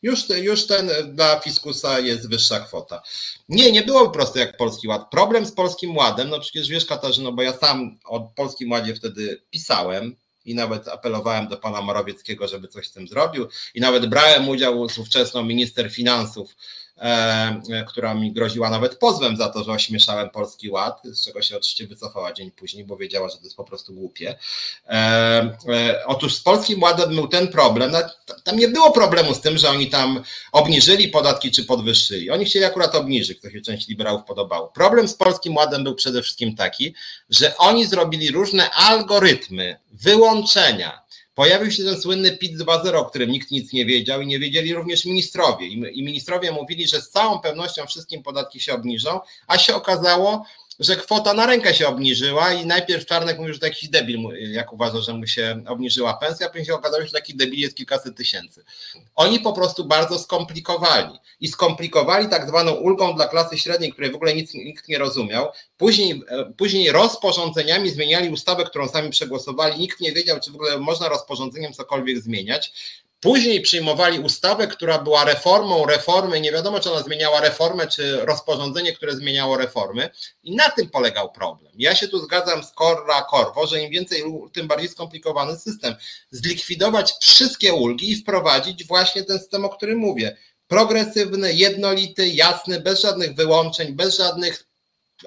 już, 0.01 0.29
już 0.29 0.67
ten 0.67 0.89
dla 1.13 1.39
fiskusa 1.39 1.99
jest 1.99 2.29
wyższa 2.29 2.59
kwota. 2.59 3.01
Nie, 3.49 3.71
nie 3.71 3.83
byłoby 3.83 4.13
proste 4.13 4.39
jak 4.39 4.57
Polski 4.57 4.87
Ład. 4.87 5.09
Problem 5.11 5.45
z 5.45 5.51
Polskim 5.51 5.97
Ładem, 5.97 6.29
no 6.29 6.39
przecież 6.39 6.69
wiesz 6.69 6.85
Katarzyno, 6.85 7.31
bo 7.31 7.41
ja 7.41 7.53
sam 7.57 7.99
o 8.05 8.19
Polskim 8.21 8.71
Ładzie 8.71 8.95
wtedy 8.95 9.41
pisałem 9.49 10.15
i 10.45 10.55
nawet 10.55 10.87
apelowałem 10.87 11.47
do 11.47 11.57
pana 11.57 11.81
Morawieckiego, 11.81 12.47
żeby 12.47 12.67
coś 12.67 12.87
z 12.87 12.91
tym 12.91 13.07
zrobił 13.07 13.47
i 13.75 13.79
nawet 13.79 14.05
brałem 14.05 14.49
udział 14.49 14.89
z 14.89 14.97
ówczesną 14.97 15.43
minister 15.43 15.91
finansów 15.91 16.55
E, 16.55 16.84
która 17.87 18.13
mi 18.13 18.31
groziła 18.31 18.69
nawet 18.69 18.95
pozwem 18.95 19.37
za 19.37 19.49
to, 19.49 19.63
że 19.63 19.71
ośmieszałem 19.71 20.29
Polski 20.29 20.69
Ład, 20.69 21.01
z 21.03 21.25
czego 21.25 21.41
się 21.41 21.57
oczywiście 21.57 21.87
wycofała 21.87 22.33
dzień 22.33 22.51
później, 22.51 22.85
bo 22.85 22.97
wiedziała, 22.97 23.29
że 23.29 23.37
to 23.37 23.43
jest 23.43 23.55
po 23.55 23.63
prostu 23.63 23.93
głupie. 23.93 24.35
E, 24.87 24.93
e, 25.69 26.05
otóż 26.05 26.35
z 26.35 26.41
Polskim 26.41 26.83
Ładem 26.83 27.15
był 27.15 27.27
ten 27.27 27.47
problem, 27.47 27.91
tam 28.43 28.57
nie 28.57 28.67
było 28.67 28.91
problemu 28.91 29.33
z 29.33 29.41
tym, 29.41 29.57
że 29.57 29.69
oni 29.69 29.89
tam 29.89 30.23
obniżyli 30.51 31.07
podatki 31.07 31.51
czy 31.51 31.65
podwyższyli. 31.65 32.29
Oni 32.29 32.45
chcieli 32.45 32.65
akurat 32.65 32.95
obniżyć, 32.95 33.41
to 33.41 33.49
się 33.49 33.61
część 33.61 33.87
liberałów 33.87 34.23
podobało. 34.23 34.67
Problem 34.67 35.07
z 35.07 35.13
Polskim 35.13 35.55
Ładem 35.55 35.83
był 35.83 35.95
przede 35.95 36.21
wszystkim 36.21 36.55
taki, 36.55 36.95
że 37.29 37.57
oni 37.57 37.85
zrobili 37.85 38.31
różne 38.31 38.71
algorytmy 38.71 39.79
wyłączenia 39.91 41.05
Pojawił 41.35 41.71
się 41.71 41.83
ten 41.83 42.01
słynny 42.01 42.37
PIT 42.37 42.57
2.0, 42.57 42.95
o 42.95 43.05
którym 43.05 43.31
nikt 43.31 43.51
nic 43.51 43.73
nie 43.73 43.85
wiedział 43.85 44.21
i 44.21 44.27
nie 44.27 44.39
wiedzieli 44.39 44.73
również 44.73 45.05
ministrowie. 45.05 45.67
I 45.67 46.03
ministrowie 46.03 46.51
mówili, 46.51 46.87
że 46.87 47.01
z 47.01 47.09
całą 47.09 47.39
pewnością 47.39 47.85
wszystkim 47.85 48.23
podatki 48.23 48.59
się 48.59 48.73
obniżą, 48.73 49.19
a 49.47 49.57
się 49.57 49.75
okazało, 49.75 50.45
że 50.79 50.95
kwota 50.95 51.33
na 51.33 51.45
rękę 51.45 51.75
się 51.75 51.87
obniżyła 51.87 52.53
i 52.53 52.65
najpierw 52.65 53.05
Czarnek 53.05 53.37
mówił, 53.37 53.53
że 53.53 53.59
to 53.59 53.65
jakiś 53.65 53.89
debil, 53.89 54.19
jak 54.51 54.73
uważa, 54.73 55.01
że 55.01 55.13
mu 55.13 55.27
się 55.27 55.63
obniżyła 55.67 56.13
pensja, 56.13 56.49
później 56.49 56.65
się 56.65 56.73
okazało, 56.73 57.05
że 57.05 57.11
taki 57.11 57.35
debil 57.35 57.59
jest 57.59 57.77
kilkaset 57.77 58.17
tysięcy. 58.17 58.63
Oni 59.15 59.39
po 59.39 59.53
prostu 59.53 59.85
bardzo 59.85 60.19
skomplikowali 60.19 61.19
i 61.39 61.47
skomplikowali 61.47 62.29
tak 62.29 62.47
zwaną 62.47 62.71
ulgą 62.71 63.15
dla 63.15 63.27
klasy 63.27 63.57
średniej, 63.57 63.91
której 63.91 64.11
w 64.11 64.15
ogóle 64.15 64.35
nic, 64.35 64.53
nikt 64.53 64.87
nie 64.87 64.97
rozumiał. 64.97 65.47
Później, 65.77 66.23
e, 66.27 66.53
później 66.57 66.91
rozporządzeniami 66.91 67.89
zmieniali 67.89 68.29
ustawę, 68.29 68.63
którą 68.63 68.87
sami 68.87 69.09
przegłosowali. 69.09 69.79
Nikt 69.79 69.99
nie 69.99 70.11
wiedział, 70.11 70.39
czy 70.39 70.51
w 70.51 70.55
ogóle 70.55 70.79
można 70.79 71.09
rozporządzeniem 71.09 71.73
cokolwiek 71.73 72.19
zmieniać. 72.19 72.73
Później 73.25 73.61
przyjmowali 73.61 74.19
ustawę, 74.19 74.67
która 74.67 74.99
była 74.99 75.25
reformą 75.25 75.85
reformy, 75.85 76.41
nie 76.41 76.51
wiadomo 76.51 76.79
czy 76.79 76.91
ona 76.91 77.03
zmieniała 77.03 77.41
reformę, 77.41 77.87
czy 77.87 78.25
rozporządzenie, 78.25 78.93
które 78.93 79.15
zmieniało 79.15 79.57
reformy 79.57 80.09
i 80.43 80.55
na 80.55 80.69
tym 80.69 80.89
polegał 80.89 81.31
problem. 81.31 81.73
Ja 81.77 81.95
się 81.95 82.07
tu 82.07 82.19
zgadzam 82.19 82.63
z 82.63 82.71
Korra 82.71 83.21
Korwo, 83.21 83.67
że 83.67 83.81
im 83.81 83.91
więcej, 83.91 84.23
tym 84.53 84.67
bardziej 84.67 84.89
skomplikowany 84.89 85.59
system. 85.59 85.95
Zlikwidować 86.31 87.13
wszystkie 87.21 87.73
ulgi 87.73 88.11
i 88.11 88.15
wprowadzić 88.15 88.87
właśnie 88.87 89.23
ten 89.23 89.39
system, 89.39 89.65
o 89.65 89.69
którym 89.69 89.97
mówię. 89.97 90.37
Progresywny, 90.67 91.53
jednolity, 91.53 92.27
jasny, 92.27 92.79
bez 92.79 93.01
żadnych 93.01 93.35
wyłączeń, 93.35 93.93
bez 93.93 94.17
żadnych 94.17 94.67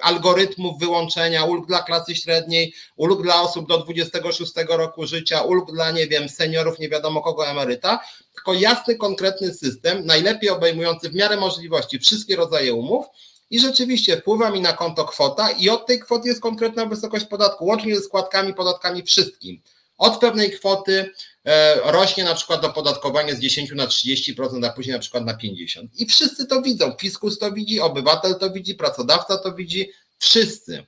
algorytmów 0.01 0.79
wyłączenia, 0.79 1.45
ulg 1.45 1.67
dla 1.67 1.81
klasy 1.81 2.15
średniej, 2.15 2.73
ulg 2.95 3.21
dla 3.21 3.41
osób 3.41 3.67
do 3.67 3.77
26 3.77 4.53
roku 4.69 5.07
życia, 5.07 5.41
ulg 5.41 5.71
dla, 5.71 5.91
nie 5.91 6.07
wiem, 6.07 6.29
seniorów, 6.29 6.79
nie 6.79 6.89
wiadomo 6.89 7.21
kogo 7.21 7.47
emeryta, 7.47 7.99
tylko 8.33 8.53
jasny, 8.53 8.95
konkretny 8.95 9.53
system, 9.53 10.05
najlepiej 10.05 10.49
obejmujący 10.49 11.09
w 11.09 11.15
miarę 11.15 11.37
możliwości 11.37 11.99
wszystkie 11.99 12.35
rodzaje 12.35 12.73
umów 12.73 13.05
i 13.49 13.59
rzeczywiście 13.59 14.17
wpływa 14.17 14.49
mi 14.49 14.61
na 14.61 14.73
konto 14.73 15.05
kwota 15.05 15.51
i 15.51 15.69
od 15.69 15.87
tej 15.87 15.99
kwoty 15.99 16.27
jest 16.27 16.41
konkretna 16.41 16.85
wysokość 16.85 17.25
podatku, 17.25 17.65
łącznie 17.65 17.95
ze 17.95 18.01
składkami, 18.01 18.53
podatkami 18.53 19.03
wszystkim. 19.03 19.61
Od 19.97 20.17
pewnej 20.17 20.51
kwoty 20.51 21.13
rośnie 21.83 22.23
na 22.23 22.35
przykład 22.35 22.65
opodatkowanie 22.65 23.35
z 23.35 23.39
10 23.39 23.71
na 23.71 23.87
30%, 23.87 24.65
a 24.65 24.69
później 24.69 24.93
na 24.93 24.99
przykład 24.99 25.25
na 25.25 25.33
50%. 25.33 25.87
I 25.97 26.05
wszyscy 26.05 26.47
to 26.47 26.61
widzą. 26.61 26.93
Fiskus 26.99 27.39
to 27.39 27.51
widzi, 27.51 27.79
obywatel 27.79 28.35
to 28.35 28.51
widzi, 28.51 28.75
pracodawca 28.75 29.37
to 29.37 29.53
widzi, 29.53 29.91
wszyscy. 30.19 30.85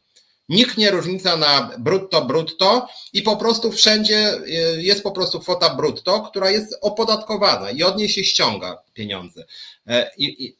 Nikt 0.49 0.77
nie 0.77 0.91
różnica 0.91 1.37
na 1.37 1.71
brutto, 1.79 2.25
brutto 2.25 2.87
i 3.13 3.21
po 3.21 3.37
prostu 3.37 3.71
wszędzie 3.71 4.33
e, 4.33 4.41
jest 4.81 5.03
po 5.03 5.11
prostu 5.11 5.39
kwota 5.39 5.75
brutto, 5.75 6.21
która 6.21 6.49
jest 6.49 6.77
opodatkowana 6.81 7.71
i 7.71 7.83
od 7.83 7.97
niej 7.97 8.09
się 8.09 8.23
ściąga 8.23 8.83
pieniądze. 8.93 9.45
E, 9.87 10.11
I, 10.17 10.45
i 10.45 10.57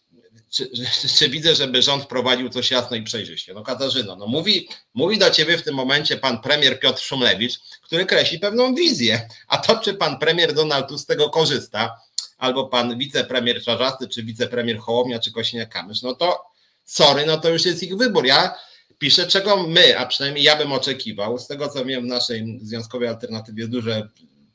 czy, 0.51 0.69
czy, 1.01 1.09
czy, 1.09 1.29
widzę, 1.29 1.55
żeby 1.55 1.81
rząd 1.81 2.03
wprowadził 2.03 2.49
coś 2.49 2.71
jasno 2.71 2.97
i 2.97 3.03
przejrzyście? 3.03 3.53
No 3.53 3.63
Katarzyno, 3.63 4.15
no 4.15 4.27
mówi, 4.27 4.69
mówi 4.93 5.17
do 5.17 5.29
ciebie 5.29 5.57
w 5.57 5.63
tym 5.63 5.75
momencie 5.75 6.17
pan 6.17 6.41
premier 6.41 6.79
Piotr 6.79 7.01
Szumlewicz, 7.01 7.59
który 7.81 8.05
kreśli 8.05 8.39
pewną 8.39 8.75
wizję, 8.75 9.27
a 9.47 9.57
to 9.57 9.77
czy 9.77 9.93
pan 9.93 10.19
premier 10.19 10.53
Donald 10.53 10.87
Tusk 10.87 11.03
z 11.03 11.07
tego 11.07 11.29
korzysta, 11.29 11.99
albo 12.37 12.67
pan 12.67 12.97
wicepremier 12.97 13.63
Czarzasty, 13.63 14.07
czy 14.07 14.23
wicepremier 14.23 14.77
Hołownia, 14.77 15.19
czy 15.19 15.31
Kośniak-Kamysz, 15.31 16.03
no 16.03 16.15
to 16.15 16.45
sorry, 16.85 17.25
no 17.25 17.37
to 17.37 17.49
już 17.49 17.65
jest 17.65 17.83
ich 17.83 17.97
wybór. 17.97 18.25
Ja 18.25 18.55
piszę, 18.97 19.27
czego 19.27 19.67
my, 19.67 19.99
a 19.99 20.05
przynajmniej 20.05 20.43
ja 20.43 20.55
bym 20.55 20.71
oczekiwał, 20.71 21.39
z 21.39 21.47
tego 21.47 21.69
co 21.69 21.85
wiem 21.85 22.03
w 22.03 22.05
naszej 22.05 22.59
związkowej 22.61 23.07
alternatywie 23.07 23.67
duże 23.67 24.09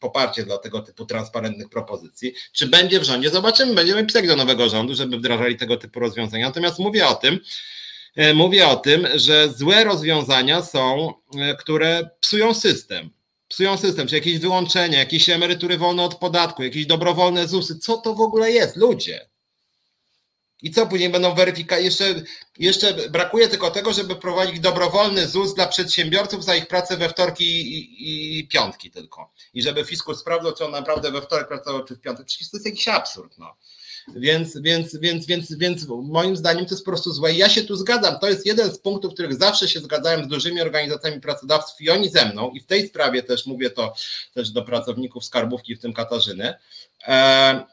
poparcie 0.07 0.45
dla 0.45 0.59
tego 0.59 0.81
typu 0.81 1.07
transparentnych 1.07 1.69
propozycji. 1.69 2.35
Czy 2.53 2.67
będzie 2.67 3.01
w 3.01 3.05
rządzie? 3.05 3.31
Zobaczymy, 3.31 3.75
będziemy 3.75 4.07
pisać 4.07 4.27
do 4.27 4.37
nowego 4.37 4.69
rządu, 4.69 4.95
żeby 4.95 5.19
wdrażali 5.19 5.57
tego 5.57 5.77
typu 5.77 6.01
rozwiązania. 6.01 6.47
Natomiast 6.47 6.79
mówię 6.79 7.07
o 7.07 7.15
tym, 7.15 7.41
e, 8.17 8.35
mówię 8.35 8.69
o 8.69 8.77
tym, 8.77 9.07
że 9.15 9.49
złe 9.49 9.85
rozwiązania 9.85 10.63
są, 10.63 11.13
e, 11.39 11.55
które 11.55 12.11
psują 12.21 12.55
system. 12.55 13.11
Psują 13.49 13.77
system, 13.77 14.07
czy 14.07 14.15
jakieś 14.15 14.39
wyłączenia, 14.39 14.99
jakieś 14.99 15.31
emerytury 15.31 15.79
wolne 15.79 16.03
od 16.03 16.15
podatku, 16.15 16.63
jakieś 16.63 16.87
dobrowolne 16.87 17.49
ZUSy. 17.49 17.79
Co 17.79 17.97
to 17.97 18.15
w 18.15 18.21
ogóle 18.21 18.53
jest, 18.53 18.77
ludzie? 18.77 19.29
I 20.63 20.71
co 20.71 20.87
później 20.87 21.11
będą 21.11 21.35
weryfikacje? 21.35 21.85
Jeszcze, 21.85 22.15
jeszcze 22.59 22.95
brakuje 23.11 23.49
tylko 23.49 23.71
tego, 23.71 23.93
żeby 23.93 24.17
prowadzić 24.17 24.61
dobrowolny 24.61 25.29
ZUS 25.29 25.55
dla 25.55 25.67
przedsiębiorców 25.67 26.45
za 26.45 26.55
ich 26.55 26.67
pracę 26.67 26.97
we 26.97 27.09
wtorki 27.09 27.45
i, 27.45 28.39
i 28.39 28.49
piątki 28.49 28.91
tylko. 28.91 29.33
I 29.55 29.63
żeby 29.63 29.85
fiskus 29.85 30.21
sprawdzał, 30.21 30.53
czy 30.53 30.65
on 30.65 30.71
naprawdę 30.71 31.11
we 31.11 31.23
wtorek 31.23 31.49
pracował, 31.49 31.85
czy 31.85 31.97
w 31.97 32.01
piątek. 32.01 32.27
Przecież 32.27 32.51
to 32.51 32.57
jest 32.57 32.67
jakiś 32.67 32.89
absurd. 32.89 33.39
No. 33.39 33.55
Więc, 34.15 34.59
więc, 34.61 34.97
więc, 34.97 35.27
więc, 35.27 35.55
więc 35.55 35.87
moim 35.89 36.37
zdaniem 36.37 36.67
to 36.67 36.75
jest 36.75 36.85
po 36.85 36.91
prostu 36.91 37.13
złe. 37.13 37.33
I 37.33 37.37
ja 37.37 37.49
się 37.49 37.63
tu 37.63 37.77
zgadzam. 37.77 38.19
To 38.19 38.29
jest 38.29 38.47
jeden 38.47 38.71
z 38.71 38.79
punktów, 38.79 39.11
w 39.11 39.15
których 39.15 39.35
zawsze 39.35 39.69
się 39.69 39.81
zgadzałem 39.81 40.25
z 40.25 40.29
dużymi 40.29 40.61
organizacjami 40.61 41.21
pracodawców 41.21 41.81
i 41.81 41.91
oni 41.91 42.09
ze 42.09 42.25
mną. 42.25 42.51
I 42.51 42.61
w 42.61 42.67
tej 42.67 42.89
sprawie 42.89 43.23
też 43.23 43.47
mówię 43.47 43.71
to 43.71 43.95
też 44.35 44.51
do 44.51 44.63
pracowników 44.63 45.25
skarbówki, 45.25 45.77
w 45.77 45.81
tym 45.81 45.93
Katarzyny. 45.93 46.55
E, 47.07 47.67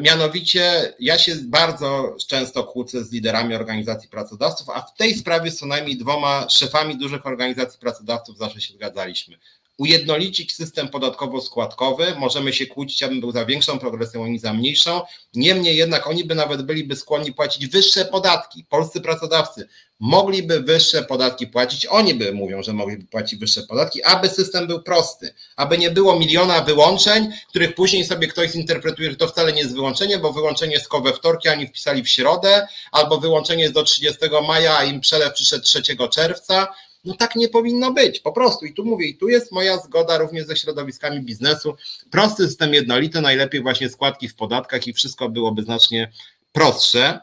mianowicie 0.00 0.94
ja 1.00 1.18
się 1.18 1.36
bardzo 1.36 2.16
często 2.28 2.64
kłócę 2.64 3.04
z 3.04 3.12
liderami 3.12 3.54
organizacji 3.54 4.08
pracodawców, 4.08 4.70
a 4.70 4.82
w 4.82 4.94
tej 4.94 5.14
sprawie 5.14 5.52
co 5.52 5.66
najmniej 5.66 5.96
dwoma 5.96 6.48
szefami 6.48 6.98
dużych 6.98 7.26
organizacji 7.26 7.80
pracodawców 7.80 8.38
zawsze 8.38 8.60
się 8.60 8.74
zgadzaliśmy 8.74 9.38
ujednolicić 9.78 10.54
system 10.54 10.88
podatkowo-składkowy. 10.88 12.16
Możemy 12.18 12.52
się 12.52 12.66
kłócić, 12.66 13.00
ja 13.00 13.08
bym 13.08 13.20
był 13.20 13.32
za 13.32 13.44
większą 13.44 13.78
progresją, 13.78 14.22
oni 14.22 14.38
za 14.38 14.52
mniejszą. 14.52 15.00
Niemniej 15.34 15.76
jednak 15.76 16.06
oni 16.06 16.24
by 16.24 16.34
nawet 16.34 16.62
byliby 16.62 16.96
skłonni 16.96 17.32
płacić 17.32 17.66
wyższe 17.66 18.04
podatki. 18.04 18.64
Polscy 18.64 19.00
pracodawcy 19.00 19.68
mogliby 20.00 20.60
wyższe 20.60 21.02
podatki 21.02 21.46
płacić. 21.46 21.86
Oni 21.86 22.14
by 22.14 22.32
mówią, 22.32 22.62
że 22.62 22.72
mogliby 22.72 23.06
płacić 23.06 23.40
wyższe 23.40 23.62
podatki, 23.62 24.04
aby 24.04 24.28
system 24.28 24.66
był 24.66 24.82
prosty, 24.82 25.34
aby 25.56 25.78
nie 25.78 25.90
było 25.90 26.18
miliona 26.18 26.60
wyłączeń, 26.60 27.32
których 27.48 27.74
później 27.74 28.04
sobie 28.04 28.26
ktoś 28.26 28.50
zinterpretuje, 28.50 29.10
że 29.10 29.16
to 29.16 29.28
wcale 29.28 29.52
nie 29.52 29.60
jest 29.60 29.74
wyłączenie, 29.74 30.18
bo 30.18 30.32
wyłączenie 30.32 30.72
jest 30.72 30.88
we 31.04 31.12
wtorki, 31.12 31.48
a 31.48 31.52
oni 31.52 31.66
wpisali 31.66 32.02
w 32.02 32.08
środę, 32.08 32.66
albo 32.92 33.18
wyłączenie 33.18 33.62
jest 33.62 33.74
do 33.74 33.82
30 33.82 34.18
maja, 34.48 34.78
a 34.78 34.84
im 34.84 35.00
przelew 35.00 35.32
przyszedł 35.32 35.64
3 35.64 35.82
czerwca 36.10 36.68
no 37.04 37.14
tak 37.14 37.36
nie 37.36 37.48
powinno 37.48 37.92
być, 37.92 38.20
po 38.20 38.32
prostu. 38.32 38.66
I 38.66 38.74
tu 38.74 38.84
mówię, 38.84 39.06
i 39.06 39.16
tu 39.16 39.28
jest 39.28 39.52
moja 39.52 39.78
zgoda 39.78 40.18
również 40.18 40.46
ze 40.46 40.56
środowiskami 40.56 41.20
biznesu. 41.20 41.76
Prosty 42.10 42.46
system 42.46 42.74
jednolity, 42.74 43.20
najlepiej 43.20 43.62
właśnie 43.62 43.88
składki 43.88 44.28
w 44.28 44.34
podatkach 44.34 44.86
i 44.86 44.92
wszystko 44.92 45.28
byłoby 45.28 45.62
znacznie 45.62 46.12
prostsze. 46.52 47.20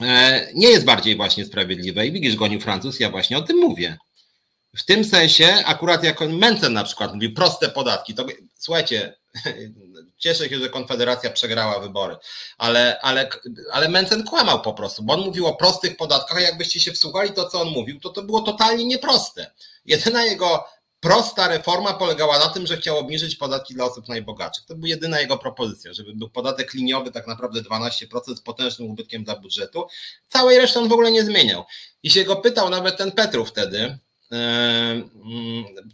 E, 0.00 0.48
nie 0.54 0.68
jest 0.68 0.84
bardziej 0.84 1.16
właśnie 1.16 1.44
sprawiedliwe. 1.44 2.06
I 2.06 2.12
widzisz, 2.12 2.36
gonił 2.36 2.60
Francuz, 2.60 3.00
ja 3.00 3.10
właśnie 3.10 3.38
o 3.38 3.42
tym 3.42 3.56
mówię. 3.56 3.98
W 4.76 4.84
tym 4.84 5.04
sensie, 5.04 5.46
akurat 5.64 6.04
jak 6.04 6.20
Mencen 6.20 6.72
na 6.72 6.84
przykład 6.84 7.14
mówi 7.14 7.30
proste 7.30 7.68
podatki, 7.68 8.14
to 8.14 8.26
słuchajcie, 8.58 9.14
cieszę 10.18 10.48
się, 10.48 10.58
że 10.58 10.68
Konfederacja 10.68 11.30
przegrała 11.30 11.80
wybory, 11.80 12.16
ale, 12.58 13.00
ale, 13.00 13.28
ale 13.72 13.88
Mencen 13.88 14.24
kłamał 14.24 14.62
po 14.62 14.74
prostu, 14.74 15.02
bo 15.02 15.14
on 15.14 15.20
mówił 15.20 15.46
o 15.46 15.56
prostych 15.56 15.96
podatkach, 15.96 16.42
jakbyście 16.42 16.80
się 16.80 16.92
wsłuchali 16.92 17.32
to, 17.32 17.48
co 17.48 17.60
on 17.60 17.68
mówił, 17.68 18.00
to 18.00 18.10
to 18.10 18.22
było 18.22 18.40
totalnie 18.40 18.84
nieproste. 18.84 19.52
Jedyna 19.84 20.24
jego 20.24 20.64
prosta 21.00 21.48
reforma 21.48 21.94
polegała 21.94 22.38
na 22.38 22.48
tym, 22.48 22.66
że 22.66 22.76
chciał 22.76 22.98
obniżyć 22.98 23.36
podatki 23.36 23.74
dla 23.74 23.84
osób 23.84 24.08
najbogatszych. 24.08 24.64
To 24.66 24.74
była 24.74 24.88
jedyna 24.88 25.20
jego 25.20 25.38
propozycja, 25.38 25.92
żeby 25.92 26.14
był 26.14 26.30
podatek 26.30 26.74
liniowy 26.74 27.12
tak 27.12 27.26
naprawdę 27.26 27.60
12% 27.62 28.36
z 28.36 28.40
potężnym 28.40 28.90
ubytkiem 28.90 29.24
dla 29.24 29.36
budżetu. 29.36 29.86
Całej 30.28 30.58
reszty 30.58 30.78
on 30.78 30.88
w 30.88 30.92
ogóle 30.92 31.10
nie 31.10 31.24
zmieniał. 31.24 31.64
I 32.02 32.10
się 32.10 32.24
go 32.24 32.36
pytał 32.36 32.70
nawet 32.70 32.96
ten 32.96 33.12
Petru 33.12 33.44
wtedy, 33.44 33.98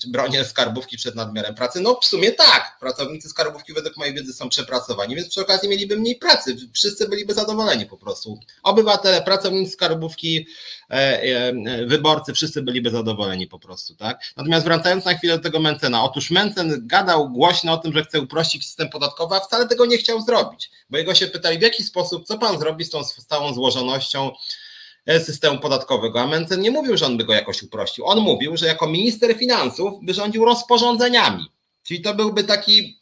bronię 0.06 0.44
skarbówki 0.44 0.96
przed 0.96 1.14
nadmiarem 1.14 1.54
pracy? 1.54 1.80
No 1.80 1.98
w 2.02 2.06
sumie 2.06 2.32
tak. 2.32 2.76
Pracownicy 2.80 3.28
skarbówki 3.28 3.72
według 3.72 3.96
mojej 3.96 4.14
wiedzy 4.14 4.32
są 4.32 4.48
przepracowani, 4.48 5.16
więc 5.16 5.28
przy 5.28 5.40
okazji 5.40 5.68
mieliby 5.68 5.96
mniej 5.96 6.16
pracy. 6.16 6.56
Wszyscy 6.72 7.08
byliby 7.08 7.34
zadowoleni 7.34 7.86
po 7.86 7.96
prostu. 7.96 8.38
Obywatele, 8.62 9.22
pracownicy 9.22 9.72
skarbówki, 9.72 10.46
e, 10.90 11.22
e, 11.22 11.86
wyborcy, 11.86 12.32
wszyscy 12.32 12.62
byliby 12.62 12.90
zadowoleni 12.90 13.46
po 13.46 13.58
prostu, 13.58 13.94
tak? 13.94 14.20
Natomiast 14.36 14.64
wracając 14.64 15.04
na 15.04 15.14
chwilę 15.14 15.36
do 15.36 15.42
tego 15.42 15.60
Mencena. 15.60 16.04
Otóż 16.04 16.30
Mencen 16.30 16.86
gadał 16.86 17.30
głośno 17.30 17.72
o 17.72 17.76
tym, 17.76 17.92
że 17.92 18.04
chce 18.04 18.20
uprościć 18.20 18.66
system 18.66 18.88
podatkowy, 18.88 19.34
a 19.34 19.40
wcale 19.40 19.68
tego 19.68 19.86
nie 19.86 19.98
chciał 19.98 20.20
zrobić. 20.20 20.70
Bo 20.90 20.98
jego 20.98 21.14
się 21.14 21.26
pytali, 21.26 21.58
w 21.58 21.62
jaki 21.62 21.82
sposób, 21.82 22.26
co 22.26 22.38
pan 22.38 22.58
zrobi 22.58 22.84
z 22.84 22.90
tą 22.90 23.04
stałą 23.04 23.54
złożonością 23.54 24.30
E, 24.30 24.30
systemu 25.06 25.58
podatkowego, 25.58 26.20
a 26.20 26.26
Mencen 26.26 26.60
nie 26.60 26.70
mówił, 26.70 26.96
że 26.96 27.06
on 27.06 27.16
by 27.16 27.24
go 27.24 27.34
jakoś 27.34 27.62
uprościł. 27.62 28.06
On 28.06 28.20
mówił, 28.20 28.56
że 28.56 28.66
jako 28.66 28.86
minister 28.86 29.38
finansów 29.38 29.94
by 30.02 30.14
rządził 30.14 30.44
rozporządzeniami. 30.44 31.46
Czyli 31.82 32.02
to 32.02 32.14
byłby 32.14 32.44
taki, 32.44 32.98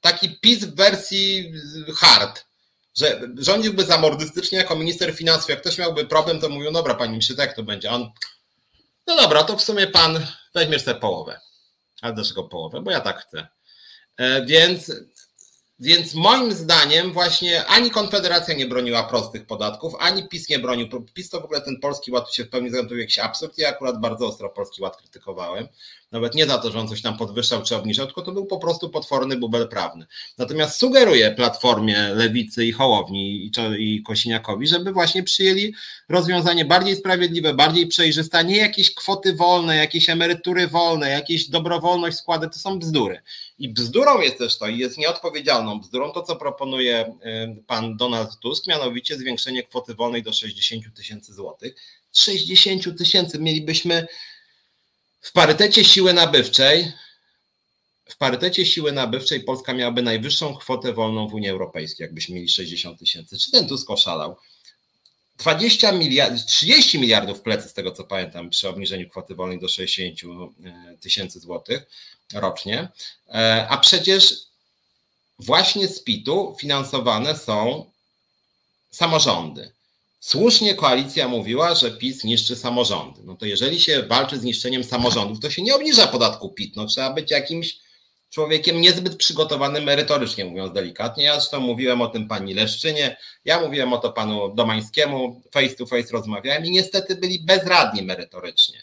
taki 0.00 0.38
PiS 0.40 0.64
w 0.64 0.74
wersji 0.74 1.52
hard, 1.96 2.44
że 2.96 3.20
rządziłby 3.38 3.84
zamordystycznie 3.84 4.58
jako 4.58 4.76
minister 4.76 5.14
finansów. 5.14 5.48
Jak 5.48 5.60
ktoś 5.60 5.78
miałby 5.78 6.04
problem, 6.04 6.40
to 6.40 6.48
mówił, 6.48 6.72
dobra, 6.72 6.94
panie 6.94 7.10
ministrze, 7.10 7.34
tak 7.34 7.56
to 7.56 7.62
będzie. 7.62 7.90
On, 7.90 8.10
no 9.06 9.16
dobra, 9.16 9.44
to 9.44 9.56
w 9.56 9.62
sumie 9.62 9.86
pan 9.86 10.26
weźmiesz 10.54 10.82
sobie 10.82 11.00
połowę. 11.00 11.40
Ale 12.02 12.14
dlaczego 12.14 12.44
połowę? 12.44 12.80
Bo 12.80 12.90
ja 12.90 13.00
tak 13.00 13.26
chcę. 13.26 13.48
Więc 14.46 14.92
więc 15.82 16.14
moim 16.14 16.52
zdaniem 16.52 17.12
właśnie 17.12 17.64
ani 17.64 17.90
Konfederacja 17.90 18.54
nie 18.54 18.66
broniła 18.66 19.02
prostych 19.02 19.46
podatków, 19.46 19.94
ani 20.00 20.28
PiS 20.28 20.48
nie 20.48 20.58
bronił. 20.58 20.88
PiS 21.14 21.30
to 21.30 21.40
w 21.40 21.44
ogóle 21.44 21.60
ten 21.60 21.80
polski 21.80 22.12
ład 22.12 22.34
się 22.34 22.44
w 22.44 22.48
pełni 22.48 22.70
zagotuje 22.70 23.00
jakiś 23.00 23.18
absurd. 23.18 23.58
Ja 23.58 23.68
akurat 23.68 24.00
bardzo 24.00 24.26
ostro 24.26 24.48
polski 24.48 24.82
ład 24.82 24.96
krytykowałem. 24.96 25.68
Nawet 26.12 26.34
nie 26.34 26.46
za 26.46 26.58
to, 26.58 26.70
że 26.70 26.78
on 26.80 26.88
coś 26.88 27.02
tam 27.02 27.16
podwyższał 27.16 27.62
czy 27.62 27.76
obniżał, 27.76 28.06
tylko 28.06 28.22
to 28.22 28.32
był 28.32 28.46
po 28.46 28.58
prostu 28.58 28.90
potworny 28.90 29.36
bubel 29.36 29.68
prawny. 29.68 30.06
Natomiast 30.38 30.76
sugeruję 30.76 31.30
Platformie, 31.30 32.08
Lewicy 32.14 32.64
i 32.64 32.72
Hołowni 32.72 33.50
i 33.78 34.02
Kosiniakowi, 34.02 34.66
żeby 34.66 34.92
właśnie 34.92 35.22
przyjęli 35.22 35.74
rozwiązanie 36.08 36.64
bardziej 36.64 36.96
sprawiedliwe, 36.96 37.54
bardziej 37.54 37.86
przejrzyste, 37.86 38.44
nie 38.44 38.56
jakieś 38.56 38.94
kwoty 38.94 39.34
wolne, 39.34 39.76
jakieś 39.76 40.10
emerytury 40.10 40.68
wolne, 40.68 41.10
jakieś 41.10 41.48
dobrowolność 41.48 42.16
składy, 42.16 42.48
to 42.48 42.58
są 42.58 42.78
bzdury. 42.78 43.22
I 43.62 43.68
bzdurą 43.68 44.20
jest 44.20 44.38
też 44.38 44.58
to, 44.58 44.68
i 44.68 44.78
jest 44.78 44.98
nieodpowiedzialną 44.98 45.80
bzdurą 45.80 46.12
to, 46.12 46.22
co 46.22 46.36
proponuje 46.36 47.14
y, 47.56 47.62
pan 47.66 47.96
Donald 47.96 48.38
Tusk, 48.38 48.66
mianowicie 48.66 49.18
zwiększenie 49.18 49.62
kwoty 49.62 49.94
wolnej 49.94 50.22
do 50.22 50.32
60 50.32 50.84
tysięcy 50.96 51.34
złotych. 51.34 51.74
60 52.12 52.98
tysięcy 52.98 53.38
mielibyśmy 53.38 54.06
w 55.20 55.32
parytecie 55.32 55.84
siły 55.84 56.12
nabywczej, 56.12 56.92
w 58.08 58.16
parytecie 58.16 58.66
siły 58.66 58.92
nabywczej 58.92 59.40
Polska 59.40 59.74
miałaby 59.74 60.02
najwyższą 60.02 60.54
kwotę 60.56 60.92
wolną 60.92 61.28
w 61.28 61.34
Unii 61.34 61.48
Europejskiej, 61.48 62.04
jakbyśmy 62.04 62.34
mieli 62.34 62.48
60 62.48 62.98
tysięcy. 62.98 63.38
Czy 63.38 63.50
ten 63.50 63.68
Tusk 63.68 63.90
oszalał? 63.90 64.36
20 65.38 65.92
miliardów, 65.92 66.46
30 66.46 66.98
miliardów 66.98 67.40
plecy, 67.40 67.68
z 67.68 67.74
tego 67.74 67.92
co 67.92 68.04
pamiętam, 68.04 68.50
przy 68.50 68.68
obniżeniu 68.68 69.08
kwoty 69.08 69.34
wolnej 69.34 69.60
do 69.60 69.68
60 69.68 70.20
e, 70.64 70.96
tysięcy 71.00 71.40
złotych 71.40 71.86
rocznie. 72.34 72.88
E, 73.28 73.66
a 73.68 73.76
przecież 73.76 74.34
właśnie 75.38 75.88
z 75.88 76.02
PIT-u 76.02 76.56
finansowane 76.60 77.36
są 77.36 77.90
samorządy. 78.90 79.72
Słusznie 80.20 80.74
koalicja 80.74 81.28
mówiła, 81.28 81.74
że 81.74 81.90
PiS 81.90 82.24
niszczy 82.24 82.56
samorządy. 82.56 83.20
No 83.24 83.36
to 83.36 83.46
jeżeli 83.46 83.80
się 83.80 84.02
walczy 84.02 84.38
z 84.38 84.42
niszczeniem 84.42 84.84
samorządów, 84.84 85.40
to 85.40 85.50
się 85.50 85.62
nie 85.62 85.74
obniża 85.74 86.06
podatku 86.06 86.48
PIT. 86.48 86.76
No 86.76 86.86
trzeba 86.86 87.12
być 87.12 87.30
jakimś 87.30 87.78
człowiekiem 88.30 88.80
niezbyt 88.80 89.16
przygotowanym 89.16 89.84
merytorycznie, 89.84 90.44
mówiąc 90.44 90.72
delikatnie. 90.72 91.24
Ja 91.24 91.34
zresztą 91.34 91.60
mówiłem 91.60 92.00
o 92.00 92.06
tym 92.06 92.28
pani 92.28 92.54
Leszczynie, 92.54 93.16
ja 93.44 93.60
mówiłem 93.60 93.92
o 93.92 93.98
to 93.98 94.12
panu 94.12 94.54
Domańskiemu, 94.54 95.42
face 95.52 95.74
to 95.74 95.86
face 95.86 96.08
rozmawiałem 96.12 96.66
i 96.66 96.70
niestety 96.70 97.16
byli 97.16 97.40
bezradni 97.40 98.02
merytorycznie. 98.02 98.82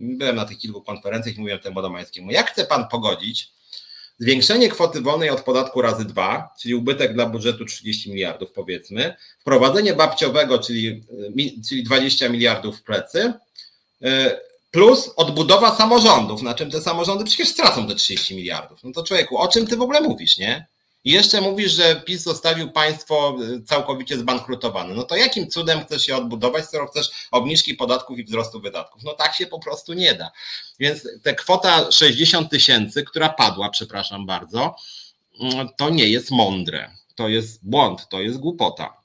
Byłem 0.00 0.36
na 0.36 0.44
tych 0.44 0.58
kilku 0.58 0.82
konferencjach 0.82 1.36
i 1.36 1.40
mówiłem 1.40 1.60
temu 1.60 1.82
Domańskiemu, 1.82 2.30
jak 2.30 2.50
chce 2.50 2.66
pan 2.66 2.88
pogodzić 2.88 3.52
zwiększenie 4.18 4.68
kwoty 4.68 5.00
wolnej 5.00 5.30
od 5.30 5.40
podatku 5.40 5.82
razy 5.82 6.04
dwa, 6.04 6.54
czyli 6.60 6.74
ubytek 6.74 7.14
dla 7.14 7.26
budżetu 7.26 7.64
30 7.64 8.10
miliardów 8.10 8.52
powiedzmy, 8.52 9.14
wprowadzenie 9.38 9.94
babciowego, 9.94 10.58
czyli, 10.58 11.04
czyli 11.68 11.82
20 11.82 12.28
miliardów 12.28 12.78
w 12.78 12.82
plecy, 12.82 13.32
y, 14.04 14.06
plus 14.70 15.10
odbudowa 15.16 15.76
samorządów, 15.76 16.42
na 16.42 16.54
czym 16.54 16.70
te 16.70 16.80
samorządy 16.80 17.24
przecież 17.24 17.48
stracą 17.48 17.88
te 17.88 17.94
30 17.94 18.36
miliardów. 18.36 18.84
No 18.84 18.92
to 18.92 19.02
człowieku, 19.02 19.38
o 19.38 19.48
czym 19.48 19.66
ty 19.66 19.76
w 19.76 19.82
ogóle 19.82 20.00
mówisz, 20.00 20.38
nie? 20.38 20.66
I 21.04 21.10
jeszcze 21.10 21.40
mówisz, 21.40 21.72
że 21.72 22.02
PiS 22.06 22.22
zostawił 22.22 22.70
państwo 22.70 23.36
y, 23.42 23.62
całkowicie 23.62 24.18
zbankrutowane. 24.18 24.94
No 24.94 25.02
to 25.02 25.16
jakim 25.16 25.50
cudem 25.50 25.84
chcesz 25.84 26.06
się 26.06 26.16
odbudować, 26.16 26.64
skoro 26.64 26.86
chcesz 26.86 27.10
obniżki 27.30 27.74
podatków 27.74 28.18
i 28.18 28.24
wzrostu 28.24 28.60
wydatków? 28.60 29.02
No 29.04 29.12
tak 29.12 29.34
się 29.34 29.46
po 29.46 29.58
prostu 29.58 29.92
nie 29.92 30.14
da. 30.14 30.30
Więc 30.78 31.08
ta 31.22 31.32
kwota 31.32 31.92
60 31.92 32.50
tysięcy, 32.50 33.04
która 33.04 33.28
padła, 33.28 33.70
przepraszam 33.70 34.26
bardzo, 34.26 34.76
mm, 35.40 35.68
to 35.76 35.90
nie 35.90 36.08
jest 36.08 36.30
mądre. 36.30 36.90
To 37.14 37.28
jest 37.28 37.68
błąd, 37.68 38.08
to 38.08 38.20
jest 38.20 38.38
głupota. 38.38 38.99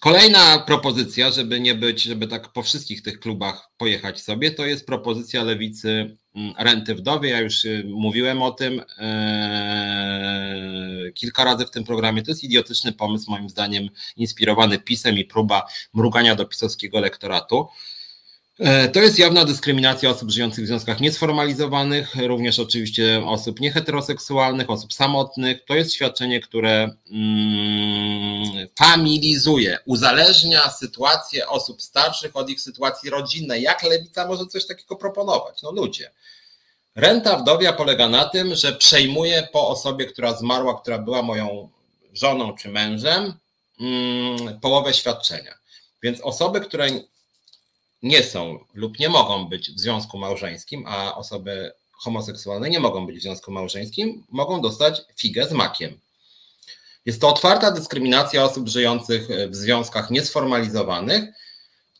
Kolejna 0.00 0.58
propozycja, 0.58 1.30
żeby 1.30 1.60
nie 1.60 1.74
być, 1.74 2.02
żeby 2.02 2.26
tak 2.26 2.52
po 2.52 2.62
wszystkich 2.62 3.02
tych 3.02 3.20
klubach 3.20 3.70
pojechać 3.76 4.20
sobie, 4.20 4.50
to 4.50 4.66
jest 4.66 4.86
propozycja 4.86 5.44
lewicy 5.44 6.16
mm, 6.34 6.54
renty 6.58 6.94
wdowie. 6.94 7.30
Ja 7.30 7.40
już 7.40 7.64
y, 7.64 7.84
mówiłem 7.86 8.42
o 8.42 8.50
tym 8.50 8.82
e, 8.98 11.12
kilka 11.14 11.44
razy 11.44 11.66
w 11.66 11.70
tym 11.70 11.84
programie. 11.84 12.22
To 12.22 12.30
jest 12.30 12.44
idiotyczny 12.44 12.92
pomysł, 12.92 13.30
moim 13.30 13.48
zdaniem, 13.48 13.88
inspirowany 14.16 14.78
pisem 14.78 15.18
i 15.18 15.24
próba 15.24 15.66
mrugania 15.94 16.34
do 16.34 16.44
pisowskiego 16.44 17.00
lektoratu. 17.00 17.68
E, 18.60 18.88
to 18.88 19.00
jest 19.00 19.18
jawna 19.18 19.44
dyskryminacja 19.44 20.10
osób 20.10 20.30
żyjących 20.30 20.64
w 20.64 20.66
związkach 20.66 21.00
niesformalizowanych, 21.00 22.14
również 22.26 22.58
oczywiście 22.58 23.22
osób 23.26 23.60
nieheteroseksualnych, 23.60 24.70
osób 24.70 24.92
samotnych. 24.92 25.64
To 25.64 25.74
jest 25.74 25.94
świadczenie, 25.94 26.40
które 26.40 26.90
mm, 27.10 28.68
familizuje, 28.78 29.78
uzależnia 29.84 30.70
sytuację 30.70 31.48
osób 31.48 31.82
starszych 31.82 32.36
od 32.36 32.50
ich 32.50 32.60
sytuacji 32.60 33.10
rodzinnej. 33.10 33.62
Jak 33.62 33.82
lewica 33.82 34.26
może 34.26 34.46
coś 34.46 34.66
takiego 34.66 34.96
proponować? 34.96 35.62
No 35.62 35.72
ludzie. 35.72 36.10
Renta 36.96 37.36
wdowia 37.36 37.72
polega 37.72 38.08
na 38.08 38.24
tym, 38.24 38.54
że 38.54 38.72
przejmuje 38.72 39.48
po 39.52 39.68
osobie, 39.68 40.06
która 40.06 40.36
zmarła, 40.36 40.80
która 40.80 40.98
była 40.98 41.22
moją 41.22 41.68
żoną 42.12 42.56
czy 42.56 42.68
mężem, 42.68 43.34
mm, 43.80 44.60
połowę 44.60 44.94
świadczenia. 44.94 45.54
Więc 46.02 46.20
osoby, 46.20 46.60
które 46.60 46.88
nie 48.02 48.22
są 48.22 48.58
lub 48.74 48.98
nie 48.98 49.08
mogą 49.08 49.48
być 49.48 49.70
w 49.70 49.78
związku 49.78 50.18
małżeńskim, 50.18 50.84
a 50.86 51.16
osoby 51.16 51.72
homoseksualne 51.92 52.70
nie 52.70 52.80
mogą 52.80 53.06
być 53.06 53.18
w 53.18 53.22
związku 53.22 53.52
małżeńskim, 53.52 54.24
mogą 54.28 54.60
dostać 54.60 55.00
figę 55.16 55.46
z 55.46 55.52
makiem. 55.52 56.00
Jest 57.06 57.20
to 57.20 57.28
otwarta 57.28 57.70
dyskryminacja 57.70 58.44
osób 58.44 58.68
żyjących 58.68 59.28
w 59.48 59.56
związkach 59.56 60.10
niesformalizowanych 60.10 61.24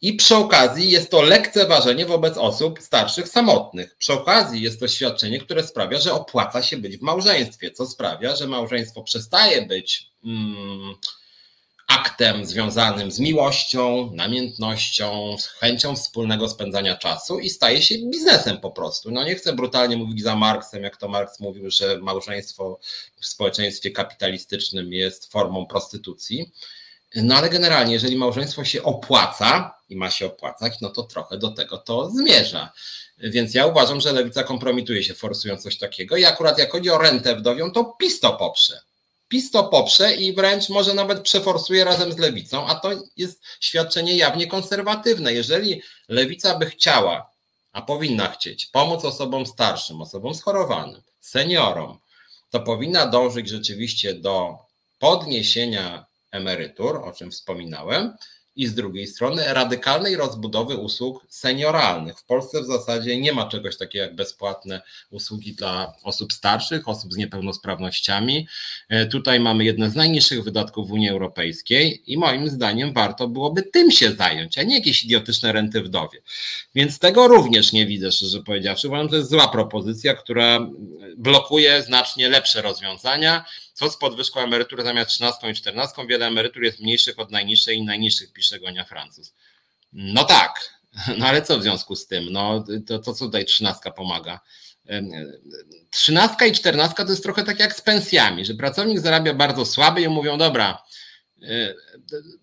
i 0.02 0.12
przy 0.12 0.36
okazji 0.36 0.90
jest 0.90 1.10
to 1.10 1.22
lekceważenie 1.22 2.06
wobec 2.06 2.36
osób 2.36 2.78
starszych 2.82 3.28
samotnych. 3.28 3.96
Przy 3.98 4.12
okazji 4.12 4.62
jest 4.62 4.80
to 4.80 4.88
świadczenie, 4.88 5.40
które 5.40 5.66
sprawia, 5.66 6.00
że 6.00 6.12
opłaca 6.12 6.62
się 6.62 6.76
być 6.76 6.96
w 6.96 7.02
małżeństwie, 7.02 7.70
co 7.70 7.86
sprawia, 7.86 8.36
że 8.36 8.46
małżeństwo 8.46 9.02
przestaje 9.02 9.66
być. 9.66 10.10
Hmm, 10.22 10.94
aktem 11.90 12.46
związanym 12.46 13.10
z 13.10 13.18
miłością, 13.18 14.10
namiętnością, 14.14 15.36
z 15.38 15.46
chęcią 15.46 15.96
wspólnego 15.96 16.48
spędzania 16.48 16.96
czasu 16.96 17.38
i 17.38 17.50
staje 17.50 17.82
się 17.82 17.94
biznesem 17.98 18.60
po 18.60 18.70
prostu. 18.70 19.10
No 19.10 19.24
nie 19.24 19.34
chcę 19.34 19.52
brutalnie 19.52 19.96
mówić 19.96 20.22
za 20.22 20.36
Marksem, 20.36 20.82
jak 20.82 20.96
to 20.96 21.08
Marks 21.08 21.40
mówił, 21.40 21.70
że 21.70 21.98
małżeństwo 21.98 22.78
w 23.20 23.26
społeczeństwie 23.26 23.90
kapitalistycznym 23.90 24.92
jest 24.92 25.32
formą 25.32 25.66
prostytucji. 25.66 26.52
No 27.16 27.34
ale 27.34 27.50
generalnie, 27.50 27.92
jeżeli 27.92 28.16
małżeństwo 28.16 28.64
się 28.64 28.82
opłaca 28.82 29.74
i 29.88 29.96
ma 29.96 30.10
się 30.10 30.26
opłacać, 30.26 30.74
no 30.80 30.90
to 30.90 31.02
trochę 31.02 31.38
do 31.38 31.50
tego 31.50 31.78
to 31.78 32.10
zmierza. 32.10 32.72
Więc 33.18 33.54
ja 33.54 33.66
uważam, 33.66 34.00
że 34.00 34.12
lewica 34.12 34.42
kompromituje 34.42 35.04
się 35.04 35.14
forsując 35.14 35.62
coś 35.62 35.78
takiego 35.78 36.16
i 36.16 36.24
akurat 36.24 36.58
jak 36.58 36.72
chodzi 36.72 36.90
o 36.90 36.98
rentę 36.98 37.36
wdowią, 37.36 37.70
to 37.70 37.84
PiS 37.84 38.20
to 38.20 38.32
poprze 38.32 38.89
PiS 39.30 39.50
to 39.50 39.64
poprze 39.64 40.14
i 40.14 40.32
wręcz 40.32 40.68
może 40.68 40.94
nawet 40.94 41.22
przeforsuje 41.22 41.84
razem 41.84 42.12
z 42.12 42.18
lewicą, 42.18 42.66
a 42.66 42.74
to 42.74 42.90
jest 43.16 43.42
świadczenie 43.60 44.16
jawnie 44.16 44.46
konserwatywne. 44.46 45.32
Jeżeli 45.32 45.82
lewica 46.08 46.58
by 46.58 46.66
chciała, 46.66 47.30
a 47.72 47.82
powinna 47.82 48.30
chcieć, 48.30 48.66
pomóc 48.66 49.04
osobom 49.04 49.46
starszym, 49.46 50.02
osobom 50.02 50.34
schorowanym, 50.34 51.02
seniorom, 51.20 51.98
to 52.50 52.60
powinna 52.60 53.06
dążyć 53.06 53.48
rzeczywiście 53.48 54.14
do 54.14 54.58
podniesienia 54.98 56.06
emerytur, 56.30 56.96
o 56.96 57.12
czym 57.12 57.30
wspominałem, 57.30 58.16
i 58.60 58.66
z 58.66 58.74
drugiej 58.74 59.06
strony 59.06 59.44
radykalnej 59.54 60.16
rozbudowy 60.16 60.76
usług 60.76 61.26
senioralnych. 61.28 62.18
W 62.18 62.24
Polsce 62.24 62.62
w 62.62 62.66
zasadzie 62.66 63.20
nie 63.20 63.32
ma 63.32 63.48
czegoś 63.48 63.76
takiego 63.76 64.04
jak 64.04 64.14
bezpłatne 64.14 64.82
usługi 65.10 65.54
dla 65.54 65.92
osób 66.02 66.32
starszych, 66.32 66.88
osób 66.88 67.12
z 67.12 67.16
niepełnosprawnościami. 67.16 68.48
E, 68.88 69.06
tutaj 69.06 69.40
mamy 69.40 69.64
jedne 69.64 69.90
z 69.90 69.94
najniższych 69.94 70.44
wydatków 70.44 70.88
w 70.88 70.92
Unii 70.92 71.08
Europejskiej 71.08 72.02
i 72.06 72.18
moim 72.18 72.48
zdaniem 72.48 72.92
warto 72.92 73.28
byłoby 73.28 73.62
tym 73.62 73.90
się 73.90 74.12
zająć, 74.12 74.58
a 74.58 74.62
nie 74.62 74.74
jakieś 74.74 75.04
idiotyczne 75.04 75.52
renty 75.52 75.82
wdowie. 75.82 76.22
Więc 76.74 76.98
tego 76.98 77.28
również 77.28 77.72
nie 77.72 77.86
widzę, 77.86 78.12
szczerze 78.12 78.42
powiedziawszy. 78.42 78.88
Uważam, 78.88 79.06
że 79.06 79.10
to 79.10 79.16
jest 79.16 79.30
zła 79.30 79.48
propozycja, 79.48 80.14
która 80.14 80.70
blokuje 81.16 81.82
znacznie 81.82 82.28
lepsze 82.28 82.62
rozwiązania 82.62 83.44
co 83.80 83.90
z 83.90 83.96
podwyżką 83.96 84.40
emerytury 84.40 84.82
zamiast 84.82 85.10
13 85.10 85.50
i 85.50 85.54
14? 85.54 86.06
Wiele 86.06 86.26
emerytur 86.26 86.62
jest 86.62 86.80
mniejszych 86.80 87.18
od 87.18 87.30
najniższej 87.30 87.76
i 87.76 87.84
najniższych, 87.84 88.32
pisze 88.32 88.60
Gonia 88.60 88.84
Francuz. 88.84 89.34
No 89.92 90.24
tak, 90.24 90.80
no 91.18 91.26
ale 91.26 91.42
co 91.42 91.58
w 91.58 91.62
związku 91.62 91.96
z 91.96 92.06
tym? 92.06 92.32
No 92.32 92.64
to, 92.86 92.98
to 92.98 93.14
co 93.14 93.24
tutaj 93.24 93.44
13 93.44 93.90
pomaga? 93.96 94.40
13 95.90 96.48
i 96.48 96.52
14 96.52 97.04
to 97.04 97.10
jest 97.10 97.22
trochę 97.22 97.44
tak 97.44 97.60
jak 97.60 97.74
z 97.74 97.80
pensjami, 97.80 98.44
że 98.44 98.54
pracownik 98.54 98.98
zarabia 98.98 99.34
bardzo 99.34 99.66
słabo 99.66 99.98
i 99.98 100.08
mówią, 100.08 100.38
dobra, 100.38 100.82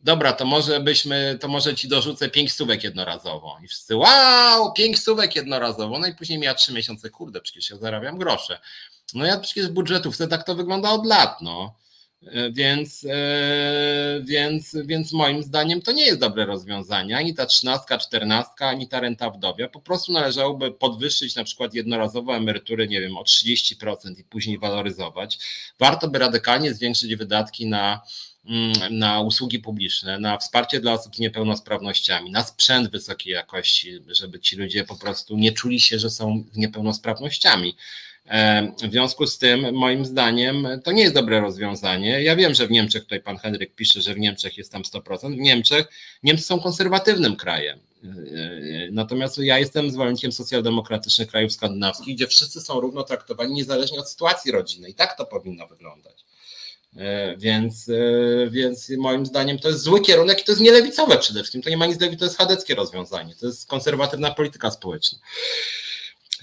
dobra, 0.04 0.34
to 0.34 0.46
może 0.46 0.80
byśmy, 0.80 1.38
to 1.42 1.48
może 1.48 1.76
ci 1.76 1.88
dorzucę 1.88 2.30
pięć 2.30 2.54
stówek 2.54 2.84
jednorazowo. 2.84 3.58
I 3.64 3.68
wszyscy, 3.68 3.96
wow, 3.96 4.74
pięć 4.74 5.00
stówek 5.00 5.36
jednorazowo. 5.36 6.00
No 6.00 6.08
i 6.08 6.16
później 6.16 6.40
mija 6.40 6.54
trzy 6.54 6.74
miesiące, 6.74 7.10
kurde, 7.10 7.42
przecież 7.42 7.70
ja 7.70 7.78
zarabiam 7.78 8.18
grosze. 8.18 8.60
No 9.14 9.26
ja 9.26 9.40
przecież 9.40 9.68
w 9.68 9.74
budżetówce 9.74 10.28
tak 10.28 10.44
to 10.44 10.56
wygląda 10.56 10.92
od 10.92 11.06
lat, 11.06 11.42
no. 11.42 11.76
E, 12.26 12.52
więc, 12.52 13.06
e, 13.10 14.22
więc, 14.24 14.78
więc 14.86 15.14
moim 15.14 15.44
zdaniem 15.44 15.82
to 15.82 15.92
nie 15.92 16.06
jest 16.06 16.20
dobre 16.20 16.46
rozwiązanie. 16.46 17.18
Ani 17.18 17.36
ta 17.36 17.46
trzynastka, 17.46 17.98
czternastka, 17.98 18.68
ani 18.68 18.88
ta 18.88 19.00
renta 19.00 19.30
wdowia. 19.30 19.70
Po 19.70 19.82
prostu 19.82 20.12
należałoby 20.12 20.72
podwyższyć 20.72 21.36
na 21.36 21.44
przykład 21.44 21.74
jednorazowo 21.74 22.36
emerytury, 22.36 22.88
nie 22.88 23.02
wiem, 23.02 23.18
o 23.18 23.24
30% 23.24 24.20
i 24.20 24.24
później 24.24 24.60
waloryzować. 24.60 25.40
Warto 25.80 26.08
by 26.08 26.20
radykalnie 26.20 26.74
zwiększyć 26.74 27.16
wydatki 27.16 27.66
na, 27.66 28.02
mm, 28.46 28.98
na 28.98 29.22
usługi 29.22 29.60
publiczne, 29.60 30.20
na 30.20 30.38
wsparcie 30.38 30.80
dla 30.80 30.94
osób 30.94 31.16
z 31.16 31.20
niepełnosprawnościami, 31.20 32.32
na 32.32 32.44
sprzęt 32.44 32.92
wysokiej 32.92 33.34
jakości, 33.34 34.00
żeby 34.08 34.40
ci 34.40 34.56
ludzie 34.56 34.84
po 34.84 34.96
prostu 34.96 35.38
nie 35.38 35.52
czuli 35.52 35.80
się, 35.80 36.00
że 36.00 36.10
są 36.10 36.44
z 36.54 36.58
niepełnosprawnościami. 36.58 37.76
E, 38.28 38.72
w 38.84 38.92
związku 38.92 39.28
z 39.28 39.38
tym, 39.38 39.76
moim 39.76 40.06
zdaniem, 40.06 40.68
to 40.84 40.92
nie 40.92 41.02
jest 41.02 41.14
dobre 41.14 41.40
rozwiązanie. 41.42 42.24
Ja 42.24 42.36
wiem, 42.36 42.54
że 42.54 42.68
w 42.68 42.72
Niemczech, 42.72 43.04
tutaj 43.04 43.22
pan 43.22 43.38
Henryk 43.38 43.76
pisze, 43.76 44.02
że 44.02 44.14
w 44.14 44.20
Niemczech 44.20 44.58
jest 44.58 44.72
tam 44.72 44.82
100%. 44.82 45.36
W 45.36 45.38
Niemczech 45.38 45.88
Niemcy 46.24 46.44
są 46.44 46.60
konserwatywnym 46.60 47.36
krajem. 47.36 47.80
E, 48.04 48.10
natomiast 48.92 49.38
ja 49.38 49.60
jestem 49.60 49.92
zwolennikiem 49.92 50.32
socjaldemokratycznych 50.32 51.28
krajów 51.28 51.54
skandynawskich, 51.54 52.16
gdzie 52.16 52.28
wszyscy 52.28 52.62
są 52.62 52.80
równo 52.80 53.04
traktowani 53.04 53.54
niezależnie 53.54 54.00
od 54.00 54.10
sytuacji 54.10 54.52
rodzinnej. 54.52 54.94
Tak 54.94 55.18
to 55.18 55.26
powinno 55.26 55.68
wyglądać. 55.68 56.26
E, 56.98 57.38
więc, 57.38 57.92
więc 58.50 58.90
moim 58.98 59.26
zdaniem 59.26 59.60
to 59.60 59.68
jest 59.68 59.82
zły 59.82 60.02
kierunek 60.02 60.42
i 60.42 60.44
to 60.44 60.52
jest 60.52 60.62
nielewicowe 60.62 61.18
przede 61.18 61.40
wszystkim. 61.40 61.62
To 61.62 61.70
nie 61.70 61.78
ma 61.78 61.86
nic 61.86 62.02
lewicy, 62.02 62.20
to 62.20 62.26
jest 62.26 62.38
chadeckie 62.38 62.76
rozwiązanie. 62.76 63.36
To 63.36 63.46
jest 63.46 63.68
konserwatywna 63.68 64.32
polityka 64.32 64.72
społeczna. 64.72 65.20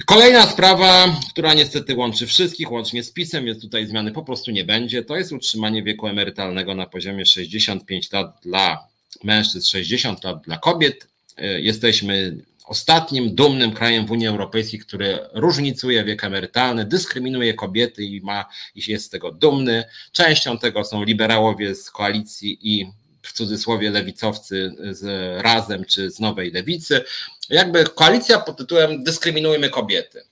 Kolejna 0.06 0.46
sprawa, 0.46 1.20
która 1.30 1.54
niestety 1.54 1.96
łączy 1.96 2.26
wszystkich, 2.26 2.72
łącznie 2.72 3.02
z 3.02 3.12
PiSem, 3.12 3.44
więc 3.44 3.60
tutaj 3.60 3.86
zmiany 3.86 4.12
po 4.12 4.22
prostu 4.22 4.50
nie 4.50 4.64
będzie, 4.64 5.04
to 5.04 5.16
jest 5.16 5.32
utrzymanie 5.32 5.82
wieku 5.82 6.06
emerytalnego 6.06 6.74
na 6.74 6.86
poziomie 6.86 7.26
65 7.26 8.12
lat 8.12 8.38
dla 8.42 8.88
mężczyzn, 9.24 9.68
60 9.68 10.24
lat 10.24 10.42
dla 10.42 10.58
kobiet. 10.58 11.08
E, 11.36 11.60
jesteśmy 11.60 12.36
ostatnim 12.64 13.34
dumnym 13.34 13.72
krajem 13.72 14.06
w 14.06 14.10
Unii 14.10 14.26
Europejskiej, 14.26 14.80
który 14.80 15.18
różnicuje 15.32 16.04
wiek 16.04 16.24
emerytalny, 16.24 16.84
dyskryminuje 16.84 17.54
kobiety 17.54 18.04
i 18.04 18.20
ma 18.20 18.44
i 18.74 18.90
jest 18.90 19.06
z 19.06 19.08
tego 19.08 19.32
dumny. 19.32 19.84
Częścią 20.12 20.58
tego 20.58 20.84
są 20.84 21.04
liberałowie 21.04 21.74
z 21.74 21.90
koalicji 21.90 22.58
i 22.62 22.86
w 23.24 23.32
cudzysłowie 23.32 23.90
lewicowcy 23.90 24.74
z 24.90 25.02
Razem 25.42 25.84
czy 25.84 26.10
z 26.10 26.20
Nowej 26.20 26.50
Lewicy. 26.50 27.04
Jakby 27.50 27.84
koalicja 27.84 28.38
pod 28.38 28.56
tytułem 28.56 29.04
Dyskryminujmy 29.04 29.70
kobiety. 29.70 30.22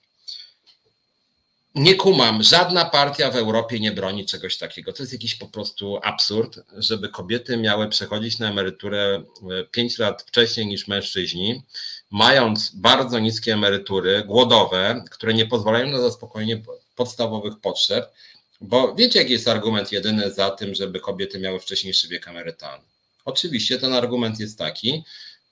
Nie 1.75 1.95
kumam, 1.95 2.43
żadna 2.43 2.85
partia 2.85 3.31
w 3.31 3.35
Europie 3.35 3.79
nie 3.79 3.91
broni 3.91 4.25
czegoś 4.25 4.57
takiego. 4.57 4.93
To 4.93 5.03
jest 5.03 5.13
jakiś 5.13 5.35
po 5.35 5.47
prostu 5.47 5.99
absurd, 6.03 6.59
żeby 6.77 7.09
kobiety 7.09 7.57
miały 7.57 7.89
przechodzić 7.89 8.39
na 8.39 8.49
emeryturę 8.49 9.23
5 9.71 9.97
lat 9.97 10.23
wcześniej 10.23 10.65
niż 10.65 10.87
mężczyźni, 10.87 11.61
mając 12.11 12.75
bardzo 12.75 13.19
niskie 13.19 13.53
emerytury, 13.53 14.23
głodowe, 14.25 15.03
które 15.11 15.33
nie 15.33 15.45
pozwalają 15.45 15.87
na 15.87 16.01
zaspokojenie 16.01 16.61
podstawowych 16.95 17.59
potrzeb 17.61 18.13
bo 18.63 18.95
wiecie, 18.95 19.19
jaki 19.19 19.31
jest 19.31 19.47
argument 19.47 19.91
jedyny 19.91 20.31
za 20.31 20.49
tym, 20.49 20.75
żeby 20.75 20.99
kobiety 20.99 21.39
miały 21.39 21.59
wcześniejszy 21.59 22.07
wiek 22.07 22.27
emerytalny? 22.27 22.85
Oczywiście 23.25 23.79
ten 23.79 23.93
argument 23.93 24.39
jest 24.39 24.57
taki, 24.57 25.03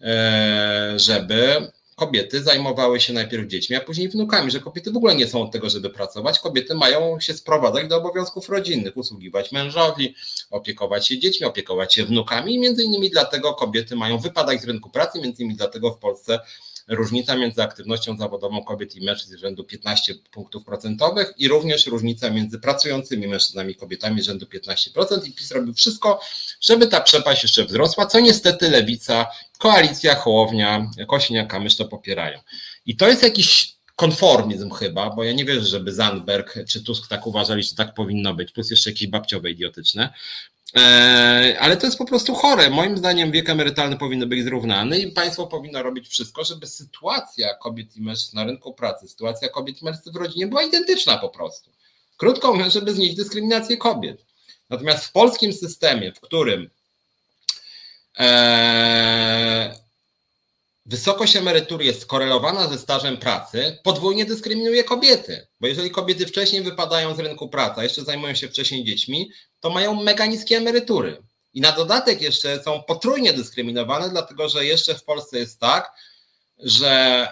e, 0.01 0.93
żeby 0.95 1.71
kobiety 1.95 2.43
zajmowały 2.43 2.99
się 2.99 3.13
najpierw 3.13 3.47
dziećmi, 3.47 3.75
a 3.75 3.81
później 3.81 4.09
wnukami, 4.09 4.51
że 4.51 4.59
kobiety 4.59 4.91
w 4.91 4.97
ogóle 4.97 5.15
nie 5.15 5.27
są 5.27 5.41
od 5.41 5.51
tego, 5.51 5.69
żeby 5.69 5.89
pracować. 5.89 6.39
Kobiety 6.39 6.75
mają 6.75 7.19
się 7.19 7.33
sprowadzać 7.33 7.87
do 7.87 7.97
obowiązków 7.97 8.49
rodzinnych, 8.49 8.97
usługiwać 8.97 9.51
mężowi, 9.51 10.15
opiekować 10.51 11.07
się 11.07 11.19
dziećmi, 11.19 11.47
opiekować 11.47 11.93
się 11.93 12.05
wnukami 12.05 12.55
i 12.55 12.59
między 12.59 12.83
innymi 12.83 13.09
dlatego 13.09 13.53
kobiety 13.53 13.95
mają 13.95 14.17
wypadać 14.17 14.61
z 14.61 14.65
rynku 14.65 14.89
pracy, 14.89 15.21
między 15.21 15.41
innymi 15.41 15.57
dlatego 15.57 15.91
w 15.91 15.97
Polsce 15.97 16.39
różnica 16.87 17.35
między 17.35 17.63
aktywnością 17.63 18.17
zawodową 18.17 18.63
kobiet 18.63 18.95
i 18.95 19.05
mężczyzn 19.05 19.37
rzędu 19.37 19.63
15 19.63 20.15
punktów 20.31 20.65
procentowych 20.65 21.33
i 21.37 21.47
również 21.47 21.87
różnica 21.87 22.29
między 22.29 22.59
pracującymi 22.59 23.27
mężczyznami 23.27 23.71
i 23.71 23.75
kobietami 23.75 24.23
rzędu 24.23 24.45
15% 24.45 25.27
i 25.27 25.31
PiS 25.31 25.51
robił 25.51 25.73
wszystko, 25.73 26.19
żeby 26.61 26.87
ta 26.87 27.01
przepaść 27.01 27.43
jeszcze 27.43 27.65
wzrosła, 27.65 28.05
co 28.05 28.19
niestety 28.19 28.69
Lewica, 28.69 29.25
Koalicja, 29.57 30.15
Hołownia, 30.15 30.91
Kośniak-Kamysz 31.07 31.77
to 31.77 31.85
popierają. 31.85 32.39
I 32.85 32.95
to 32.95 33.07
jest 33.07 33.23
jakiś 33.23 33.75
konformizm 33.95 34.71
chyba, 34.71 35.09
bo 35.09 35.23
ja 35.23 35.33
nie 35.33 35.45
wierzę, 35.45 35.65
żeby 35.65 35.93
Zandberg 35.93 36.59
czy 36.67 36.83
Tusk 36.83 37.07
tak 37.07 37.27
uważali, 37.27 37.63
że 37.63 37.75
tak 37.75 37.93
powinno 37.93 38.33
być, 38.33 38.51
plus 38.51 38.71
jeszcze 38.71 38.89
jakieś 38.89 39.07
babciowe 39.07 39.51
idiotyczne. 39.51 40.13
E, 40.75 41.57
ale 41.59 41.77
to 41.77 41.85
jest 41.85 41.97
po 41.97 42.05
prostu 42.05 42.35
chore. 42.35 42.69
Moim 42.69 42.97
zdaniem 42.97 43.31
wiek 43.31 43.49
emerytalny 43.49 43.97
powinien 43.97 44.29
być 44.29 44.43
zrównany 44.43 44.99
i 44.99 45.11
państwo 45.11 45.47
powinno 45.47 45.83
robić 45.83 46.07
wszystko, 46.07 46.43
żeby 46.43 46.67
sytuacja 46.67 47.53
kobiet 47.53 47.95
i 47.97 48.01
mężczyzn 48.01 48.35
na 48.35 48.43
rynku 48.43 48.73
pracy, 48.73 49.07
sytuacja 49.07 49.49
kobiet 49.49 49.81
i 49.81 49.85
mężczyzn 49.85 50.11
w 50.11 50.15
rodzinie 50.15 50.47
była 50.47 50.63
identyczna 50.63 51.17
po 51.17 51.29
prostu. 51.29 51.71
Krótko 52.17 52.53
mówiąc, 52.53 52.73
żeby 52.73 52.93
znieść 52.93 53.15
dyskryminację 53.15 53.77
kobiet. 53.77 54.25
Natomiast 54.69 55.05
w 55.05 55.11
polskim 55.11 55.53
systemie, 55.53 56.13
w 56.13 56.19
którym 56.19 56.69
e, 58.19 59.75
wysokość 60.85 61.35
emerytury 61.35 61.85
jest 61.85 62.01
skorelowana 62.01 62.67
ze 62.67 62.77
stażem 62.77 63.17
pracy, 63.17 63.77
podwójnie 63.83 64.25
dyskryminuje 64.25 64.83
kobiety. 64.83 65.47
Bo 65.59 65.67
jeżeli 65.67 65.91
kobiety 65.91 66.27
wcześniej 66.27 66.61
wypadają 66.61 67.15
z 67.15 67.19
rynku 67.19 67.49
pracy, 67.49 67.79
a 67.79 67.83
jeszcze 67.83 68.03
zajmują 68.03 68.35
się 68.35 68.47
wcześniej 68.47 68.83
dziećmi, 68.83 69.31
to 69.61 69.69
mają 69.69 70.03
mega 70.03 70.25
niskie 70.25 70.57
emerytury. 70.57 71.23
I 71.53 71.61
na 71.61 71.71
dodatek 71.71 72.21
jeszcze 72.21 72.63
są 72.63 72.83
potrójnie 72.83 73.33
dyskryminowane, 73.33 74.09
dlatego 74.09 74.49
że 74.49 74.65
jeszcze 74.65 74.95
w 74.95 75.03
Polsce 75.03 75.39
jest 75.39 75.59
tak, 75.59 75.91
że 76.59 77.27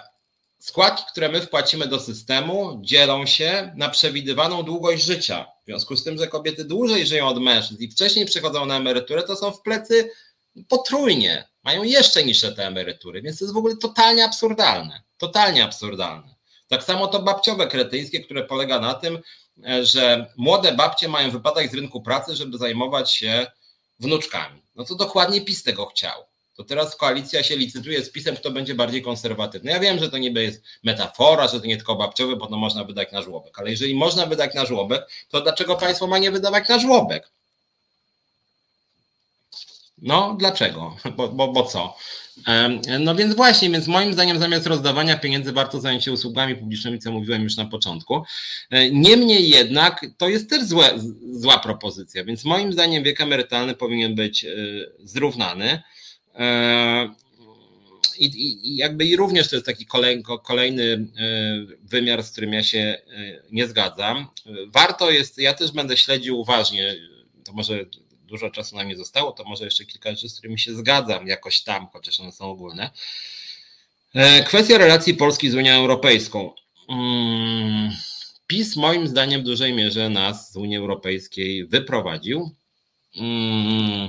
składki, 0.58 1.04
które 1.10 1.28
my 1.28 1.40
wpłacimy 1.40 1.86
do 1.86 2.00
systemu, 2.00 2.80
dzielą 2.82 3.26
się 3.26 3.72
na 3.76 3.88
przewidywaną 3.88 4.62
długość 4.62 5.04
życia. 5.04 5.46
W 5.62 5.64
związku 5.64 5.96
z 5.96 6.04
tym, 6.04 6.18
że 6.18 6.26
kobiety 6.26 6.64
dłużej 6.64 7.06
żyją 7.06 7.28
od 7.28 7.42
mężczyzn 7.42 7.82
i 7.82 7.90
wcześniej 7.90 8.26
przychodzą 8.26 8.66
na 8.66 8.76
emeryturę, 8.76 9.22
to 9.22 9.36
są 9.36 9.50
w 9.50 9.62
plecy 9.62 10.10
potrójnie, 10.68 11.48
mają 11.64 11.82
jeszcze 11.82 12.24
niższe 12.24 12.52
te 12.52 12.66
emerytury, 12.66 13.22
więc 13.22 13.38
to 13.38 13.44
jest 13.44 13.54
w 13.54 13.58
ogóle 13.58 13.76
totalnie 13.76 14.24
absurdalne. 14.24 15.02
Totalnie 15.18 15.64
absurdalne. 15.64 16.34
Tak 16.68 16.84
samo 16.84 17.06
to 17.06 17.22
babciowe 17.22 17.66
kretyńskie, 17.66 18.20
które 18.20 18.44
polega 18.44 18.80
na 18.80 18.94
tym, 18.94 19.18
że 19.82 20.26
młode 20.36 20.72
babcie 20.72 21.08
mają 21.08 21.30
wypadać 21.30 21.70
z 21.70 21.74
rynku 21.74 22.02
pracy, 22.02 22.36
żeby 22.36 22.58
zajmować 22.58 23.12
się 23.12 23.46
wnuczkami. 24.00 24.62
No 24.76 24.84
to 24.84 24.94
dokładnie 24.94 25.40
PiS 25.40 25.62
tego 25.62 25.86
chciał. 25.86 26.30
To 26.56 26.64
teraz 26.64 26.96
koalicja 26.96 27.42
się 27.42 27.56
licytuje 27.56 28.04
z 28.04 28.10
PiSem, 28.10 28.36
kto 28.36 28.50
będzie 28.50 28.74
bardziej 28.74 29.02
konserwatywny. 29.02 29.70
Ja 29.70 29.80
wiem, 29.80 29.98
że 29.98 30.10
to 30.10 30.18
niby 30.18 30.42
jest 30.42 30.62
metafora, 30.84 31.48
że 31.48 31.60
to 31.60 31.66
nie 31.66 31.76
tylko 31.76 31.96
babciowe, 31.96 32.36
bo 32.36 32.46
to 32.46 32.56
można 32.56 32.84
wydać 32.84 33.12
na 33.12 33.22
żłobek, 33.22 33.58
ale 33.58 33.70
jeżeli 33.70 33.94
można 33.94 34.26
wydać 34.26 34.54
na 34.54 34.66
żłobek, 34.66 35.10
to 35.28 35.40
dlaczego 35.40 35.76
państwo 35.76 36.06
ma 36.06 36.18
nie 36.18 36.30
wydawać 36.30 36.68
na 36.68 36.78
żłobek? 36.78 37.30
No, 39.98 40.36
dlaczego? 40.38 40.96
Bo, 41.16 41.28
bo, 41.28 41.48
bo 41.48 41.62
co? 41.62 41.96
No 43.00 43.14
więc 43.14 43.34
właśnie, 43.34 43.70
więc 43.70 43.86
moim 43.86 44.12
zdaniem 44.12 44.38
zamiast 44.38 44.66
rozdawania 44.66 45.18
pieniędzy 45.18 45.52
warto 45.52 45.80
zająć 45.80 46.04
się 46.04 46.12
usługami 46.12 46.56
publicznymi, 46.56 46.98
co 46.98 47.12
mówiłem 47.12 47.42
już 47.42 47.56
na 47.56 47.64
początku. 47.64 48.22
E, 48.70 48.90
niemniej 48.90 49.48
jednak 49.48 50.06
to 50.18 50.28
jest 50.28 50.50
też 50.50 50.64
złe, 50.64 50.98
zła 51.32 51.58
propozycja, 51.58 52.24
więc 52.24 52.44
moim 52.44 52.72
zdaniem 52.72 53.04
wiek 53.04 53.20
emerytalny 53.20 53.74
powinien 53.74 54.14
być 54.14 54.44
e, 54.44 54.48
zrównany. 54.98 55.82
E, 56.34 57.14
I, 58.18 58.24
i, 58.24 58.76
jakby 58.76 59.04
i 59.04 59.16
również 59.16 59.48
to 59.48 59.56
jest 59.56 59.66
taki 59.66 59.86
kolej, 59.86 60.22
kolejny 60.44 61.06
wymiar, 61.82 62.22
z 62.22 62.30
którym 62.32 62.52
ja 62.52 62.62
się 62.62 62.98
nie 63.52 63.68
zgadzam. 63.68 64.26
Warto 64.66 65.10
jest, 65.10 65.38
ja 65.38 65.54
też 65.54 65.72
będę 65.72 65.96
śledził 65.96 66.40
uważnie, 66.40 66.94
to 67.44 67.52
może 67.52 67.84
dużo 68.30 68.50
czasu 68.50 68.76
nam 68.76 68.88
nie 68.88 68.96
zostało, 68.96 69.32
to 69.32 69.44
może 69.44 69.64
jeszcze 69.64 69.84
kilka 69.84 70.10
rzeczy, 70.10 70.28
z 70.28 70.34
którymi 70.34 70.58
się 70.58 70.74
zgadzam 70.74 71.26
jakoś 71.26 71.62
tam, 71.62 71.88
chociaż 71.92 72.20
one 72.20 72.32
są 72.32 72.50
ogólne. 72.50 72.90
E, 74.14 74.44
kwestia 74.44 74.78
relacji 74.78 75.14
Polski 75.14 75.50
z 75.50 75.54
Unią 75.54 75.72
Europejską. 75.72 76.52
Mm, 76.88 77.90
PiS 78.46 78.76
moim 78.76 79.08
zdaniem 79.08 79.40
w 79.40 79.44
dużej 79.44 79.72
mierze 79.72 80.08
nas 80.08 80.52
z 80.52 80.56
Unii 80.56 80.76
Europejskiej 80.76 81.66
wyprowadził. 81.66 82.50
Mm, 83.16 84.08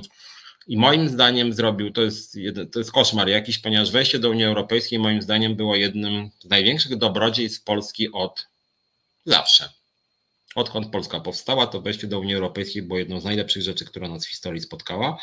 I 0.67 0.77
moim 0.77 1.09
zdaniem 1.09 1.53
zrobił, 1.53 1.91
to 1.91 2.01
jest, 2.01 2.37
to 2.71 2.79
jest 2.79 2.91
koszmar 2.91 3.29
jakiś, 3.29 3.57
ponieważ 3.57 3.91
wejście 3.91 4.19
do 4.19 4.29
Unii 4.29 4.43
Europejskiej 4.43 4.99
moim 4.99 5.21
zdaniem 5.21 5.55
było 5.55 5.75
jednym 5.75 6.29
z 6.39 6.49
największych 6.49 6.97
dobrodziejstw 6.97 7.63
Polski 7.63 8.11
od 8.11 8.47
zawsze. 9.25 9.80
Odkąd 10.55 10.87
Polska 10.91 11.19
powstała, 11.19 11.67
to 11.67 11.81
wejście 11.81 12.07
do 12.07 12.19
Unii 12.19 12.35
Europejskiej 12.35 12.81
było 12.81 12.99
jedną 12.99 13.19
z 13.19 13.23
najlepszych 13.23 13.63
rzeczy, 13.63 13.85
która 13.85 14.07
nas 14.07 14.25
w 14.25 14.29
historii 14.29 14.61
spotkała. 14.61 15.17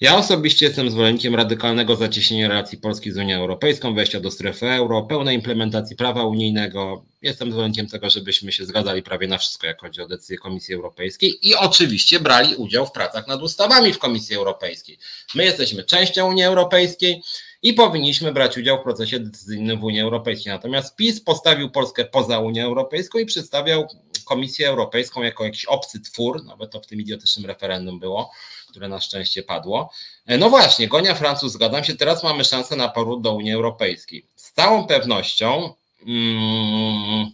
Ja 0.00 0.16
osobiście 0.16 0.66
jestem 0.66 0.90
zwolennikiem 0.90 1.34
radykalnego 1.34 1.96
zacieśnienia 1.96 2.48
relacji 2.48 2.78
Polski 2.78 3.12
z 3.12 3.16
Unią 3.16 3.36
Europejską, 3.36 3.94
wejścia 3.94 4.20
do 4.20 4.30
strefy 4.30 4.70
euro, 4.70 5.02
pełnej 5.02 5.36
implementacji 5.36 5.96
prawa 5.96 6.24
unijnego. 6.24 7.04
Jestem 7.22 7.52
zwolennikiem 7.52 7.86
tego, 7.86 8.10
żebyśmy 8.10 8.52
się 8.52 8.64
zgadzali 8.64 9.02
prawie 9.02 9.28
na 9.28 9.38
wszystko, 9.38 9.66
jak 9.66 9.80
chodzi 9.80 10.00
o 10.00 10.08
decyzję 10.08 10.38
Komisji 10.38 10.74
Europejskiej 10.74 11.48
i 11.48 11.54
oczywiście 11.54 12.20
brali 12.20 12.54
udział 12.54 12.86
w 12.86 12.92
pracach 12.92 13.28
nad 13.28 13.42
ustawami 13.42 13.92
w 13.92 13.98
Komisji 13.98 14.36
Europejskiej. 14.36 14.98
My 15.34 15.44
jesteśmy 15.44 15.84
częścią 15.84 16.28
Unii 16.28 16.44
Europejskiej 16.44 17.22
i 17.62 17.72
powinniśmy 17.72 18.32
brać 18.32 18.58
udział 18.58 18.78
w 18.78 18.82
procesie 18.82 19.20
decyzyjnym 19.20 19.80
w 19.80 19.84
Unii 19.84 20.00
Europejskiej. 20.00 20.52
Natomiast 20.52 20.96
PiS 20.96 21.20
postawił 21.20 21.70
Polskę 21.70 22.04
poza 22.04 22.38
Unią 22.38 22.64
Europejską 22.64 23.18
i 23.18 23.26
przedstawiał 23.26 23.86
Komisję 24.24 24.68
Europejską 24.68 25.22
jako 25.22 25.44
jakiś 25.44 25.64
obcy 25.64 26.00
twór, 26.00 26.44
nawet 26.44 26.70
to 26.70 26.80
w 26.80 26.86
tym 26.86 27.00
idiotycznym 27.00 27.46
referendum 27.46 27.98
było, 27.98 28.30
które 28.68 28.88
na 28.88 29.00
szczęście 29.00 29.42
padło. 29.42 29.92
E, 30.26 30.38
no 30.38 30.50
właśnie, 30.50 30.88
Gonia 30.88 31.14
Francuz, 31.14 31.52
zgadzam 31.52 31.84
się, 31.84 31.96
teraz 31.96 32.22
mamy 32.22 32.44
szansę 32.44 32.76
na 32.76 32.88
powrót 32.88 33.22
do 33.22 33.34
Unii 33.34 33.52
Europejskiej. 33.52 34.26
Z 34.36 34.52
całą 34.52 34.86
pewnością. 34.86 35.74
Mm, 36.06 37.30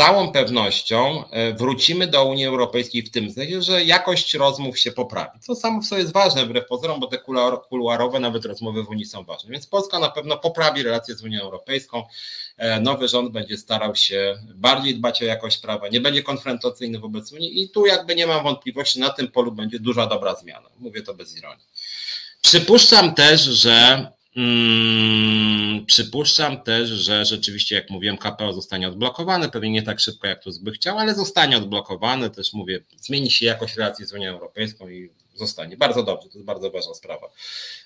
całą 0.00 0.32
pewnością 0.32 1.24
e, 1.30 1.52
wrócimy 1.52 2.06
do 2.06 2.24
Unii 2.24 2.46
Europejskiej 2.46 3.02
w 3.02 3.10
tym 3.10 3.30
sensie, 3.30 3.62
że 3.62 3.84
jakość 3.84 4.34
rozmów 4.34 4.78
się 4.78 4.92
poprawi. 4.92 5.40
Co 5.40 5.54
samo 5.54 5.82
w 5.82 5.86
sobie 5.86 6.00
jest 6.00 6.12
ważne, 6.12 6.46
wbrew 6.46 6.66
pozorom, 6.66 7.00
bo 7.00 7.06
te 7.06 7.18
kuluarowe 7.68 8.20
nawet 8.20 8.44
rozmowy 8.44 8.82
w 8.82 8.88
Unii 8.88 9.04
są 9.04 9.24
ważne. 9.24 9.50
Więc 9.50 9.66
Polska 9.66 9.98
na 9.98 10.10
pewno 10.10 10.38
poprawi 10.38 10.82
relacje 10.82 11.14
z 11.14 11.22
Unią 11.22 11.42
Europejską. 11.42 12.02
E, 12.56 12.80
nowy 12.80 13.08
rząd 13.08 13.32
będzie 13.32 13.56
starał 13.56 13.96
się 13.96 14.38
bardziej 14.54 14.94
dbać 14.94 15.22
o 15.22 15.24
jakość 15.24 15.58
prawa, 15.58 15.88
nie 15.88 16.00
będzie 16.00 16.22
konfrontacyjny 16.22 16.98
wobec 16.98 17.32
Unii 17.32 17.62
i 17.62 17.68
tu 17.68 17.86
jakby 17.86 18.14
nie 18.14 18.26
mam 18.26 18.44
wątpliwości, 18.44 19.00
na 19.00 19.10
tym 19.10 19.28
polu 19.28 19.52
będzie 19.52 19.78
duża 19.78 20.06
dobra 20.06 20.34
zmiana. 20.34 20.68
Mówię 20.78 21.02
to 21.02 21.14
bez 21.14 21.36
ironii. 21.36 21.64
Przypuszczam 22.42 23.14
też, 23.14 23.40
że 23.40 24.06
Hmm, 24.34 25.86
przypuszczam 25.86 26.62
też, 26.62 26.88
że 26.88 27.24
rzeczywiście, 27.24 27.74
jak 27.74 27.90
mówiłem, 27.90 28.18
KPO 28.18 28.52
zostanie 28.52 28.88
odblokowany, 28.88 29.48
pewnie 29.48 29.70
nie 29.70 29.82
tak 29.82 30.00
szybko, 30.00 30.26
jak 30.26 30.42
tu 30.42 30.50
by 30.60 30.72
chciał, 30.72 30.98
ale 30.98 31.14
zostanie 31.14 31.56
odblokowany. 31.56 32.30
Też 32.30 32.52
mówię, 32.52 32.80
zmieni 33.00 33.30
się 33.30 33.46
jakość 33.46 33.76
relacji 33.76 34.06
z 34.06 34.12
Unią 34.12 34.30
Europejską 34.30 34.88
i 34.88 35.10
zostanie. 35.34 35.76
Bardzo 35.76 36.02
dobrze, 36.02 36.28
to 36.28 36.34
jest 36.34 36.46
bardzo 36.46 36.70
ważna 36.70 36.94
sprawa, 36.94 37.26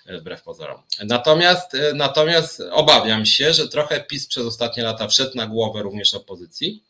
e, 0.06 0.18
wbrew 0.18 0.42
pozorom. 0.42 0.82
Natomiast, 1.04 1.74
e, 1.74 1.92
natomiast 1.94 2.62
obawiam 2.70 3.26
się, 3.26 3.52
że 3.52 3.68
trochę 3.68 4.00
PiS 4.00 4.26
przez 4.26 4.46
ostatnie 4.46 4.82
lata 4.82 5.08
wszedł 5.08 5.36
na 5.36 5.46
głowę 5.46 5.82
również 5.82 6.14
opozycji 6.14 6.82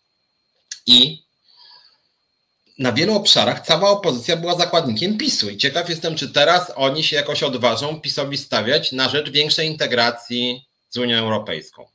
i 0.87 1.24
na 2.79 2.93
wielu 2.93 3.15
obszarach 3.15 3.67
cała 3.67 3.91
opozycja 3.91 4.37
była 4.37 4.55
zakładnikiem 4.55 5.19
PiSu 5.19 5.51
i 5.51 5.57
ciekaw 5.57 5.89
jestem, 5.89 6.17
czy 6.17 6.33
teraz 6.33 6.73
oni 6.77 7.05
się 7.05 7.17
jakoś 7.17 7.43
odważą 7.43 8.01
PiSowi 8.01 8.39
stawiać 8.39 8.93
na 8.93 9.09
rzecz 9.09 9.31
większej 9.31 9.69
integracji 9.69 10.67
z 10.91 10.97
Unią 10.97 11.19
Europejską. 11.19 11.87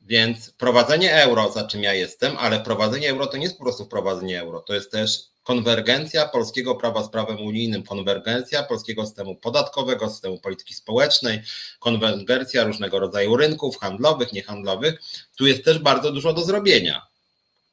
Więc 0.00 0.50
wprowadzenie 0.50 1.14
euro, 1.14 1.52
za 1.52 1.66
czym 1.66 1.82
ja 1.82 1.94
jestem, 1.94 2.36
ale 2.38 2.60
wprowadzenie 2.60 3.10
euro 3.10 3.26
to 3.26 3.36
nie 3.36 3.42
jest 3.42 3.58
po 3.58 3.64
prostu 3.64 3.84
wprowadzenie 3.84 4.40
euro, 4.40 4.60
to 4.60 4.74
jest 4.74 4.90
też 4.90 5.20
konwergencja 5.42 6.28
polskiego 6.28 6.74
prawa 6.74 7.02
z 7.04 7.08
prawem 7.08 7.40
unijnym, 7.40 7.82
konwergencja 7.82 8.62
polskiego 8.62 9.06
systemu 9.06 9.36
podatkowego, 9.36 10.10
systemu 10.10 10.40
polityki 10.40 10.74
społecznej, 10.74 11.42
konwergencja 11.78 12.64
różnego 12.64 12.98
rodzaju 12.98 13.36
rynków 13.36 13.78
handlowych, 13.78 14.32
niehandlowych. 14.32 15.00
Tu 15.36 15.46
jest 15.46 15.64
też 15.64 15.78
bardzo 15.78 16.12
dużo 16.12 16.32
do 16.32 16.44
zrobienia. 16.44 17.06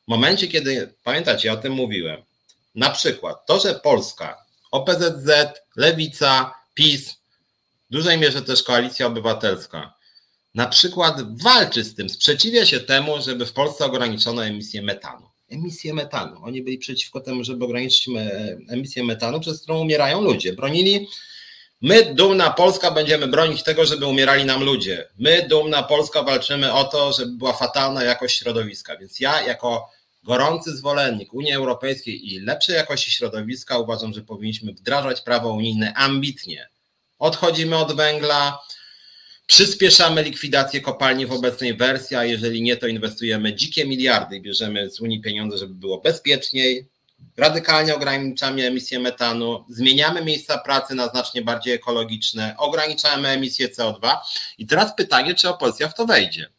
Momencie, 0.07 0.47
kiedy, 0.47 0.93
pamiętacie, 1.03 1.47
ja 1.47 1.53
o 1.53 1.57
tym 1.57 1.73
mówiłem, 1.73 2.21
na 2.75 2.89
przykład 2.89 3.45
to, 3.45 3.59
że 3.59 3.75
Polska, 3.75 4.45
OPZZ, 4.71 5.29
Lewica, 5.75 6.53
PiS, 6.73 7.15
w 7.89 7.93
dużej 7.93 8.17
mierze 8.17 8.41
też 8.41 8.63
Koalicja 8.63 9.07
Obywatelska, 9.07 9.93
na 10.55 10.67
przykład 10.67 11.41
walczy 11.41 11.83
z 11.83 11.95
tym, 11.95 12.09
sprzeciwia 12.09 12.65
się 12.65 12.79
temu, 12.79 13.21
żeby 13.21 13.45
w 13.45 13.53
Polsce 13.53 13.85
ograniczono 13.85 14.45
emisję 14.45 14.81
metanu. 14.81 15.29
Emisję 15.49 15.93
metanu. 15.93 16.39
Oni 16.43 16.61
byli 16.61 16.77
przeciwko 16.77 17.21
temu, 17.21 17.43
żeby 17.43 17.65
ograniczyć 17.65 18.09
emisję 18.69 19.03
metanu, 19.03 19.39
przez 19.39 19.61
którą 19.61 19.79
umierają 19.79 20.21
ludzie. 20.21 20.53
Bronili 20.53 21.07
My, 21.83 22.13
dumna 22.13 22.49
Polska, 22.49 22.91
będziemy 22.91 23.27
bronić 23.27 23.63
tego, 23.63 23.85
żeby 23.85 24.05
umierali 24.05 24.45
nam 24.45 24.63
ludzie. 24.63 25.07
My, 25.19 25.47
dumna 25.49 25.83
Polska, 25.83 26.23
walczymy 26.23 26.73
o 26.73 26.83
to, 26.83 27.13
żeby 27.13 27.31
była 27.31 27.53
fatalna 27.53 28.03
jakość 28.03 28.39
środowiska. 28.39 28.97
Więc 28.97 29.19
ja, 29.19 29.41
jako 29.41 29.89
gorący 30.23 30.75
zwolennik 30.75 31.33
Unii 31.33 31.53
Europejskiej 31.53 32.33
i 32.33 32.39
lepszej 32.39 32.75
jakości 32.75 33.11
środowiska, 33.11 33.77
uważam, 33.77 34.13
że 34.13 34.21
powinniśmy 34.21 34.73
wdrażać 34.73 35.21
prawo 35.21 35.53
unijne 35.53 35.93
ambitnie. 35.93 36.69
Odchodzimy 37.19 37.77
od 37.77 37.95
węgla, 37.95 38.59
przyspieszamy 39.45 40.23
likwidację 40.23 40.81
kopalni 40.81 41.25
w 41.25 41.31
obecnej 41.31 41.77
wersji, 41.77 42.15
a 42.15 42.25
jeżeli 42.25 42.61
nie, 42.61 42.77
to 42.77 42.87
inwestujemy 42.87 43.55
dzikie 43.55 43.85
miliardy 43.85 44.35
i 44.37 44.41
bierzemy 44.41 44.89
z 44.89 44.99
Unii 44.99 45.21
pieniądze, 45.21 45.57
żeby 45.57 45.73
było 45.73 46.01
bezpieczniej, 46.01 46.87
radykalnie 47.37 47.95
ograniczamy 47.95 48.67
emisję 48.67 48.99
metanu, 48.99 49.65
zmieniamy 49.69 50.25
miejsca 50.25 50.57
pracy 50.57 50.95
na 50.95 51.07
znacznie 51.07 51.41
bardziej 51.41 51.73
ekologiczne, 51.73 52.55
ograniczamy 52.57 53.27
emisję 53.27 53.67
CO2. 53.67 54.17
I 54.57 54.67
teraz 54.67 54.95
pytanie, 54.95 55.35
czy 55.35 55.49
opozycja 55.49 55.87
w 55.87 55.95
to 55.95 56.05
wejdzie? 56.05 56.49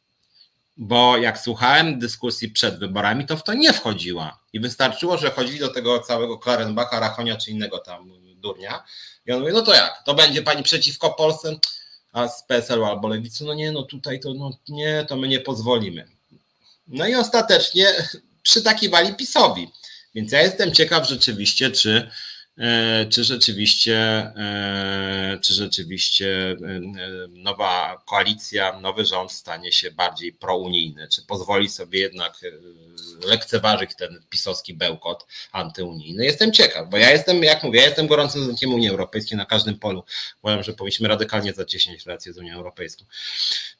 Bo 0.76 1.16
jak 1.16 1.38
słuchałem 1.38 1.98
dyskusji 1.98 2.50
przed 2.50 2.78
wyborami, 2.78 3.26
to 3.26 3.36
w 3.36 3.42
to 3.42 3.54
nie 3.54 3.72
wchodziła. 3.72 4.40
I 4.52 4.60
wystarczyło, 4.60 5.18
że 5.18 5.30
chodzili 5.30 5.58
do 5.58 5.68
tego 5.68 6.00
całego 6.00 6.38
Klarenbacha, 6.38 7.00
Rachonia 7.00 7.36
czy 7.36 7.50
innego 7.50 7.78
tam 7.78 8.10
durnia. 8.44 8.84
I 9.26 9.32
on 9.32 9.40
mówi, 9.40 9.52
no 9.52 9.62
to 9.62 9.74
jak? 9.74 10.02
To 10.04 10.14
będzie 10.14 10.42
pani 10.42 10.62
przeciwko 10.62 11.10
Polsce? 11.10 11.56
A 12.12 12.28
z 12.28 12.44
PSL 12.46 12.84
albo 12.84 13.08
Lewicy, 13.08 13.44
no 13.44 13.54
nie, 13.54 13.72
no 13.72 13.82
tutaj 13.82 14.20
to 14.20 14.34
no 14.34 14.50
nie, 14.68 15.04
to 15.08 15.16
my 15.16 15.28
nie 15.28 15.40
pozwolimy. 15.40 16.08
No 16.86 17.06
i 17.06 17.14
ostatecznie 17.14 17.86
przytakiwali 18.42 19.14
PiSowi. 19.14 19.70
Więc 20.14 20.32
ja 20.32 20.42
jestem 20.42 20.72
ciekaw 20.72 21.08
rzeczywiście, 21.08 21.70
czy, 21.70 22.10
e, 22.58 23.06
czy 23.06 23.24
rzeczywiście, 23.24 23.96
e, 23.96 25.38
czy 25.42 25.54
rzeczywiście 25.54 26.50
e, 26.50 26.56
nowa 27.28 28.02
koalicja, 28.06 28.80
nowy 28.80 29.04
rząd 29.06 29.32
stanie 29.32 29.72
się 29.72 29.90
bardziej 29.90 30.32
prounijny, 30.32 31.08
czy 31.08 31.22
pozwoli 31.26 31.68
sobie 31.68 32.00
jednak 32.00 32.40
lekceważyć 33.24 33.90
ten 33.96 34.22
pisowski 34.30 34.74
bełkot 34.74 35.26
antyunijny. 35.52 36.24
Jestem 36.24 36.52
ciekaw, 36.52 36.90
bo 36.90 36.96
ja 36.96 37.10
jestem, 37.10 37.42
jak 37.42 37.62
mówię, 37.62 37.80
ja 37.80 37.86
jestem 37.86 38.06
gorącym 38.06 38.40
zwolennikiem 38.40 38.74
Unii 38.74 38.88
Europejskiej 38.88 39.38
na 39.38 39.46
każdym 39.46 39.78
polu. 39.78 40.04
Uważam, 40.42 40.62
że 40.62 40.72
powinniśmy 40.72 41.08
radykalnie 41.08 41.52
zacieśnić 41.52 42.06
relacje 42.06 42.32
z 42.32 42.38
Unią 42.38 42.54
Europejską. 42.54 43.04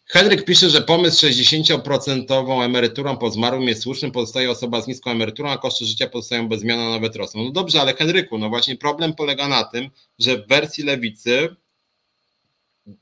Henryk 0.06 0.44
pisze, 0.44 0.70
że 0.70 0.82
pomysł 0.82 1.26
60% 1.26 2.64
emeryturą 2.64 3.16
po 3.16 3.31
zmarłym 3.31 3.68
jest 3.68 3.82
słuszny, 3.82 4.10
pozostaje 4.10 4.51
osoba 4.51 4.82
z 4.82 4.86
niską 4.86 5.10
emeryturą, 5.10 5.51
a 5.51 5.59
koszty 5.59 5.85
życia 5.85 6.09
pozostają 6.09 6.48
bez 6.48 6.60
zmian, 6.60 6.81
a 6.81 6.90
nawet 6.90 7.16
rosną. 7.16 7.44
No 7.44 7.51
dobrze, 7.51 7.81
ale 7.81 7.94
Henryku, 7.94 8.39
no 8.39 8.48
właśnie 8.48 8.76
problem 8.76 9.14
polega 9.14 9.48
na 9.48 9.64
tym, 9.64 9.90
że 10.18 10.39
w 10.39 10.48
wersji 10.48 10.85
lewicy 10.85 11.56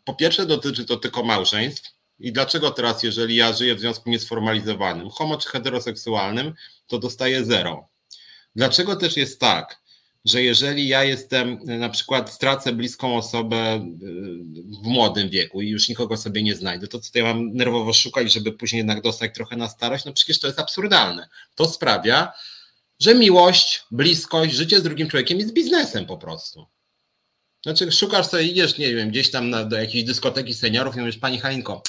po 0.04 0.14
pierwsze 0.14 0.46
dotyczy 0.46 0.84
to 0.84 0.96
tylko 0.96 1.22
małżeństw, 1.22 1.92
i 2.18 2.32
dlaczego 2.32 2.70
teraz, 2.70 3.02
jeżeli 3.02 3.36
ja 3.36 3.52
żyję 3.52 3.74
w 3.74 3.80
związku 3.80 4.10
niesformalizowanym, 4.10 5.10
homo 5.10 5.36
czy 5.36 5.48
heteroseksualnym, 5.48 6.54
to 6.86 6.98
dostaję 6.98 7.44
zero? 7.44 7.88
Dlaczego 8.56 8.96
też 8.96 9.16
jest 9.16 9.40
tak, 9.40 9.81
że 10.24 10.42
jeżeli 10.42 10.88
ja 10.88 11.04
jestem, 11.04 11.58
na 11.64 11.88
przykład 11.88 12.32
stracę 12.32 12.72
bliską 12.72 13.16
osobę 13.16 13.76
y, 13.76 13.80
w 14.82 14.82
młodym 14.82 15.28
wieku 15.28 15.62
i 15.62 15.68
już 15.68 15.88
nikogo 15.88 16.16
sobie 16.16 16.42
nie 16.42 16.54
znajdę, 16.54 16.88
to 16.88 17.00
co 17.00 17.18
ja 17.18 17.24
mam 17.24 17.54
nerwowo 17.54 17.92
szukać, 17.92 18.32
żeby 18.32 18.52
później 18.52 18.78
jednak 18.78 19.02
dostać 19.02 19.34
trochę 19.34 19.56
na 19.56 19.68
starość? 19.68 20.04
No 20.04 20.12
przecież 20.12 20.40
to 20.40 20.46
jest 20.46 20.58
absurdalne. 20.58 21.28
To 21.54 21.64
sprawia, 21.64 22.32
że 23.00 23.14
miłość, 23.14 23.82
bliskość, 23.90 24.54
życie 24.54 24.80
z 24.80 24.82
drugim 24.82 25.08
człowiekiem 25.08 25.38
jest 25.38 25.52
biznesem 25.52 26.06
po 26.06 26.18
prostu. 26.18 26.66
Znaczy, 27.62 27.92
szukasz 27.92 28.26
sobie, 28.26 28.42
idziesz, 28.42 28.78
nie 28.78 28.94
wiem, 28.94 29.10
gdzieś 29.10 29.30
tam 29.30 29.50
na, 29.50 29.64
do 29.64 29.76
jakiejś 29.76 30.04
dyskoteki 30.04 30.54
seniorów 30.54 30.96
i 30.96 31.00
mówisz, 31.00 31.18
pani 31.18 31.38
Halinko, 31.38 31.82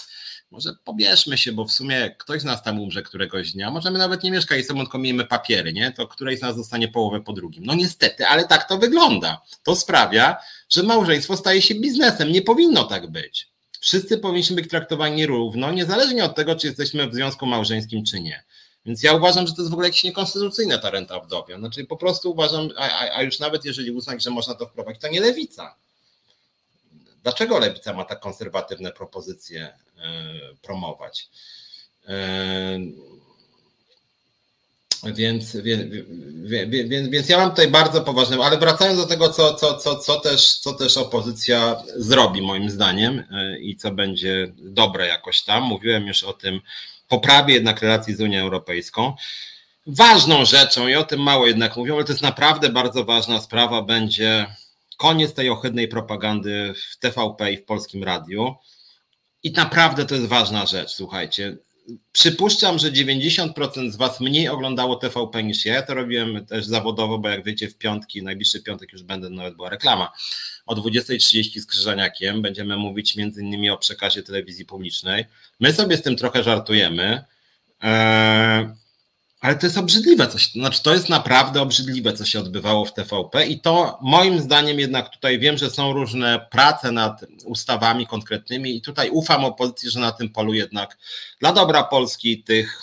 może 0.53 0.75
pobierzmy 0.83 1.37
się, 1.37 1.51
bo 1.51 1.65
w 1.65 1.71
sumie 1.71 2.15
ktoś 2.17 2.41
z 2.41 2.43
nas 2.43 2.63
tam 2.63 2.79
umrze 2.79 3.03
któregoś 3.03 3.51
dnia, 3.51 3.71
możemy 3.71 3.99
nawet 3.99 4.23
nie 4.23 4.31
mieszkać 4.31 4.59
i 4.59 4.63
sobą 4.63 4.79
tylko 4.79 4.97
miejmy 4.97 5.25
papiery, 5.25 5.73
nie? 5.73 5.91
To 5.91 6.07
któreś 6.07 6.39
z 6.39 6.41
nas 6.41 6.55
zostanie 6.55 6.87
połowę 6.87 7.21
po 7.21 7.33
drugim. 7.33 7.65
No 7.65 7.75
niestety, 7.75 8.25
ale 8.25 8.47
tak 8.47 8.69
to 8.69 8.77
wygląda. 8.77 9.41
To 9.63 9.75
sprawia, 9.75 10.37
że 10.69 10.83
małżeństwo 10.83 11.37
staje 11.37 11.61
się 11.61 11.75
biznesem. 11.75 12.31
Nie 12.31 12.41
powinno 12.41 12.83
tak 12.83 13.11
być. 13.11 13.47
Wszyscy 13.79 14.17
powinniśmy 14.17 14.55
być 14.55 14.69
traktowani 14.69 15.25
równo, 15.25 15.71
niezależnie 15.71 16.23
od 16.23 16.35
tego, 16.35 16.55
czy 16.55 16.67
jesteśmy 16.67 17.09
w 17.09 17.13
związku 17.13 17.45
małżeńskim, 17.45 18.05
czy 18.05 18.21
nie. 18.21 18.43
Więc 18.85 19.03
ja 19.03 19.13
uważam, 19.13 19.47
że 19.47 19.53
to 19.53 19.61
jest 19.61 19.69
w 19.69 19.73
ogóle 19.73 19.87
jakieś 19.87 20.03
niekonstytucyjne 20.03 20.79
ta 20.79 20.89
renta 20.89 21.19
wdowia. 21.19 21.57
Znaczy 21.57 21.85
po 21.85 21.97
prostu 21.97 22.31
uważam, 22.31 22.69
a, 22.77 23.15
a 23.15 23.21
już 23.21 23.39
nawet 23.39 23.65
jeżeli 23.65 23.91
uznać, 23.91 24.23
że 24.23 24.29
można 24.29 24.53
to 24.53 24.67
wprowadzić, 24.67 25.01
to 25.01 25.07
nie 25.07 25.21
lewica. 25.21 25.75
Dlaczego 27.23 27.59
lewica 27.59 27.93
ma 27.93 28.05
tak 28.05 28.19
konserwatywne 28.19 28.91
propozycje 28.91 29.73
e, 29.97 30.33
promować? 30.61 31.29
E, 32.07 32.79
Więc, 35.05 35.55
więc, 35.55 35.93
więc, 36.89 37.09
więc 37.09 37.29
ja 37.29 37.37
mam 37.37 37.49
tutaj 37.49 37.67
bardzo 37.67 38.01
poważne, 38.01 38.37
ale 38.43 38.57
wracając 38.57 38.99
do 38.99 39.05
tego, 39.05 39.29
co, 39.29 39.53
co, 39.53 39.77
co, 39.77 39.95
co, 39.95 40.19
też, 40.19 40.59
co 40.59 40.73
też 40.73 40.97
opozycja 40.97 41.83
zrobi, 41.95 42.41
moim 42.41 42.69
zdaniem, 42.69 43.23
e, 43.31 43.59
i 43.59 43.75
co 43.75 43.91
będzie 43.91 44.53
dobre 44.57 45.07
jakoś 45.07 45.41
tam. 45.41 45.63
Mówiłem 45.63 46.07
już 46.07 46.23
o 46.23 46.33
tym 46.33 46.61
poprawie 47.07 47.53
jednak 47.53 47.81
relacji 47.81 48.15
z 48.15 48.21
Unią 48.21 48.41
Europejską. 48.41 49.13
Ważną 49.87 50.45
rzeczą, 50.45 50.87
i 50.87 50.95
o 50.95 51.03
tym 51.03 51.19
mało 51.19 51.47
jednak 51.47 51.77
mówią, 51.77 51.95
ale 51.95 52.03
to 52.03 52.11
jest 52.11 52.23
naprawdę 52.23 52.69
bardzo 52.69 53.05
ważna 53.05 53.41
sprawa, 53.41 53.81
będzie 53.81 54.55
koniec 54.97 55.33
tej 55.33 55.49
ohydnej 55.49 55.87
propagandy 55.87 56.73
w 56.91 56.97
TVP 56.97 57.53
i 57.53 57.57
w 57.57 57.65
polskim 57.65 58.03
radiu. 58.03 58.55
I 59.43 59.51
naprawdę 59.51 60.05
to 60.05 60.15
jest 60.15 60.27
ważna 60.27 60.65
rzecz, 60.65 60.91
słuchajcie 60.91 61.57
przypuszczam, 62.11 62.79
że 62.79 62.91
90% 62.91 63.91
z 63.91 63.95
Was 63.95 64.19
mniej 64.19 64.49
oglądało 64.49 64.95
TVP 64.95 65.43
niż 65.43 65.65
ja. 65.65 65.73
Ja 65.73 65.81
to 65.81 65.93
robiłem 65.93 66.45
też 66.45 66.65
zawodowo, 66.65 67.17
bo 67.17 67.29
jak 67.29 67.43
wiecie, 67.43 67.69
w 67.69 67.77
piątki, 67.77 68.23
najbliższy 68.23 68.63
piątek 68.63 68.93
już 68.93 69.03
będę, 69.03 69.29
nawet 69.29 69.55
była 69.55 69.69
reklama. 69.69 70.11
O 70.65 70.75
20.30 70.75 71.59
z 71.59 71.65
Krzyżaniakiem 71.65 72.41
będziemy 72.41 72.77
mówić 72.77 73.15
między 73.15 73.41
innymi 73.41 73.69
o 73.69 73.77
przekazie 73.77 74.23
telewizji 74.23 74.65
publicznej. 74.65 75.25
My 75.59 75.73
sobie 75.73 75.97
z 75.97 76.01
tym 76.01 76.15
trochę 76.15 76.43
żartujemy. 76.43 77.23
Eee, 77.81 78.69
ale 79.43 79.55
to 79.55 79.65
jest 79.65 79.77
obrzydliwe 79.77 80.27
coś, 80.27 80.51
znaczy 80.51 80.83
to 80.83 80.93
jest 80.93 81.09
naprawdę 81.09 81.61
obrzydliwe, 81.61 82.13
co 82.13 82.25
się 82.25 82.39
odbywało 82.39 82.85
w 82.85 82.93
TVP 82.93 83.45
i 83.45 83.59
to 83.59 83.99
moim 84.01 84.39
zdaniem 84.39 84.79
jednak 84.79 85.09
tutaj 85.09 85.39
wiem, 85.39 85.57
że 85.57 85.69
są 85.69 85.93
różne 85.93 86.47
prace 86.51 86.91
nad 86.91 87.25
ustawami 87.45 88.07
konkretnymi 88.07 88.75
i 88.77 88.81
tutaj 88.81 89.09
ufam 89.09 89.45
opozycji, 89.45 89.89
że 89.89 89.99
na 89.99 90.11
tym 90.11 90.29
polu 90.29 90.53
jednak 90.53 90.97
dla 91.39 91.53
dobra 91.53 91.83
Polski 91.83 92.43
tych 92.43 92.81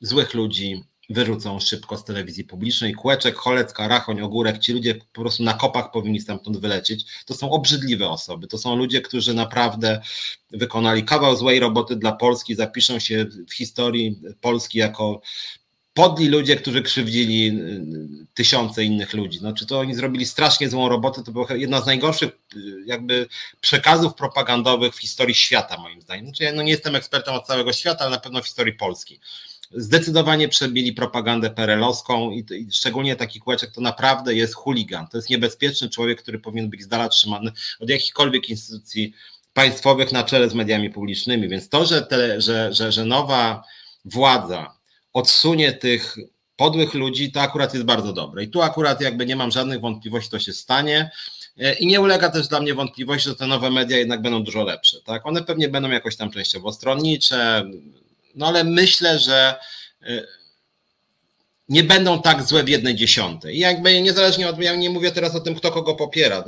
złych 0.00 0.34
ludzi 0.34 0.84
wyrzucą 1.10 1.60
szybko 1.60 1.96
z 1.96 2.04
telewizji 2.04 2.44
publicznej. 2.44 2.94
Kłeczek, 2.94 3.36
Cholecka, 3.36 3.88
Rachoń, 3.88 4.20
Ogórek, 4.20 4.58
ci 4.58 4.72
ludzie 4.72 4.94
po 4.94 5.20
prostu 5.20 5.42
na 5.42 5.54
kopach 5.54 5.90
powinni 5.90 6.20
stamtąd 6.20 6.58
wylecieć. 6.58 7.04
To 7.26 7.34
są 7.34 7.50
obrzydliwe 7.50 8.08
osoby. 8.08 8.46
To 8.46 8.58
są 8.58 8.76
ludzie, 8.76 9.00
którzy 9.00 9.34
naprawdę 9.34 10.00
wykonali 10.50 11.04
kawał 11.04 11.36
złej 11.36 11.60
roboty 11.60 11.96
dla 11.96 12.12
Polski, 12.12 12.54
zapiszą 12.54 12.98
się 12.98 13.26
w 13.48 13.54
historii 13.54 14.20
Polski 14.40 14.78
jako 14.78 15.20
podli 15.96 16.28
ludzie, 16.28 16.56
którzy 16.56 16.82
krzywdzili 16.82 17.48
y, 17.48 18.26
tysiące 18.34 18.84
innych 18.84 19.14
ludzi. 19.14 19.38
Znaczy 19.38 19.66
to 19.66 19.78
oni 19.78 19.94
zrobili 19.94 20.26
strasznie 20.26 20.68
złą 20.68 20.88
robotę, 20.88 21.22
to 21.22 21.32
była 21.32 21.46
jedna 21.54 21.80
z 21.80 21.86
najgorszych 21.86 22.30
y, 22.56 22.58
jakby 22.86 23.28
przekazów 23.60 24.14
propagandowych 24.14 24.94
w 24.94 25.00
historii 25.00 25.34
świata 25.34 25.76
moim 25.78 26.02
zdaniem. 26.02 26.26
Znaczy 26.26 26.44
ja 26.44 26.52
no 26.52 26.62
nie 26.62 26.70
jestem 26.70 26.94
ekspertem 26.94 27.34
od 27.34 27.46
całego 27.46 27.72
świata, 27.72 28.00
ale 28.00 28.10
na 28.10 28.20
pewno 28.20 28.42
w 28.42 28.46
historii 28.46 28.72
Polski 28.72 29.20
zdecydowanie 29.70 30.48
przebili 30.48 30.92
propagandę 30.92 31.50
perelowską 31.50 32.30
i, 32.30 32.44
i, 32.50 32.72
szczególnie 32.72 33.16
taki 33.16 33.40
kółeczek 33.40 33.72
to 33.72 33.80
naprawdę 33.80 34.34
jest 34.34 34.54
chuligan. 34.54 35.08
To 35.08 35.18
jest 35.18 35.30
niebezpieczny 35.30 35.88
człowiek, 35.88 36.22
który 36.22 36.38
powinien 36.38 36.70
być 36.70 36.82
z 36.82 36.88
dala 36.88 37.08
trzymany 37.08 37.52
od 37.80 37.90
jakichkolwiek 37.90 38.50
instytucji 38.50 39.14
państwowych 39.52 40.12
na 40.12 40.24
czele 40.24 40.50
z 40.50 40.54
mediami 40.54 40.90
publicznymi. 40.90 41.48
Więc 41.48 41.68
to, 41.68 41.84
że, 41.84 42.02
te, 42.02 42.40
że, 42.40 42.72
że, 42.72 42.92
że 42.92 43.04
nowa 43.04 43.64
władza 44.04 44.74
odsunie 45.12 45.72
tych 45.72 46.16
podłych 46.56 46.94
ludzi, 46.94 47.32
to 47.32 47.40
akurat 47.40 47.74
jest 47.74 47.86
bardzo 47.86 48.12
dobre. 48.12 48.44
I 48.44 48.48
tu 48.48 48.62
akurat 48.62 49.00
jakby 49.00 49.26
nie 49.26 49.36
mam 49.36 49.50
żadnych 49.50 49.80
wątpliwości, 49.80 50.30
to 50.30 50.38
się 50.38 50.52
stanie. 50.52 51.10
I 51.80 51.86
nie 51.86 52.00
ulega 52.00 52.28
też 52.28 52.48
dla 52.48 52.60
mnie 52.60 52.74
wątpliwości, 52.74 53.28
że 53.28 53.36
te 53.36 53.46
nowe 53.46 53.70
media 53.70 53.98
jednak 53.98 54.22
będą 54.22 54.42
dużo 54.42 54.64
lepsze. 54.64 54.96
Tak? 55.04 55.26
One 55.26 55.42
pewnie 55.42 55.68
będą 55.68 55.90
jakoś 55.90 56.16
tam 56.16 56.30
częściowo 56.30 56.72
stronnicze, 56.72 57.64
no 58.36 58.46
ale 58.46 58.64
myślę, 58.64 59.18
że 59.18 59.54
y, 60.02 60.26
nie 61.68 61.84
będą 61.84 62.22
tak 62.22 62.42
złe 62.42 62.64
w 62.64 62.68
jednej 62.68 62.94
dziesiątej. 62.94 63.56
I 63.56 63.58
jakby 63.58 64.02
niezależnie 64.02 64.48
od, 64.48 64.58
ja 64.58 64.76
nie 64.76 64.90
mówię 64.90 65.12
teraz 65.12 65.34
o 65.34 65.40
tym, 65.40 65.54
kto 65.54 65.72
kogo 65.72 65.94
popiera. 65.94 66.44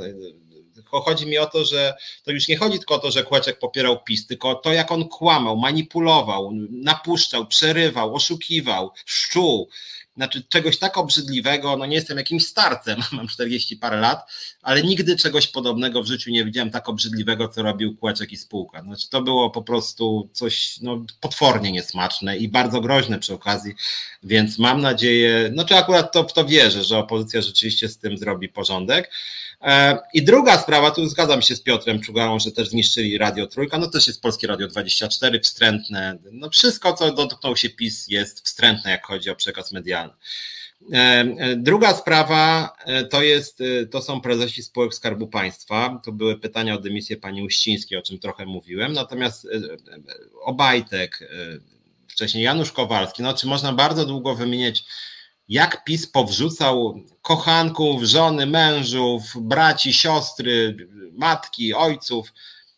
Chodzi 0.85 1.27
mi 1.27 1.39
o 1.39 1.47
to, 1.47 1.65
że 1.65 1.94
to 2.24 2.31
już 2.31 2.48
nie 2.48 2.56
chodzi 2.56 2.78
tylko 2.78 2.94
o 2.94 2.98
to, 2.98 3.10
że 3.10 3.24
Kłeczek 3.24 3.59
popierał 3.59 4.02
PiS, 4.02 4.27
tylko 4.27 4.55
to, 4.55 4.73
jak 4.73 4.93
on 4.93 5.09
kłamał, 5.09 5.56
manipulował, 5.56 6.51
napuszczał, 6.70 7.47
przerywał, 7.47 8.15
oszukiwał, 8.15 8.90
szczuł 9.06 9.69
znaczy 10.19 10.43
czegoś 10.48 10.78
tak 10.78 10.98
obrzydliwego, 10.98 11.77
no 11.77 11.86
nie 11.86 11.97
jestem 11.97 12.19
jakimś 12.19 12.47
starcem, 12.47 13.01
mam 13.12 13.28
40 13.28 13.77
parę 13.77 14.01
lat, 14.01 14.32
ale 14.69 14.82
nigdy 14.82 15.16
czegoś 15.16 15.47
podobnego 15.47 16.03
w 16.03 16.07
życiu 16.07 16.31
nie 16.31 16.45
widziałem 16.45 16.70
tak 16.70 16.89
obrzydliwego, 16.89 17.49
co 17.49 17.62
robił 17.62 17.97
Kłeczek 17.97 18.32
i 18.32 18.36
spółka. 18.36 18.82
Znaczy 18.82 19.11
to 19.11 19.23
było 19.23 19.51
po 19.51 19.62
prostu 19.62 20.28
coś 20.32 20.81
no, 20.81 21.05
potwornie 21.20 21.73
niesmaczne 21.73 22.36
i 22.36 22.49
bardzo 22.49 22.81
groźne 22.81 23.19
przy 23.19 23.35
okazji, 23.35 23.74
więc 24.23 24.59
mam 24.59 24.81
nadzieję, 24.81 25.51
no 25.55 25.65
czy 25.65 25.77
akurat 25.77 26.12
to 26.12 26.24
w 26.24 26.32
to 26.32 26.45
wierzę, 26.45 26.85
że 26.85 26.99
opozycja 26.99 27.43
rzeczywiście 27.43 27.89
z 27.89 27.99
tym 27.99 28.19
zrobi 28.19 28.49
porządek. 28.49 29.11
E, 29.61 29.99
I 30.15 30.23
druga 30.23 30.59
sprawa, 30.59 30.90
tu 30.90 31.09
zgadzam 31.09 31.43
się 31.43 31.57
z 31.57 31.61
Piotrem 31.61 32.01
Czugałą, 32.01 32.39
że 32.39 32.53
też 32.53 32.69
zniszczyli 32.69 33.19
Radio 33.19 33.47
Trójka, 33.47 33.78
no 33.78 33.86
też 33.86 34.07
jest 34.07 34.23
Polskie 34.23 34.47
Radio 34.47 34.69
24, 34.69 35.40
wstrętne, 35.40 36.19
no 36.32 36.51
wszystko, 36.51 36.93
co 36.93 37.12
dotknął 37.12 37.57
się 37.57 37.70
PiS 37.70 38.09
jest 38.09 38.47
wstrętne, 38.47 38.90
jak 38.90 39.07
chodzi 39.07 39.31
o 39.31 39.36
przekaz 39.36 39.73
medialny. 39.73 40.15
E, 40.93 40.97
e, 40.97 41.57
druga 41.57 41.95
sprawa 41.95 42.73
to, 43.11 43.23
jest, 43.23 43.63
to 43.91 44.03
są 44.03 44.21
prezesi 44.21 44.63
spółek 44.63 44.95
Skarbu 44.95 45.27
Państwa. 45.27 46.01
To 46.05 46.13
były 46.13 46.39
pytania 46.39 46.75
o 46.75 46.81
dymisję 46.81 47.17
pani 47.17 47.43
Uścińskiej, 47.43 47.99
o 47.99 48.03
czym 48.03 48.19
trochę 48.19 48.47
mówiłem. 48.47 48.93
Natomiast 48.93 49.49
Obajtek, 50.43 51.31
wcześniej 52.09 52.45
Janusz 52.45 52.73
Kowalski, 52.73 53.23
no 53.23 53.35
czy 53.35 53.47
można 53.47 53.73
bardzo 53.73 54.07
długo 54.07 54.35
wymieniać 54.35 54.85
jak 55.49 55.85
PiS 55.85 56.07
powrzucał 56.07 57.01
kochanków, 57.23 58.03
żony, 58.03 58.47
mężów, 58.47 59.23
braci, 59.41 59.93
siostry, 59.93 60.89
matki, 61.13 61.75
ojców. 61.75 62.33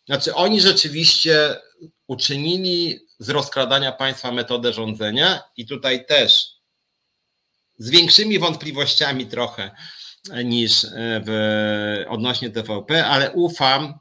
Znaczy, 0.05 0.35
oni 0.35 0.61
rzeczywiście 0.61 1.55
uczynili 2.07 2.99
z 3.19 3.29
rozkradania 3.29 3.91
państwa 3.91 4.31
metodę 4.31 4.73
rządzenia 4.73 5.43
i 5.57 5.65
tutaj 5.65 6.05
też 6.05 6.60
z 7.81 7.89
większymi 7.89 8.39
wątpliwościami 8.39 9.25
trochę 9.25 9.71
niż 10.43 10.85
w, 11.25 12.05
odnośnie 12.09 12.49
TVP, 12.49 13.05
ale 13.05 13.31
ufam, 13.31 13.93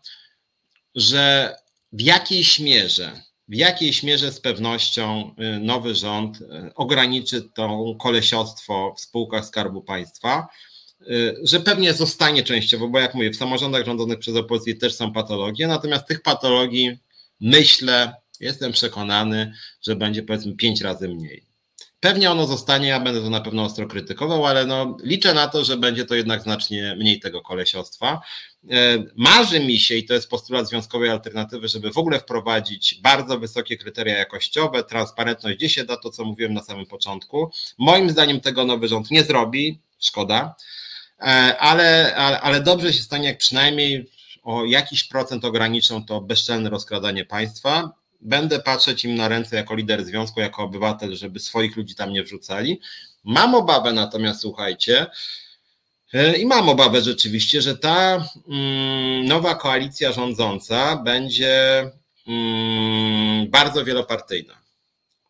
że 0.95 1.57
w 1.93 2.01
jakiejś 2.01 2.59
mierze 2.59 3.23
w 3.49 3.55
jakiejś 3.55 4.03
mierze 4.03 4.33
z 4.33 4.41
pewnością 4.41 5.35
y, 5.57 5.61
nowy 5.61 5.95
rząd 5.95 6.39
ograniczy 6.75 7.43
to 7.55 7.95
kolesiostwo 8.01 8.95
w 8.97 9.01
spółkach 9.01 9.47
Skarbu 9.47 9.83
Państwa, 9.83 10.49
że 11.43 11.61
pewnie 11.61 11.95
zostanie 11.95 12.43
częściowo, 12.43 12.89
bo 12.89 12.99
jak 12.99 13.15
mówię, 13.15 13.31
w 13.31 13.37
samorządach 13.37 13.87
rządzonych 13.87 14.19
przez 14.19 14.37
opozycję 14.37 14.75
też 14.77 14.95
są 14.95 15.13
patologie, 15.13 15.67
natomiast 15.67 16.07
tych 16.07 16.23
patologii 16.23 16.99
myślę, 17.41 18.15
jestem 18.41 18.73
przekonany, 18.73 19.53
że 19.83 19.97
będzie 19.97 20.23
powiedzmy 20.23 20.57
pięć 20.57 20.81
razy 20.81 21.09
mniej. 21.09 21.50
Pewnie 22.01 22.31
ono 22.31 22.47
zostanie, 22.47 22.89
ja 22.89 23.01
będę 23.01 23.21
to 23.21 23.31
na 23.31 23.41
pewno 23.41 23.65
ostro 23.65 23.87
krytykował, 23.87 24.47
ale 24.47 24.67
no, 24.67 24.97
liczę 25.03 25.35
na 25.35 25.49
to, 25.49 25.65
że 25.65 25.77
będzie 25.77 26.05
to 26.05 26.15
jednak 26.15 26.43
znacznie 26.43 26.97
mniej 26.99 27.21
tego 27.21 27.41
kolesiostwa. 27.41 28.21
E, 28.71 29.05
marzy 29.17 29.61
mi 29.61 29.79
się, 29.79 29.95
i 29.95 30.05
to 30.05 30.15
jest 30.15 30.31
postulat 30.31 30.69
związkowej 30.69 31.11
alternatywy, 31.11 31.69
żeby 31.69 31.93
w 31.93 31.99
ogóle 31.99 32.21
wprowadzić 32.21 33.01
bardzo 33.03 33.39
wysokie 33.39 33.77
kryteria 33.77 34.19
jakościowe, 34.19 34.85
transparentność, 34.85 35.57
gdzie 35.57 35.69
się 35.69 35.85
da 35.85 35.97
to, 35.97 36.11
co 36.11 36.25
mówiłem 36.25 36.55
na 36.55 36.63
samym 36.63 36.87
początku. 36.87 37.51
Moim 37.79 38.11
zdaniem 38.11 38.41
tego 38.41 38.65
nowy 38.65 38.89
rząd 38.89 39.11
nie 39.11 39.25
zrobi, 39.25 39.81
szkoda, 39.99 40.55
e, 41.19 41.25
ale, 41.59 42.15
ale, 42.17 42.41
ale 42.41 42.61
dobrze 42.61 42.93
się 42.93 43.03
stanie, 43.03 43.29
jak 43.29 43.39
przynajmniej 43.39 44.11
o 44.43 44.65
jakiś 44.65 45.05
procent 45.05 45.45
ograniczą 45.45 46.05
to 46.05 46.21
bezczelne 46.21 46.71
rozkradanie 46.71 47.25
państwa. 47.25 48.00
Będę 48.21 48.61
patrzeć 48.61 49.05
im 49.05 49.15
na 49.15 49.29
ręce 49.29 49.57
jako 49.57 49.75
lider 49.75 50.05
związku, 50.05 50.41
jako 50.41 50.63
obywatel, 50.63 51.17
żeby 51.17 51.41
swoich 51.41 51.77
ludzi 51.77 51.95
tam 51.95 52.13
nie 52.13 52.23
wrzucali. 52.23 52.81
Mam 53.25 53.55
obawę 53.55 53.93
natomiast, 53.93 54.41
słuchajcie, 54.41 55.07
E, 56.13 56.37
I 56.37 56.47
mam 56.47 56.69
obawę 56.69 57.01
rzeczywiście, 57.01 57.63
że 57.63 57.79
ta 57.79 58.27
mm, 58.49 59.25
nowa 59.25 59.55
koalicja 59.55 60.13
rządząca 60.13 60.97
będzie 60.97 61.85
mm, 62.27 63.51
bardzo 63.51 63.85
wielopartyjna. 63.85 64.61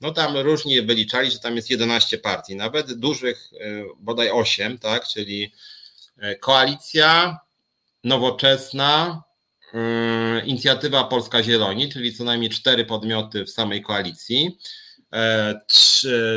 No 0.01 0.11
tam 0.11 0.37
różnie 0.37 0.83
wyliczali, 0.83 1.31
że 1.31 1.39
tam 1.39 1.57
jest 1.57 1.71
11 1.71 2.19
partii, 2.19 2.57
nawet 2.57 2.93
dużych, 2.93 3.51
e, 3.61 3.85
bodaj 3.99 4.31
8, 4.31 4.79
tak, 4.79 5.09
czyli 5.09 5.53
e, 6.19 6.37
koalicja 6.37 7.39
nowoczesna, 8.05 9.23
inicjatywa 10.45 11.05
Polska 11.05 11.43
Zieloni, 11.43 11.89
czyli 11.93 12.15
co 12.15 12.25
najmniej 12.25 12.51
cztery 12.51 12.85
podmioty 12.85 13.45
w 13.45 13.51
samej 13.51 13.83
koalicji 13.83 14.59
E, 15.13 15.61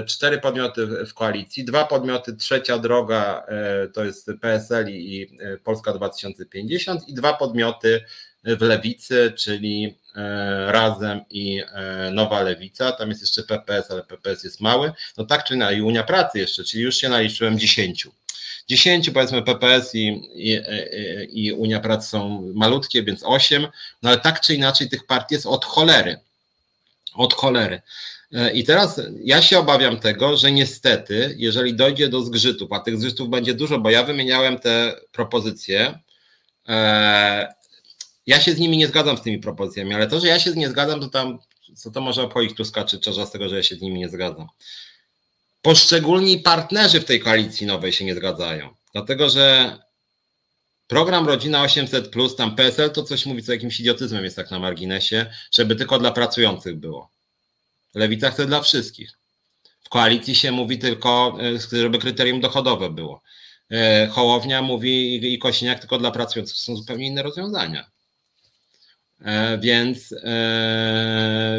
cztery 0.06 0.38
podmioty 0.40 0.88
w 1.06 1.14
koalicji, 1.14 1.66
dwa 1.66 1.86
podmioty, 1.86 2.36
trzecia 2.36 2.78
droga 2.78 3.46
e, 3.48 3.88
to 3.88 4.06
jest 4.06 4.32
PSL 4.42 4.90
i 4.90 5.38
Polska 5.64 5.94
2050 5.94 7.08
i 7.08 7.14
dwa 7.14 7.34
podmioty 7.34 8.04
w 8.44 8.62
lewicy, 8.62 9.34
czyli 9.38 9.98
Razem 10.68 11.22
i 11.30 11.62
Nowa 12.12 12.42
Lewica. 12.42 12.92
Tam 12.92 13.10
jest 13.10 13.22
jeszcze 13.22 13.44
PPS, 13.44 13.92
ale 13.92 14.04
PPS 14.04 14.44
jest 14.44 14.62
mały. 14.62 14.92
No 15.18 15.26
tak 15.26 15.44
czy 15.44 15.56
inaczej, 15.56 15.82
Unia 15.82 16.04
Pracy 16.04 16.40
jeszcze, 16.40 16.64
czyli 16.64 16.84
już 16.84 16.96
się 16.96 17.10
naliczyłem 17.10 17.60
10. 17.60 18.08
10 18.68 19.10
powiedzmy 19.10 19.42
PPS 19.42 19.96
i, 19.96 20.22
i, 20.34 20.60
i 21.34 21.54
Unia 21.54 21.80
Pracy 21.80 22.10
są 22.10 22.52
malutkie, 22.56 23.04
więc 23.04 23.24
8, 23.24 23.68
no 24.02 24.10
ale 24.10 24.20
tak 24.20 24.42
czy 24.42 24.56
inaczej 24.56 24.90
tych 24.90 25.06
partii 25.06 25.36
jest 25.36 25.46
od 25.46 25.66
cholery. 25.66 26.20
Od 27.16 27.34
cholery. 27.34 27.82
I 28.54 28.64
teraz 28.64 29.02
ja 29.24 29.42
się 29.42 29.60
obawiam 29.60 30.00
tego, 30.00 30.38
że 30.38 30.52
niestety, 30.52 31.36
jeżeli 31.38 31.76
dojdzie 31.76 32.10
do 32.10 32.22
zgrzytów, 32.22 32.72
a 32.72 32.80
tych 32.80 32.98
zgrzytów 32.98 33.30
będzie 33.30 33.54
dużo, 33.54 33.80
bo 33.80 33.90
ja 33.90 34.04
wymieniałem 34.04 34.60
te 34.60 34.96
propozycje, 35.12 36.00
e, 36.68 37.54
ja 38.28 38.40
się 38.40 38.52
z 38.52 38.60
nimi 38.60 38.78
nie 38.78 38.88
zgadzam 38.88 39.18
z 39.18 39.22
tymi 39.22 39.40
propozycjami, 39.40 39.94
ale 39.94 40.08
to, 40.08 40.20
że 40.20 40.28
ja 40.28 40.40
się 40.40 40.52
z 40.52 40.56
nie 40.56 40.70
zgadzam, 40.70 41.00
to 41.00 41.08
tam, 41.08 41.40
co 41.76 41.92
to 41.92 42.02
może 42.02 42.24
opoić 42.24 42.56
Tuska 42.58 42.84
czy 42.84 43.00
Czarza 43.00 43.26
z 43.26 43.32
tego, 43.32 43.50
że 43.50 43.56
ja 43.56 43.64
się 43.64 43.76
z 43.76 43.82
nimi 43.82 44.00
nie 44.00 44.10
zgadzam. 44.10 44.48
Poszczególni 45.64 46.40
partnerzy 46.40 47.00
w 47.02 47.06
tej 47.06 47.20
koalicji 47.20 47.68
nowej 47.68 47.94
się 47.94 48.06
nie 48.06 48.16
zgadzają, 48.16 48.76
dlatego 48.94 49.30
że 49.30 49.78
program 50.88 51.28
Rodzina 51.28 51.62
800, 51.62 52.12
tam 52.38 52.56
PSL 52.56 52.92
to 52.92 53.04
coś 53.04 53.26
mówi, 53.26 53.44
co 53.44 53.54
jakimś 53.54 53.80
idiotyzmem 53.80 54.24
jest 54.24 54.36
tak 54.36 54.52
na 54.52 54.60
marginesie, 54.60 55.26
żeby 55.52 55.76
tylko 55.76 56.00
dla 56.00 56.12
pracujących 56.12 56.76
było. 56.76 57.12
Lewica 57.96 58.32
chce 58.32 58.46
dla 58.46 58.62
wszystkich. 58.62 59.20
W 59.84 59.90
koalicji 59.90 60.36
się 60.36 60.52
mówi 60.52 60.80
tylko, 60.80 61.38
e, 61.74 61.80
żeby 61.82 62.00
kryterium 62.00 62.42
dochodowe 62.42 62.90
było. 62.90 63.22
E, 63.72 64.08
Hołownia 64.08 64.62
mówi 64.62 65.34
i 65.34 65.40
Kosiniak 65.40 65.80
tylko 65.80 65.98
dla 65.98 66.12
pracujących. 66.12 66.58
Są 66.58 66.76
zupełnie 66.76 67.08
inne 67.08 67.24
rozwiązania. 67.24 67.90
E, 69.22 69.58
więc, 69.58 70.16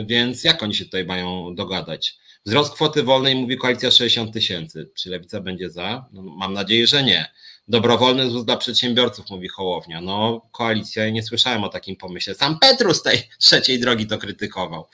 więc 0.07 0.45
jak 0.45 0.63
oni 0.63 0.75
się 0.75 0.85
tutaj 0.85 1.05
mają 1.05 1.55
dogadać? 1.55 2.24
Wzrost 2.47 2.75
kwoty 2.75 3.03
wolnej 3.03 3.35
mówi 3.35 3.57
koalicja 3.57 3.91
60 3.91 4.33
tysięcy. 4.33 4.91
Czy 4.95 5.11
lewica 5.11 5.41
będzie 5.41 5.71
za? 5.71 6.09
No, 6.13 6.23
mam 6.23 6.53
nadzieję, 6.53 6.87
że 6.87 7.03
nie. 7.03 7.33
Dobrowolny 7.69 8.31
ZUS 8.31 8.45
dla 8.45 8.57
przedsiębiorców, 8.57 9.31
mówi 9.31 9.49
Hołownia. 9.49 10.01
No, 10.01 10.41
koalicja, 10.53 11.11
nie 11.11 11.23
słyszałem 11.23 11.65
o 11.65 11.69
takim 11.69 11.97
pomyśle. 11.97 12.35
Sam 12.35 12.59
Petrus 12.59 13.03
tej 13.03 13.29
trzeciej 13.39 13.81
drogi 13.81 14.07
to 14.07 14.19
krytykował. 14.19 14.87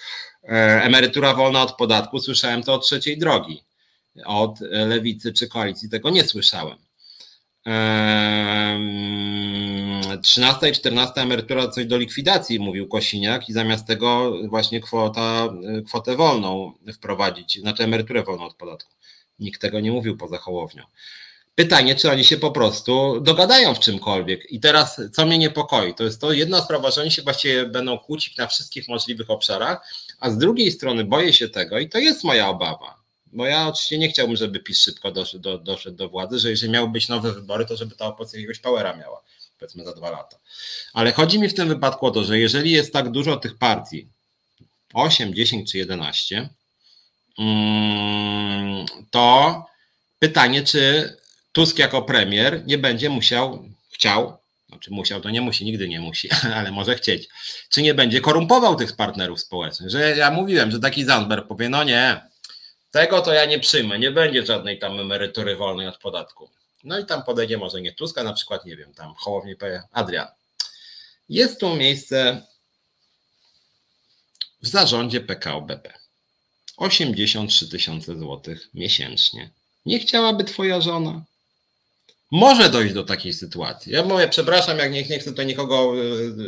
E, 0.44 0.82
emerytura 0.82 1.35
wolna 1.35 1.62
od 1.62 1.77
podatku, 1.77 2.18
słyszałem 2.18 2.62
to 2.62 2.74
od 2.74 2.86
trzeciej 2.86 3.18
drogi. 3.18 3.62
Od 4.24 4.60
lewicy 4.60 5.32
czy 5.32 5.48
koalicji 5.48 5.89
tego 5.89 6.10
nie 6.10 6.24
słyszałem. 6.24 6.78
13 10.23 10.69
i 10.69 10.73
14 10.73 11.20
emerytura 11.20 11.69
coś 11.69 11.87
do 11.87 11.97
likwidacji, 11.97 12.61
mówił 12.61 12.89
Kosiniak, 12.89 13.49
i 13.49 13.53
zamiast 13.53 13.87
tego 13.87 14.32
właśnie 14.49 14.81
kwota, 14.81 15.49
kwotę 15.87 16.16
wolną 16.16 16.73
wprowadzić, 16.95 17.61
znaczy 17.61 17.82
emeryturę 17.82 18.23
wolną 18.23 18.45
od 18.45 18.55
podatku. 18.55 18.95
Nikt 19.39 19.61
tego 19.61 19.81
nie 19.81 19.93
mówił 19.93 20.16
poza 20.16 20.39
Hołownią. 20.39 20.85
Pytanie, 21.55 21.95
czy 21.95 22.11
oni 22.11 22.24
się 22.24 22.37
po 22.37 22.51
prostu 22.51 23.20
dogadają 23.20 23.74
w 23.74 23.81
czymkolwiek. 23.81 24.53
I 24.53 24.61
teraz, 24.61 25.01
co 25.12 25.27
mnie 25.27 25.39
niepokoi, 25.39 25.95
to 25.95 26.05
jest 26.05 26.20
to 26.20 26.32
jedna 26.32 26.61
sprawa, 26.61 26.91
że 26.91 27.01
oni 27.01 27.11
się 27.11 27.23
właściwie 27.23 27.66
będą 27.66 27.99
kłócić 27.99 28.37
na 28.37 28.47
wszystkich 28.47 28.89
możliwych 28.89 29.31
obszarach, 29.31 29.95
a 30.20 30.31
z 30.31 30.39
drugiej 30.39 30.73
strony 30.73 31.05
boję 31.05 31.32
się 31.32 31.49
tego, 31.49 31.78
i 31.78 31.89
to 31.89 31.99
jest 31.99 32.24
moja 32.24 32.49
obawa, 32.49 32.99
bo 33.32 33.47
ja 33.47 33.69
oczywiście 33.69 33.98
nie 33.98 34.09
chciałbym, 34.09 34.36
żeby 34.36 34.61
PiS 34.61 34.85
szybko 34.85 35.12
doszedł 35.12 35.43
do, 35.43 35.59
doszedł 35.59 35.97
do 35.97 36.09
władzy, 36.09 36.39
że 36.39 36.51
jeżeli 36.51 36.73
miały 36.73 36.89
być 36.89 37.09
nowe 37.09 37.32
wybory, 37.32 37.66
to 37.66 37.77
żeby 37.77 37.97
ta 37.97 38.07
opozycja 38.07 38.39
jakiegoś 38.39 38.59
powera 38.59 38.97
miała, 38.97 39.23
powiedzmy 39.59 39.85
za 39.85 39.93
dwa 39.93 40.11
lata. 40.11 40.39
Ale 40.93 41.12
chodzi 41.12 41.39
mi 41.39 41.48
w 41.48 41.55
tym 41.55 41.69
wypadku 41.69 42.07
o 42.07 42.11
to, 42.11 42.24
że 42.24 42.39
jeżeli 42.39 42.70
jest 42.70 42.93
tak 42.93 43.11
dużo 43.11 43.36
tych 43.36 43.59
partii, 43.59 44.09
8, 44.94 45.35
10 45.35 45.73
czy 45.73 45.78
11, 45.78 46.48
mm, 47.39 48.86
to 49.11 49.55
pytanie, 50.19 50.62
czy 50.62 51.16
Tusk 51.52 51.78
jako 51.78 52.02
premier 52.02 52.62
nie 52.66 52.78
będzie 52.78 53.11
musiał, 53.11 53.65
chciał, 53.90 54.36
znaczy 54.69 54.90
musiał, 54.90 55.20
to 55.20 55.31
nie 55.31 55.40
musi, 55.40 55.65
nigdy 55.65 55.89
nie 55.89 56.01
musi, 56.01 56.28
ale 56.57 56.70
może 56.70 56.94
chcieć, 56.94 57.28
czy 57.69 57.82
nie 57.82 57.94
będzie 57.94 58.20
korumpował 58.20 58.77
tych 58.77 58.97
partnerów 58.97 59.40
społecznych, 59.40 59.90
że 59.90 60.16
ja 60.16 60.31
mówiłem, 60.31 60.70
że 60.70 60.81
taki 60.81 61.05
Zandberg 61.05 61.48
powie, 61.48 61.69
no 61.69 61.85
nie, 61.85 62.30
tego 62.90 63.22
to 63.22 63.32
ja 63.32 63.44
nie 63.44 63.60
przyjmę, 63.60 63.98
nie 63.98 64.10
będzie 64.10 64.46
żadnej 64.46 64.78
tam 64.78 65.00
emerytury 65.00 65.56
wolnej 65.56 65.86
od 65.88 65.98
podatku. 65.98 66.50
No 66.84 66.98
i 66.98 67.06
tam 67.06 67.22
podejdzie 67.22 67.58
może 67.58 67.80
nie 67.80 67.92
Tuska, 67.92 68.22
na 68.22 68.32
przykład, 68.32 68.64
nie 68.64 68.76
wiem, 68.76 68.94
tam 68.94 69.14
Hołowni 69.14 69.56
powie, 69.56 69.82
Adrian, 69.92 70.28
jest 71.28 71.60
tu 71.60 71.76
miejsce 71.76 72.46
w 74.62 74.68
zarządzie 74.68 75.20
PKO 75.20 75.60
BP. 75.60 75.92
83 76.76 77.68
tysiące 77.68 78.18
złotych 78.18 78.68
miesięcznie. 78.74 79.50
Nie 79.86 79.98
chciałaby 79.98 80.44
twoja 80.44 80.80
żona? 80.80 81.24
Może 82.31 82.70
dojść 82.70 82.94
do 82.94 83.05
takiej 83.05 83.32
sytuacji. 83.32 83.93
Ja 83.93 84.05
mówię, 84.05 84.28
przepraszam, 84.28 84.78
jak 84.78 84.93
nie, 84.93 85.02
nie 85.02 85.19
chcę 85.19 85.31
tutaj 85.31 85.47
nikogo, 85.47 85.93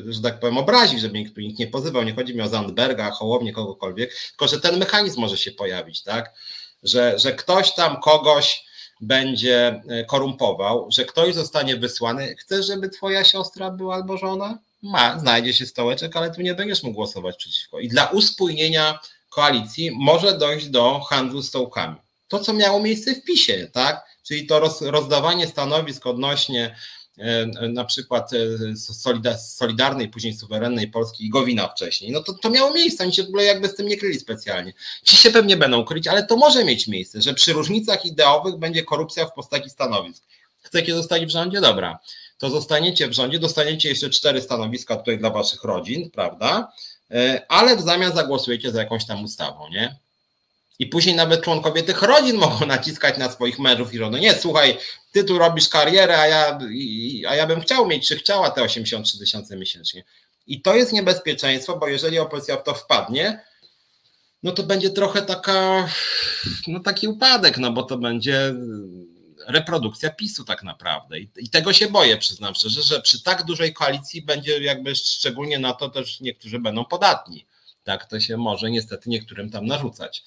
e, 0.09 0.13
że 0.13 0.21
tak 0.21 0.41
powiem, 0.41 0.59
obrazić, 0.59 1.01
żeby 1.01 1.19
nikt, 1.19 1.37
nikt 1.37 1.59
nie 1.59 1.67
pozywał. 1.67 2.03
Nie 2.03 2.15
chodzi 2.15 2.35
mi 2.35 2.41
o 2.41 2.49
Zandberga, 2.49 3.11
Hołownię, 3.11 3.53
kogokolwiek, 3.53 4.15
tylko 4.29 4.49
że 4.49 4.61
ten 4.61 4.79
mechanizm 4.79 5.21
może 5.21 5.37
się 5.37 5.53
pojawić, 5.53 6.03
tak? 6.03 6.33
Że, 6.83 7.19
że 7.19 7.33
ktoś 7.33 7.75
tam 7.75 8.01
kogoś 8.01 8.65
będzie 9.01 9.83
e, 9.89 10.05
korumpował, 10.05 10.89
że 10.91 11.05
ktoś 11.05 11.35
zostanie 11.35 11.77
wysłany. 11.77 12.37
Chcesz, 12.39 12.67
żeby 12.67 12.89
twoja 12.89 13.25
siostra 13.25 13.71
była 13.71 13.95
albo 13.95 14.17
żona? 14.17 14.59
Ma, 14.83 15.19
znajdzie 15.19 15.55
się 15.55 15.67
stołeczek, 15.67 16.17
ale 16.17 16.35
tu 16.35 16.43
nie 16.43 16.55
będziesz 16.55 16.83
mógł 16.83 16.95
głosować 16.95 17.37
przeciwko. 17.37 17.81
I 17.81 17.89
dla 17.89 18.07
uspójnienia 18.07 18.99
koalicji 19.31 19.91
może 19.91 20.39
dojść 20.39 20.67
do 20.67 21.01
handlu 21.01 21.43
stołkami. 21.43 21.97
To, 22.29 22.39
co 22.39 22.53
miało 22.53 22.81
miejsce 22.81 23.15
w 23.15 23.25
PiSie, 23.25 23.71
tak? 23.73 24.12
Czyli 24.23 24.47
to 24.47 24.61
roz, 24.61 24.83
rozdawanie 24.83 25.47
stanowisk 25.47 26.07
odnośnie 26.07 26.77
e, 27.19 27.47
na 27.69 27.85
przykład 27.85 28.31
e, 28.33 29.37
Solidarnej, 29.39 30.09
później 30.09 30.35
Suwerennej 30.35 30.89
Polski 30.89 31.27
i 31.27 31.31
Gowina 31.31 31.69
wcześniej, 31.69 32.13
no 32.13 32.23
to, 32.23 32.33
to 32.33 32.51
miało 32.51 32.75
miejsce, 32.75 33.05
oni 33.05 33.13
się 33.13 33.23
w 33.23 33.29
ogóle 33.29 33.45
jakby 33.45 33.69
z 33.69 33.75
tym 33.75 33.89
nie 33.89 33.97
kryli 33.97 34.21
specjalnie. 34.21 34.73
Ci 35.05 35.17
się 35.17 35.31
pewnie 35.31 35.57
będą 35.57 35.85
kryć, 35.85 36.09
ale 36.09 36.27
to 36.27 36.37
może 36.37 36.65
mieć 36.65 36.89
miejsce, 36.89 37.23
że 37.23 37.35
przy 37.35 37.53
różnicach 37.53 38.05
ideowych 38.05 38.57
będzie 38.57 38.83
korupcja 38.83 39.27
w 39.27 39.33
postaci 39.33 39.71
stanowisk. 39.71 40.25
Chcecie 40.63 40.95
zostać 40.95 41.27
w 41.27 41.31
rządzie? 41.31 41.61
Dobra. 41.61 41.99
To 42.39 42.51
zostaniecie 42.51 43.09
w 43.09 43.13
rządzie, 43.13 43.39
dostaniecie 43.39 43.89
jeszcze 43.89 44.11
cztery 44.11 44.43
stanowiska 44.43 44.97
tutaj 44.97 45.19
dla 45.19 45.31
waszych 45.31 45.65
rodzin, 45.65 46.11
prawda? 46.11 46.73
E, 47.11 47.47
ale 47.49 47.77
w 47.77 47.81
zamian 47.81 48.15
zagłosujecie 48.15 48.73
za 48.73 48.79
jakąś 48.79 49.07
tam 49.07 49.25
ustawą, 49.25 49.69
nie? 49.69 49.97
I 50.79 50.87
później 50.87 51.17
nawet 51.17 51.43
członkowie 51.43 51.83
tych 51.83 52.03
rodzin 52.03 52.37
mogą 52.37 52.67
naciskać 52.67 53.19
na 53.19 53.31
swoich 53.31 53.59
mężów 53.59 53.95
i 53.95 53.99
żony. 53.99 54.21
Nie, 54.21 54.35
słuchaj, 54.35 54.79
ty 55.13 55.25
tu 55.25 55.39
robisz 55.39 55.69
karierę, 55.69 56.19
a 56.19 56.27
ja, 56.27 56.59
a 57.29 57.35
ja 57.35 57.47
bym 57.47 57.61
chciał 57.61 57.87
mieć, 57.87 58.09
czy 58.09 58.17
chciała 58.17 58.51
te 58.51 58.63
83 58.63 59.19
tysiące 59.19 59.57
miesięcznie. 59.57 60.05
I 60.47 60.63
to 60.63 60.75
jest 60.75 60.93
niebezpieczeństwo, 60.93 61.77
bo 61.77 61.89
jeżeli 61.89 62.19
opozycja 62.19 62.57
w 62.57 62.63
to 62.63 62.75
wpadnie, 62.75 63.45
no 64.43 64.53
to 64.53 64.63
będzie 64.63 64.91
trochę 64.91 65.23
taka, 65.23 65.89
no 66.67 66.81
taki 66.81 67.09
upadek, 67.09 67.59
no 67.59 67.73
bo 67.73 67.83
to 67.83 67.99
będzie 67.99 68.55
reprodukcja 69.47 70.11
PiSu 70.11 70.45
tak 70.45 70.63
naprawdę. 70.63 71.19
I, 71.19 71.49
tego 71.51 71.73
się 71.73 71.89
boję, 71.89 72.17
przyznam 72.17 72.55
szczerze, 72.55 72.83
że 72.83 73.01
przy 73.01 73.23
tak 73.23 73.45
dużej 73.45 73.75
koalicji 73.75 74.23
będzie 74.23 74.63
jakby 74.63 74.95
szczególnie 74.95 75.59
na 75.59 75.73
to 75.73 75.89
też 75.89 76.21
niektórzy 76.21 76.59
będą 76.59 76.85
podatni. 76.85 77.47
Tak, 77.85 78.07
to 78.07 78.21
się 78.21 78.37
może 78.37 78.71
niestety 78.71 79.11
niektórym 79.11 79.51
tam 79.51 79.67
narzucać. 79.67 80.25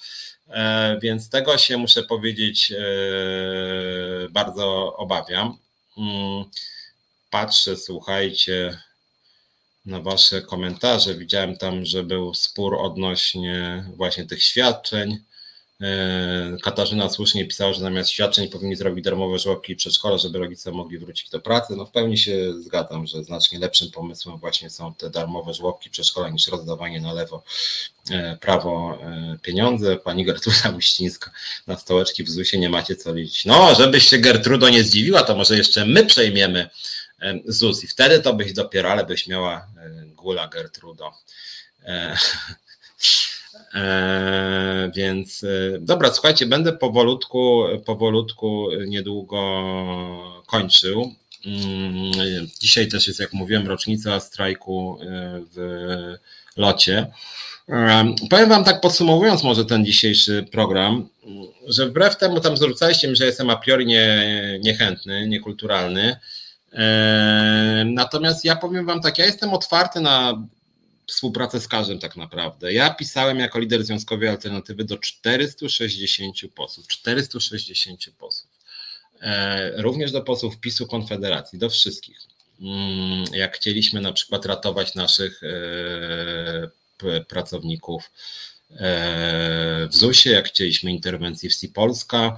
E, 0.48 0.98
więc 1.02 1.30
tego 1.30 1.58
się 1.58 1.78
muszę 1.78 2.04
powiedzieć 2.04 2.72
e, 2.72 2.80
bardzo 4.30 4.96
obawiam. 4.96 5.58
Mm, 5.98 6.46
patrzę, 7.30 7.78
słuchajcie 7.78 8.80
na 9.86 10.00
Wasze 10.02 10.42
komentarze. 10.42 11.16
Widziałem 11.16 11.58
tam, 11.58 11.86
że 11.86 12.04
był 12.04 12.34
spór 12.34 12.76
odnośnie 12.76 13.86
właśnie 13.96 14.26
tych 14.26 14.44
świadczeń. 14.44 15.24
E, 15.82 16.58
Katarzyna 16.64 17.10
słusznie 17.10 17.46
pisała, 17.46 17.74
że 17.74 17.80
zamiast 17.80 18.10
świadczeń 18.10 18.50
powinni 18.50 18.76
zrobić 18.76 19.06
darmowe 19.06 19.40
żłobki 19.40 19.74
i 19.74 19.76
przedszkola, 19.76 20.18
żeby 20.18 20.40
rodzice 20.40 20.72
mogli 20.72 20.98
wrócić 20.98 21.30
do 21.30 21.40
pracy. 21.40 21.76
No 21.76 21.86
w 21.86 21.92
pełni 21.92 22.18
się 22.18 22.62
zgadzam, 22.62 23.08
że 23.08 23.24
znacznie 23.24 23.60
lepszym 23.60 23.92
pomysłem 23.92 24.38
właśnie 24.38 24.70
są 24.70 24.94
te 24.94 25.10
darmowe 25.10 25.54
żłobki, 25.54 25.90
przedszkola 25.90 26.30
niż 26.30 26.48
rozdawanie 26.48 27.02
na 27.02 27.14
lewo 27.14 27.44
e, 28.12 28.38
prawo 28.38 28.98
e, 29.02 29.38
pieniądze. 29.42 29.96
Pani 29.98 30.26
Gertruda 30.26 30.70
Uścińska 30.78 31.32
na 31.68 31.78
stołeczki 31.78 32.24
w 32.24 32.30
ZUS-ie 32.30 32.62
nie 32.62 32.70
macie 32.70 32.96
co 32.96 33.14
liczyć. 33.14 33.46
No, 33.46 33.76
żebyś 33.76 34.08
się 34.10 34.18
Gertrudo 34.18 34.70
nie 34.70 34.84
zdziwiła, 34.84 35.22
to 35.22 35.36
może 35.36 35.58
jeszcze 35.58 35.86
my 35.86 36.06
przejmiemy 36.06 36.70
ZUS 37.46 37.84
i 37.84 37.88
wtedy 37.88 38.20
to 38.20 38.34
byś 38.34 38.54
dopiero, 38.54 38.92
ale 38.92 39.06
byś 39.06 39.28
miała 39.28 39.68
gula 40.16 40.48
Gertrudo. 40.48 41.12
E, 43.76 44.92
więc 44.96 45.44
e, 45.44 45.48
dobra, 45.80 46.14
słuchajcie, 46.14 46.46
będę 46.46 46.74
powolutku, 46.74 47.64
powolutku 47.86 48.68
niedługo 48.88 49.42
kończył. 50.46 51.12
Mm, 51.46 52.48
dzisiaj 52.62 52.88
też 52.88 53.08
jest, 53.08 53.20
jak 53.20 53.34
mówiłem, 53.34 53.68
rocznica 53.68 54.20
strajku 54.20 55.00
w 55.56 55.58
locie. 56.58 57.08
Powiem 58.30 58.50
Wam 58.50 58.64
tak 58.64 58.82
podsumowując 58.82 59.44
może 59.44 59.66
ten 59.66 59.86
dzisiejszy 59.86 60.46
program, 60.52 61.10
że 61.68 61.86
wbrew 61.86 62.18
temu 62.18 62.40
tam 62.40 62.58
zarzucaliście 62.58 63.08
mi, 63.08 63.16
że 63.16 63.26
jestem 63.26 63.50
a 63.50 63.56
priori 63.56 63.86
nie, 63.86 64.24
niechętny, 64.64 65.28
niekulturalny. 65.28 66.20
Natomiast 67.86 68.46
ja 68.46 68.56
powiem 68.56 68.86
Wam 68.86 69.02
tak, 69.02 69.18
ja 69.18 69.26
jestem 69.26 69.54
otwarty 69.54 70.02
na 70.02 70.44
współpracę 71.08 71.60
z 71.60 71.68
każdym 71.68 72.00
tak 72.00 72.16
naprawdę. 72.16 72.74
Ja 72.74 72.94
pisałem 72.94 73.40
jako 73.40 73.60
lider 73.60 73.84
Związkowej 73.84 74.30
Alternatywy 74.30 74.84
do 74.84 74.98
460 74.98 76.38
posłów. 76.56 76.88
460 76.88 78.06
posłów. 78.18 78.56
E, 79.22 79.82
również 79.82 80.12
do 80.12 80.22
posłów 80.22 80.60
PiSu 80.60 80.88
Konfederacji, 80.88 81.60
do 81.60 81.70
wszystkich. 81.70 82.20
Mm, 82.62 83.26
jak 83.34 83.56
chcieliśmy 83.56 84.02
na 84.02 84.14
przykład 84.14 84.46
ratować 84.46 84.96
naszych 84.96 85.42
e, 85.44 87.22
pracowników 87.28 88.12
e, 88.72 89.88
w 89.92 89.96
ZUS-ie, 89.96 90.36
jak 90.36 90.48
chcieliśmy 90.48 90.92
interwencji 90.92 91.50
w 91.50 91.54
SI 91.54 91.70
Polska, 91.70 92.38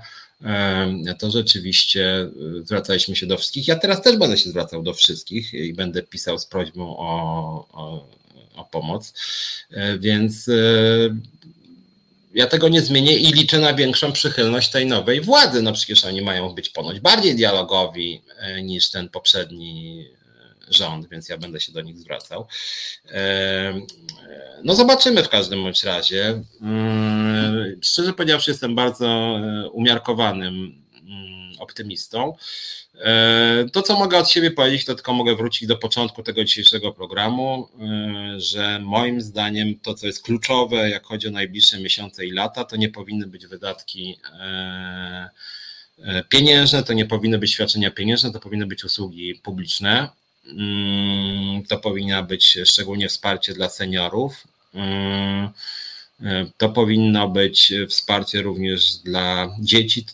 to 1.20 1.32
rzeczywiście 1.32 2.30
zwracaliśmy 2.64 3.16
się 3.16 3.28
do 3.28 3.38
wszystkich. 3.38 3.68
Ja 3.68 3.76
teraz 3.76 4.02
też 4.02 4.18
będę 4.18 4.38
się 4.38 4.50
zwracał 4.50 4.84
do 4.84 4.94
wszystkich 4.94 5.54
i 5.54 5.74
będę 5.74 6.04
pisał 6.04 6.40
z 6.40 6.46
prośbą 6.46 6.98
o, 6.98 7.68
o, 7.72 8.08
o 8.58 8.66
pomoc, 8.66 9.14
więc 10.00 10.50
ja 12.38 12.48
tego 12.48 12.70
nie 12.70 12.82
zmienię 12.82 13.18
i 13.18 13.34
liczę 13.34 13.60
na 13.60 13.74
większą 13.74 14.12
przychylność 14.12 14.70
tej 14.70 14.86
nowej 14.86 15.22
władzy. 15.22 15.62
No 15.62 15.74
przecież 15.74 16.06
oni 16.06 16.22
mają 16.22 16.50
być 16.50 16.70
ponoć 16.70 17.00
bardziej 17.00 17.36
dialogowi 17.36 18.22
e, 18.38 18.64
niż 18.64 18.90
ten 18.90 19.10
poprzedni 19.10 20.06
e, 20.70 20.74
rząd, 20.74 21.10
więc 21.10 21.30
ja 21.30 21.38
będę 21.38 21.60
się 21.60 21.72
do 21.72 21.82
nich 21.82 21.98
zwracał. 21.98 22.48
E, 23.12 23.74
no 24.64 24.76
zobaczymy 24.76 25.24
w 25.24 25.30
każdym 25.30 25.64
bądź 25.64 25.84
razie. 25.84 26.42
Szczerze 27.82 28.14
powiedziawszy, 28.14 28.52
jestem 28.52 28.76
bardzo 28.76 29.40
umiarkowanym 29.72 30.56
mm, 30.56 30.87
optymistą. 31.60 32.36
E, 32.96 33.66
to, 33.74 33.82
co 33.82 34.00
mogę 34.00 34.18
od 34.18 34.30
siebie 34.30 34.52
powiedzieć, 34.52 34.86
to 34.86 34.96
tylko 34.96 35.14
mogę 35.14 35.36
wrócić 35.36 35.68
do 35.68 35.78
początku 35.78 36.24
tego 36.24 36.44
dzisiejszego 36.44 36.92
programu, 36.92 37.70
e, 37.80 38.40
że 38.40 38.80
moim 38.80 39.22
zdaniem 39.22 39.80
to, 39.80 39.94
co 39.94 40.08
jest 40.08 40.24
kluczowe, 40.24 40.90
jak 40.90 41.06
chodzi 41.06 41.28
o 41.28 41.32
najbliższe 41.32 41.80
miesiące 41.80 42.26
i 42.26 42.32
lata, 42.32 42.64
to 42.64 42.76
nie 42.76 42.90
powinny 42.90 43.28
być 43.28 43.48
wydatki 43.48 44.20
e, 44.40 45.30
pieniężne, 46.30 46.84
to 46.84 46.94
nie 46.94 47.06
powinny 47.06 47.38
być 47.38 47.54
świadczenia 47.54 47.92
pieniężne, 47.92 48.32
to 48.32 48.40
powinny 48.40 48.66
być 48.66 48.84
usługi 48.84 49.36
publiczne. 49.36 50.10
Mm, 50.46 51.64
to 51.64 51.78
powinna 51.78 52.24
być 52.24 52.58
szczególnie 52.66 53.10
wsparcie 53.10 53.54
dla 53.54 53.70
seniorów. 53.70 54.48
E, 56.24 56.46
to 56.58 56.70
powinno 56.70 57.30
być 57.30 57.74
wsparcie 57.90 58.42
również 58.42 58.96
dla 58.96 59.56
dzieci, 59.60 60.06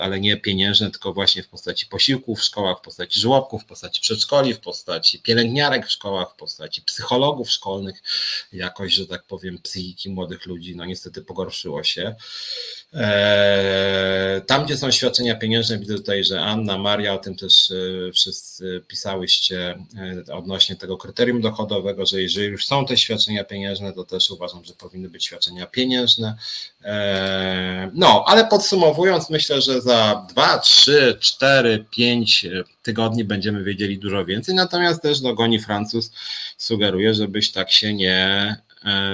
ale 0.00 0.20
nie 0.20 0.36
pieniężne, 0.36 0.90
tylko 0.90 1.12
właśnie 1.12 1.42
w 1.42 1.48
postaci 1.48 1.86
posiłków 1.86 2.40
w 2.40 2.44
szkołach, 2.44 2.78
w 2.78 2.80
postaci 2.80 3.20
żłobków, 3.20 3.62
w 3.62 3.66
postaci 3.66 4.00
przedszkoli, 4.00 4.54
w 4.54 4.60
postaci 4.60 5.18
pielęgniarek 5.18 5.86
w 5.86 5.90
szkołach, 5.90 6.32
w 6.32 6.36
postaci 6.36 6.82
psychologów 6.82 7.50
szkolnych. 7.50 8.02
Jakoś, 8.52 8.92
że 8.92 9.06
tak 9.06 9.22
powiem, 9.22 9.58
psychiki 9.58 10.10
młodych 10.10 10.46
ludzi, 10.46 10.76
no 10.76 10.84
niestety 10.84 11.22
pogorszyło 11.22 11.84
się. 11.84 12.14
E, 12.94 14.42
tam, 14.46 14.64
gdzie 14.64 14.76
są 14.76 14.90
świadczenia 14.90 15.34
pieniężne, 15.34 15.78
widzę 15.78 15.94
tutaj, 15.94 16.24
że 16.24 16.40
Anna, 16.40 16.78
Maria, 16.78 17.14
o 17.14 17.18
tym 17.18 17.36
też 17.36 17.70
e, 17.70 18.12
wszyscy 18.12 18.84
pisałyście 18.88 19.78
odnośnie 20.32 20.76
tego 20.76 20.96
kryterium 20.96 21.40
dochodowego, 21.40 22.06
że 22.06 22.22
jeżeli 22.22 22.46
już 22.46 22.66
są 22.66 22.86
te 22.86 22.96
świadczenia 22.96 23.44
pieniężne, 23.44 23.92
to 23.92 24.04
też 24.04 24.30
uważam, 24.30 24.64
że 24.64 24.74
powinny 24.74 25.08
być 25.08 25.24
świadczenia 25.24 25.41
świadczenia 25.42 25.66
pieniężne. 25.66 26.36
E, 26.84 27.90
no, 27.94 28.24
ale 28.26 28.44
podsumowując, 28.44 29.30
myślę, 29.30 29.60
że 29.60 29.80
za 29.80 30.26
2, 30.30 30.58
3, 30.58 31.16
4, 31.20 31.84
5 31.90 32.46
tygodni 32.82 33.24
będziemy 33.24 33.64
wiedzieli 33.64 33.98
dużo 33.98 34.24
więcej. 34.24 34.54
Natomiast 34.54 35.02
też 35.02 35.20
no, 35.20 35.34
Goni 35.34 35.58
Francuz 35.60 36.12
sugeruje, 36.56 37.14
żebyś 37.14 37.52
tak 37.52 37.72
się 37.72 37.94
nie 37.94 38.56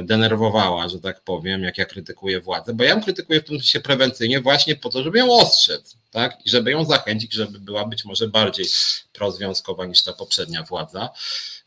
denerwowała, 0.02 0.88
że 0.88 1.00
tak 1.00 1.20
powiem, 1.20 1.62
jak 1.62 1.78
ja 1.78 1.84
krytykuję 1.84 2.40
władzę, 2.40 2.74
bo 2.74 2.84
ja 2.84 2.90
ją 2.90 3.02
krytykuję 3.02 3.40
w 3.40 3.44
tym 3.44 3.56
sensie 3.58 3.80
prewencyjnie 3.80 4.40
właśnie 4.40 4.76
po 4.76 4.90
to, 4.90 5.02
żeby 5.02 5.18
ją 5.18 5.32
ostrzec, 5.32 5.96
tak, 6.10 6.46
i 6.46 6.50
żeby 6.50 6.70
ją 6.70 6.84
zachęcić, 6.84 7.32
żeby 7.32 7.60
była 7.60 7.84
być 7.84 8.04
może 8.04 8.28
bardziej 8.28 8.66
prozwiązkowa 9.12 9.86
niż 9.86 10.02
ta 10.02 10.12
poprzednia 10.12 10.62
władza. 10.62 11.10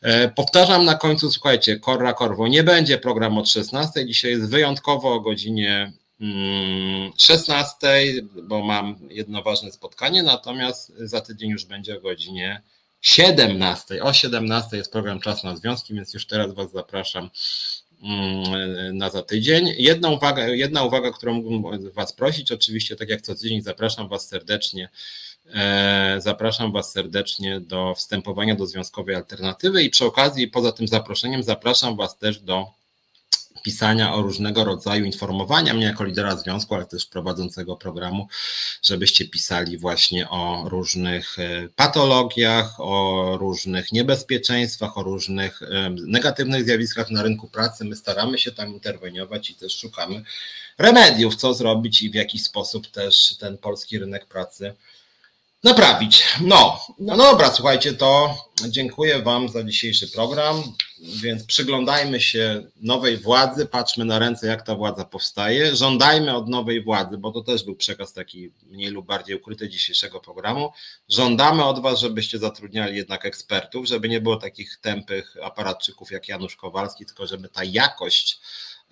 E, 0.00 0.28
powtarzam 0.28 0.84
na 0.84 0.94
końcu, 0.94 1.30
słuchajcie, 1.30 1.78
Korra 1.78 2.12
Korwo, 2.12 2.48
nie 2.48 2.62
będzie 2.62 2.98
program 2.98 3.38
od 3.38 3.48
16, 3.48 4.06
dzisiaj 4.06 4.30
jest 4.30 4.50
wyjątkowo 4.50 5.12
o 5.12 5.20
godzinie 5.20 5.92
16, 7.16 7.88
mm, 7.88 8.28
bo 8.48 8.62
mam 8.62 8.98
jedno 9.10 9.42
ważne 9.42 9.72
spotkanie, 9.72 10.22
natomiast 10.22 10.92
za 10.96 11.20
tydzień 11.20 11.50
już 11.50 11.64
będzie 11.64 11.98
o 11.98 12.00
godzinie 12.00 12.62
17. 13.00 14.02
O 14.02 14.12
17 14.12 14.76
jest 14.76 14.92
program 14.92 15.20
Czas 15.20 15.44
na 15.44 15.56
Związki, 15.56 15.94
więc 15.94 16.14
już 16.14 16.26
teraz 16.26 16.54
Was 16.54 16.72
zapraszam 16.72 17.30
na 18.92 19.10
za 19.10 19.22
tydzień. 19.22 19.74
Jedna 19.78 20.10
uwaga, 20.10 20.48
jedna 20.48 20.84
uwaga, 20.84 21.10
którą 21.10 21.34
mógłbym 21.34 21.90
Was 21.90 22.12
prosić, 22.12 22.52
oczywiście, 22.52 22.96
tak 22.96 23.08
jak 23.08 23.20
co 23.20 23.34
tydzień, 23.34 23.62
zapraszam 23.62 24.08
Was 24.08 24.28
serdecznie 24.28 24.88
E, 25.54 26.16
zapraszam 26.18 26.72
Was 26.72 26.92
serdecznie 26.92 27.60
do 27.60 27.94
wstępowania 27.94 28.54
do 28.54 28.66
Związkowej 28.66 29.14
Alternatywy 29.14 29.82
i 29.82 29.90
przy 29.90 30.04
okazji, 30.04 30.48
poza 30.48 30.72
tym 30.72 30.88
zaproszeniem, 30.88 31.42
zapraszam 31.42 31.96
Was 31.96 32.18
też 32.18 32.40
do 32.40 32.66
pisania 33.62 34.14
o 34.14 34.22
różnego 34.22 34.64
rodzaju 34.64 35.04
informowania 35.04 35.74
mnie 35.74 35.84
jako 35.84 36.04
lidera 36.04 36.36
związku, 36.36 36.74
ale 36.74 36.86
też 36.86 37.06
prowadzącego 37.06 37.76
programu, 37.76 38.28
żebyście 38.82 39.28
pisali 39.28 39.78
właśnie 39.78 40.30
o 40.30 40.64
różnych 40.68 41.38
e, 41.38 41.68
patologiach, 41.76 42.80
o 42.80 43.36
różnych 43.40 43.92
niebezpieczeństwach, 43.92 44.98
o 44.98 45.02
różnych 45.02 45.62
e, 45.62 45.90
negatywnych 46.06 46.64
zjawiskach 46.64 47.10
na 47.10 47.22
rynku 47.22 47.48
pracy. 47.48 47.84
My 47.84 47.96
staramy 47.96 48.38
się 48.38 48.52
tam 48.52 48.74
interweniować 48.74 49.50
i 49.50 49.54
też 49.54 49.78
szukamy 49.78 50.22
remediów, 50.78 51.36
co 51.36 51.54
zrobić 51.54 52.02
i 52.02 52.10
w 52.10 52.14
jaki 52.14 52.38
sposób 52.38 52.86
też 52.86 53.36
ten 53.38 53.58
polski 53.58 53.98
rynek 53.98 54.26
pracy 54.26 54.74
naprawić. 55.64 56.24
No, 56.40 56.80
no 56.98 57.16
dobra, 57.16 57.50
słuchajcie, 57.50 57.92
to 57.92 58.36
dziękuję 58.68 59.22
Wam 59.22 59.48
za 59.48 59.64
dzisiejszy 59.64 60.08
program, 60.08 60.62
więc 61.00 61.44
przyglądajmy 61.44 62.20
się 62.20 62.62
nowej 62.80 63.16
władzy, 63.16 63.66
patrzmy 63.66 64.04
na 64.04 64.18
ręce, 64.18 64.46
jak 64.46 64.62
ta 64.62 64.74
władza 64.74 65.04
powstaje, 65.04 65.76
żądajmy 65.76 66.36
od 66.36 66.48
nowej 66.48 66.82
władzy, 66.82 67.18
bo 67.18 67.32
to 67.32 67.40
też 67.40 67.64
był 67.64 67.76
przekaz 67.76 68.12
taki 68.12 68.52
mniej 68.66 68.90
lub 68.90 69.06
bardziej 69.06 69.36
ukryty 69.36 69.68
dzisiejszego 69.68 70.20
programu, 70.20 70.72
żądamy 71.08 71.64
od 71.64 71.82
Was, 71.82 72.00
żebyście 72.00 72.38
zatrudniali 72.38 72.96
jednak 72.96 73.26
ekspertów, 73.26 73.86
żeby 73.86 74.08
nie 74.08 74.20
było 74.20 74.36
takich 74.36 74.78
tępych 74.80 75.36
aparatczyków 75.42 76.10
jak 76.10 76.28
Janusz 76.28 76.56
Kowalski, 76.56 77.06
tylko 77.06 77.26
żeby 77.26 77.48
ta 77.48 77.64
jakość 77.64 78.40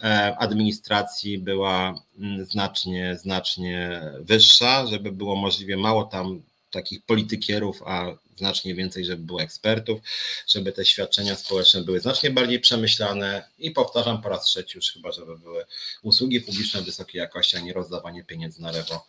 e, 0.03 0.37
administracji 0.39 1.39
była 1.39 1.95
mm, 2.19 2.45
znacznie, 2.45 3.17
znacznie 3.17 4.03
wyższa, 4.21 4.87
żeby 4.87 5.13
było 5.13 5.37
możliwie 5.37 5.77
mało 5.77 6.05
tam 6.05 6.43
takich 6.71 7.03
politykierów, 7.03 7.83
a 7.87 8.07
znacznie 8.37 8.75
więcej, 8.75 9.05
żeby 9.05 9.23
było 9.23 9.43
ekspertów, 9.43 10.01
żeby 10.47 10.73
te 10.73 10.85
świadczenia 10.85 11.37
społeczne 11.37 11.81
były 11.83 12.01
znacznie 12.01 12.31
bardziej 12.31 12.61
przemyślane. 12.61 13.45
I 13.59 13.71
powtarzam 13.71 14.23
po 14.23 14.29
raz 14.29 14.45
trzeci 14.45 14.79
już 14.79 14.93
chyba, 14.93 15.13
żeby 15.13 15.39
były 15.39 15.65
usługi 16.03 16.41
publiczne 16.41 16.83
wysokiej 16.83 17.19
jakości, 17.19 17.57
a 17.57 17.61
nie 17.61 17.73
rozdawanie 17.73 18.25
pieniędzy 18.25 18.63
na 18.63 18.71
lewo 18.71 19.07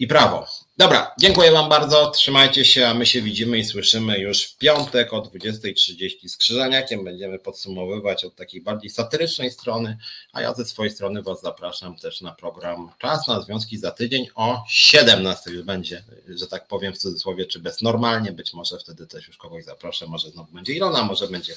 i 0.00 0.06
prawo. 0.06 0.46
Dobra, 0.76 1.14
dziękuję 1.18 1.52
Wam 1.52 1.68
bardzo, 1.68 2.10
trzymajcie 2.10 2.64
się, 2.64 2.88
a 2.88 2.94
my 2.94 3.06
się 3.06 3.22
widzimy 3.22 3.58
i 3.58 3.64
słyszymy 3.64 4.18
już 4.18 4.44
w 4.44 4.58
piątek 4.58 5.12
o 5.12 5.22
20.30 5.22 6.28
z 6.28 6.36
Krzyżaniakiem. 6.36 7.04
Będziemy 7.04 7.38
podsumowywać 7.38 8.24
od 8.24 8.34
takiej 8.34 8.60
bardziej 8.60 8.90
satyrycznej 8.90 9.50
strony, 9.50 9.98
a 10.32 10.40
ja 10.40 10.54
ze 10.54 10.64
swojej 10.64 10.92
strony 10.92 11.22
Was 11.22 11.40
zapraszam 11.40 11.96
też 11.96 12.20
na 12.20 12.32
program 12.32 12.90
Czas 12.98 13.28
na 13.28 13.40
Związki 13.40 13.78
za 13.78 13.90
tydzień 13.90 14.26
o 14.34 14.64
17 14.68 15.50
już 15.50 15.62
będzie, 15.62 16.04
że 16.28 16.46
tak 16.46 16.66
powiem 16.66 16.92
w 16.92 16.98
cudzysłowie, 16.98 17.46
czy 17.46 17.58
bez 17.58 17.82
normalnie, 17.82 18.32
być 18.32 18.54
może 18.54 18.78
wtedy 18.78 19.06
też 19.06 19.28
już 19.28 19.36
kogoś 19.36 19.64
zaproszę, 19.64 20.06
może 20.06 20.30
znowu 20.30 20.52
będzie 20.52 20.72
Ilona, 20.72 21.02
może 21.02 21.28
będzie 21.28 21.54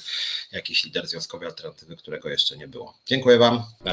jakiś 0.52 0.84
lider 0.84 1.06
związkowej 1.06 1.48
alternatywy, 1.48 1.96
którego 1.96 2.28
jeszcze 2.28 2.56
nie 2.56 2.68
było. 2.68 2.94
Dziękuję 3.06 3.38
Wam, 3.38 3.62
na 3.84 3.92